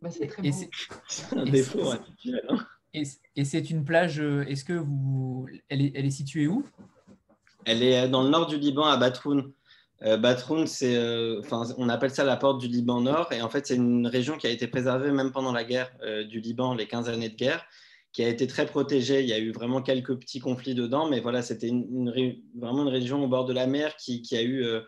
Bah, 0.00 0.10
c'est 0.10 0.26
très 0.26 0.42
un 1.36 1.44
défaut 1.44 1.90
hein. 1.90 2.66
Et, 2.92 3.44
c'est 3.44 3.70
une 3.70 3.84
plage, 3.84 4.18
euh, 4.18 4.44
est-ce 4.46 4.64
que 4.64 4.72
vous. 4.72 5.46
Elle 5.68 5.82
est, 5.82 5.92
elle 5.94 6.06
est, 6.06 6.10
située 6.10 6.48
où? 6.48 6.64
Elle 7.66 7.82
est 7.82 8.08
dans 8.08 8.22
le 8.22 8.30
nord 8.30 8.46
du 8.46 8.58
Liban, 8.58 8.84
à 8.84 8.96
Batroun. 8.96 9.52
Euh, 10.02 10.16
Batroun, 10.16 10.66
c'est, 10.66 10.96
euh, 10.96 11.42
on 11.76 11.88
appelle 11.88 12.10
ça 12.10 12.24
la 12.24 12.36
porte 12.36 12.60
du 12.60 12.68
Liban 12.68 13.00
Nord. 13.02 13.32
Et 13.32 13.42
en 13.42 13.50
fait, 13.50 13.66
c'est 13.66 13.76
une 13.76 14.06
région 14.06 14.36
qui 14.36 14.46
a 14.46 14.50
été 14.50 14.66
préservée 14.66 15.12
même 15.12 15.32
pendant 15.32 15.52
la 15.52 15.64
guerre 15.64 15.90
du 16.28 16.40
Liban, 16.40 16.74
les 16.74 16.86
15 16.86 17.08
années 17.08 17.28
de 17.28 17.36
guerre 17.36 17.66
qui 18.12 18.24
a 18.24 18.28
été 18.28 18.46
très 18.46 18.66
protégée. 18.66 19.20
Il 19.20 19.28
y 19.28 19.32
a 19.32 19.38
eu 19.38 19.52
vraiment 19.52 19.82
quelques 19.82 20.18
petits 20.18 20.40
conflits 20.40 20.74
dedans, 20.74 21.08
mais 21.08 21.20
voilà, 21.20 21.42
c'était 21.42 21.68
une, 21.68 22.12
vraiment 22.56 22.82
une 22.82 22.88
région 22.88 23.24
au 23.24 23.28
bord 23.28 23.44
de 23.44 23.52
la 23.52 23.66
mer 23.66 23.96
qui, 23.96 24.22
a 24.32 24.42
eu, 24.42 24.64
euh, 24.64 24.80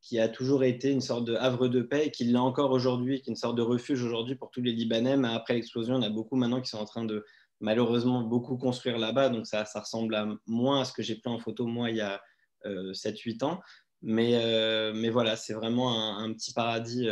qui 0.00 0.18
a 0.18 0.28
toujours 0.28 0.64
été 0.64 0.90
une 0.90 1.00
sorte 1.00 1.24
de 1.24 1.34
havre 1.34 1.68
de 1.68 1.82
paix 1.82 2.06
et 2.06 2.10
qui 2.10 2.24
l'est 2.24 2.38
encore 2.38 2.70
aujourd'hui, 2.70 3.20
qui 3.20 3.30
est 3.30 3.32
une 3.32 3.36
sorte 3.36 3.56
de 3.56 3.62
refuge 3.62 4.02
aujourd'hui 4.02 4.36
pour 4.36 4.50
tous 4.50 4.62
les 4.62 4.72
Libanais. 4.72 5.16
Mais 5.16 5.28
après 5.28 5.54
l'explosion, 5.54 5.98
il 5.98 6.02
y 6.02 6.06
en 6.06 6.10
a 6.10 6.12
beaucoup 6.12 6.36
maintenant 6.36 6.60
qui 6.60 6.70
sont 6.70 6.78
en 6.78 6.84
train 6.84 7.04
de 7.04 7.24
malheureusement 7.60 8.22
beaucoup 8.22 8.56
construire 8.56 8.98
là-bas, 8.98 9.30
donc 9.30 9.44
ça, 9.48 9.64
ça 9.64 9.80
ressemble 9.80 10.14
à 10.14 10.28
moins 10.46 10.82
à 10.82 10.84
ce 10.84 10.92
que 10.92 11.02
j'ai 11.02 11.16
pris 11.16 11.28
en 11.28 11.40
photo 11.40 11.66
moi 11.66 11.90
il 11.90 11.96
y 11.96 12.00
a 12.00 12.22
7-8 12.64 13.42
euh, 13.42 13.46
ans. 13.46 13.60
Mais, 14.02 14.34
euh, 14.34 14.92
mais 14.94 15.10
voilà, 15.10 15.36
c'est 15.36 15.54
vraiment 15.54 16.18
un, 16.18 16.32
petit 16.32 16.52
paradis 16.52 17.08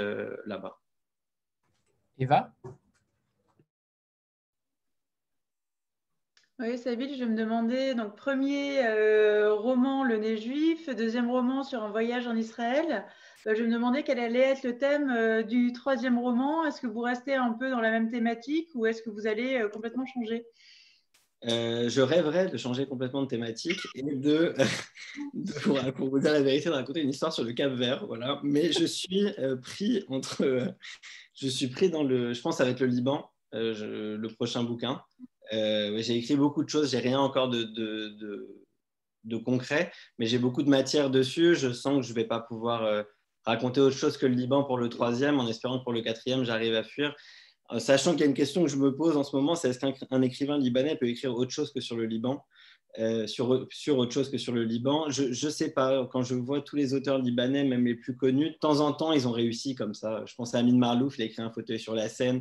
là-bas. 0.46 0.78
Eva? 2.18 2.54
Oui, 6.58 6.78
Sabine, 6.78 7.14
je 7.14 7.24
me 7.24 7.36
demandais, 7.36 7.94
donc 7.94 8.16
premier 8.16 8.82
euh, 8.82 9.52
roman, 9.52 10.04
Le 10.04 10.16
nez 10.16 10.38
juif, 10.38 10.88
deuxième 10.88 11.30
roman 11.30 11.62
sur 11.62 11.82
un 11.82 11.90
voyage 11.90 12.26
en 12.26 12.34
Israël. 12.34 13.04
Euh, 13.46 13.54
je 13.54 13.62
me 13.62 13.70
demandais 13.70 14.02
quel 14.02 14.18
allait 14.18 14.38
être 14.38 14.62
le 14.62 14.78
thème 14.78 15.10
euh, 15.10 15.42
du 15.42 15.74
troisième 15.74 16.18
roman. 16.18 16.64
Est-ce 16.64 16.80
que 16.80 16.86
vous 16.86 17.00
restez 17.00 17.34
un 17.34 17.52
peu 17.52 17.68
dans 17.70 17.82
la 17.82 17.90
même 17.90 18.10
thématique 18.10 18.70
ou 18.74 18.86
est-ce 18.86 19.02
que 19.02 19.10
vous 19.10 19.26
allez 19.26 19.66
complètement 19.70 20.06
changer? 20.06 20.46
Je 21.46 22.00
rêverais 22.00 22.48
de 22.48 22.56
changer 22.56 22.86
complètement 22.86 23.22
de 23.22 23.28
thématique 23.28 23.80
et 23.94 24.02
de, 24.02 24.54
pour, 25.96 26.08
vous 26.08 26.18
dire 26.18 26.32
la 26.32 26.42
vérité, 26.42 26.68
de 26.68 26.74
raconter 26.74 27.00
une 27.00 27.10
histoire 27.10 27.32
sur 27.32 27.44
le 27.44 27.52
Cap 27.52 27.72
Vert, 27.72 28.06
voilà. 28.06 28.40
Mais 28.42 28.72
je 28.72 28.84
suis 28.84 29.26
pris 29.62 30.04
entre, 30.08 30.74
je 31.34 31.48
suis 31.48 31.68
pris 31.68 31.88
dans 31.88 32.02
le, 32.02 32.32
je 32.32 32.40
pense 32.40 32.60
avec 32.60 32.80
le 32.80 32.86
Liban, 32.86 33.30
le 33.52 34.26
prochain 34.28 34.64
bouquin. 34.64 35.00
Euh, 35.52 36.00
j'ai 36.02 36.16
écrit 36.16 36.36
beaucoup 36.36 36.64
de 36.64 36.68
choses, 36.68 36.90
j'ai 36.90 36.98
rien 36.98 37.20
encore 37.20 37.48
de, 37.48 37.62
de, 39.24 39.36
concret, 39.44 39.92
mais 40.18 40.26
j'ai 40.26 40.38
beaucoup 40.38 40.62
de 40.62 40.70
matière 40.70 41.10
dessus. 41.10 41.54
Je 41.54 41.72
sens 41.72 42.00
que 42.00 42.02
je 42.02 42.14
vais 42.14 42.24
pas 42.24 42.40
pouvoir 42.40 42.84
euh, 42.84 43.02
raconter 43.44 43.80
autre 43.80 43.96
chose 43.96 44.16
que 44.16 44.26
le 44.26 44.34
Liban 44.34 44.64
pour 44.64 44.78
le 44.78 44.88
troisième, 44.88 45.38
en 45.38 45.46
espérant 45.46 45.78
que 45.78 45.84
pour 45.84 45.92
le 45.92 46.00
quatrième, 46.00 46.44
j'arrive 46.44 46.74
à 46.74 46.82
fuir. 46.82 47.14
Euh, 47.72 47.78
sachant 47.78 48.12
qu'il 48.12 48.20
y 48.20 48.24
a 48.24 48.26
une 48.26 48.34
question 48.34 48.62
que 48.62 48.68
je 48.68 48.76
me 48.76 48.94
pose 48.94 49.16
en 49.16 49.24
ce 49.24 49.34
moment, 49.34 49.54
c'est 49.54 49.70
est-ce 49.70 49.78
qu'un 49.78 50.22
écrivain 50.22 50.58
libanais 50.58 50.96
peut 50.96 51.08
écrire 51.08 51.34
autre 51.34 51.50
chose 51.50 51.72
que 51.72 51.80
sur 51.80 51.96
le 51.96 52.06
Liban? 52.06 52.44
Sur, 53.26 53.66
sur, 53.70 53.98
autre 53.98 54.12
chose 54.12 54.30
que 54.30 54.38
sur 54.38 54.54
le 54.54 54.64
Liban? 54.64 55.10
Je 55.10 55.24
ne 55.24 55.50
sais 55.50 55.70
pas, 55.70 56.08
quand 56.10 56.22
je 56.22 56.34
vois 56.34 56.62
tous 56.62 56.76
les 56.76 56.94
auteurs 56.94 57.18
libanais, 57.18 57.64
même 57.64 57.84
les 57.84 57.94
plus 57.94 58.16
connus, 58.16 58.52
de 58.52 58.56
temps 58.56 58.80
en 58.80 58.94
temps, 58.94 59.12
ils 59.12 59.28
ont 59.28 59.32
réussi 59.32 59.74
comme 59.74 59.92
ça. 59.92 60.24
Je 60.24 60.34
pense 60.34 60.54
à 60.54 60.60
Amin 60.60 60.78
Marlouf, 60.78 61.18
il 61.18 61.22
a 61.22 61.24
écrit 61.26 61.42
un 61.42 61.50
fauteuil 61.50 61.78
sur 61.78 61.94
la 61.94 62.08
Seine. 62.08 62.40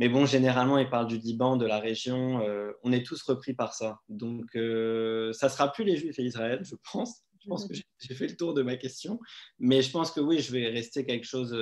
Mais 0.00 0.08
bon, 0.08 0.24
généralement, 0.24 0.78
ils 0.78 0.88
parlent 0.88 1.08
du 1.08 1.18
Liban, 1.18 1.58
de 1.58 1.66
la 1.66 1.78
région. 1.78 2.40
Euh, 2.40 2.72
on 2.84 2.90
est 2.90 3.04
tous 3.04 3.20
repris 3.22 3.52
par 3.52 3.74
ça. 3.74 3.98
Donc, 4.08 4.46
euh, 4.56 5.30
ça 5.34 5.48
ne 5.48 5.52
sera 5.52 5.70
plus 5.70 5.84
les 5.84 5.96
Juifs 5.96 6.18
et 6.18 6.22
Israël, 6.22 6.60
je 6.62 6.74
pense. 6.90 7.22
Je 7.42 7.48
pense 7.48 7.66
que 7.66 7.74
j'ai 7.74 8.14
fait 8.14 8.28
le 8.28 8.36
tour 8.36 8.54
de 8.54 8.62
ma 8.62 8.76
question. 8.76 9.18
Mais 9.58 9.82
je 9.82 9.90
pense 9.90 10.10
que 10.10 10.20
oui, 10.20 10.38
je 10.38 10.52
vais 10.52 10.68
rester 10.68 11.04
quelque 11.04 11.26
chose. 11.26 11.54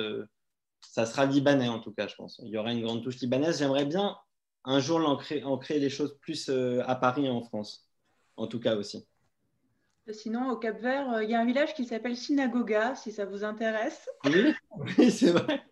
Euh, 0.79 0.87
ça 0.87 1.05
sera 1.05 1.25
libanais 1.25 1.67
en 1.67 1.79
tout 1.79 1.91
cas, 1.91 2.07
je 2.07 2.15
pense. 2.15 2.39
Il 2.43 2.49
y 2.49 2.57
aura 2.57 2.71
une 2.71 2.81
grande 2.81 3.03
touche 3.03 3.19
libanaise. 3.19 3.59
J'aimerais 3.59 3.85
bien 3.85 4.17
un 4.65 4.79
jour 4.79 4.99
ancrer, 4.99 5.43
ancrer 5.43 5.79
les 5.79 5.89
choses 5.89 6.17
plus 6.19 6.49
à 6.49 6.95
Paris 6.95 7.25
et 7.25 7.29
en 7.29 7.41
France. 7.41 7.87
En 8.37 8.47
tout 8.47 8.59
cas 8.59 8.75
aussi. 8.75 9.05
Sinon, 10.11 10.49
au 10.49 10.57
Cap 10.57 10.79
Vert, 10.81 11.21
il 11.21 11.29
y 11.29 11.35
a 11.35 11.39
un 11.39 11.45
village 11.45 11.75
qui 11.75 11.85
s'appelle 11.85 12.17
Synagoga, 12.17 12.95
si 12.95 13.11
ça 13.11 13.25
vous 13.25 13.43
intéresse. 13.43 14.09
Oui, 14.25 14.53
oui 14.97 15.11
c'est 15.11 15.31
vrai. 15.31 15.63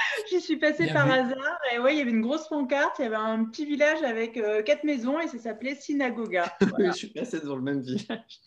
J'y 0.30 0.40
suis 0.40 0.56
passée 0.56 0.88
par 0.92 1.10
hasard 1.10 1.58
et 1.72 1.78
ouais, 1.78 1.94
il 1.94 1.98
y 1.98 2.00
avait 2.00 2.10
une 2.10 2.20
grosse 2.20 2.48
pancarte, 2.48 2.98
il 2.98 3.02
y 3.02 3.06
avait 3.06 3.16
un 3.16 3.44
petit 3.44 3.66
village 3.66 4.02
avec 4.02 4.36
euh, 4.36 4.62
quatre 4.62 4.84
maisons 4.84 5.20
et 5.20 5.28
ça 5.28 5.38
s'appelait 5.38 5.74
Synagoga. 5.74 6.52
je 6.78 6.92
suis 6.92 7.08
passée 7.08 7.40
dans 7.40 7.56
le 7.56 7.62
même 7.62 7.80
village. 7.80 8.40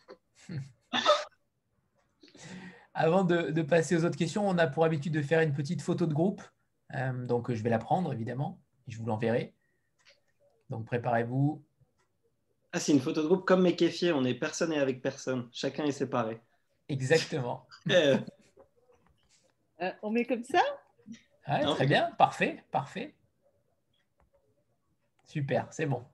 Avant 2.94 3.24
de, 3.24 3.62
passer 3.64 3.96
aux 3.98 4.06
autres 4.06 4.18
questions, 4.18 4.48
on 4.48 4.58
a 4.58 4.68
pour 4.68 4.86
habitude 4.86 5.14
de 5.14 5.22
faire 5.22 5.42
une 5.42 5.54
petite 5.54 5.82
photo 5.82 6.06
de 6.06 6.14
groupe. 6.14 6.42
Euh, 6.94 7.26
donc 7.26 7.52
je 7.52 7.64
vais 7.64 7.72
la 7.72 7.80
prendre 7.80 8.14
évidemment 8.14 8.62
et 8.88 8.92
je 8.92 9.00
vous 9.00 9.06
l'enverrai. 9.06 9.56
Donc 10.70 10.86
préparez-vous. 10.86 11.64
Ah, 12.72 12.80
c'est 12.80 12.92
une 12.92 13.00
photo 13.00 13.24
de 13.24 13.28
groupe 13.28 13.46
comme 13.46 13.64
mes 13.64 13.76
kéfiers, 13.76 14.14
on 14.14 14.24
est 14.24 14.36
personne 14.36 14.72
et 14.74 14.80
avec 14.80 15.02
personne. 15.02 15.50
Chacun 15.52 15.86
est 15.86 15.92
séparé. 15.92 16.42
Exactement. 16.90 17.68
Euh, 19.82 19.92
on 20.04 20.12
met 20.12 20.24
comme 20.24 20.44
ça? 20.44 20.62
Très 21.46 21.88
bien, 21.88 22.12
parfait, 22.18 22.64
parfait. 22.72 23.16
Super, 25.26 25.68
c'est 25.72 25.88
bon. 25.88 26.06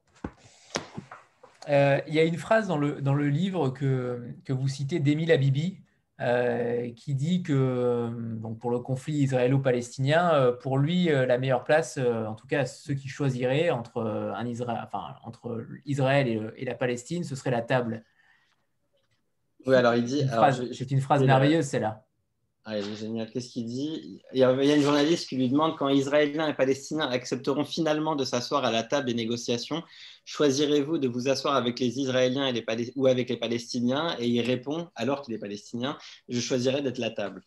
Euh, 1.68 2.02
il 2.08 2.14
y 2.16 2.20
a 2.20 2.24
une 2.24 2.38
phrase 2.38 2.68
dans 2.68 2.78
le, 2.78 3.02
dans 3.02 3.14
le 3.14 3.28
livre 3.28 3.70
que, 3.70 4.34
que 4.46 4.54
vous 4.54 4.68
citez 4.68 5.00
d'Émile 5.00 5.32
Abibi 5.32 5.78
euh, 6.22 6.91
qui 6.96 7.16
dit 7.16 7.44
que 7.44 8.10
donc 8.38 8.60
pour 8.60 8.72
le 8.72 8.80
conflit 8.80 9.14
israélo-palestinien, 9.14 10.34
euh, 10.34 10.52
pour 10.52 10.78
lui, 10.78 11.06
la 11.06 11.38
meilleure 11.38 11.64
place, 11.64 11.98
en 11.98 12.36
tout 12.36 12.48
cas 12.48 12.66
ceux 12.66 12.94
qui 12.94 13.08
choisiraient 13.08 13.70
entre, 13.70 14.02
un 14.36 14.46
Israël, 14.46 14.82
enfin, 14.84 15.16
entre 15.24 15.66
Israël 15.86 16.54
et, 16.56 16.66
la 16.66 16.76
Palestine, 16.76 17.24
ce 17.24 17.36
serait 17.36 17.52
la 17.52 17.62
table. 17.62 18.04
Oui, 19.66 19.76
alors 19.76 19.96
il 19.96 20.04
dit. 20.04 20.26
C'est 20.74 20.91
une 20.91 21.02
phrase 21.02 21.24
merveilleuse, 21.24 21.66
celle-là. 21.66 22.06
Génial. 22.96 23.30
Qu'est-ce 23.32 23.50
qu'il 23.50 23.66
dit? 23.66 24.20
Il 24.34 24.40
y, 24.40 24.44
a, 24.44 24.52
une 24.52 24.82
journaliste 24.82 25.28
qui 25.28 25.36
lui 25.36 25.50
demande 25.50 25.78
quand 25.78 25.90
Israéliens 25.90 26.48
et 26.48 26.54
Palestiniens 26.54 27.10
accepteront 27.10 27.66
finalement 27.66 28.16
de 28.16 28.24
s'asseoir 28.24 28.66
à 28.66 28.72
la 28.72 28.84
table 28.84 29.08
des 29.08 29.14
négociations, 29.14 29.84
choisirez-vous 30.26 30.98
de 30.98 31.08
vous 31.08 31.30
asseoir 31.30 31.56
avec 31.56 31.80
les 31.80 32.00
Israéliens 32.00 32.48
et 32.48 32.54
les 32.54 32.91
ou 32.96 33.08
avec 33.08 33.30
les 33.30 33.38
Palestiniens? 33.38 34.16
Et 34.20 34.28
il 34.28 34.41
répond, 34.41 34.90
alors 34.96 35.22
qu'il 35.22 35.34
est 35.34 35.40
palestinien, 35.40 35.98
je 36.28 36.40
choisirais 36.40 36.82
d'être 36.82 37.00
la 37.00 37.12
table. 37.12 37.41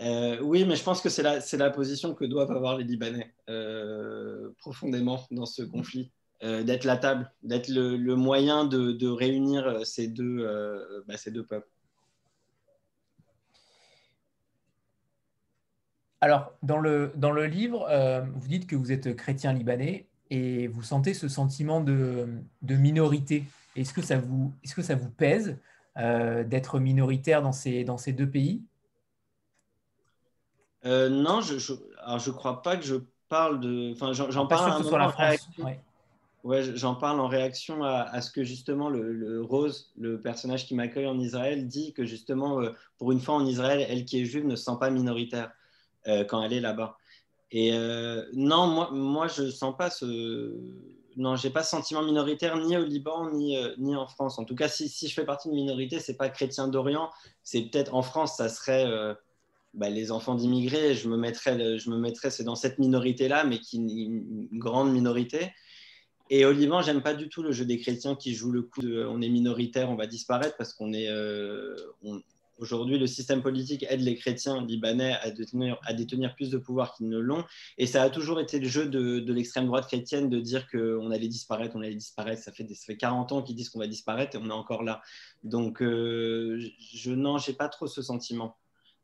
Euh, 0.00 0.38
oui, 0.40 0.64
mais 0.64 0.76
je 0.76 0.84
pense 0.84 1.00
que 1.00 1.08
c'est 1.08 1.22
la, 1.22 1.40
la, 1.52 1.70
position 1.70 2.14
que 2.14 2.24
doivent 2.24 2.52
avoir 2.52 2.76
les 2.78 2.84
Libanais 2.84 3.34
euh, 3.48 4.50
profondément 4.58 5.26
dans 5.32 5.46
ce 5.46 5.62
conflit, 5.62 6.12
euh, 6.44 6.62
d'être 6.62 6.84
la 6.84 6.96
table, 6.96 7.32
d'être 7.42 7.68
le, 7.68 8.14
moyen 8.14 8.64
de, 8.64 9.08
réunir 9.08 9.84
ces 9.84 10.06
deux, 10.06 10.46
bah, 11.08 11.16
ces 11.16 11.32
deux 11.32 11.44
peuples. 11.44 11.68
Alors, 16.20 16.52
dans 16.62 16.78
le, 16.78 17.12
dans 17.16 17.30
le 17.30 17.46
livre, 17.46 17.88
vous 18.34 18.48
dites 18.48 18.66
que 18.66 18.74
vous 18.74 18.90
êtes 18.90 19.14
chrétien 19.14 19.52
libanais 19.52 20.06
et 20.30 20.66
vous 20.66 20.82
sentez 20.82 21.14
ce 21.14 21.28
sentiment 21.28 21.80
de, 21.80 22.26
de 22.62 22.74
minorité. 22.74 23.44
Est-ce 23.76 23.94
que, 23.94 24.02
ça 24.02 24.18
vous, 24.18 24.52
est 24.64 24.74
que 24.74 24.82
ça 24.82 24.96
vous 24.96 25.10
pèse 25.10 25.56
d'être 25.96 26.80
minoritaire 26.80 27.40
dans 27.40 27.52
ces, 27.52 27.84
dans 27.84 27.98
ces 27.98 28.12
deux 28.12 28.28
pays? 28.28 28.62
Euh, 30.84 31.08
non, 31.08 31.40
je, 31.40 31.58
je 31.58 32.30
crois 32.30 32.62
pas 32.62 32.76
que 32.76 32.84
je 32.84 32.96
parle 33.28 33.60
de. 33.60 33.92
Enfin, 33.92 34.12
j'en 34.12 34.46
parle 34.46 34.82
la 34.90 35.08
France. 35.08 35.48
Ouais. 36.44 36.62
j'en 36.76 36.94
parle 36.94 37.20
en 37.20 37.26
réaction 37.26 37.82
à, 37.82 38.20
ce 38.20 38.30
que 38.30 38.44
justement 38.44 38.88
le, 38.88 39.42
Rose, 39.42 39.92
le 39.98 40.20
personnage 40.20 40.66
qui 40.66 40.74
m'accueille 40.74 41.06
en 41.06 41.18
Israël, 41.18 41.66
dit 41.66 41.92
que 41.92 42.04
justement, 42.04 42.60
euh, 42.60 42.70
pour 42.96 43.12
une 43.12 43.20
fois 43.20 43.34
en 43.34 43.44
Israël, 43.44 43.84
elle 43.88 44.04
qui 44.04 44.20
est 44.20 44.24
juive 44.24 44.46
ne 44.46 44.56
se 44.56 44.64
sent 44.64 44.78
pas 44.78 44.90
minoritaire 44.90 45.50
euh, 46.06 46.24
quand 46.24 46.42
elle 46.42 46.52
est 46.52 46.60
là-bas. 46.60 46.96
Et 47.50 47.72
non, 48.34 48.66
moi, 48.66 48.90
moi, 48.92 49.26
je 49.26 49.50
sens 49.50 49.74
pas 49.76 49.88
ce. 49.88 50.54
Non, 51.16 51.34
j'ai 51.34 51.48
pas 51.48 51.62
ce 51.62 51.70
sentiment 51.70 52.02
minoritaire 52.02 52.58
ni 52.58 52.76
au 52.76 52.84
Liban 52.84 53.30
ni, 53.30 53.56
ni 53.78 53.96
en 53.96 54.06
France. 54.06 54.38
En 54.38 54.44
tout 54.44 54.54
cas, 54.54 54.68
si, 54.68 54.90
si 54.90 55.08
je 55.08 55.14
fais 55.14 55.24
partie 55.24 55.48
de 55.48 55.54
minorité, 55.54 55.98
c'est 55.98 56.18
pas 56.18 56.28
chrétien 56.28 56.68
d'Orient. 56.68 57.10
C'est 57.42 57.62
peut-être 57.62 57.94
en 57.94 58.02
France, 58.02 58.36
ça 58.36 58.50
serait 58.50 58.86
bah, 59.72 59.88
les 59.88 60.12
enfants 60.12 60.34
d'immigrés, 60.34 60.94
je 60.94 61.08
me 61.08 61.16
mettrais, 61.16 61.78
je 61.78 61.88
me 61.88 61.96
mettrais 61.96 62.30
c'est 62.30 62.44
dans 62.44 62.54
cette 62.54 62.78
minorité-là, 62.78 63.44
mais 63.44 63.58
qui 63.58 63.78
une, 63.78 64.48
une 64.52 64.58
grande 64.58 64.92
minorité. 64.92 65.52
Et 66.30 66.44
au 66.44 66.52
Liban, 66.52 66.82
j'aime 66.82 67.02
pas 67.02 67.14
du 67.14 67.28
tout 67.28 67.42
le 67.42 67.52
jeu 67.52 67.64
des 67.64 67.78
chrétiens 67.78 68.14
qui 68.14 68.34
jouent 68.34 68.52
le 68.52 68.62
coup 68.62 68.82
de 68.82 69.06
on 69.06 69.22
est 69.22 69.28
minoritaire, 69.28 69.90
on 69.90 69.96
va 69.96 70.06
disparaître 70.06 70.56
parce 70.56 70.74
qu'on 70.74 70.92
est. 70.92 71.08
Euh, 71.08 71.74
aujourd'hui, 72.58 72.98
le 72.98 73.06
système 73.06 73.42
politique 73.42 73.84
aide 73.88 74.00
les 74.00 74.16
chrétiens 74.16 74.64
libanais 74.64 75.16
à 75.22 75.30
détenir, 75.30 76.34
plus 76.34 76.50
de 76.50 76.58
pouvoir 76.58 76.94
qu'ils 76.94 77.08
ne 77.08 77.18
l'ont. 77.18 77.44
Et 77.78 77.86
ça 77.86 78.02
a 78.02 78.10
toujours 78.10 78.40
été 78.40 78.58
le 78.58 78.68
jeu 78.68 78.88
de, 78.88 79.32
l'extrême 79.32 79.66
droite 79.66 79.86
chrétienne 79.86 80.28
de 80.28 80.40
dire 80.40 80.68
qu'on 80.70 81.10
allait 81.10 81.28
disparaître, 81.28 81.76
on 81.76 81.80
allait 81.80 81.94
disparaître. 81.94 82.42
Ça 82.42 82.52
fait, 82.52 82.66
ça 82.68 82.84
fait 82.86 82.96
40 82.96 83.32
ans 83.32 83.42
qu'ils 83.42 83.56
disent 83.56 83.70
qu'on 83.70 83.78
va 83.78 83.86
disparaître 83.86 84.36
et 84.36 84.38
on 84.38 84.48
est 84.48 84.52
encore 84.52 84.82
là. 84.82 85.02
Donc, 85.42 85.82
euh, 85.82 86.60
je, 86.94 87.10
non, 87.12 87.38
j'ai 87.38 87.52
pas 87.52 87.68
trop 87.68 87.86
ce 87.86 88.02
sentiment. 88.02 88.56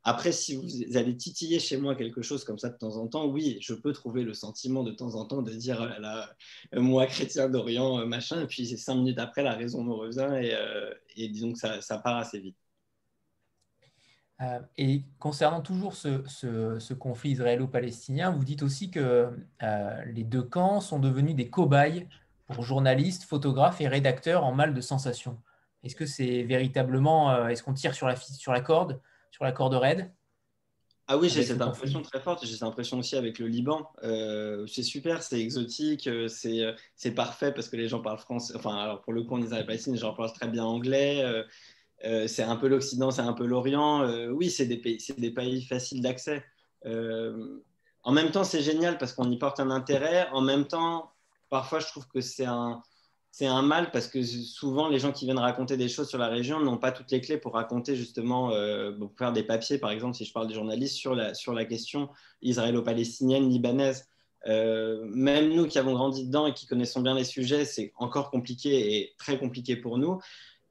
Après, 0.07 0.31
si 0.31 0.55
vous 0.55 0.97
allez 0.97 1.17
titiller 1.17 1.59
chez 1.59 1.77
moi 1.77 1.95
quelque 1.95 2.21
chose 2.21 2.43
comme 2.43 2.59
ça 2.59 2.69
de 2.69 2.77
temps 2.77 2.97
en 2.97 3.07
temps, 3.07 3.25
oui, 3.25 3.57
je 3.59 3.73
peux 3.73 3.91
trouver 3.91 4.21
le 4.21 4.35
sentiment 4.35 4.83
de 4.83 4.91
temps 4.91 5.15
en 5.15 5.25
temps 5.25 5.41
de 5.41 5.51
dire 5.51 5.79
oh 5.81 5.99
là, 5.99 6.29
euh, 6.75 6.79
moi, 6.79 7.07
chrétien 7.07 7.49
d'Orient, 7.49 7.99
euh, 8.01 8.05
machin, 8.05 8.43
et 8.43 8.45
puis 8.45 8.67
cinq 8.77 8.95
minutes 8.95 9.17
après, 9.17 9.41
la 9.41 9.55
raison 9.55 9.83
me 9.83 9.93
revient 9.93 10.29
et, 10.43 10.53
euh, 10.53 10.93
disons 11.17 11.53
que 11.53 11.57
ça, 11.57 11.97
part 11.97 12.17
assez 12.17 12.39
vite. 12.39 12.55
Et 14.77 15.03
concernant 15.19 15.61
toujours 15.61 15.95
ce, 15.95 16.93
conflit 16.93 17.31
israélo-palestinien, 17.31 18.31
vous 18.31 18.43
dites 18.43 18.63
aussi 18.63 18.91
que 18.91 19.29
les 20.07 20.23
deux 20.23 20.43
camps 20.43 20.81
sont 20.81 20.99
devenus 20.99 21.35
des 21.35 21.49
cobayes 21.49 22.07
pour 22.47 22.63
journalistes, 22.63 23.23
photographes 23.23 23.81
et 23.81 23.87
rédacteurs 23.87 24.43
en 24.43 24.53
mal 24.53 24.73
de 24.73 24.81
sensation. 24.81 25.41
Est-ce 25.83 25.95
que 25.95 26.05
c'est 26.05 26.43
véritablement, 26.43 27.47
est-ce 27.47 27.63
qu'on 27.63 27.73
tire 27.73 27.93
sur 27.93 28.07
la, 28.07 28.15
sur 28.15 28.51
la 28.51 28.61
corde 28.61 28.99
sur 29.35 29.43
la 29.43 29.51
corde 29.51 29.73
raide? 29.73 30.13
Ah 31.07 31.17
oui, 31.17 31.29
j'ai 31.29 31.43
cette 31.43 31.61
impression 31.61 32.01
très 32.01 32.21
forte. 32.21 32.45
J'ai 32.45 32.53
cette 32.53 32.63
impression 32.63 32.97
aussi 32.97 33.17
avec 33.17 33.37
le 33.37 33.47
Liban. 33.47 33.91
Euh, 34.03 34.65
c'est 34.65 34.81
super, 34.81 35.21
c'est 35.21 35.39
exotique, 35.39 36.07
euh, 36.07 36.27
euh, 36.45 36.73
c'est 36.95 37.11
parfait 37.11 37.51
parce 37.51 37.67
que 37.67 37.75
les 37.75 37.89
gens 37.89 38.01
parlent 38.01 38.17
français. 38.17 38.53
Enfin, 38.55 38.75
alors 38.75 39.01
pour 39.01 39.11
le 39.11 39.23
coup, 39.23 39.35
en 39.35 39.41
Israël-Palestine, 39.41 39.93
les 39.93 39.99
gens 39.99 40.13
parlent 40.13 40.33
très 40.33 40.47
bien 40.47 40.63
anglais. 40.63 41.21
C'est 42.01 42.43
un 42.43 42.55
peu 42.55 42.67
l'Occident, 42.67 43.11
c'est 43.11 43.21
un 43.21 43.33
peu 43.33 43.45
l'Orient. 43.45 44.07
oui, 44.31 44.49
c'est 44.49 44.65
des, 44.65 44.77
pays, 44.77 44.99
des 45.17 45.31
pays 45.31 45.63
faciles 45.63 46.01
d'accès. 46.01 46.43
en 46.85 48.11
même 48.11 48.31
temps, 48.31 48.43
c'est 48.43 48.61
génial 48.61 48.97
parce 48.97 49.13
qu'on 49.13 49.29
y 49.31 49.37
porte 49.37 49.59
un 49.59 49.71
intérêt. 49.71 50.27
En 50.31 50.41
même 50.41 50.65
temps, 50.65 51.11
parfois, 51.49 51.79
je 51.79 51.87
trouve 51.87 52.07
que 52.07 52.21
c'est 52.21 52.45
un, 52.45 52.81
c'est 53.37 53.47
un 53.47 53.63
mal 53.63 53.91
parce 53.91 54.07
que 54.07 54.23
souvent 54.23 54.87
les 54.87 54.97
gens 54.97 55.11
qui 55.11 55.25
viennent 55.25 55.39
raconter 55.39 55.75
des 55.75 55.89
choses 55.89 56.07
sur 56.07 56.17
la 56.17 56.29
région 56.29 56.61
n'ont 56.61 56.77
pas 56.77 56.93
toutes 56.93 57.11
les 57.11 57.19
clés 57.19 57.37
pour 57.37 57.51
raconter 57.51 57.93
justement, 57.97 58.51
euh, 58.51 58.93
pour 58.93 59.11
faire 59.17 59.33
des 59.33 59.43
papiers 59.43 59.77
par 59.77 59.91
exemple, 59.91 60.15
si 60.15 60.23
je 60.23 60.31
parle 60.31 60.47
des 60.47 60.53
journalistes, 60.53 60.95
sur 60.95 61.15
la, 61.15 61.33
sur 61.33 61.51
la 61.51 61.65
question 61.65 62.07
israélo-palestinienne, 62.41 63.49
libanaise. 63.49 64.07
Euh, 64.47 65.03
même 65.09 65.49
nous 65.53 65.67
qui 65.67 65.77
avons 65.77 65.95
grandi 65.95 66.25
dedans 66.25 66.47
et 66.47 66.53
qui 66.53 66.65
connaissons 66.65 67.01
bien 67.01 67.13
les 67.13 67.25
sujets, 67.25 67.65
c'est 67.65 67.91
encore 67.97 68.31
compliqué 68.31 68.95
et 68.95 69.15
très 69.17 69.37
compliqué 69.37 69.75
pour 69.75 69.97
nous. 69.97 70.21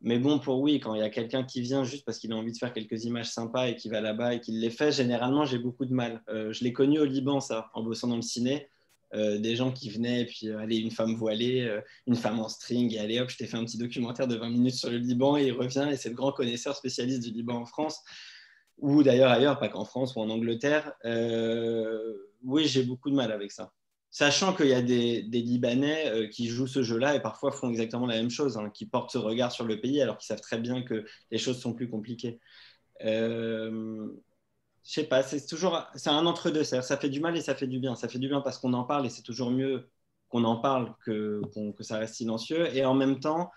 Mais 0.05 0.18
bon, 0.18 0.39
pour 0.39 0.60
oui, 0.60 0.81
quand 0.81 0.94
il 0.94 1.01
y 1.01 1.02
a 1.02 1.09
quelqu'un 1.09 1.44
qui 1.44 1.62
vient 1.62 1.82
juste 1.82 2.05
parce 2.05 2.18
qu'il 2.18 2.31
a 2.32 2.36
envie 2.36 2.52
de 2.52 2.59
faire 2.59 2.74
quelques 2.74 3.05
images 3.05 3.31
sympas 3.31 3.68
et 3.68 3.74
qui 3.74 3.89
va 3.89 4.02
là-bas 4.02 4.35
et 4.35 4.40
qui 4.40 4.52
les 4.52 4.68
fait, 4.68 4.93
généralement, 4.93 5.47
j'ai 5.47 5.56
beaucoup 5.56 5.86
de 5.86 5.94
mal. 5.94 6.22
Euh, 6.28 6.52
je 6.52 6.62
l'ai 6.62 6.74
connu 6.74 6.98
au 6.98 7.06
Liban, 7.06 7.40
ça, 7.40 7.70
en 7.72 7.82
bossant 7.82 8.09
dans 8.09 8.16
le 8.16 8.22
ciné. 8.22 8.68
Euh, 9.14 9.39
des 9.39 9.56
gens 9.56 9.72
qui 9.72 9.89
venaient, 9.89 10.20
et 10.22 10.26
puis 10.26 10.48
euh, 10.48 10.59
allez, 10.59 10.76
une 10.76 10.90
femme 10.90 11.14
voilée, 11.14 11.81
une 12.06 12.16
femme 12.16 12.39
en 12.39 12.51
string, 12.51 12.93
et 12.93 12.98
allez 12.98 13.18
hop, 13.18 13.31
je 13.31 13.39
t'ai 13.39 13.47
fait 13.47 13.56
un 13.56 13.64
petit 13.64 13.78
documentaire 13.78 14.28
de 14.28 14.36
20 14.36 14.51
minutes 14.51 14.74
sur 14.74 14.90
le 14.90 14.98
Liban, 14.98 15.39
et 15.39 15.47
il 15.47 15.52
revient, 15.52 15.89
et 15.90 15.97
c'est 15.97 16.10
le 16.10 16.14
grand 16.14 16.32
connaisseur 16.32 16.76
spécialiste 16.76 17.22
du 17.22 17.31
Liban 17.31 17.55
en 17.55 17.64
France, 17.64 18.02
ou 18.76 19.02
d'ailleurs 19.02 19.31
ailleurs, 19.31 19.59
pas 19.59 19.68
qu'en 19.70 19.86
France 19.86 20.16
ou 20.16 20.20
en 20.20 20.28
Angleterre. 20.28 20.93
oui, 22.43 22.66
j'ai 22.66 22.82
beaucoup 22.82 23.09
de 23.09 23.14
mal 23.14 23.32
avec 23.32 23.52
ça. 23.52 23.72
Sachant 24.16 24.55
qu'il 24.55 24.69
y 24.69 24.74
a 24.74 24.81
des, 24.81 25.23
Libanais 25.23 26.31
qui 26.31 26.47
jouent 26.47 26.69
ce 26.69 26.85
jeu-là 26.85 27.16
et 27.16 27.20
parfois 27.20 27.51
font 27.51 27.69
exactement 27.69 28.07
la 28.07 28.15
même 28.15 28.31
chose, 28.31 28.57
hein, 28.57 28.70
qui 28.70 28.86
portent 28.86 29.11
ce 29.11 29.19
regard 29.19 29.51
sur 29.51 29.65
le 29.65 29.81
pays 29.81 30.01
alors 30.01 30.19
qu'ils 30.19 30.28
savent 30.28 30.41
très 30.41 30.59
bien 30.59 30.82
que 30.82 31.05
les 31.32 31.39
choses 31.39 31.61
sont 31.61 31.74
plus 31.74 31.89
compliquées 31.89 32.39
je 34.85 34.93
sais 34.93 35.05
pas, 35.05 35.23
c'est 35.23 35.45
toujours 35.47 35.82
c'est 35.95 36.11
un 36.11 36.27
entre-deux. 36.27 36.62
Ça 36.62 36.82
fait 36.82 37.09
du 37.09 37.20
mal 37.20 37.36
et 37.36 37.41
ça 37.41 37.55
fait 37.55 37.66
du 37.66 37.78
bien. 37.81 37.97
Ça 37.97 38.09
fait 38.09 38.19
du 38.19 38.28
bien 38.28 38.43
parce 38.43 38.59
qu'on 38.59 38.74
en 38.74 38.85
parle 38.85 39.07
et 39.07 39.11
c'est 39.11 39.23
toujours 39.23 39.51
mieux 39.51 39.89
qu'on 40.28 40.45
en 40.45 40.57
parle 40.57 40.95
que, 41.05 41.41
que 41.77 41.82
ça 41.82 41.99
reste 41.99 42.16
silencieux. 42.16 42.74
Et 42.77 42.85
en 42.85 42.95
même 42.95 43.19
temps, 43.19 43.51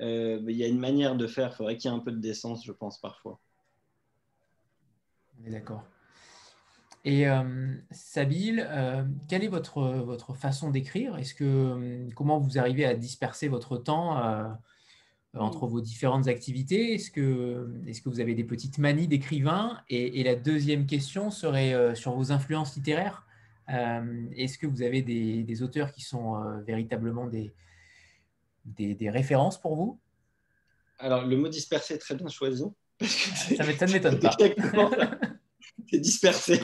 euh, 0.00 0.40
il 0.48 0.56
y 0.56 0.64
a 0.64 0.68
une 0.68 0.78
manière 0.78 1.16
de 1.16 1.26
faire. 1.26 1.50
Il 1.52 1.56
faudrait 1.56 1.76
qu'il 1.76 1.90
y 1.90 1.94
ait 1.94 1.96
un 1.96 2.00
peu 2.00 2.12
de 2.12 2.18
décence, 2.18 2.64
je 2.64 2.72
pense, 2.72 2.98
parfois. 2.98 3.38
On 5.38 5.46
est 5.46 5.50
d'accord. 5.50 5.84
Et 7.04 7.26
euh, 7.26 7.74
Sabine, 7.90 8.66
euh, 8.68 9.04
quelle 9.28 9.42
est 9.42 9.48
votre, 9.48 9.80
votre 9.82 10.34
façon 10.34 10.70
d'écrire? 10.70 11.16
Est-ce 11.16 11.34
que 11.34 12.08
comment 12.14 12.38
vous 12.38 12.58
arrivez 12.58 12.84
à 12.84 12.94
disperser 12.94 13.48
votre 13.48 13.78
temps 13.78 14.22
euh, 14.22 14.48
entre 15.34 15.66
vos 15.66 15.80
différentes 15.80 16.28
activités? 16.28 16.94
Est-ce 16.94 17.10
que, 17.10 17.72
est 17.86 18.02
que 18.02 18.08
vous 18.10 18.20
avez 18.20 18.34
des 18.34 18.44
petites 18.44 18.76
manies 18.76 19.08
d'écrivain? 19.08 19.80
Et, 19.88 20.22
la 20.22 20.36
deuxième 20.36 20.86
question 20.86 21.30
serait 21.30 21.94
sur 21.94 22.12
vos 22.12 22.32
influences 22.32 22.76
littéraires. 22.76 23.26
Est-ce 23.68 24.58
que 24.58 24.66
vous 24.66 24.82
avez 24.82 25.00
des, 25.00 25.62
auteurs 25.62 25.92
qui 25.92 26.02
sont 26.02 26.38
véritablement 26.66 27.26
des, 27.26 27.54
des, 28.66 29.10
références 29.10 29.58
pour 29.58 29.74
vous? 29.74 29.98
Alors, 30.98 31.24
le 31.24 31.36
mot 31.38 31.48
dispersé 31.48 31.94
est 31.94 31.98
très 31.98 32.14
bien 32.14 32.28
choisi. 32.28 32.64
ça 33.00 33.64
ne 33.64 33.92
m'étonne 33.92 34.18
pas. 34.18 34.36
C'est 35.90 35.98
dispersé. 35.98 36.60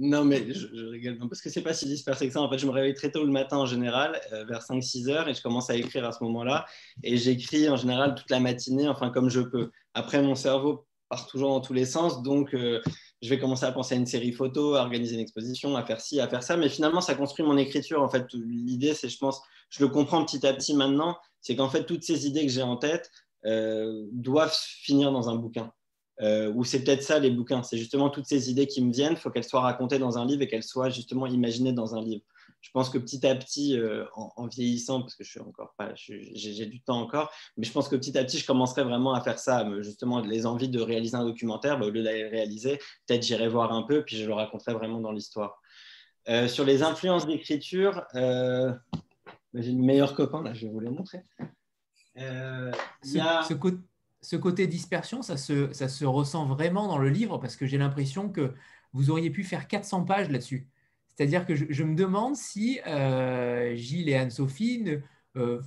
Non, 0.00 0.24
mais 0.24 0.52
je, 0.54 0.66
rigole 0.86 1.18
parce 1.28 1.42
que 1.42 1.50
c'est 1.50 1.60
pas 1.60 1.74
si 1.74 1.86
dispersé 1.86 2.28
que 2.28 2.32
ça. 2.32 2.40
En 2.40 2.48
fait, 2.48 2.58
je 2.58 2.66
me 2.66 2.70
réveille 2.70 2.94
très 2.94 3.10
tôt 3.10 3.24
le 3.24 3.32
matin 3.32 3.56
en 3.56 3.66
général, 3.66 4.20
euh, 4.32 4.44
vers 4.44 4.62
5-6 4.62 5.08
heures, 5.08 5.28
et 5.28 5.34
je 5.34 5.42
commence 5.42 5.70
à 5.70 5.74
écrire 5.74 6.06
à 6.06 6.12
ce 6.12 6.22
moment-là. 6.22 6.66
Et 7.02 7.16
j'écris 7.16 7.68
en 7.68 7.76
général 7.76 8.14
toute 8.14 8.30
la 8.30 8.38
matinée, 8.38 8.88
enfin 8.88 9.10
comme 9.10 9.28
je 9.28 9.40
peux. 9.40 9.72
Après, 9.94 10.22
mon 10.22 10.36
cerveau 10.36 10.86
part 11.08 11.26
toujours 11.26 11.48
dans 11.48 11.60
tous 11.60 11.72
les 11.72 11.84
sens, 11.84 12.22
donc 12.22 12.54
euh, 12.54 12.80
je 13.22 13.28
vais 13.28 13.40
commencer 13.40 13.64
à 13.64 13.72
penser 13.72 13.96
à 13.96 13.98
une 13.98 14.06
série 14.06 14.30
photo, 14.30 14.76
à 14.76 14.82
organiser 14.82 15.14
une 15.14 15.20
exposition, 15.20 15.74
à 15.76 15.84
faire 15.84 16.00
ci, 16.00 16.20
à 16.20 16.28
faire 16.28 16.44
ça. 16.44 16.56
Mais 16.56 16.68
finalement, 16.68 17.00
ça 17.00 17.16
construit 17.16 17.44
mon 17.44 17.56
écriture. 17.56 18.00
En 18.00 18.08
fait, 18.08 18.24
l'idée, 18.34 18.94
c'est, 18.94 19.08
je 19.08 19.18
pense, 19.18 19.40
je 19.68 19.82
le 19.82 19.88
comprends 19.88 20.24
petit 20.24 20.46
à 20.46 20.54
petit 20.54 20.74
maintenant, 20.74 21.18
c'est 21.40 21.56
qu'en 21.56 21.68
fait, 21.68 21.84
toutes 21.84 22.04
ces 22.04 22.28
idées 22.28 22.46
que 22.46 22.52
j'ai 22.52 22.62
en 22.62 22.76
tête 22.76 23.10
euh, 23.46 24.06
doivent 24.12 24.54
finir 24.54 25.10
dans 25.10 25.28
un 25.28 25.34
bouquin. 25.34 25.72
Euh, 26.20 26.52
ou 26.52 26.64
c'est 26.64 26.82
peut-être 26.82 27.02
ça 27.02 27.18
les 27.18 27.30
bouquins, 27.30 27.62
c'est 27.62 27.78
justement 27.78 28.10
toutes 28.10 28.26
ces 28.26 28.50
idées 28.50 28.66
qui 28.66 28.82
me 28.82 28.92
viennent, 28.92 29.12
il 29.12 29.18
faut 29.18 29.30
qu'elles 29.30 29.44
soient 29.44 29.60
racontées 29.60 29.98
dans 29.98 30.18
un 30.18 30.26
livre 30.26 30.42
et 30.42 30.48
qu'elles 30.48 30.64
soient 30.64 30.90
justement 30.90 31.26
imaginées 31.26 31.72
dans 31.72 31.94
un 31.94 32.02
livre. 32.02 32.24
Je 32.60 32.70
pense 32.72 32.90
que 32.90 32.98
petit 32.98 33.24
à 33.24 33.36
petit, 33.36 33.78
euh, 33.78 34.04
en, 34.16 34.48
vieillissant, 34.48 35.00
parce 35.00 35.14
que 35.14 35.22
je 35.22 35.30
suis 35.30 35.40
encore 35.40 35.74
pas, 35.78 35.92
j'ai 35.94 36.66
du 36.66 36.80
temps 36.80 37.00
encore, 37.00 37.30
mais 37.56 37.64
je 37.64 37.70
pense 37.70 37.88
que 37.88 37.94
petit 37.94 38.18
à 38.18 38.24
petit, 38.24 38.38
je 38.38 38.46
commencerai 38.46 38.82
vraiment 38.82 39.14
à 39.14 39.20
faire 39.20 39.38
ça, 39.38 39.64
justement 39.80 40.20
les 40.20 40.44
envies 40.44 40.68
de 40.68 40.80
réaliser 40.80 41.14
un 41.14 41.24
documentaire, 41.24 41.78
bah, 41.78 41.86
au 41.86 41.90
lieu 41.90 42.02
d'aller 42.02 42.24
le 42.24 42.30
réaliser, 42.30 42.78
peut-être 43.06 43.22
j'irai 43.22 43.48
voir 43.48 43.72
un 43.72 43.82
peu, 43.82 44.04
puis 44.04 44.16
je 44.16 44.26
le 44.26 44.34
raconterai 44.34 44.74
vraiment 44.74 45.00
dans 45.00 45.12
l'histoire. 45.12 45.62
Euh, 46.28 46.48
sur 46.48 46.64
les 46.64 46.82
influences 46.82 47.26
d'écriture, 47.26 48.04
bah, 48.12 48.80
j'ai 49.54 49.70
une 49.70 49.84
meilleure 49.84 50.16
copain, 50.16 50.42
là, 50.42 50.52
je 50.52 50.66
vais 50.66 50.72
vous 50.72 50.80
les 50.80 50.90
montrer. 50.90 51.22
ce, 52.16 53.44
ce 53.48 53.54
côté 53.54 53.78
dispersion, 54.36 55.22
ça 55.22 55.36
se, 55.36 55.72
ça 55.72 55.88
se 55.88 56.04
ressent 56.04 56.46
vraiment 56.46 56.86
dans 56.88 56.98
le 56.98 57.08
livre 57.08 57.38
parce 57.38 57.56
que 57.56 57.66
j'ai 57.66 57.78
l'impression 57.78 58.28
que 58.28 58.52
vous 58.92 59.10
auriez 59.10 59.30
pu 59.30 59.44
faire 59.44 59.68
400 59.68 60.04
pages 60.04 60.30
là-dessus. 60.30 60.68
C'est-à-dire 61.08 61.46
que 61.46 61.54
je, 61.54 61.82
me 61.82 61.96
demande 61.96 62.36
si 62.36 62.78
euh, 62.86 63.74
Gilles 63.74 64.08
et 64.08 64.14
Anne-Sophie, 64.14 64.98
euh, 65.36 65.60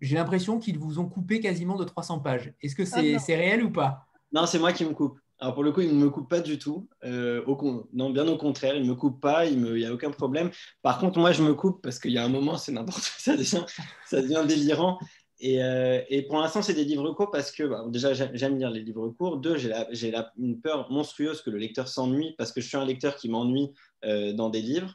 j'ai 0.00 0.16
l'impression 0.16 0.58
qu'ils 0.58 0.78
vous 0.78 0.98
ont 0.98 1.08
coupé 1.08 1.40
quasiment 1.40 1.76
de 1.76 1.84
300 1.84 2.20
pages. 2.20 2.52
Est-ce 2.60 2.74
que 2.74 2.82
ah 2.82 3.18
c'est 3.18 3.36
réel 3.36 3.62
ou 3.62 3.70
pas? 3.70 4.06
Non, 4.32 4.44
c'est 4.44 4.58
moi 4.58 4.72
qui 4.72 4.84
me 4.84 4.92
coupe. 4.92 5.18
Alors 5.40 5.54
pour 5.54 5.62
le 5.62 5.70
coup, 5.70 5.82
il 5.82 5.96
ne 5.96 6.04
me 6.04 6.10
coupe 6.10 6.28
pas 6.28 6.40
du 6.40 6.58
tout. 6.58 6.88
Euh, 7.04 7.44
au, 7.46 7.88
non, 7.92 8.10
bien 8.10 8.26
au 8.26 8.36
contraire, 8.36 8.74
il 8.74 8.82
ne 8.82 8.88
me 8.88 8.94
coupe 8.96 9.20
pas, 9.20 9.46
il 9.46 9.60
n'y 9.60 9.86
a 9.86 9.92
aucun 9.92 10.10
problème. 10.10 10.50
Par 10.82 10.98
contre, 10.98 11.18
moi, 11.20 11.32
je 11.32 11.42
me 11.42 11.54
coupe 11.54 11.80
parce 11.80 11.98
qu'il 11.98 12.10
y 12.10 12.18
a 12.18 12.24
un 12.24 12.28
moment, 12.28 12.56
c'est 12.56 12.72
n'importe 12.72 13.00
quoi, 13.00 13.12
ça 13.18 13.36
devient, 13.36 13.64
ça 14.04 14.20
devient 14.20 14.44
délirant. 14.46 14.98
Et, 15.40 15.62
euh, 15.62 16.02
et, 16.08 16.22
pour 16.22 16.38
l'instant, 16.40 16.62
c'est 16.62 16.74
des 16.74 16.84
livres 16.84 17.12
courts 17.12 17.30
parce 17.30 17.52
que, 17.52 17.62
bah, 17.62 17.84
déjà, 17.88 18.12
j'aime 18.12 18.58
lire 18.58 18.70
les 18.70 18.82
livres 18.82 19.08
courts. 19.10 19.36
Deux, 19.36 19.56
j'ai 19.56 20.14
une 20.36 20.60
peur 20.60 20.90
monstrueuse 20.90 21.42
que 21.42 21.50
le 21.50 21.58
lecteur 21.58 21.86
s'ennuie 21.86 22.34
parce 22.38 22.50
que 22.50 22.60
je 22.60 22.66
suis 22.66 22.76
un 22.76 22.84
lecteur 22.84 23.14
qui 23.16 23.28
m'ennuie 23.28 23.72
euh, 24.04 24.32
dans 24.32 24.50
des 24.50 24.62
livres. 24.62 24.94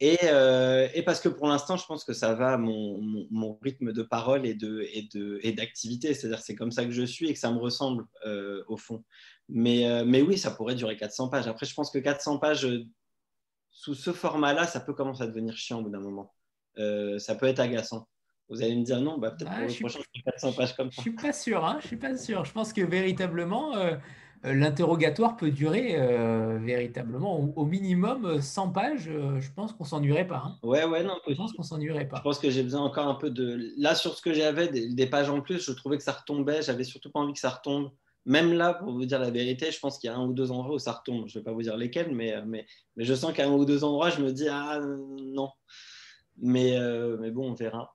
Et, 0.00 0.18
euh, 0.24 0.88
et, 0.92 1.02
parce 1.02 1.20
que 1.20 1.28
pour 1.28 1.46
l'instant, 1.46 1.76
je 1.76 1.86
pense 1.86 2.04
que 2.04 2.12
ça 2.12 2.34
va 2.34 2.58
mon, 2.58 3.00
mon, 3.30 3.58
rythme 3.62 3.92
de 3.92 4.02
parole 4.02 4.44
et 4.44 4.54
d'activité. 5.52 6.14
C'est-à-dire 6.14 6.40
c'est 6.40 6.56
comme 6.56 6.72
ça 6.72 6.84
que 6.84 6.90
je 6.90 7.04
suis 7.04 7.28
et 7.28 7.32
que 7.32 7.38
ça 7.38 7.52
me 7.52 7.58
ressemble 7.58 8.04
au 8.66 8.76
fond. 8.76 9.04
Mais, 9.48 10.20
oui, 10.20 10.36
ça 10.36 10.50
pourrait 10.50 10.74
durer 10.74 10.96
400 10.96 11.28
pages. 11.28 11.46
Après, 11.46 11.64
je 11.64 11.74
pense 11.74 11.90
que 11.90 11.98
400 11.98 12.38
pages 12.38 12.68
sous 13.70 13.94
ce 13.94 14.12
format-là, 14.12 14.66
ça 14.66 14.80
peut 14.80 14.94
commencer 14.94 15.22
à 15.22 15.26
devenir 15.28 15.56
chiant 15.56 15.78
au 15.78 15.82
bout 15.84 15.90
d'un 15.90 16.00
moment. 16.00 16.34
ça 16.76 17.36
peut 17.36 17.46
être 17.46 17.60
agaçant. 17.60 18.08
Vous 18.50 18.62
allez 18.62 18.74
me 18.74 18.82
dire 18.82 19.00
non, 19.00 19.16
bah, 19.16 19.30
peut-être 19.30 19.50
pour 19.52 19.60
le 19.60 19.80
prochain, 19.80 20.00
je 20.12 20.22
400 20.22 20.52
pages 20.52 20.76
comme 20.76 20.90
ça. 20.90 20.96
Je 20.96 21.02
suis 21.02 21.12
pas 21.12 21.32
sûr, 21.32 21.64
hein, 21.64 21.78
je 21.80 21.86
suis 21.86 21.96
pas 21.96 22.16
sûr. 22.16 22.44
Je 22.44 22.52
pense 22.52 22.72
que 22.72 22.80
véritablement, 22.80 23.76
euh, 23.76 23.94
euh, 24.44 24.54
l'interrogatoire 24.54 25.36
peut 25.36 25.52
durer 25.52 25.94
euh, 25.94 26.58
véritablement 26.60 27.38
au, 27.38 27.64
minimum 27.64 28.40
100 28.40 28.70
pages. 28.70 29.04
je 29.04 29.52
pense 29.54 29.72
qu'on 29.72 29.84
s'ennuierait 29.84 30.26
pas. 30.26 30.42
Hein. 30.44 30.58
Ouais, 30.64 30.84
ouais, 30.84 31.04
non. 31.04 31.14
Je 31.28 31.34
pense 31.34 31.52
qu'on 31.52 31.62
s'ennuierait 31.62 32.08
pas. 32.08 32.16
Je 32.16 32.22
pense 32.22 32.40
que 32.40 32.50
j'ai 32.50 32.64
besoin 32.64 32.80
encore 32.80 33.06
un 33.06 33.14
peu 33.14 33.30
de. 33.30 33.72
Là, 33.76 33.94
sur 33.94 34.16
ce 34.16 34.22
que 34.22 34.34
j'avais, 34.34 34.68
des, 34.68 35.06
pages 35.06 35.30
en 35.30 35.40
plus, 35.40 35.64
je 35.64 35.72
trouvais 35.72 35.96
que 35.96 36.02
ça 36.02 36.12
retombait. 36.12 36.62
J'avais 36.62 36.84
surtout 36.84 37.10
pas 37.10 37.20
envie 37.20 37.34
que 37.34 37.38
ça 37.38 37.50
retombe. 37.50 37.92
Même 38.26 38.52
là, 38.52 38.74
pour 38.74 38.92
vous 38.92 39.04
dire 39.04 39.20
la 39.20 39.30
vérité, 39.30 39.70
je 39.70 39.78
pense 39.78 39.98
qu'il 39.98 40.10
y 40.10 40.12
a 40.12 40.16
un 40.16 40.26
ou 40.26 40.32
deux 40.32 40.50
endroits 40.50 40.74
où 40.74 40.78
ça 40.80 40.92
retombe. 40.92 41.28
Je 41.28 41.38
ne 41.38 41.40
vais 41.40 41.44
pas 41.44 41.52
vous 41.52 41.62
dire 41.62 41.76
lesquels, 41.76 42.12
mais, 42.12 42.34
mais, 42.44 42.66
mais 42.96 43.04
je 43.04 43.14
sens 43.14 43.32
qu'à 43.32 43.46
un 43.46 43.52
ou 43.52 43.64
deux 43.64 43.84
endroits, 43.84 44.10
je 44.10 44.20
me 44.20 44.32
dis, 44.32 44.48
ah 44.48 44.80
non. 44.80 45.50
Mais, 46.42 46.76
mais 47.20 47.30
bon, 47.30 47.52
on 47.52 47.54
verra. 47.54 47.94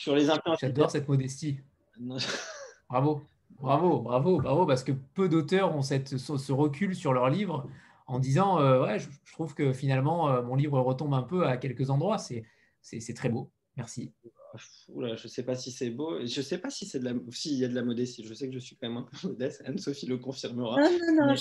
Sur 0.00 0.16
les 0.16 0.28
J'adore 0.58 0.90
cette 0.90 1.06
modestie. 1.08 1.60
bravo, 2.88 3.22
bravo, 3.60 4.00
bravo, 4.00 4.40
bravo, 4.40 4.64
parce 4.64 4.82
que 4.82 4.92
peu 4.92 5.28
d'auteurs 5.28 5.76
ont 5.76 5.82
cette, 5.82 6.16
ce 6.16 6.52
recul 6.52 6.96
sur 6.96 7.12
leur 7.12 7.28
livre 7.28 7.68
en 8.06 8.18
disant 8.18 8.58
euh, 8.60 8.82
ouais, 8.82 8.98
je, 8.98 9.08
trouve 9.30 9.52
que 9.52 9.74
finalement 9.74 10.30
euh, 10.30 10.40
mon 10.40 10.54
livre 10.54 10.80
retombe 10.80 11.12
un 11.12 11.22
peu 11.22 11.46
à 11.46 11.58
quelques 11.58 11.90
endroits. 11.90 12.16
C'est, 12.16 13.14
très 13.14 13.28
beau. 13.28 13.50
Merci. 13.76 14.14
Je 14.56 15.00
ne 15.00 15.28
sais 15.28 15.42
pas 15.42 15.54
si 15.54 15.70
c'est 15.70 15.90
beau. 15.90 16.18
Je 16.26 16.40
ne 16.40 16.44
sais 16.44 16.58
pas 16.58 16.70
si 16.70 16.86
c'est 16.86 16.98
de 16.98 17.04
la, 17.04 17.12
s'il 17.30 17.54
y 17.54 17.64
a 17.64 17.68
de 17.68 17.74
la 17.74 17.82
modestie. 17.82 18.24
Je 18.24 18.34
sais 18.34 18.48
que 18.48 18.54
je 18.54 18.58
suis 18.58 18.76
quand 18.76 18.88
même 18.88 18.98
un 18.98 19.02
peu 19.02 19.16
modeste. 19.28 19.62
Anne-Sophie 19.64 20.06
le 20.06 20.18
confirmera. 20.18 20.80
Non, 20.80 20.98
non, 21.12 21.26
non. 21.26 21.34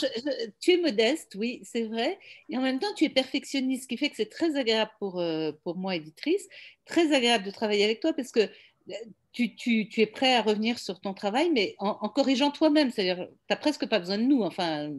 tu 0.60 0.72
es 0.72 0.77
modeste, 0.77 1.36
oui, 1.36 1.61
c'est 1.64 1.84
vrai. 1.84 2.19
Et 2.49 2.57
en 2.57 2.61
même 2.61 2.80
temps, 2.80 2.94
tu 2.95 3.06
es 3.06 3.10
perfectionniste, 3.10 3.84
ce 3.84 3.88
qui 3.88 3.98
fait 3.98 4.10
que 4.10 4.15
c'est 4.15 4.30
très 4.30 4.56
agréable 4.56 4.91
pour, 4.99 5.19
euh, 5.19 5.52
pour 5.64 5.77
moi, 5.77 5.95
éditrice, 5.95 6.48
très 6.86 7.14
agréable 7.14 7.45
de 7.45 7.52
travailler 7.52 7.84
avec 7.84 7.99
toi 7.99 8.14
parce 8.14 8.31
que 8.31 8.41
euh, 8.41 8.94
tu, 9.31 9.56
tu, 9.56 9.88
tu 9.90 10.02
es 10.02 10.07
prêt 10.07 10.36
à 10.36 10.41
revenir 10.41 10.80
sur 10.80 10.99
ton 10.99 11.14
travail, 11.14 11.52
mais 11.52 11.76
en, 11.80 12.10
corrigeant 12.10 12.52
toi-même. 12.52 12.91
C'est-à-dire, 12.91 13.27
tu 13.27 13.36
n'as 13.49 13.57
presque 13.57 13.88
pas 13.88 13.99
besoin 13.99 14.18
de 14.18 14.23
nous. 14.23 14.41
Enfin, 14.41 14.91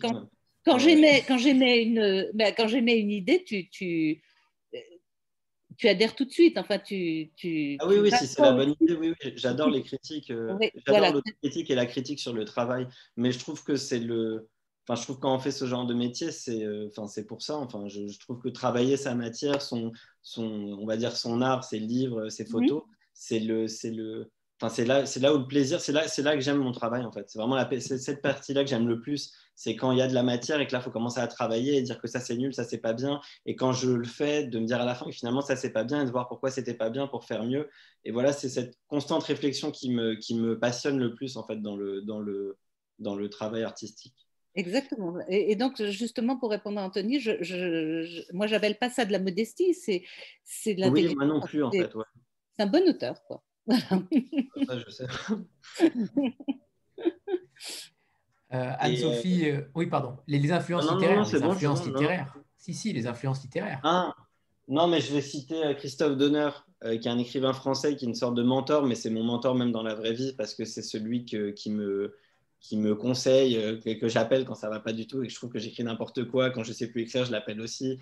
quand, 0.00 0.28
quand 0.64 0.78
j'aimais 0.78 1.82
une, 1.82 2.30
ben, 2.34 2.54
quand 2.56 2.68
j'aimais 2.68 2.98
une 2.98 3.10
idée, 3.10 3.42
tu, 3.44 3.68
tu 3.70 4.22
tu 5.78 5.88
adhères 5.88 6.14
tout 6.14 6.24
de 6.24 6.30
suite. 6.30 6.58
Enfin, 6.58 6.78
tu, 6.78 7.30
tu 7.36 7.76
ah 7.80 7.86
oui, 7.86 7.98
oui, 7.98 8.10
si 8.10 8.26
c'est 8.26 8.42
la 8.42 8.52
bonne 8.52 8.74
idée, 8.80 8.94
oui, 8.94 9.14
oui. 9.24 9.32
j'adore 9.36 9.70
les 9.70 9.82
critiques. 9.82 10.30
Euh, 10.30 10.58
j'adore 10.86 11.14
l'autocritique 11.14 11.70
et 11.70 11.74
la 11.74 11.86
critique 11.86 12.18
sur 12.18 12.32
le 12.34 12.44
travail. 12.44 12.86
Mais 13.16 13.32
je 13.32 13.38
trouve 13.38 13.64
que 13.64 13.76
c'est 13.76 14.00
le. 14.00 14.48
Enfin, 14.86 15.00
je 15.00 15.04
trouve 15.04 15.20
quand 15.20 15.34
on 15.34 15.38
fait 15.38 15.52
ce 15.52 15.66
genre 15.66 15.86
de 15.86 15.94
métier, 15.94 16.32
c'est 16.32 16.64
euh, 16.64 16.88
enfin, 16.88 17.06
c'est 17.06 17.26
pour 17.26 17.42
ça. 17.42 17.56
Enfin, 17.56 17.86
je, 17.88 18.18
trouve 18.18 18.40
que 18.40 18.48
travailler 18.48 18.96
sa 18.96 19.14
matière, 19.14 19.62
son, 19.62 19.92
son, 20.22 20.44
on 20.44 20.86
va 20.86 20.96
dire 20.96 21.16
son 21.16 21.42
art, 21.42 21.62
ses 21.62 21.78
livres, 21.78 22.28
ses 22.28 22.44
photos, 22.44 22.82
c'est 23.14 23.38
le, 23.38 23.68
c'est 23.68 23.90
le, 23.90 24.30
Enfin, 24.60 24.74
c'est 24.74 24.84
là, 24.84 25.06
c'est 25.06 25.20
là 25.20 25.32
où 25.32 25.38
le 25.38 25.46
plaisir, 25.46 25.80
c'est 25.80 25.92
là, 25.92 26.08
c'est 26.08 26.22
là 26.22 26.34
que 26.34 26.40
j'aime 26.40 26.58
mon 26.58 26.72
travail 26.72 27.04
en 27.04 27.12
fait. 27.12 27.30
C'est 27.30 27.38
vraiment 27.38 27.54
la, 27.54 27.68
cette 27.80 28.22
partie-là 28.22 28.64
que 28.64 28.70
j'aime 28.70 28.88
le 28.88 29.00
plus. 29.00 29.32
C'est 29.60 29.74
quand 29.74 29.90
il 29.90 29.98
y 29.98 30.02
a 30.02 30.06
de 30.06 30.14
la 30.14 30.22
matière 30.22 30.60
et 30.60 30.68
que 30.68 30.72
là, 30.72 30.78
il 30.78 30.84
faut 30.84 30.92
commencer 30.92 31.18
à 31.18 31.26
travailler 31.26 31.76
et 31.76 31.82
dire 31.82 32.00
que 32.00 32.06
ça 32.06 32.20
c'est 32.20 32.36
nul, 32.36 32.54
ça 32.54 32.62
c'est 32.62 32.78
pas 32.78 32.92
bien. 32.92 33.20
Et 33.44 33.56
quand 33.56 33.72
je 33.72 33.90
le 33.90 34.04
fais, 34.04 34.44
de 34.44 34.60
me 34.60 34.64
dire 34.64 34.80
à 34.80 34.84
la 34.84 34.94
fin 34.94 35.04
que 35.06 35.10
finalement 35.10 35.40
ça 35.40 35.56
c'est 35.56 35.72
pas 35.72 35.82
bien 35.82 36.00
et 36.00 36.04
de 36.04 36.12
voir 36.12 36.28
pourquoi 36.28 36.52
c'était 36.52 36.74
pas 36.74 36.90
bien 36.90 37.08
pour 37.08 37.24
faire 37.24 37.42
mieux. 37.42 37.68
Et 38.04 38.12
voilà, 38.12 38.32
c'est 38.32 38.48
cette 38.48 38.78
constante 38.86 39.24
réflexion 39.24 39.72
qui 39.72 39.90
me, 39.90 40.14
qui 40.14 40.36
me 40.36 40.56
passionne 40.60 40.96
le 41.00 41.12
plus 41.12 41.36
en 41.36 41.44
fait 41.44 41.60
dans 41.60 41.74
le, 41.74 42.02
dans 42.02 42.20
le, 42.20 42.56
dans 43.00 43.16
le 43.16 43.28
travail 43.28 43.64
artistique. 43.64 44.14
Exactement. 44.54 45.18
Et, 45.28 45.56
donc, 45.56 45.82
justement, 45.86 46.36
pour 46.38 46.50
répondre 46.50 46.78
à 46.78 46.84
Anthony, 46.84 47.18
je, 47.18 47.42
je, 47.42 48.32
moi, 48.32 48.46
j'appelle 48.46 48.78
pas 48.78 48.90
ça 48.90 49.04
de 49.04 49.10
la 49.10 49.18
modestie, 49.18 49.74
c'est, 49.74 50.04
c'est 50.44 50.74
de 50.74 50.80
la 50.80 50.88
Oui, 50.88 51.12
moi 51.16 51.26
non 51.26 51.40
plus, 51.40 51.64
en 51.64 51.72
fait. 51.72 51.90
C'est 52.56 52.62
un 52.62 52.66
bon 52.66 52.88
auteur, 52.88 53.24
quoi. 53.24 53.42
Ça, 53.68 54.78
je 54.78 54.90
sais. 54.90 55.06
Euh, 58.54 58.72
Anne-Sophie, 58.78 59.50
euh, 59.50 59.60
oui, 59.74 59.86
pardon. 59.86 60.16
Les, 60.26 60.50
influences 60.50 60.90
littéraires. 60.90 61.24
les 61.32 61.42
influences 61.42 61.86
littéraires. 61.86 62.34
Si, 62.56 62.74
si, 62.74 62.92
les 62.92 63.06
influences 63.06 63.42
littéraires. 63.42 63.80
Ah, 63.84 64.14
non, 64.68 64.86
mais 64.86 65.00
je 65.00 65.12
vais 65.12 65.20
citer 65.20 65.64
euh, 65.64 65.74
Christophe 65.74 66.16
Donner, 66.16 66.50
qui 66.82 67.08
est 67.08 67.08
un 67.08 67.18
écrivain 67.18 67.52
français, 67.52 67.96
qui 67.96 68.04
est 68.04 68.08
une 68.08 68.14
sorte 68.14 68.34
de 68.34 68.42
mentor, 68.42 68.84
mais 68.84 68.94
c'est 68.94 69.10
mon 69.10 69.24
mentor 69.24 69.54
même 69.54 69.72
dans 69.72 69.82
la 69.82 69.94
vraie 69.94 70.12
vie, 70.12 70.32
parce 70.36 70.54
que 70.54 70.64
c'est 70.64 70.82
celui 70.82 71.24
qui, 71.24 71.70
me, 71.70 72.14
qui 72.60 72.76
me 72.76 72.94
conseille, 72.94 73.80
que, 73.82 74.08
j'appelle 74.08 74.44
quand 74.44 74.54
ça 74.54 74.70
va 74.70 74.78
pas 74.78 74.92
du 74.92 75.06
tout, 75.06 75.22
et 75.22 75.26
que 75.26 75.32
je 75.32 75.36
trouve 75.36 75.50
que 75.50 75.58
j'écris 75.58 75.82
n'importe 75.82 76.24
quoi. 76.24 76.50
Quand 76.50 76.62
je 76.62 76.72
sais 76.72 76.86
plus 76.86 77.02
écrire, 77.02 77.24
je 77.24 77.32
l'appelle 77.32 77.60
aussi. 77.60 77.98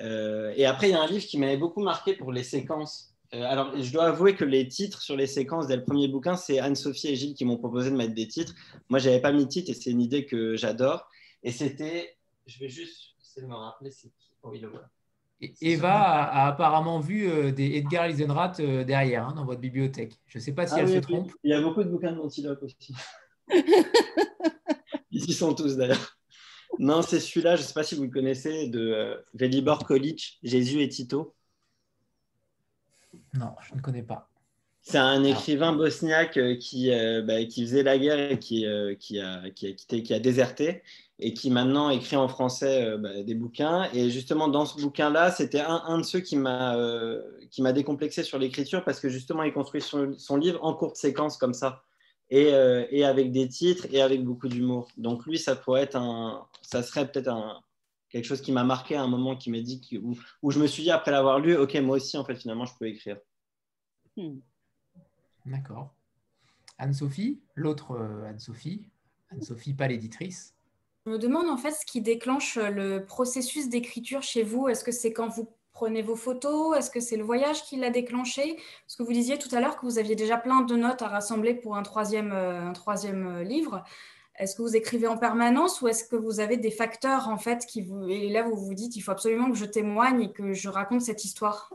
et 0.00 0.64
après, 0.64 0.88
il 0.88 0.92
y 0.92 0.94
a 0.94 1.02
un 1.02 1.06
livre 1.06 1.26
qui 1.26 1.38
m'avait 1.38 1.58
beaucoup 1.58 1.82
marqué 1.82 2.14
pour 2.14 2.32
les 2.32 2.44
séquences. 2.44 3.07
Euh, 3.34 3.42
alors, 3.44 3.78
je 3.78 3.92
dois 3.92 4.04
avouer 4.04 4.34
que 4.34 4.44
les 4.44 4.66
titres 4.68 5.02
sur 5.02 5.16
les 5.16 5.26
séquences 5.26 5.66
dès 5.66 5.76
le 5.76 5.84
premier 5.84 6.08
bouquin, 6.08 6.36
c'est 6.36 6.58
Anne-Sophie 6.58 7.08
et 7.08 7.16
Gilles 7.16 7.34
qui 7.34 7.44
m'ont 7.44 7.58
proposé 7.58 7.90
de 7.90 7.96
mettre 7.96 8.14
des 8.14 8.26
titres. 8.26 8.54
Moi, 8.88 8.98
je 8.98 9.08
n'avais 9.08 9.20
pas 9.20 9.32
mis 9.32 9.44
de 9.44 9.50
titre 9.50 9.70
et 9.70 9.74
c'est 9.74 9.90
une 9.90 10.00
idée 10.00 10.24
que 10.24 10.56
j'adore. 10.56 11.10
Et 11.42 11.52
c'était, 11.52 12.16
je 12.46 12.58
vais 12.58 12.68
juste 12.68 13.14
essayer 13.20 13.42
de 13.42 13.50
me 13.50 13.54
rappeler, 13.54 13.90
c'est 13.90 14.08
qui? 14.08 14.30
Oh, 14.42 14.48
oui, 14.50 14.60
le 14.60 14.68
voilà. 14.68 14.88
Eva 15.60 15.92
a, 15.92 16.48
apparemment 16.48 16.98
vu 16.98 17.28
euh, 17.28 17.52
des 17.52 17.76
Edgar 17.76 18.08
Lisenrath 18.08 18.58
euh, 18.60 18.82
derrière 18.82 19.28
hein, 19.28 19.34
dans 19.36 19.44
votre 19.44 19.60
bibliothèque. 19.60 20.14
Je 20.26 20.38
ne 20.38 20.42
sais 20.42 20.52
pas 20.52 20.66
si 20.66 20.74
ah 20.74 20.80
elle 20.80 20.88
se 20.88 20.98
trompe. 20.98 21.30
Il 21.44 21.50
y 21.50 21.54
a 21.54 21.60
beaucoup 21.60 21.84
de 21.84 21.88
bouquins 21.88 22.12
de 22.12 22.16
Montilope 22.16 22.62
aussi. 22.62 22.94
Ils 25.10 25.30
y 25.30 25.32
sont 25.32 25.54
tous 25.54 25.76
d'ailleurs. 25.76 26.16
Non, 26.78 27.02
c'est 27.02 27.20
celui-là, 27.20 27.56
je 27.56 27.62
ne 27.62 27.66
sais 27.66 27.74
pas 27.74 27.82
si 27.82 27.94
vous 27.94 28.04
le 28.04 28.10
connaissez, 28.10 28.68
de 28.68 29.24
Velibor 29.34 29.84
Kolic, 29.86 30.38
Jésus 30.42 30.82
et 30.82 30.88
Tito. 30.88 31.34
Non, 33.38 33.54
je 33.60 33.74
ne 33.74 33.80
connais 33.80 34.02
pas. 34.02 34.28
C'est 34.82 34.98
un 34.98 35.22
écrivain 35.22 35.74
bosniaque 35.74 36.38
euh, 36.38 36.56
qui, 36.56 36.90
euh, 36.90 37.22
bah, 37.22 37.44
qui 37.44 37.62
faisait 37.66 37.82
la 37.82 37.98
guerre 37.98 38.32
et 38.32 38.38
qui, 38.38 38.64
euh, 38.64 38.94
qui, 38.94 39.20
a, 39.20 39.50
qui, 39.50 39.66
a, 39.66 39.72
quitté, 39.72 40.02
qui 40.02 40.14
a 40.14 40.18
déserté 40.18 40.82
et 41.18 41.34
qui 41.34 41.50
maintenant 41.50 41.90
écrit 41.90 42.16
en 42.16 42.28
français 42.28 42.96
bah, 42.98 43.22
des 43.22 43.34
bouquins. 43.34 43.88
Et 43.92 44.08
justement, 44.10 44.48
dans 44.48 44.64
ce 44.64 44.80
bouquin-là, 44.80 45.30
c'était 45.30 45.60
un, 45.60 45.82
un, 45.86 45.98
de 45.98 46.04
ceux 46.04 46.20
qui 46.20 46.36
m'a 46.36 46.76
m'a 47.58 47.72
décomplexé 47.72 48.22
sur 48.22 48.38
l'écriture 48.38 48.84
parce 48.84 49.00
que 49.00 49.08
justement, 49.08 49.42
il 49.42 49.52
construit 49.52 49.82
son, 49.82 50.14
son, 50.16 50.36
livre 50.36 50.64
en 50.64 50.74
courte 50.74 50.96
séquence 50.96 51.36
comme 51.36 51.54
ça. 51.54 51.82
Et, 52.30 52.50
et 52.90 53.04
avec 53.04 53.32
des 53.32 53.48
titres 53.48 53.86
et 53.90 54.02
avec 54.02 54.22
beaucoup 54.22 54.48
d'humour. 54.48 54.88
Donc 54.98 55.24
lui, 55.24 55.38
ça 55.38 55.56
pourrait 55.56 55.82
être 55.82 55.96
un, 55.96 56.46
ça 56.60 56.82
serait 56.82 57.10
peut-être 57.10 57.28
un, 57.28 57.58
quelque 58.10 58.24
chose 58.24 58.40
qui 58.40 58.52
m'a 58.52 58.64
marqué 58.64 58.96
à 58.96 59.02
un 59.02 59.08
moment 59.08 59.36
qui 59.36 59.50
m'a 59.50 59.60
dit 59.60 59.80
où, 60.02 60.16
où, 60.42 60.50
je 60.50 60.58
me 60.58 60.66
suis 60.66 60.82
dit 60.82 60.90
après 60.90 61.10
l'avoir 61.10 61.40
lu, 61.40 61.56
ok, 61.56 61.74
moi 61.76 61.96
aussi 61.96 62.16
en 62.16 62.24
fait 62.24 62.36
finalement 62.36 62.66
je 62.66 62.72
peux 62.78 62.86
écrire. 62.86 63.16
Hmm. 64.18 64.40
D'accord. 65.46 65.94
Anne-Sophie, 66.78 67.40
l'autre 67.54 67.92
euh, 67.92 68.28
Anne-Sophie, 68.28 68.88
Anne-Sophie, 69.30 69.74
pas 69.74 69.86
l'éditrice. 69.86 70.54
Je 71.06 71.12
me 71.12 71.18
demande 71.18 71.48
en 71.48 71.56
fait 71.56 71.70
ce 71.70 71.86
qui 71.86 72.00
déclenche 72.00 72.56
le 72.56 73.04
processus 73.04 73.68
d'écriture 73.68 74.22
chez 74.22 74.42
vous. 74.42 74.68
Est-ce 74.68 74.82
que 74.82 74.90
c'est 74.90 75.12
quand 75.12 75.28
vous 75.28 75.48
prenez 75.72 76.02
vos 76.02 76.16
photos? 76.16 76.76
Est-ce 76.76 76.90
que 76.90 76.98
c'est 76.98 77.16
le 77.16 77.22
voyage 77.22 77.62
qui 77.62 77.76
l'a 77.76 77.90
déclenché? 77.90 78.56
Parce 78.84 78.96
que 78.96 79.04
vous 79.04 79.12
disiez 79.12 79.38
tout 79.38 79.54
à 79.54 79.60
l'heure 79.60 79.76
que 79.76 79.86
vous 79.86 79.98
aviez 79.98 80.16
déjà 80.16 80.36
plein 80.36 80.62
de 80.62 80.74
notes 80.74 81.02
à 81.02 81.08
rassembler 81.08 81.54
pour 81.54 81.76
un 81.76 81.84
troisième, 81.84 82.32
euh, 82.32 82.68
un 82.68 82.72
troisième 82.72 83.26
euh, 83.28 83.44
livre. 83.44 83.84
Est-ce 84.34 84.56
que 84.56 84.62
vous 84.62 84.76
écrivez 84.76 85.06
en 85.06 85.16
permanence 85.16 85.80
ou 85.80 85.88
est-ce 85.88 86.04
que 86.04 86.16
vous 86.16 86.40
avez 86.40 86.56
des 86.56 86.72
facteurs 86.72 87.28
en 87.28 87.38
fait 87.38 87.66
qui 87.66 87.82
vous 87.82 88.08
et 88.08 88.28
là 88.28 88.42
vous 88.42 88.56
vous 88.56 88.74
dites 88.74 88.94
il 88.94 89.00
faut 89.00 89.10
absolument 89.10 89.50
que 89.50 89.56
je 89.56 89.64
témoigne 89.64 90.22
et 90.22 90.32
que 90.32 90.52
je 90.52 90.68
raconte 90.68 91.02
cette 91.02 91.24
histoire? 91.24 91.72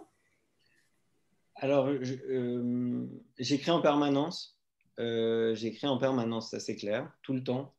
Alors 1.64 1.88
euh, 1.88 3.06
j'écris 3.40 3.72
en 3.72 3.80
permanence. 3.80 4.60
J'écris 4.98 5.88
en 5.88 5.98
permanence, 5.98 6.52
ça 6.52 6.60
c'est 6.60 6.76
clair, 6.76 7.10
tout 7.22 7.32
le 7.32 7.42
temps. 7.42 7.74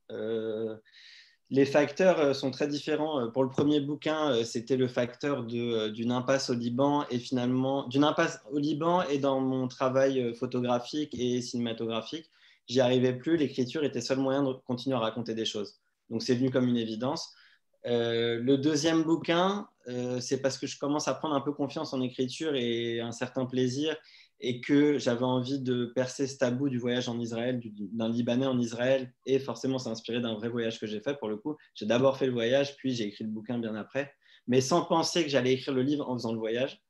les 1.51 1.67
facteurs 1.67 2.35
sont 2.35 2.51
très 2.51 2.67
différents. 2.67 3.31
Pour 3.31 3.43
le 3.45 3.51
premier 3.51 3.81
bouquin, 3.81 4.43
c'était 4.43 4.79
le 4.79 4.89
facteur 4.89 5.45
d'une 5.45 6.11
impasse 6.11 6.49
au 6.49 6.55
Liban 6.55 7.05
et 7.11 7.19
finalement 7.19 7.87
d'une 7.87 8.05
impasse 8.05 8.41
au 8.51 8.59
Liban 8.59 9.03
et 9.03 9.19
dans 9.19 9.39
mon 9.41 9.69
travail 9.69 10.35
photographique 10.35 11.15
et 11.19 11.43
cinématographique, 11.43 12.31
j'y 12.67 12.81
arrivais 12.81 13.13
plus. 13.13 13.37
L'écriture 13.37 13.85
était 13.85 14.01
seul 14.01 14.19
moyen 14.19 14.43
de 14.43 14.55
continuer 14.65 14.97
à 14.97 15.01
raconter 15.01 15.35
des 15.35 15.45
choses. 15.45 15.79
Donc 16.09 16.23
c'est 16.23 16.35
venu 16.35 16.51
comme 16.51 16.69
une 16.69 16.79
évidence. 16.79 17.35
Euh, 17.87 18.39
le 18.41 18.57
deuxième 18.57 19.03
bouquin, 19.03 19.69
euh, 19.89 20.21
c'est 20.21 20.41
parce 20.41 20.59
que 20.59 20.67
je 20.67 20.79
commence 20.79 21.09
à 21.09 21.15
prendre 21.15 21.35
un 21.35 21.41
peu 21.41 21.53
confiance 21.53 21.93
en 21.93 22.01
écriture 22.01 22.55
et 22.55 23.01
un 23.01 23.13
certain 23.13 23.45
plaisir 23.45 23.97
et 24.41 24.61
que 24.61 24.99
j'avais 24.99 25.25
envie 25.25 25.61
de 25.61 25.87
percer 25.95 26.27
ce 26.27 26.39
tabou 26.39 26.69
du 26.69 26.79
voyage 26.79 27.09
en 27.09 27.19
Israël, 27.21 27.61
d'un 27.93 28.09
Libanais 28.09 28.47
en 28.47 28.59
Israël. 28.59 29.13
Et 29.27 29.39
forcément, 29.39 29.79
c'est 29.79 29.91
inspiré 29.91 30.21
d'un 30.21 30.35
vrai 30.35 30.49
voyage 30.49 30.81
que 30.81 30.87
j'ai 30.87 31.01
fait 31.01 31.19
pour 31.19 31.29
le 31.29 31.37
coup. 31.37 31.57
J'ai 31.75 31.87
d'abord 31.87 32.17
fait 32.17 32.27
le 32.27 32.33
voyage, 32.33 32.77
puis 32.77 32.95
j'ai 32.95 33.05
écrit 33.05 33.25
le 33.25 33.31
bouquin 33.31 33.59
bien 33.59 33.75
après, 33.75 34.13
mais 34.47 34.61
sans 34.61 34.85
penser 34.85 35.23
que 35.23 35.31
j'allais 35.31 35.53
écrire 35.53 35.75
le 35.75 35.83
livre 35.83 36.09
en 36.09 36.15
faisant 36.15 36.33
le 36.33 36.39
voyage. 36.39 36.81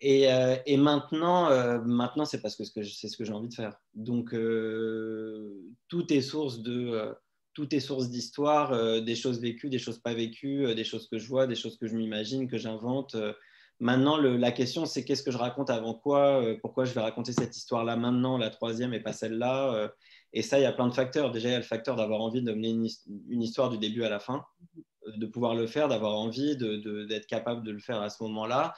Et, 0.00 0.32
euh, 0.32 0.56
maintenant, 0.76 1.50
maintenant 1.84 2.24
c'est 2.24 2.40
parce 2.40 2.54
que 2.54 2.64
c'est 2.64 3.08
ce 3.08 3.16
que 3.16 3.24
j'ai 3.24 3.32
envie 3.32 3.48
de 3.48 3.54
faire. 3.54 3.76
Donc, 3.94 4.30
tout 5.88 6.12
est 6.12 6.20
source 6.20 6.60
de 6.60 7.12
tout 7.58 7.74
est 7.74 7.80
source 7.80 8.08
d'histoire, 8.08 8.72
euh, 8.72 9.00
des 9.00 9.16
choses 9.16 9.40
vécues, 9.40 9.68
des 9.68 9.80
choses 9.80 9.98
pas 9.98 10.14
vécues, 10.14 10.64
euh, 10.64 10.74
des 10.76 10.84
choses 10.84 11.08
que 11.08 11.18
je 11.18 11.26
vois, 11.26 11.48
des 11.48 11.56
choses 11.56 11.76
que 11.76 11.88
je 11.88 11.96
m'imagine, 11.96 12.46
que 12.46 12.56
j'invente. 12.56 13.16
Euh. 13.16 13.32
maintenant, 13.80 14.16
la 14.16 14.52
question, 14.52 14.86
c'est 14.86 15.04
qu'est-ce 15.04 15.24
que 15.24 15.32
je 15.32 15.38
raconte 15.38 15.68
avant 15.68 15.92
quoi 15.92 16.40
Pourquoi 16.62 16.84
je 16.84 16.94
vais 16.94 17.00
raconter 17.00 17.32
cette 17.32 17.56
histoire-là 17.56 17.96
maintenant, 17.96 18.38
la 18.38 18.50
troisième 18.50 18.94
et 18.94 19.00
pas 19.00 19.12
celle-là 19.12 19.90
Et 20.32 20.42
ça, 20.42 20.60
il 20.60 20.62
y 20.62 20.66
a 20.66 20.72
plein 20.72 20.86
de 20.86 20.94
facteurs. 20.94 21.32
Déjà, 21.32 21.48
il 21.48 21.52
y 21.52 21.54
a 21.54 21.58
le 21.58 21.64
facteur 21.64 21.96
d'avoir 21.96 22.20
envie 22.20 22.42
de 22.42 22.52
mener 22.52 22.70
une, 23.28 23.42
histoire 23.42 23.70
du 23.70 23.78
début 23.78 24.04
à 24.04 24.08
la 24.08 24.20
fin, 24.20 24.44
de 25.16 25.26
pouvoir 25.26 25.56
le 25.56 25.66
faire, 25.66 25.88
d'avoir 25.88 26.14
envie, 26.14 26.56
d'être 26.56 27.26
capable 27.26 27.64
de 27.64 27.72
le 27.72 27.80
faire 27.80 28.00
à 28.00 28.08
ce 28.08 28.22
moment-là 28.22 28.74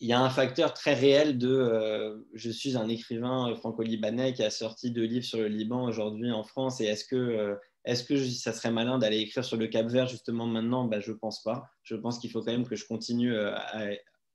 il 0.00 0.06
y 0.06 0.12
a 0.12 0.20
un 0.20 0.30
facteur 0.30 0.74
très 0.74 0.94
réel 0.94 1.38
de 1.38 2.24
je 2.32 2.50
suis 2.50 2.76
un 2.76 2.88
écrivain 2.88 3.52
franco-libanais 3.56 4.32
qui 4.32 4.44
a 4.44 4.50
sorti 4.50 4.92
deux 4.92 5.02
livres 5.02 5.24
sur 5.24 5.40
le 5.40 5.48
Liban 5.48 5.82
aujourd'hui 5.82 6.30
en 6.30 6.44
France 6.44 6.80
et 6.80 6.84
est-ce 6.84 7.04
que 7.04 7.58
est-ce 7.88 8.04
que 8.04 8.22
ça 8.22 8.52
serait 8.52 8.70
malin 8.70 8.98
d'aller 8.98 9.16
écrire 9.16 9.42
sur 9.42 9.56
le 9.56 9.66
Cap 9.66 9.86
Vert 9.86 10.06
justement 10.08 10.46
maintenant? 10.46 10.84
Ben, 10.84 11.00
Je 11.00 11.10
ne 11.10 11.16
pense 11.16 11.42
pas. 11.42 11.70
Je 11.82 11.96
pense 11.96 12.18
qu'il 12.18 12.30
faut 12.30 12.42
quand 12.42 12.52
même 12.52 12.66
que 12.66 12.76
je 12.76 12.86
continue 12.86 13.34
euh, 13.34 13.54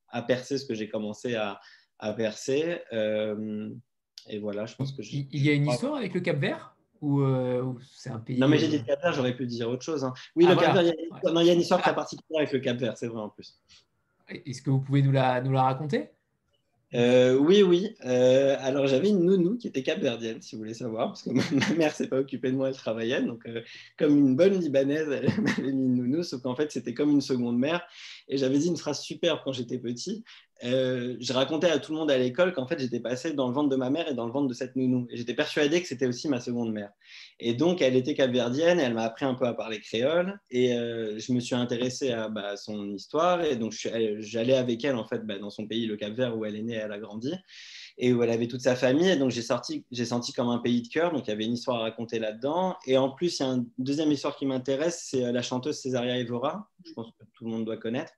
à, 0.10 0.22
percer 0.24 0.58
ce 0.58 0.66
que 0.66 0.74
j'ai 0.74 0.90
commencé 0.90 1.36
à, 1.36 1.62
percer. 2.18 2.80
Euh, 2.94 3.70
et 4.28 4.40
voilà, 4.40 4.66
je 4.66 4.76
pense 4.76 4.92
que 4.92 5.04
Il 5.04 5.28
y 5.32 5.52
a 5.52 5.54
une 5.54 5.68
histoire 5.68 5.96
avec 5.96 6.16
le 6.16 6.22
Cap 6.22 6.38
Vert? 6.38 6.76
Ou, 7.02 7.22
euh, 7.22 7.74
c'est 7.94 8.10
un 8.10 8.20
pays 8.20 8.40
Non, 8.40 8.48
mais 8.48 8.58
j'ai 8.58 8.70
dit 8.70 8.84
Cap 8.84 9.00
Vert, 9.04 9.14
j'aurais 9.14 9.36
pu 9.36 9.46
dire 9.46 9.70
autre 9.70 9.84
chose. 9.84 10.04
Hein. 10.04 10.14
Oui, 10.36 10.46
ah, 10.48 10.56
le 10.56 10.60
Cap 10.60 10.74
Vert, 10.74 10.82
il 10.82 11.46
y, 11.46 11.50
a, 11.50 11.54
une 11.54 11.62
histoire 11.62 11.80
très 11.80 11.94
particulière 11.94 12.42
avec 12.42 12.54
le 12.54 12.60
Cap 12.60 12.78
Vert, 12.78 12.98
c'est 12.98 13.08
vrai 13.08 13.22
en 13.22 13.30
plus. 13.30 13.62
Est-ce 14.30 14.64
que 14.64 14.72
vous 14.72 14.80
pouvez 14.80 15.04
nous 15.04 15.12
la, 15.12 15.42
nous 15.42 15.52
la 15.52 15.62
raconter? 15.62 16.10
Euh, 16.96 17.36
oui, 17.36 17.64
oui. 17.64 17.96
Euh, 18.06 18.56
alors 18.60 18.88
j'avais 18.88 19.10
une 19.10 19.24
nounou 19.26 19.58
qui 19.58 19.68
était 19.68 19.84
capverdienne, 19.84 20.42
si 20.42 20.56
vous 20.56 20.62
voulez 20.62 20.74
savoir, 20.74 21.08
parce 21.08 21.24
que 21.24 21.32
ma 21.32 21.76
mère 21.76 21.94
s'est 21.94 22.08
pas 22.08 22.20
occupée 22.20 22.52
de 22.52 22.56
moi, 22.56 22.70
elle 22.70 22.76
travaillait. 22.76 23.22
Donc, 23.22 23.46
euh, 23.48 23.62
comme 23.98 24.18
une 24.18 24.36
bonne 24.36 24.60
libanaise, 24.60 25.08
elle 25.10 25.42
m'avait 25.42 25.72
mis 25.72 25.84
une 25.84 25.96
nounou, 25.96 26.24
sauf 26.24 26.42
qu'en 26.42 26.56
fait, 26.56 26.72
c'était 26.72 26.94
comme 26.94 27.10
une 27.10 27.22
seconde 27.22 27.58
mère. 27.58 27.82
Et 28.28 28.38
j'avais 28.38 28.60
dit 28.60 28.68
une 28.68 28.78
phrase 28.78 29.02
superbe 29.02 29.40
quand 29.44 29.54
j'étais 29.54 29.80
petit. 29.80 30.24
Euh, 30.64 31.18
je 31.20 31.34
racontais 31.34 31.70
à 31.70 31.80
tout 31.80 31.92
le 31.92 31.98
monde 31.98 32.12
à 32.12 32.18
l'école 32.18 32.54
qu'en 32.54 32.66
fait 32.66 32.80
j'étais 32.80 33.00
passé 33.00 33.34
dans 33.34 33.48
le 33.48 33.54
ventre 33.54 33.70
de 33.70 33.76
ma 33.76 33.90
mère 33.90 34.08
et 34.08 34.14
dans 34.14 34.26
le 34.26 34.32
ventre 34.32 34.48
de 34.48 34.54
cette 34.54 34.76
nounou. 34.76 35.08
Et 35.10 35.18
j'étais 35.18 35.34
persuadé 35.34 35.82
que 35.82 35.88
c'était 35.88 36.08
aussi 36.08 36.28
ma 36.30 36.40
seconde 36.40 36.72
mère. 36.72 36.92
Et 37.40 37.54
donc 37.54 37.82
elle 37.82 37.96
était 37.96 38.14
capverdienne 38.14 38.80
et 38.80 38.84
elle 38.84 38.94
m'a 38.94 39.04
appris 39.04 39.26
un 39.26 39.36
peu 39.36 39.46
à 39.46 39.54
parler 39.54 39.80
créole. 39.80 40.40
Et 40.52 40.74
euh, 40.74 41.20
je 41.20 41.34
me 41.34 41.40
suis 41.40 41.56
intéressé 41.56 42.12
à 42.12 42.30
bah, 42.30 42.56
son 42.58 42.94
histoire. 42.94 43.44
Et 43.44 43.56
donc 43.56 43.74
j'allais 44.20 44.56
avec 44.56 44.84
elle 44.86 44.96
en 44.96 45.06
fait 45.06 45.26
bah, 45.26 45.38
dans 45.38 45.50
son 45.50 45.68
pays, 45.68 45.86
le 45.86 45.98
Cap-Vert, 45.98 46.38
où 46.38 46.46
elle 46.46 46.56
est 46.56 46.64
née 46.64 46.76
et 46.76 46.78
elle 46.78 46.92
a 46.92 47.00
grandi 47.00 47.34
et 47.98 48.14
où 48.14 48.24
elle 48.24 48.30
avait 48.30 48.48
toute 48.48 48.62
sa 48.62 48.76
famille. 48.76 49.10
Et 49.10 49.16
donc, 49.16 49.32
j'ai, 49.32 49.42
senti 49.42 50.34
comme 50.34 50.50
un 50.50 50.60
pays 50.60 50.82
de 50.82 50.88
cœur. 50.88 51.12
Donc, 51.12 51.28
il 51.28 51.30
y 51.30 51.34
avait 51.34 51.46
une 51.46 51.54
histoire 51.54 51.78
à 51.78 51.82
raconter 51.82 52.20
là-dedans. 52.20 52.76
Et 52.88 52.98
en 52.98 53.10
plus, 53.10 53.40
il 53.40 53.44
y 53.44 53.46
a 53.46 53.50
une 53.50 53.68
deuxième 53.78 54.12
histoire 54.12 54.36
qui 54.36 54.46
m'intéresse, 54.46 55.08
c'est 55.10 55.24
euh, 55.24 55.32
la 55.32 55.42
chanteuse 55.42 55.80
Césaria 55.80 56.18
Evora. 56.18 56.70
Je 56.86 56.94
pense 56.94 57.08
que 57.12 57.24
tout 57.34 57.46
le 57.46 57.52
monde 57.52 57.66
doit 57.66 57.78
connaître. 57.78 58.12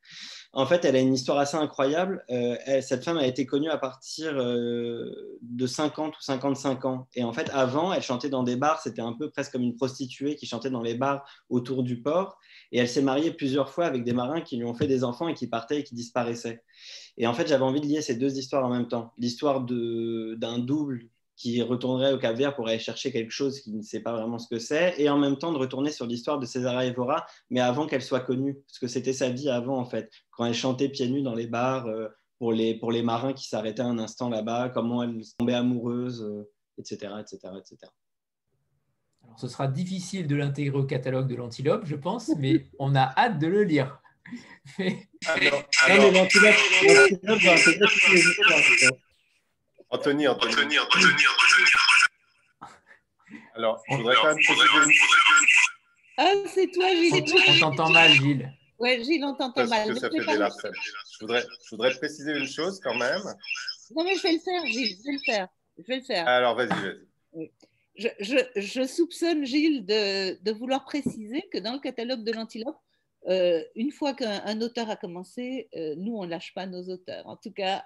En 0.53 0.65
fait, 0.65 0.85
elle 0.85 0.95
a 0.95 0.99
une 0.99 1.13
histoire 1.13 1.37
assez 1.37 1.57
incroyable. 1.57 2.23
Euh, 2.29 2.55
cette 2.81 3.03
femme 3.03 3.17
a 3.17 3.27
été 3.27 3.45
connue 3.45 3.69
à 3.69 3.77
partir 3.77 4.33
euh, 4.35 5.37
de 5.41 5.67
50 5.67 6.17
ou 6.17 6.21
55 6.21 6.85
ans. 6.85 7.07
Et 7.15 7.23
en 7.23 7.33
fait, 7.33 7.49
avant, 7.53 7.93
elle 7.93 8.01
chantait 8.01 8.29
dans 8.29 8.43
des 8.43 8.55
bars. 8.55 8.81
C'était 8.81 9.01
un 9.01 9.13
peu 9.13 9.29
presque 9.29 9.51
comme 9.51 9.63
une 9.63 9.75
prostituée 9.75 10.35
qui 10.35 10.45
chantait 10.45 10.69
dans 10.69 10.81
les 10.81 10.95
bars 10.95 11.27
autour 11.49 11.83
du 11.83 12.01
port. 12.01 12.37
Et 12.71 12.79
elle 12.79 12.89
s'est 12.89 13.01
mariée 13.01 13.31
plusieurs 13.31 13.69
fois 13.69 13.85
avec 13.85 14.03
des 14.03 14.13
marins 14.13 14.41
qui 14.41 14.57
lui 14.57 14.65
ont 14.65 14.73
fait 14.73 14.87
des 14.87 15.03
enfants 15.03 15.27
et 15.27 15.33
qui 15.33 15.47
partaient 15.47 15.79
et 15.79 15.83
qui 15.83 15.95
disparaissaient. 15.95 16.63
Et 17.17 17.27
en 17.27 17.33
fait, 17.33 17.47
j'avais 17.47 17.63
envie 17.63 17.81
de 17.81 17.85
lier 17.85 18.01
ces 18.01 18.15
deux 18.15 18.37
histoires 18.37 18.65
en 18.65 18.69
même 18.69 18.87
temps. 18.87 19.13
L'histoire 19.17 19.61
d'un 19.61 20.59
double 20.59 21.09
qui 21.35 21.61
retournerait 21.61 22.13
au 22.13 22.17
Cap 22.17 22.35
Vert 22.35 22.55
pour 22.55 22.67
aller 22.67 22.79
chercher 22.79 23.11
quelque 23.11 23.31
chose 23.31 23.59
qui 23.59 23.73
ne 23.73 23.81
sait 23.81 23.99
pas 23.99 24.13
vraiment 24.13 24.39
ce 24.39 24.47
que 24.47 24.59
c'est, 24.59 24.95
et 24.97 25.09
en 25.09 25.17
même 25.17 25.37
temps 25.37 25.51
de 25.51 25.57
retourner 25.57 25.91
sur 25.91 26.05
l'histoire 26.05 26.39
de 26.39 26.45
César 26.45 26.81
Evora, 26.81 27.25
mais 27.49 27.59
avant 27.59 27.87
qu'elle 27.87 28.01
soit 28.01 28.21
connue, 28.21 28.55
parce 28.67 28.79
que 28.79 28.87
c'était 28.87 29.13
sa 29.13 29.29
vie 29.29 29.49
avant 29.49 29.77
en 29.77 29.85
fait, 29.85 30.09
quand 30.31 30.45
elle 30.45 30.53
chantait 30.53 30.89
pieds 30.89 31.07
nus 31.07 31.21
dans 31.21 31.35
les 31.35 31.47
bars 31.47 31.87
euh, 31.87 32.07
pour, 32.39 32.53
les, 32.53 32.75
pour 32.75 32.91
les 32.91 33.03
marins 33.03 33.33
qui 33.33 33.47
s'arrêtaient 33.47 33.81
un 33.81 33.99
instant 33.99 34.29
là-bas, 34.29 34.69
comment 34.69 35.03
elle 35.03 35.21
tombait 35.37 35.53
amoureuse, 35.53 36.25
etc., 36.77 37.13
etc., 37.19 37.37
etc. 37.57 37.77
Alors, 39.23 39.39
ce 39.39 39.47
sera 39.47 39.67
difficile 39.67 40.27
de 40.27 40.35
l'intégrer 40.35 40.77
au 40.77 40.85
catalogue 40.85 41.27
de 41.27 41.35
l'antilope, 41.35 41.85
je 41.85 41.95
pense, 41.95 42.31
mais 42.37 42.65
on 42.79 42.95
a 42.95 43.13
hâte 43.17 43.39
de 43.39 43.47
le 43.47 43.63
lire. 43.63 43.99
Alors, 45.27 45.63
Anthony, 49.95 50.27
Anthony, 50.27 50.77
Anthony, 50.77 51.23
Alors, 53.55 53.81
je 53.89 53.95
voudrais 53.95 54.15
quand 54.15 54.27
même 54.27 54.35
préciser 54.35 54.99
Ah, 56.17 56.33
c'est 56.47 56.71
toi, 56.71 56.89
Gilles. 56.89 57.23
On 57.49 57.59
t'entend 57.59 57.89
mal, 57.89 58.11
Gilles. 58.11 58.51
Ouais, 58.77 59.01
Gilles, 59.01 59.23
on 59.23 59.35
t'entend 59.35 59.67
mal. 59.67 59.87
Que 59.87 59.99
ça 59.99 60.09
fait 60.09 60.19
je, 60.19 61.19
voudrais, 61.21 61.41
je 61.41 61.69
voudrais 61.71 61.93
préciser 61.93 62.37
une 62.37 62.47
chose 62.47 62.81
quand 62.83 62.95
même. 62.95 63.21
Non, 63.95 64.03
mais 64.03 64.15
je 64.15 64.23
vais 64.23 64.33
le 64.33 64.39
faire, 64.39 64.65
Gilles, 64.65 64.97
je 64.97 65.03
vais 65.05 65.13
le 65.13 65.23
faire. 65.25 65.47
Je 65.77 65.83
vais 65.87 65.97
le 65.97 66.03
faire. 66.03 66.27
Alors, 66.27 66.55
vas-y, 66.55 66.67
vas-y. 66.67 67.51
Je, 67.97 68.09
je, 68.19 68.37
je, 68.57 68.85
soupçonne 68.85 69.45
Gilles 69.45 69.85
de, 69.85 70.37
de, 70.43 70.51
vouloir 70.51 70.83
préciser 70.83 71.47
que 71.53 71.57
dans 71.57 71.71
le 71.71 71.79
catalogue 71.79 72.25
de 72.25 72.33
l'antilope, 72.33 72.75
euh, 73.27 73.63
une 73.75 73.91
fois 73.91 74.13
qu'un 74.13 74.59
auteur 74.59 74.89
a 74.89 74.97
commencé, 74.97 75.69
euh, 75.75 75.95
nous, 75.97 76.17
on 76.17 76.25
ne 76.25 76.29
lâche 76.29 76.53
pas 76.53 76.65
nos 76.65 76.83
auteurs. 76.89 77.25
En 77.25 77.37
tout 77.37 77.51
cas, 77.51 77.85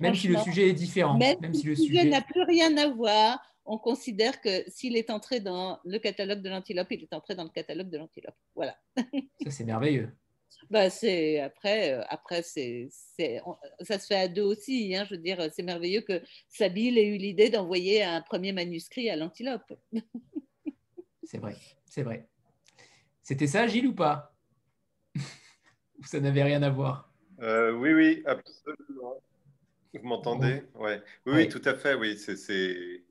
même 0.00 0.14
si 0.14 0.28
le 0.28 0.38
sujet 0.38 0.68
est 0.68 0.72
différent. 0.72 1.18
Même, 1.18 1.54
si, 1.54 1.66
le 1.66 1.76
sujet 1.76 2.04
n'a 2.04 2.22
plus 2.22 2.42
rien 2.42 2.76
à 2.76 2.88
voir, 2.88 3.40
on 3.64 3.78
considère 3.78 4.40
que 4.40 4.64
s'il 4.68 4.96
est 4.96 5.10
entré 5.10 5.40
dans 5.40 5.78
le 5.84 5.98
catalogue 5.98 6.40
de 6.40 6.48
l'antilope, 6.48 6.88
il 6.90 7.02
est 7.02 7.12
entré 7.12 7.34
dans 7.34 7.44
le 7.44 7.50
catalogue 7.50 7.90
de 7.90 7.98
l'antilope. 7.98 8.34
Voilà. 8.54 8.76
Ça, 8.96 9.50
c'est 9.50 9.64
merveilleux. 9.64 10.10
Bah, 10.70 10.90
c'est 10.90 11.40
après, 11.40 11.92
euh, 11.92 12.04
après 12.08 12.42
c'est, 12.42 12.88
ça 13.80 13.98
se 13.98 14.06
fait 14.06 14.14
à 14.14 14.28
deux 14.28 14.42
aussi. 14.42 14.94
Hein, 14.94 15.04
je 15.08 15.14
veux 15.14 15.20
dire, 15.20 15.50
c'est 15.52 15.62
merveilleux 15.62 16.02
que 16.02 16.22
Sabine 16.48 16.96
ait 16.96 17.06
eu 17.06 17.16
l'idée 17.16 17.50
d'envoyer 17.50 18.02
un 18.02 18.20
premier 18.22 18.52
manuscrit 18.52 19.10
à 19.10 19.16
l'antilope. 19.16 19.72
c'est 21.24 21.38
vrai, 21.38 21.56
c'est 21.86 22.02
vrai. 22.02 22.28
C'était 23.22 23.46
ça, 23.46 23.66
Gilles, 23.66 23.86
ou 23.86 23.94
pas? 23.94 24.34
Ça 26.04 26.18
n'avait 26.20 26.42
rien 26.42 26.62
à 26.62 26.70
voir? 26.70 27.12
Euh, 27.40 27.72
Oui, 27.72 27.92
oui, 27.92 28.22
absolument. 28.26 29.22
Vous 29.94 30.06
m'entendez? 30.08 30.62
Ouais. 30.74 31.02
Oui, 31.26 31.32
oui, 31.34 31.48
tout 31.48 31.62
à 31.64 31.74
fait. 31.74 31.94
Oui, 31.94 32.18
c'est, 32.18 33.04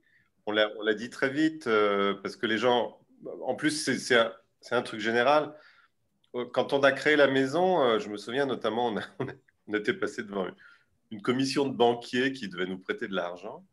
on 0.46 0.52
l'a 0.52 0.94
dit 0.94 1.10
très 1.10 1.30
vite 1.30 1.68
euh, 1.68 2.16
parce 2.16 2.36
que 2.36 2.46
les 2.46 2.58
gens, 2.58 3.00
en 3.44 3.56
plus, 3.56 3.72
c'est 3.72 4.16
un, 4.16 4.34
un, 4.72 4.82
truc 4.82 5.00
général. 5.00 5.54
Quand 6.54 6.74
on 6.74 6.82
a 6.82 6.92
créé 6.92 7.16
la 7.16 7.28
maison, 7.28 7.84
euh, 7.84 8.00
je 8.00 8.10
me 8.10 8.18
souviens 8.18 8.46
notamment, 8.46 8.88
on, 8.88 9.00
on 9.68 9.74
était 9.74 9.94
passé 9.94 10.24
devant 10.24 10.48
une 11.12 11.22
commission 11.22 11.68
de 11.68 11.76
banquiers 11.76 12.32
qui 12.32 12.48
devait 12.48 12.66
nous 12.66 12.80
prêter 12.80 13.08
de 13.08 13.14
l'argent. 13.14 13.66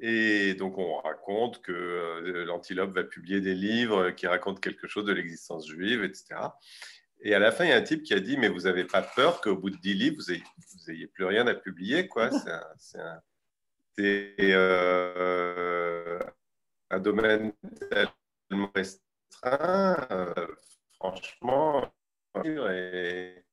Et 0.00 0.54
donc, 0.54 0.78
on 0.78 0.98
raconte 0.98 1.60
que 1.60 2.44
l'Antilope 2.46 2.94
va 2.94 3.02
publier 3.02 3.40
des 3.40 3.54
livres 3.54 4.10
qui 4.10 4.28
racontent 4.28 4.60
quelque 4.60 4.86
chose 4.86 5.04
de 5.04 5.12
l'existence 5.12 5.66
juive, 5.66 6.04
etc. 6.04 6.36
Et 7.20 7.34
à 7.34 7.38
la 7.38 7.50
fin, 7.50 7.64
il 7.64 7.70
y 7.70 7.72
a 7.72 7.76
un 7.76 7.82
type 7.82 8.02
qui 8.02 8.14
a 8.14 8.20
dit 8.20 8.36
Mais 8.36 8.48
vous 8.48 8.60
n'avez 8.60 8.84
pas 8.84 9.02
peur 9.02 9.40
qu'au 9.40 9.56
bout 9.56 9.70
de 9.70 9.76
10 9.76 9.94
livres, 9.94 10.22
vous 10.26 10.92
n'ayez 10.92 11.06
plus 11.06 11.24
rien 11.24 11.46
à 11.46 11.54
publier 11.54 12.08
quoi 12.08 12.30
C'est 12.30 13.00
un, 13.00 13.22
euh, 14.00 16.18
un, 16.90 17.00
domaine 17.00 17.52
tellement 17.90 18.70
restreint. 18.74 20.06
Euh, 20.10 20.46
franchement, 20.94 21.92
et 22.44 23.44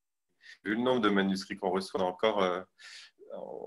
vu 0.64 0.76
le 0.76 0.82
nombre 0.82 1.02
de 1.02 1.10
manuscrits 1.10 1.58
qu'on 1.58 1.72
reçoit, 1.72 2.04
encore. 2.04 2.44
Euh, 2.44 2.62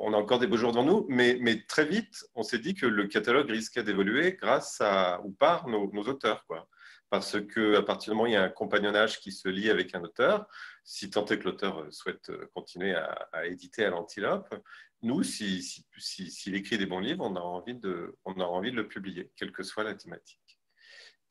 on 0.00 0.14
a 0.14 0.16
encore 0.16 0.38
des 0.38 0.46
beaux 0.46 0.56
jours 0.56 0.72
devant 0.72 0.84
nous, 0.84 1.06
mais, 1.08 1.64
très 1.66 1.84
vite, 1.84 2.24
on 2.34 2.42
s'est 2.42 2.58
dit 2.58 2.74
que 2.74 2.86
le 2.86 3.06
catalogue 3.06 3.50
risquait 3.50 3.82
d'évoluer 3.82 4.36
grâce 4.40 4.80
à 4.80 5.20
ou 5.24 5.32
par 5.32 5.68
nos, 5.68 5.90
auteurs. 6.04 6.44
Quoi. 6.46 6.68
Parce 7.10 7.38
qu'à 7.40 7.82
partir 7.82 8.12
du 8.12 8.16
moment 8.16 8.24
où 8.24 8.26
il 8.26 8.34
y 8.34 8.36
a 8.36 8.42
un 8.42 8.50
compagnonnage 8.50 9.20
qui 9.20 9.32
se 9.32 9.48
lie 9.48 9.70
avec 9.70 9.94
un 9.94 10.02
auteur, 10.02 10.46
si 10.84 11.08
tant 11.08 11.24
est 11.26 11.38
que 11.38 11.44
l'auteur 11.44 11.86
souhaite 11.90 12.30
continuer 12.54 12.94
à, 12.94 13.46
éditer 13.46 13.84
à 13.84 13.90
l'antilope, 13.90 14.54
nous, 15.02 15.22
s'il 15.22 15.62
si, 15.62 16.54
écrit 16.54 16.76
des 16.76 16.86
bons 16.86 16.98
livres, 17.00 17.24
on 17.24 17.36
a, 17.36 17.40
envie 17.40 17.74
de, 17.74 18.14
le 18.26 18.88
publier, 18.88 19.30
quelle 19.36 19.52
que 19.52 19.62
soit 19.62 19.84
la 19.84 19.94
thématique. 19.94 20.58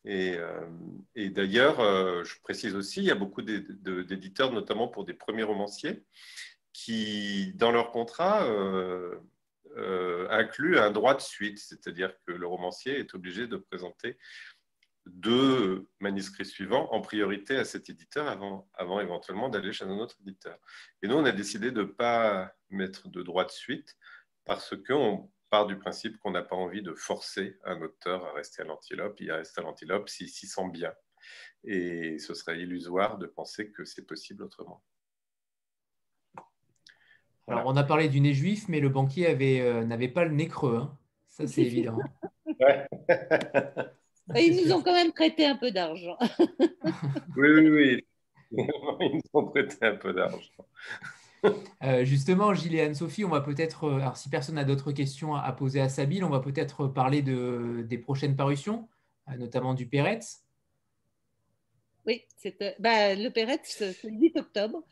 Et, 0.06 0.36
euh, 0.38 0.66
d'ailleurs, 1.16 1.82
euh, 1.82 2.24
je 2.24 2.40
précise 2.42 2.76
aussi, 2.76 3.02
il 3.02 3.06
y 3.06 3.12
a 3.12 3.16
beaucoup 3.16 3.42
d'éditeurs, 3.42 4.54
notamment 4.54 4.88
pour 4.88 5.04
des 5.06 5.14
premiers 5.14 5.44
romanciers, 5.44 6.04
qui, 6.72 7.54
dans 7.56 7.72
leur 7.72 7.92
contrat, 7.92 8.46
euh, 8.46 10.28
incluent 10.30 10.80
un 10.80 10.92
droit 10.92 11.14
de 11.14 11.22
suite, 11.22 11.60
c'est-à-dire 11.60 12.14
que 12.26 12.32
le 12.32 12.48
romancier 12.48 13.00
est 13.00 13.14
obligé 13.14 13.48
de 13.48 13.58
présenter 13.58 14.18
deux 15.14 15.88
manuscrits 16.00 16.46
suivants 16.46 16.92
en 16.92 17.02
priorité 17.02 17.58
à 17.58 17.66
cet 17.66 17.90
éditeur 17.90 18.28
avant, 18.28 18.70
avant 18.74 19.00
éventuellement 19.00 19.50
d'aller 19.50 19.74
chez 19.74 19.86
un 19.86 19.98
autre 19.98 20.18
éditeur. 20.22 20.58
Et 21.02 21.08
nous, 21.08 21.16
on 21.16 21.26
a 21.26 21.32
décidé 21.32 21.72
de 21.72 21.82
ne 21.82 21.86
pas 21.86 22.54
mettre 22.70 23.10
de 23.10 23.22
droit 23.22 23.46
de 23.46 23.52
suite 23.52 23.96
parce 24.46 24.76
qu'on 24.88 25.30
part 25.50 25.68
du 25.68 25.78
principe 25.78 26.18
qu'on 26.20 26.32
n'a 26.32 26.44
pas 26.44 26.56
envie 26.56 26.82
de 26.82 26.94
forcer 26.94 27.58
un 27.64 27.82
auteur 27.82 28.26
à 28.26 28.34
rester 28.34 28.62
à 28.62 28.66
l'antilope. 28.66 29.20
Il 29.20 29.32
reste 29.32 29.58
à 29.58 29.62
l'antilope 29.62 30.10
s'il 30.10 30.30
s'y 30.30 30.48
sent 30.48 30.70
bien. 30.72 30.94
Et 31.64 32.20
ce 32.20 32.34
serait 32.34 32.60
illusoire 32.60 33.18
de 33.18 33.26
penser 33.26 33.72
que 33.72 33.86
c'est 33.86 34.06
possible 34.06 34.44
autrement. 34.44 34.84
Alors, 37.50 37.64
on 37.66 37.78
a 37.78 37.84
parlé 37.84 38.10
du 38.10 38.20
nez 38.20 38.34
juif, 38.34 38.68
mais 38.68 38.82
le 38.82 38.90
banquier 38.90 39.30
euh, 39.62 39.86
n'avait 39.86 40.10
pas 40.10 40.26
le 40.26 40.32
nez 40.32 40.50
creux. 40.50 40.78
Hein. 40.78 40.98
Ça, 41.28 41.48
c'est 41.48 41.62
évident. 41.64 41.98
Ouais. 42.60 42.88
ils 44.36 44.66
nous 44.66 44.74
ont 44.74 44.82
quand 44.82 44.94
même 44.94 45.12
prêté 45.12 45.46
un 45.46 45.56
peu 45.56 45.72
d'argent. 45.72 46.18
oui, 47.38 47.50
oui, 47.50 47.70
oui. 47.70 48.08
Ils 48.52 49.12
nous 49.14 49.22
ont 49.34 49.46
prêté 49.46 49.76
un 49.82 49.96
peu 49.96 50.14
d'argent. 50.14 50.66
Euh, 51.84 52.04
justement, 52.04 52.54
Gilles 52.54 52.76
et 52.76 52.82
Anne-Sophie, 52.82 53.26
on 53.26 53.30
va 53.30 53.42
peut-être, 53.42 53.86
euh, 53.86 54.00
alors 54.00 54.18
si 54.18 54.30
personne 54.30 54.56
n'a 54.56 54.64
d'autres 54.64 54.92
questions 54.92 55.36
à, 55.36 55.52
poser 55.52 55.80
à 55.80 55.90
Sabine, 55.90 56.24
on 56.24 56.30
va 56.30 56.40
peut-être 56.40 56.88
parler 56.88 57.22
de, 57.22 57.86
des 57.88 57.98
prochaines 57.98 58.36
parutions, 58.36 58.90
euh, 59.30 59.38
notamment 59.38 59.74
du 59.74 59.88
Peretz. 59.88 60.44
Oui, 62.06 62.26
bah, 62.80 63.16
le 63.16 63.30
Peretz, 63.30 63.76
c'est 63.78 64.04
le 64.04 64.12
8 64.12 64.38
octobre 64.38 64.84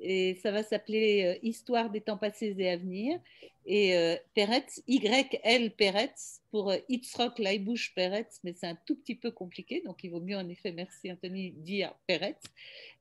et 0.00 0.34
ça 0.42 0.50
va 0.50 0.62
s'appeler 0.62 1.38
Histoire 1.42 1.90
des 1.90 2.00
temps 2.00 2.18
passés 2.18 2.54
et 2.58 2.70
à 2.70 2.76
venir. 2.76 3.20
Et 3.66 3.96
euh, 3.96 4.16
Peretz, 4.34 4.82
YL 4.86 5.70
Peretz 5.70 6.42
pour 6.50 6.70
euh, 6.70 6.76
Itzrock 6.90 7.38
Leibush 7.38 7.94
Peretz, 7.94 8.40
mais 8.44 8.52
c'est 8.52 8.66
un 8.66 8.76
tout 8.84 8.94
petit 8.94 9.14
peu 9.14 9.30
compliqué, 9.30 9.80
donc 9.86 10.04
il 10.04 10.10
vaut 10.10 10.20
mieux 10.20 10.36
en 10.36 10.46
effet, 10.50 10.70
merci 10.70 11.10
Anthony, 11.10 11.52
dire 11.52 11.94
Peretz. 12.06 12.42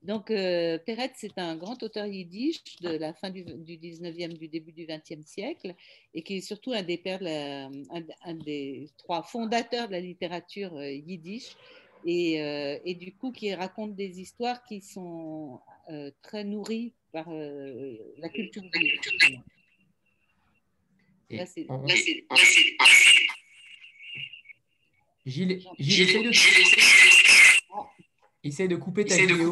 Donc 0.03 0.31
euh, 0.31 0.77
Peretz, 0.77 1.15
c'est 1.17 1.37
un 1.37 1.57
grand 1.57 1.83
auteur 1.83 2.05
yiddish 2.05 2.61
de 2.79 2.91
la 2.91 3.13
fin 3.13 3.29
du, 3.29 3.43
du 3.43 3.77
19e, 3.77 4.37
du 4.37 4.47
début 4.47 4.71
du 4.71 4.85
20e 4.85 5.23
siècle, 5.25 5.75
et 6.13 6.23
qui 6.23 6.37
est 6.37 6.41
surtout 6.41 6.71
un 6.71 6.83
des, 6.83 6.97
pères 6.97 7.21
un, 7.21 8.33
des 8.35 8.89
trois 8.97 9.23
fondateurs 9.23 9.87
de 9.87 9.93
la 9.93 9.99
littérature 9.99 10.77
euh, 10.77 10.89
yiddish, 10.89 11.57
et, 12.05 12.33
et, 12.83 12.95
du 12.95 13.13
coup 13.13 13.31
qui 13.31 13.53
raconte 13.53 13.95
des 13.95 14.19
histoires 14.19 14.61
qui 14.65 14.81
sont 14.81 15.61
très 16.21 16.43
nourries 16.43 16.93
par 17.11 17.29
la 17.29 18.29
culture 18.29 18.63
juive. 18.73 19.43
Gilles, 25.25 25.63
Gilles, 25.79 26.31
essaye 28.43 28.67
de... 28.67 28.75
couper 28.75 29.05
ta 29.05 29.15
vidéo. 29.15 29.51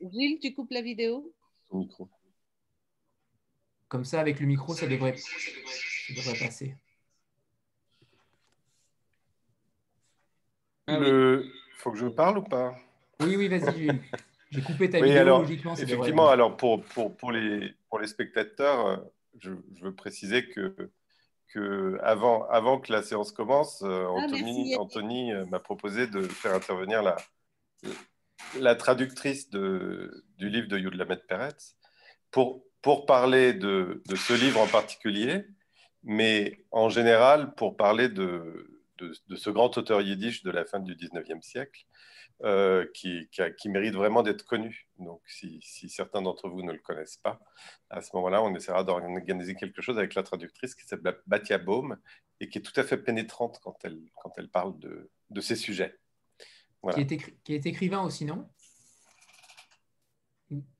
Gilles, 0.00 0.38
tu 0.40 0.54
coupes 0.54 0.70
la 0.70 0.82
vidéo? 0.82 1.34
Micro. 1.72 2.08
Comme 3.88 4.04
ça, 4.04 4.20
avec 4.20 4.40
le 4.40 4.46
micro, 4.46 4.74
ça 4.74 4.86
devrait, 4.86 5.16
ça 5.16 6.14
devrait 6.14 6.38
passer. 6.38 6.76
Il 10.88 11.50
faut 11.76 11.90
que 11.92 11.98
je 11.98 12.06
parle 12.06 12.38
ou 12.38 12.44
pas? 12.44 12.78
Oui, 13.20 13.36
oui, 13.36 13.48
vas-y, 13.48 13.76
Gilles. 13.76 14.00
J'ai 14.54 14.62
coupé 14.62 14.88
ta 14.88 15.00
vidéo, 15.00 15.18
alors, 15.18 15.40
logiquement. 15.40 15.74
Effectivement, 15.74 16.28
alors 16.28 16.56
pour, 16.56 16.82
pour, 16.82 17.16
pour, 17.16 17.32
les, 17.32 17.74
pour 17.88 17.98
les 17.98 18.06
spectateurs, 18.06 18.86
euh, 18.86 18.96
je, 19.40 19.50
veux 19.80 19.94
préciser 19.94 20.48
que, 20.48 20.92
que 21.48 21.98
avant, 22.02 22.46
avant, 22.48 22.78
que 22.78 22.92
la 22.92 23.02
séance 23.02 23.32
commence, 23.32 23.82
euh, 23.82 24.04
ah, 24.06 24.10
Anthony, 24.10 24.76
Anthony 24.76 25.32
euh, 25.32 25.44
m'a 25.46 25.58
proposé 25.58 26.06
de 26.06 26.22
faire 26.22 26.54
intervenir 26.54 27.02
la, 27.02 27.16
la 28.60 28.76
traductrice 28.76 29.50
de, 29.50 30.24
du 30.38 30.48
livre 30.48 30.68
de 30.68 30.78
Yudlamet 30.78 31.16
Peretz 31.28 31.76
pour, 32.30 32.62
pour 32.80 33.06
parler 33.06 33.54
de, 33.54 34.02
de, 34.08 34.16
ce 34.16 34.34
livre 34.34 34.60
en 34.60 34.68
particulier, 34.68 35.46
mais 36.04 36.60
en 36.70 36.90
général 36.90 37.54
pour 37.54 37.76
parler 37.76 38.08
de, 38.08 38.73
de, 38.98 39.12
de 39.28 39.36
ce 39.36 39.50
grand 39.50 39.76
auteur 39.76 40.00
yiddish 40.00 40.42
de 40.42 40.50
la 40.50 40.64
fin 40.64 40.80
du 40.80 40.94
19e 40.94 41.42
siècle 41.42 41.84
euh, 42.42 42.86
qui, 42.94 43.28
qui, 43.58 43.68
mérite 43.68 43.94
vraiment 43.94 44.22
d'être 44.22 44.44
connu. 44.44 44.88
Donc, 44.98 45.22
si, 45.26 45.60
certains 45.88 46.20
d'entre 46.20 46.48
vous 46.48 46.62
ne 46.62 46.72
le 46.72 46.78
connaissent 46.78 47.18
pas, 47.18 47.40
à 47.90 48.00
ce 48.00 48.14
moment-là, 48.16 48.42
on 48.42 48.54
essaiera 48.54 48.82
d'organiser 48.82 49.54
quelque 49.54 49.80
chose 49.80 49.98
avec 49.98 50.14
la 50.14 50.24
traductrice 50.24 50.74
qui 50.74 50.84
s'appelle 50.84 51.16
Batia 51.26 51.58
Baum 51.58 51.96
et 52.40 52.48
qui 52.48 52.58
est 52.58 52.62
tout 52.62 52.78
à 52.78 52.82
fait 52.82 52.98
pénétrante 52.98 53.60
quand 53.62 53.76
elle, 53.84 54.00
quand 54.20 54.32
elle 54.36 54.48
parle 54.48 54.78
de, 54.80 55.10
de 55.30 55.40
ces 55.40 55.56
sujets. 55.56 55.96
Qui, 56.92 57.00
est 57.00 57.42
qui, 57.44 57.54
est 57.54 57.66
écrivain 57.66 58.02
aussi, 58.02 58.24
non? 58.24 58.48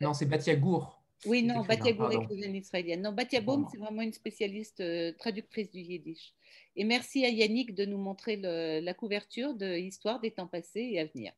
Non, 0.01 0.13
c'est 0.13 0.27
Batia 0.27 0.57
Gour. 0.57 1.03
Oui, 1.25 1.43
non, 1.43 1.63
Batia 1.63 1.93
Gour, 1.93 2.13
écrivaine 2.13 2.57
israélienne. 2.57 3.01
Non, 3.01 3.13
Batia 3.13 3.41
Baum, 3.41 3.67
c'est 3.71 3.79
vraiment 3.79 4.03
une 4.03 4.13
spécialiste 4.13 4.81
euh, 4.81 5.13
traductrice 5.19 5.71
du 5.71 5.81
yiddish. 5.81 6.35
Et 6.77 6.85
merci 6.85 7.25
à 7.25 7.29
Yannick 7.29 7.75
de 7.75 7.85
nous 7.85 7.99
montrer 7.99 8.37
la 8.37 8.95
couverture 8.95 9.55
de 9.55 9.77
Histoire 9.77 10.21
des 10.21 10.33
temps 10.33 10.49
passés 10.49 10.89
et 10.93 11.01
à 11.01 11.07
venir. 11.07 11.33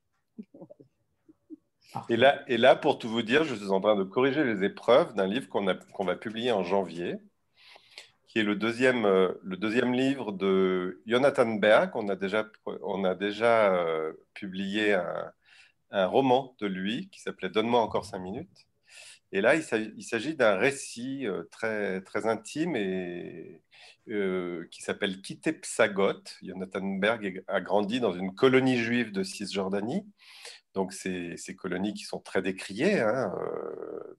Et 2.09 2.17
là, 2.17 2.43
et 2.49 2.57
là, 2.57 2.77
pour 2.77 2.99
tout 2.99 3.09
vous 3.09 3.23
dire, 3.23 3.45
je 3.45 3.55
suis 3.55 3.71
en 3.71 3.81
train 3.81 3.97
de 3.97 4.05
corriger 4.05 4.45
les 4.45 4.65
épreuves 4.65 5.15
d'un 5.15 5.27
livre 5.27 5.49
qu'on 5.49 5.67
qu'on 5.93 6.05
va 6.05 6.17
publier 6.17 6.53
en 6.53 6.63
janvier, 6.63 7.17
qui 8.29 8.41
est 8.41 8.43
le 8.43 8.57
deuxième, 8.57 9.07
euh, 9.07 9.33
le 9.43 9.57
deuxième 9.57 9.95
livre 9.95 10.33
de 10.33 11.03
Jonathan 11.07 11.47
Berg. 11.55 11.93
On 11.95 12.09
a 12.09 12.17
déjà, 12.17 12.47
on 12.83 13.05
a 13.05 13.15
déjà 13.15 13.75
euh, 13.75 14.13
publié 14.35 14.95
un, 14.95 15.33
un, 15.91 16.07
roman 16.07 16.55
de 16.61 16.67
lui 16.67 17.09
qui 17.11 17.21
s'appelait 17.21 17.49
Donne-moi 17.49 17.81
encore 17.81 18.05
cinq 18.05 18.19
minutes. 18.19 18.66
Et 19.37 19.41
là, 19.41 19.55
il 19.55 20.03
s'agit 20.05 20.35
d'un 20.35 20.57
récit 20.57 21.27
euh, 21.27 21.45
très, 21.51 22.01
très 22.03 22.27
intime 22.27 22.77
et 22.77 23.63
qui 24.71 24.83
s'appelle 24.83 25.21
Kitepsagot. 25.21 26.23
Jonathan 26.41 26.81
Berg 26.81 27.43
a 27.49 27.61
grandi 27.61 27.99
dans 27.99 28.13
une 28.13 28.35
colonie 28.37 28.79
juive 28.79 29.11
de 29.11 29.25
Cisjordanie 29.25 30.07
donc 30.77 30.93
ces, 30.93 31.57
colonies 31.57 31.95
qui 31.95 32.05
sont 32.05 32.21
très 32.21 32.43
décriées 32.43 33.01
hein, 33.01 33.35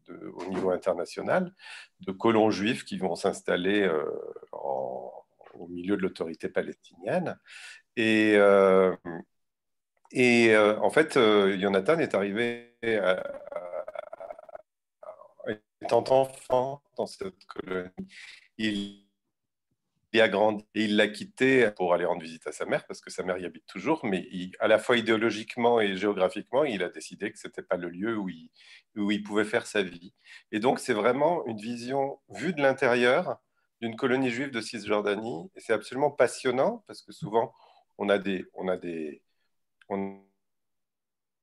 euh, 0.09 0.31
au 0.33 0.45
niveau 0.49 0.71
international, 0.71 1.53
de 2.01 2.11
colons 2.11 2.49
juifs 2.49 2.83
qui 2.83 2.97
vont 2.97 3.15
s'installer 3.15 3.83
euh, 3.83 4.03
au 4.51 5.67
milieu 5.69 5.95
de 5.97 6.01
l'autorité 6.01 6.49
palestinienne. 6.49 7.37
Et, 7.95 8.33
euh, 8.37 8.95
en 10.81 10.89
fait, 10.89 11.13
Jonathan 11.59 11.99
est 11.99 12.15
arrivé 12.15 12.73
étant 15.81 16.03
enfant 16.09 16.81
dans 16.97 17.05
cette 17.05 17.45
colonie. 17.45 17.89
Il 18.57 19.07
il 20.13 20.21
a 20.21 20.29
grandi 20.29 20.65
il 20.73 20.95
l'a 20.95 21.07
quitté 21.07 21.69
pour 21.71 21.93
aller 21.93 22.05
rendre 22.05 22.21
visite 22.21 22.47
à 22.47 22.51
sa 22.51 22.65
mère 22.65 22.85
parce 22.87 23.01
que 23.01 23.09
sa 23.11 23.23
mère 23.23 23.37
y 23.37 23.45
habite 23.45 23.65
toujours, 23.67 24.05
mais 24.05 24.27
à 24.59 24.67
la 24.67 24.79
fois 24.79 24.97
idéologiquement 24.97 25.79
et 25.81 25.95
géographiquement, 25.95 26.63
il 26.63 26.81
a 26.83 26.89
décidé 26.89 27.31
que 27.31 27.37
ce 27.37 27.47
n'était 27.47 27.61
pas 27.61 27.77
le 27.77 27.89
lieu 27.89 28.17
où 28.17 28.29
il, 28.29 29.23
pouvait 29.23 29.45
faire 29.45 29.67
sa 29.67 29.83
vie. 29.83 30.13
Et 30.51 30.59
donc, 30.59 30.79
c'est 30.79 30.93
vraiment 30.93 31.45
une 31.45 31.57
vision 31.57 32.19
vue 32.29 32.53
de 32.53 32.61
l'intérieur 32.61 33.37
d'une 33.81 33.95
colonie 33.95 34.31
juive 34.31 34.49
de 34.49 34.61
Cisjordanie. 34.61 35.51
Et 35.55 35.59
c'est 35.59 35.73
absolument 35.73 36.11
passionnant 36.11 36.83
parce 36.87 37.01
que 37.01 37.11
souvent, 37.11 37.53
on 37.97 38.09
a 38.09 38.17
des, 38.17 38.45
on 38.53 38.67
a 38.69 38.77
des, 38.77 39.21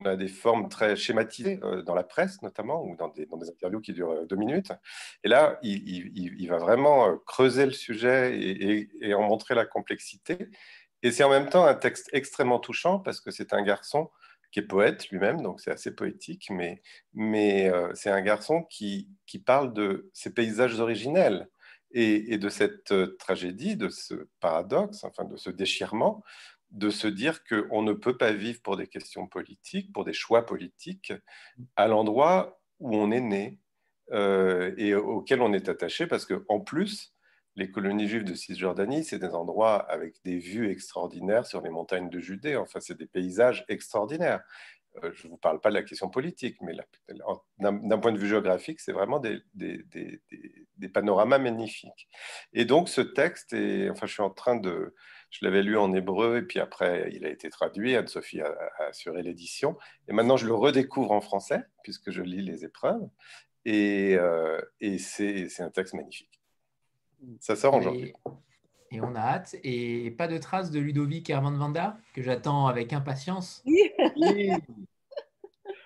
on 0.01 0.07
a 0.07 0.17
des 0.17 0.29
formes 0.29 0.69
très 0.69 0.97
schématisées 0.97 1.61
euh, 1.63 1.83
dans 1.83 1.95
la 1.95 2.05
presse 2.05 2.43
notamment, 2.43 2.85
ou 2.85 2.97
dans 2.97 3.09
des, 3.09 3.27
interviews 3.51 3.81
qui 3.81 3.93
durent 3.93 4.11
euh, 4.11 4.25
deux 4.27 4.37
minutes. 4.37 4.73
Et 5.23 5.29
là, 5.29 5.59
il, 5.63 6.47
va 6.49 6.59
vraiment 6.59 7.09
euh, 7.09 7.17
creuser 7.27 7.67
le 7.67 7.73
sujet 7.73 8.39
et, 9.01 9.15
en 9.15 9.23
montrer 9.23 9.55
la 9.55 9.67
complexité. 9.67 10.49
Et 11.03 11.13
c'est 11.13 11.25
en 11.25 11.31
même 11.31 11.49
temps 11.49 11.65
un 11.65 11.75
texte 11.75 12.09
extrêmement 12.13 12.59
touchant 12.59 12.99
parce 12.99 13.21
que 13.21 13.31
c'est 13.31 13.53
un 13.53 13.63
garçon 13.63 14.11
qui 14.51 14.61
est 14.61 14.63
poète 14.63 15.09
lui-même, 15.09 15.43
donc 15.43 15.61
c'est 15.61 15.73
assez 15.73 15.95
poétique, 15.95 16.49
mais, 16.49 16.81
mais 17.13 17.73
c'est 17.95 18.09
un 18.09 18.23
garçon 18.23 18.63
qui, 18.63 19.11
qui 19.27 19.41
parle 19.41 19.73
de 19.73 20.09
ses 20.15 20.33
paysages 20.33 20.79
originels 20.79 21.49
et, 21.91 22.39
de 22.39 22.49
cette 22.49 22.95
tragédie, 23.19 23.77
de 23.77 23.89
ce 23.89 24.29
paradoxe, 24.39 25.03
enfin 25.03 25.25
de 25.25 25.37
ce 25.37 25.51
déchirement, 25.51 26.23
de 26.75 26.91
se 26.91 27.07
dire 27.07 27.45
qu'on 27.45 27.83
ne 27.83 27.93
peut 27.93 28.17
pas 28.17 28.33
vivre 28.33 28.61
pour 28.63 28.77
des 28.77 28.89
questions 28.89 29.27
politiques, 29.27 29.93
pour 29.93 30.05
des 30.05 30.13
choix 30.13 30.45
politiques, 30.45 31.13
à 31.77 31.87
l'endroit 31.87 32.61
où 32.81 32.95
on 32.97 33.11
est 33.11 33.21
né 33.21 33.61
euh, 34.13 34.75
et 34.77 34.95
auquel 34.95 35.41
on 35.41 35.53
est 35.53 35.69
attaché, 35.69 36.07
parce 36.07 36.27
qu'en 36.27 36.61
plus, 36.61 37.15
les 37.57 37.71
colonies 37.71 38.09
juives 38.09 38.25
de 38.25 38.35
Cisjordanie, 38.35 39.05
c'est 39.05 39.21
des 39.21 39.35
endroits 39.35 39.77
avec 39.89 40.17
des 40.25 40.39
vues 40.39 40.69
extraordinaires 40.69 41.47
sur 41.47 41.63
les 41.63 41.71
montagnes 41.71 42.11
de 42.11 42.19
Judée. 42.19 42.57
Enfin, 42.57 42.81
c'est 42.81 42.99
des 42.99 43.07
paysages 43.07 43.65
extraordinaires. 43.69 44.43
Euh, 45.03 45.13
je 45.15 45.27
ne 45.29 45.33
vous 45.33 45.39
parle 45.39 45.61
pas 45.61 45.69
de 45.71 45.75
la 45.75 45.85
question 45.85 46.09
politique, 46.09 46.57
mais 46.61 46.75
d'un 47.59 47.99
point 47.99 48.13
de 48.13 48.19
vue 48.19 48.29
géographique, 48.29 48.81
c'est 48.81 48.93
vraiment 48.93 49.21
des, 49.21 49.41
des, 49.55 50.89
panoramas 50.93 51.39
magnifiques. 51.39 52.09
Et 52.53 52.65
donc, 52.65 52.89
ce 52.89 53.01
texte, 53.01 53.53
est, 53.53 53.89
enfin, 53.91 54.07
je 54.07 54.13
suis 54.13 54.23
en 54.23 54.31
train 54.31 54.57
de. 54.57 54.95
Je 55.35 55.45
l'avais 55.45 55.63
lu 55.65 55.77
en 55.77 55.93
hébreu, 55.93 56.39
et 56.39 56.43
puis 56.43 56.61
après, 56.61 57.11
il 57.13 57.27
a 57.27 57.29
été 57.29 57.51
traduit. 57.51 57.97
Anne-Sophie 57.97 58.41
a, 58.41 58.55
assuré 58.89 59.21
l'édition. 59.21 59.77
Et 60.07 60.13
maintenant, 60.13 60.37
je 60.37 60.47
le 60.47 60.55
redécouvre 60.55 61.11
en 61.11 61.21
français, 61.21 61.65
puisque 61.83 62.13
je 62.13 62.23
lis 62.23 62.41
les 62.41 62.65
épreuves. 62.65 63.03
Et, 63.65 64.15
euh, 64.17 64.61
et 64.81 64.99
c'est 64.99 65.49
un 65.59 65.71
texte 65.71 65.95
magnifique. 65.95 66.41
Ça 67.41 67.57
sort 67.57 67.75
aujourd'hui. 67.75 68.13
Et 68.93 69.01
on 69.01 69.17
a 69.17 69.21
hâte. 69.21 69.57
Et 69.65 70.13
pas 70.13 70.29
de 70.29 70.39
traces 70.39 70.71
de 70.71 70.79
Ludovic 70.79 71.29
Herman 71.29 71.59
Vanda, 71.59 71.97
que 72.15 72.23
j'attends 72.23 72.69
avec 72.69 72.93
impatience. 72.93 73.65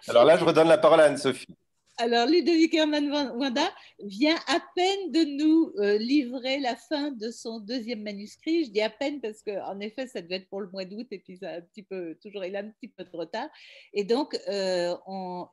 Alors 0.08 0.26
là, 0.26 0.36
je 0.36 0.44
redonne 0.44 0.68
la 0.68 0.76
parole 0.76 1.00
à 1.00 1.04
Anne-Sophie. 1.04 1.56
Alors, 2.00 2.28
Ludovic 2.28 2.74
Herman 2.74 3.10
Wanda 3.10 3.68
vient 3.98 4.38
à 4.46 4.60
peine 4.76 5.10
de 5.10 5.24
nous 5.36 5.72
euh, 5.78 5.98
livrer 5.98 6.60
la 6.60 6.76
fin 6.76 7.10
de 7.10 7.32
son 7.32 7.58
deuxième 7.58 8.02
manuscrit. 8.02 8.66
Je 8.66 8.70
dis 8.70 8.80
à 8.80 8.88
peine 8.88 9.20
parce 9.20 9.42
qu'en 9.42 9.80
effet, 9.80 10.06
ça 10.06 10.22
devait 10.22 10.36
être 10.36 10.48
pour 10.48 10.60
le 10.60 10.70
mois 10.70 10.84
d'août 10.84 11.08
et 11.10 11.18
puis 11.18 11.38
ça 11.38 11.54
un 11.54 11.60
petit 11.60 11.82
peu, 11.82 12.16
toujours, 12.22 12.44
il 12.44 12.54
a 12.54 12.60
un 12.60 12.70
petit 12.70 12.86
peu 12.86 13.02
de 13.02 13.10
retard. 13.16 13.48
Et 13.92 14.04
donc, 14.04 14.36
euh, 14.46 14.94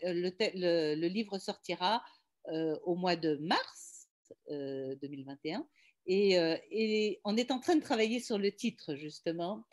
le, 0.04 1.08
livre 1.08 1.40
sortira 1.40 2.04
euh, 2.50 2.78
au 2.84 2.94
mois 2.94 3.16
de 3.16 3.38
mars 3.38 4.08
2021. 4.48 5.62
Euh, 6.08 6.58
et, 6.70 7.20
on 7.24 7.38
est 7.38 7.50
en 7.50 7.60
train 7.60 7.76
de 7.76 7.82
travailler 7.82 8.20
sur 8.20 8.38
le 8.38 8.52
titre, 8.52 8.94
justement, 8.94 9.64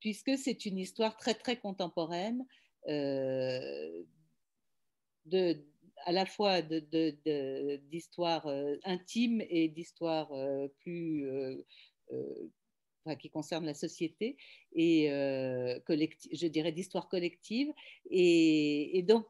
puisque 0.00 0.36
c'est 0.36 0.66
une 0.66 0.76
histoire 0.76 1.16
très, 1.16 1.32
très 1.32 1.56
contemporaine, 1.56 2.44
de, 5.26 5.69
à 6.04 6.12
la 6.12 6.26
fois 6.26 6.62
d'histoire 6.62 8.46
euh, 8.46 8.76
intime 8.84 9.42
et 9.48 9.68
d'histoire 9.68 10.32
plus. 10.80 11.26
qui 13.18 13.30
concerne 13.30 13.66
la 13.66 13.74
société 13.74 14.36
et 14.74 15.08
je 15.08 16.46
dirais 16.46 16.72
d'histoire 16.72 17.08
collective. 17.08 17.72
Et, 18.10 19.02
donc, 19.06 19.26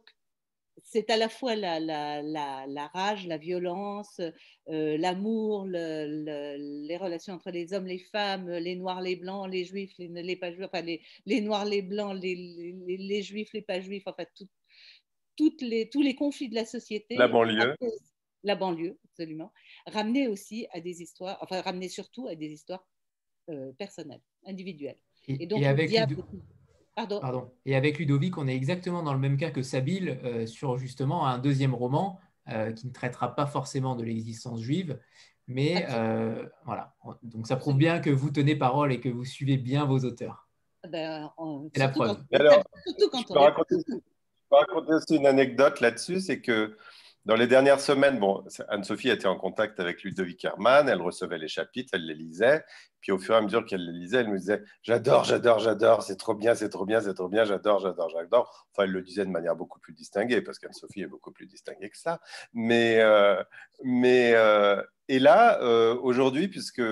c'est 0.84 1.10
à 1.10 1.16
la 1.16 1.28
fois 1.28 1.56
la, 1.56 2.88
rage, 2.94 3.26
la 3.26 3.38
violence, 3.38 4.20
euh, 4.68 4.97
l'amour, 4.98 5.66
les 5.66 6.97
relations 6.97 7.34
entre 7.34 7.51
les 7.51 7.72
hommes, 7.72 7.86
les 7.86 7.98
femmes, 7.98 8.51
les 8.51 8.76
noirs, 8.76 9.01
les 9.01 9.16
blancs, 9.16 9.48
les 9.51 9.64
juifs, 9.64 9.92
les, 9.98 10.36
pas 10.36 10.52
juifs, 10.52 10.66
enfin 10.72 10.82
les, 10.82 11.40
noirs, 11.40 11.64
les 11.64 11.82
blancs, 11.82 12.18
les, 12.20 13.22
juifs, 13.22 13.52
les 13.52 13.62
pas 13.62 13.80
juifs, 13.80 14.05
enfin 14.06 14.24
toutes 15.40 15.62
les, 15.62 15.88
tous 15.88 16.02
les 16.02 16.14
conflits 16.14 16.50
de 16.50 16.54
la 16.54 16.66
société. 16.66 17.16
La 17.16 17.26
banlieue. 17.26 17.74
La 18.42 18.56
banlieue, 18.56 18.98
absolument. 19.06 19.52
Ramener 19.86 20.28
aussi 20.28 20.66
à 20.72 20.80
des 20.80 21.00
histoires, 21.00 21.38
enfin 21.40 21.62
ramener 21.62 21.88
surtout 21.88 22.28
à 22.28 22.34
des 22.34 22.48
histoires 22.52 22.86
euh, 23.48 23.72
personnelles, 23.72 24.20
individuelles. 24.44 24.98
Et, 25.28 25.46
donc, 25.46 25.62
avec 25.62 25.90
Pardon. 26.94 27.50
Et 27.64 27.74
avec 27.74 27.98
Ludovic, 27.98 28.36
on 28.36 28.46
est 28.46 28.54
exactement 28.54 29.02
dans 29.02 29.14
le 29.14 29.18
même 29.18 29.38
cas 29.38 29.50
que 29.50 29.62
Sabine 29.62 30.18
euh, 30.24 30.44
sur 30.46 30.76
justement 30.76 31.26
un 31.26 31.38
deuxième 31.38 31.74
roman 31.74 32.20
euh, 32.48 32.72
qui 32.72 32.86
ne 32.86 32.92
traitera 32.92 33.34
pas 33.34 33.46
forcément 33.46 33.96
de 33.96 34.04
l'existence 34.04 34.60
juive. 34.60 35.00
Mais 35.46 35.86
euh, 35.90 36.46
voilà, 36.66 36.94
donc 37.22 37.46
ça 37.46 37.56
prouve 37.56 37.76
bien 37.76 38.00
que 38.00 38.10
vous 38.10 38.30
tenez 38.30 38.56
parole 38.56 38.92
et 38.92 39.00
que 39.00 39.08
vous 39.08 39.24
suivez 39.24 39.56
bien 39.56 39.86
vos 39.86 40.00
auteurs. 40.00 40.48
Ben, 40.86 41.32
C'est 41.72 41.80
la 41.80 41.88
preuve. 41.88 42.18
alors, 42.32 42.62
je, 42.86 43.32
peux 43.32 43.38
raconter, 43.38 43.76
je 43.88 43.96
peux 44.51 44.56
raconter 44.56 44.94
aussi 44.94 45.16
une 45.16 45.27
anecdote 45.27 45.81
là-dessus, 45.81 46.20
c'est 46.20 46.40
que 46.40 46.77
dans 47.27 47.36
les 47.36 47.47
dernières 47.47 47.81
semaines, 47.81 48.18
Anne-Sophie 48.68 49.10
était 49.10 49.27
en 49.27 49.36
contact 49.36 49.78
avec 49.78 50.02
Ludovic 50.02 50.43
Herman, 50.44 50.89
elle 50.89 51.02
recevait 51.02 51.36
les 51.36 51.48
chapitres, 51.48 51.90
elle 51.93 52.06
les 52.06 52.14
lisait, 52.14 52.64
puis 53.01 53.12
au 53.12 53.18
fur 53.18 53.35
et 53.35 53.39
à 53.39 53.40
mesure 53.43 53.64
qu'elle 53.66 53.85
les 53.85 53.93
lisait, 53.93 54.18
elle 54.18 54.28
me 54.28 54.39
disait 54.39 54.62
J'adore, 54.82 55.24
j'adore, 55.24 55.59
j'adore, 55.59 56.02
c'est 56.02 56.16
trop 56.16 56.35
bien, 56.35 56.55
c'est 56.55 56.70
trop 56.70 56.86
bien, 56.86 57.01
c'est 57.01 57.14
trop 57.14 57.28
bien, 57.28 57.44
j'adore, 57.44 57.78
j'adore, 57.81 58.09
j'adore. 58.09 58.66
Enfin, 58.72 58.85
elle 58.85 58.93
le 58.93 59.02
disait 59.02 59.24
de 59.27 59.31
manière 59.31 59.55
beaucoup 59.55 59.81
plus 59.81 59.93
distinguée, 59.93 60.40
parce 60.40 60.59
qu'Anne-Sophie 60.59 61.02
est 61.02 61.06
beaucoup 61.06 61.31
plus 61.31 61.47
distinguée 61.47 61.90
que 61.90 61.98
ça. 61.98 62.20
Mais, 62.55 63.01
euh, 63.01 63.43
mais 63.85 64.32
euh, 64.35 64.82
et 65.09 65.18
là, 65.18 65.60
euh, 65.62 65.97
aujourd'hui, 66.01 66.48
puisque 66.48 66.82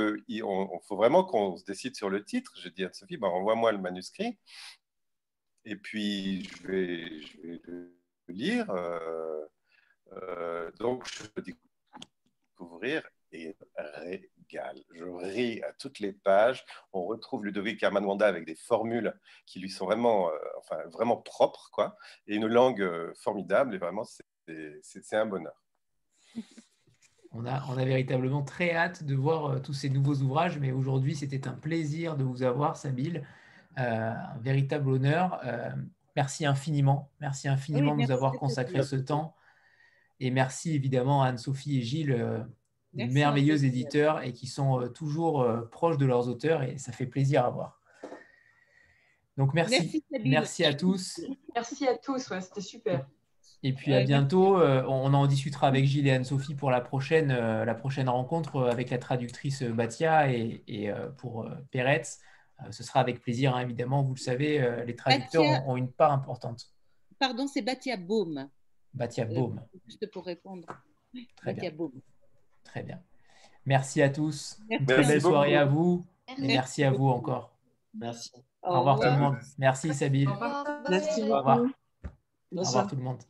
on, 0.42 0.80
faut 0.88 0.96
vraiment 0.96 1.24
qu'on 1.24 1.56
se 1.56 1.64
décide 1.64 1.94
sur 1.94 2.10
le 2.10 2.24
titre, 2.24 2.52
j'ai 2.56 2.70
dit 2.70 2.82
à 2.82 2.88
Anne-Sophie 2.88 3.16
ben, 3.16 3.28
Envoie-moi 3.28 3.72
le 3.72 3.78
manuscrit, 3.78 4.38
et 5.68 5.76
puis 5.76 6.44
je 6.44 6.66
vais, 6.66 7.20
vais 7.44 7.60
le 7.64 7.92
lire. 8.28 8.66
Euh, 10.12 10.70
donc, 10.78 11.06
je 11.06 11.26
peux 11.26 11.42
découvrir 11.42 13.02
et 13.32 13.56
régale. 13.76 14.82
Je 14.94 15.04
ris 15.04 15.62
à 15.62 15.72
toutes 15.72 15.98
les 15.98 16.12
pages. 16.12 16.64
On 16.92 17.04
retrouve 17.04 17.44
Ludovic 17.44 17.82
Hermanwanda 17.82 18.26
avec 18.26 18.46
des 18.46 18.54
formules 18.54 19.14
qui 19.44 19.60
lui 19.60 19.68
sont 19.68 19.84
vraiment, 19.84 20.30
euh, 20.30 20.38
enfin, 20.58 20.78
vraiment 20.90 21.18
propres, 21.18 21.68
quoi, 21.72 21.96
et 22.26 22.36
une 22.36 22.46
langue 22.46 22.80
euh, 22.80 23.12
formidable. 23.16 23.74
Et 23.74 23.78
vraiment, 23.78 24.04
c'est 24.04 25.16
un 25.16 25.26
bonheur. 25.26 25.62
On 27.32 27.44
a, 27.44 27.62
on 27.68 27.76
a, 27.76 27.84
véritablement 27.84 28.42
très 28.42 28.74
hâte 28.74 29.04
de 29.04 29.14
voir 29.14 29.60
tous 29.60 29.74
ces 29.74 29.90
nouveaux 29.90 30.16
ouvrages, 30.16 30.58
mais 30.58 30.72
aujourd'hui, 30.72 31.14
c'était 31.14 31.46
un 31.46 31.52
plaisir 31.52 32.16
de 32.16 32.24
vous 32.24 32.42
avoir, 32.42 32.78
Sabine. 32.78 33.22
Un 33.76 34.38
véritable 34.40 34.90
honneur. 34.90 35.40
merci 36.16 36.46
infiniment. 36.46 37.10
Merci 37.20 37.48
infiniment 37.48 37.94
de 37.94 38.02
nous 38.02 38.10
avoir 38.10 38.32
consacré 38.32 38.82
ce 38.82 38.96
temps. 38.96 39.34
Et 40.20 40.30
merci 40.30 40.74
évidemment 40.74 41.22
à 41.22 41.28
Anne-Sophie 41.28 41.78
et 41.78 41.82
Gilles, 41.82 42.12
euh, 42.12 42.40
merveilleux 42.94 43.64
éditeurs 43.64 44.22
et 44.22 44.32
qui 44.32 44.46
sont 44.46 44.80
euh, 44.80 44.88
toujours 44.88 45.42
euh, 45.42 45.62
proches 45.70 45.98
de 45.98 46.06
leurs 46.06 46.28
auteurs 46.28 46.62
et 46.62 46.78
ça 46.78 46.92
fait 46.92 47.06
plaisir 47.06 47.44
à 47.44 47.50
voir. 47.50 47.80
Donc 49.36 49.54
merci, 49.54 50.04
merci, 50.24 50.64
à 50.64 50.74
tous. 50.74 51.20
Merci 51.54 51.86
à 51.86 51.96
tous, 51.96 52.32
c'était 52.40 52.60
super. 52.60 53.06
Et 53.62 53.72
puis 53.72 53.94
à 53.94 54.02
bientôt. 54.02 54.56
on 54.56 55.14
en 55.14 55.26
discutera 55.28 55.68
avec 55.68 55.84
Gilles 55.84 56.08
et 56.08 56.12
Anne-Sophie 56.12 56.56
pour 56.56 56.72
la 56.72 56.80
prochaine, 56.80 57.28
la 57.28 57.74
prochaine 57.74 58.08
rencontre 58.08 58.62
avec 58.68 58.90
la 58.90 58.98
traductrice 58.98 59.62
Batia 59.62 60.32
et, 60.32 60.64
et 60.66 60.92
pour 61.18 61.48
Peretz. 61.70 62.18
Ce 62.70 62.82
sera 62.82 63.00
avec 63.00 63.20
plaisir, 63.20 63.54
hein, 63.54 63.60
évidemment. 63.60 64.02
Vous 64.02 64.14
le 64.14 64.20
savez, 64.20 64.84
les 64.84 64.96
traducteurs 64.96 65.66
ont, 65.68 65.76
une 65.76 65.90
part 65.90 66.12
importante. 66.12 66.72
Pardon, 67.18 67.46
c'est 67.46 67.62
Batia 67.62 67.96
Baume. 67.96 68.48
Batia 68.94 69.24
Baume. 69.24 69.60
juste 69.86 70.10
pour 70.10 70.24
répondre. 70.24 70.66
Très 71.36 71.54
bien. 71.54 71.72
Très 72.64 72.82
bien. 72.82 73.00
Merci 73.64 74.02
à 74.02 74.10
tous. 74.10 74.58
Une 74.70 74.84
très 74.86 75.04
belle 75.04 75.20
soirée 75.20 75.56
à 75.56 75.64
vous. 75.64 76.04
Et 76.38 76.46
merci 76.46 76.84
à 76.84 76.90
vous 76.90 77.08
encore. 77.08 77.56
Merci. 77.94 78.32
Au 78.62 78.78
revoir 78.78 78.98
tout 78.98 79.06
le 79.06 79.18
monde. 79.18 79.36
Merci 79.58 79.94
Sabine. 79.94 80.30
Merci. 80.88 81.22
Au 81.22 81.36
revoir. 81.36 81.60
Au 82.54 82.60
revoir 82.60 82.86
tout 82.86 82.96
le 82.96 83.02
monde. 83.02 83.22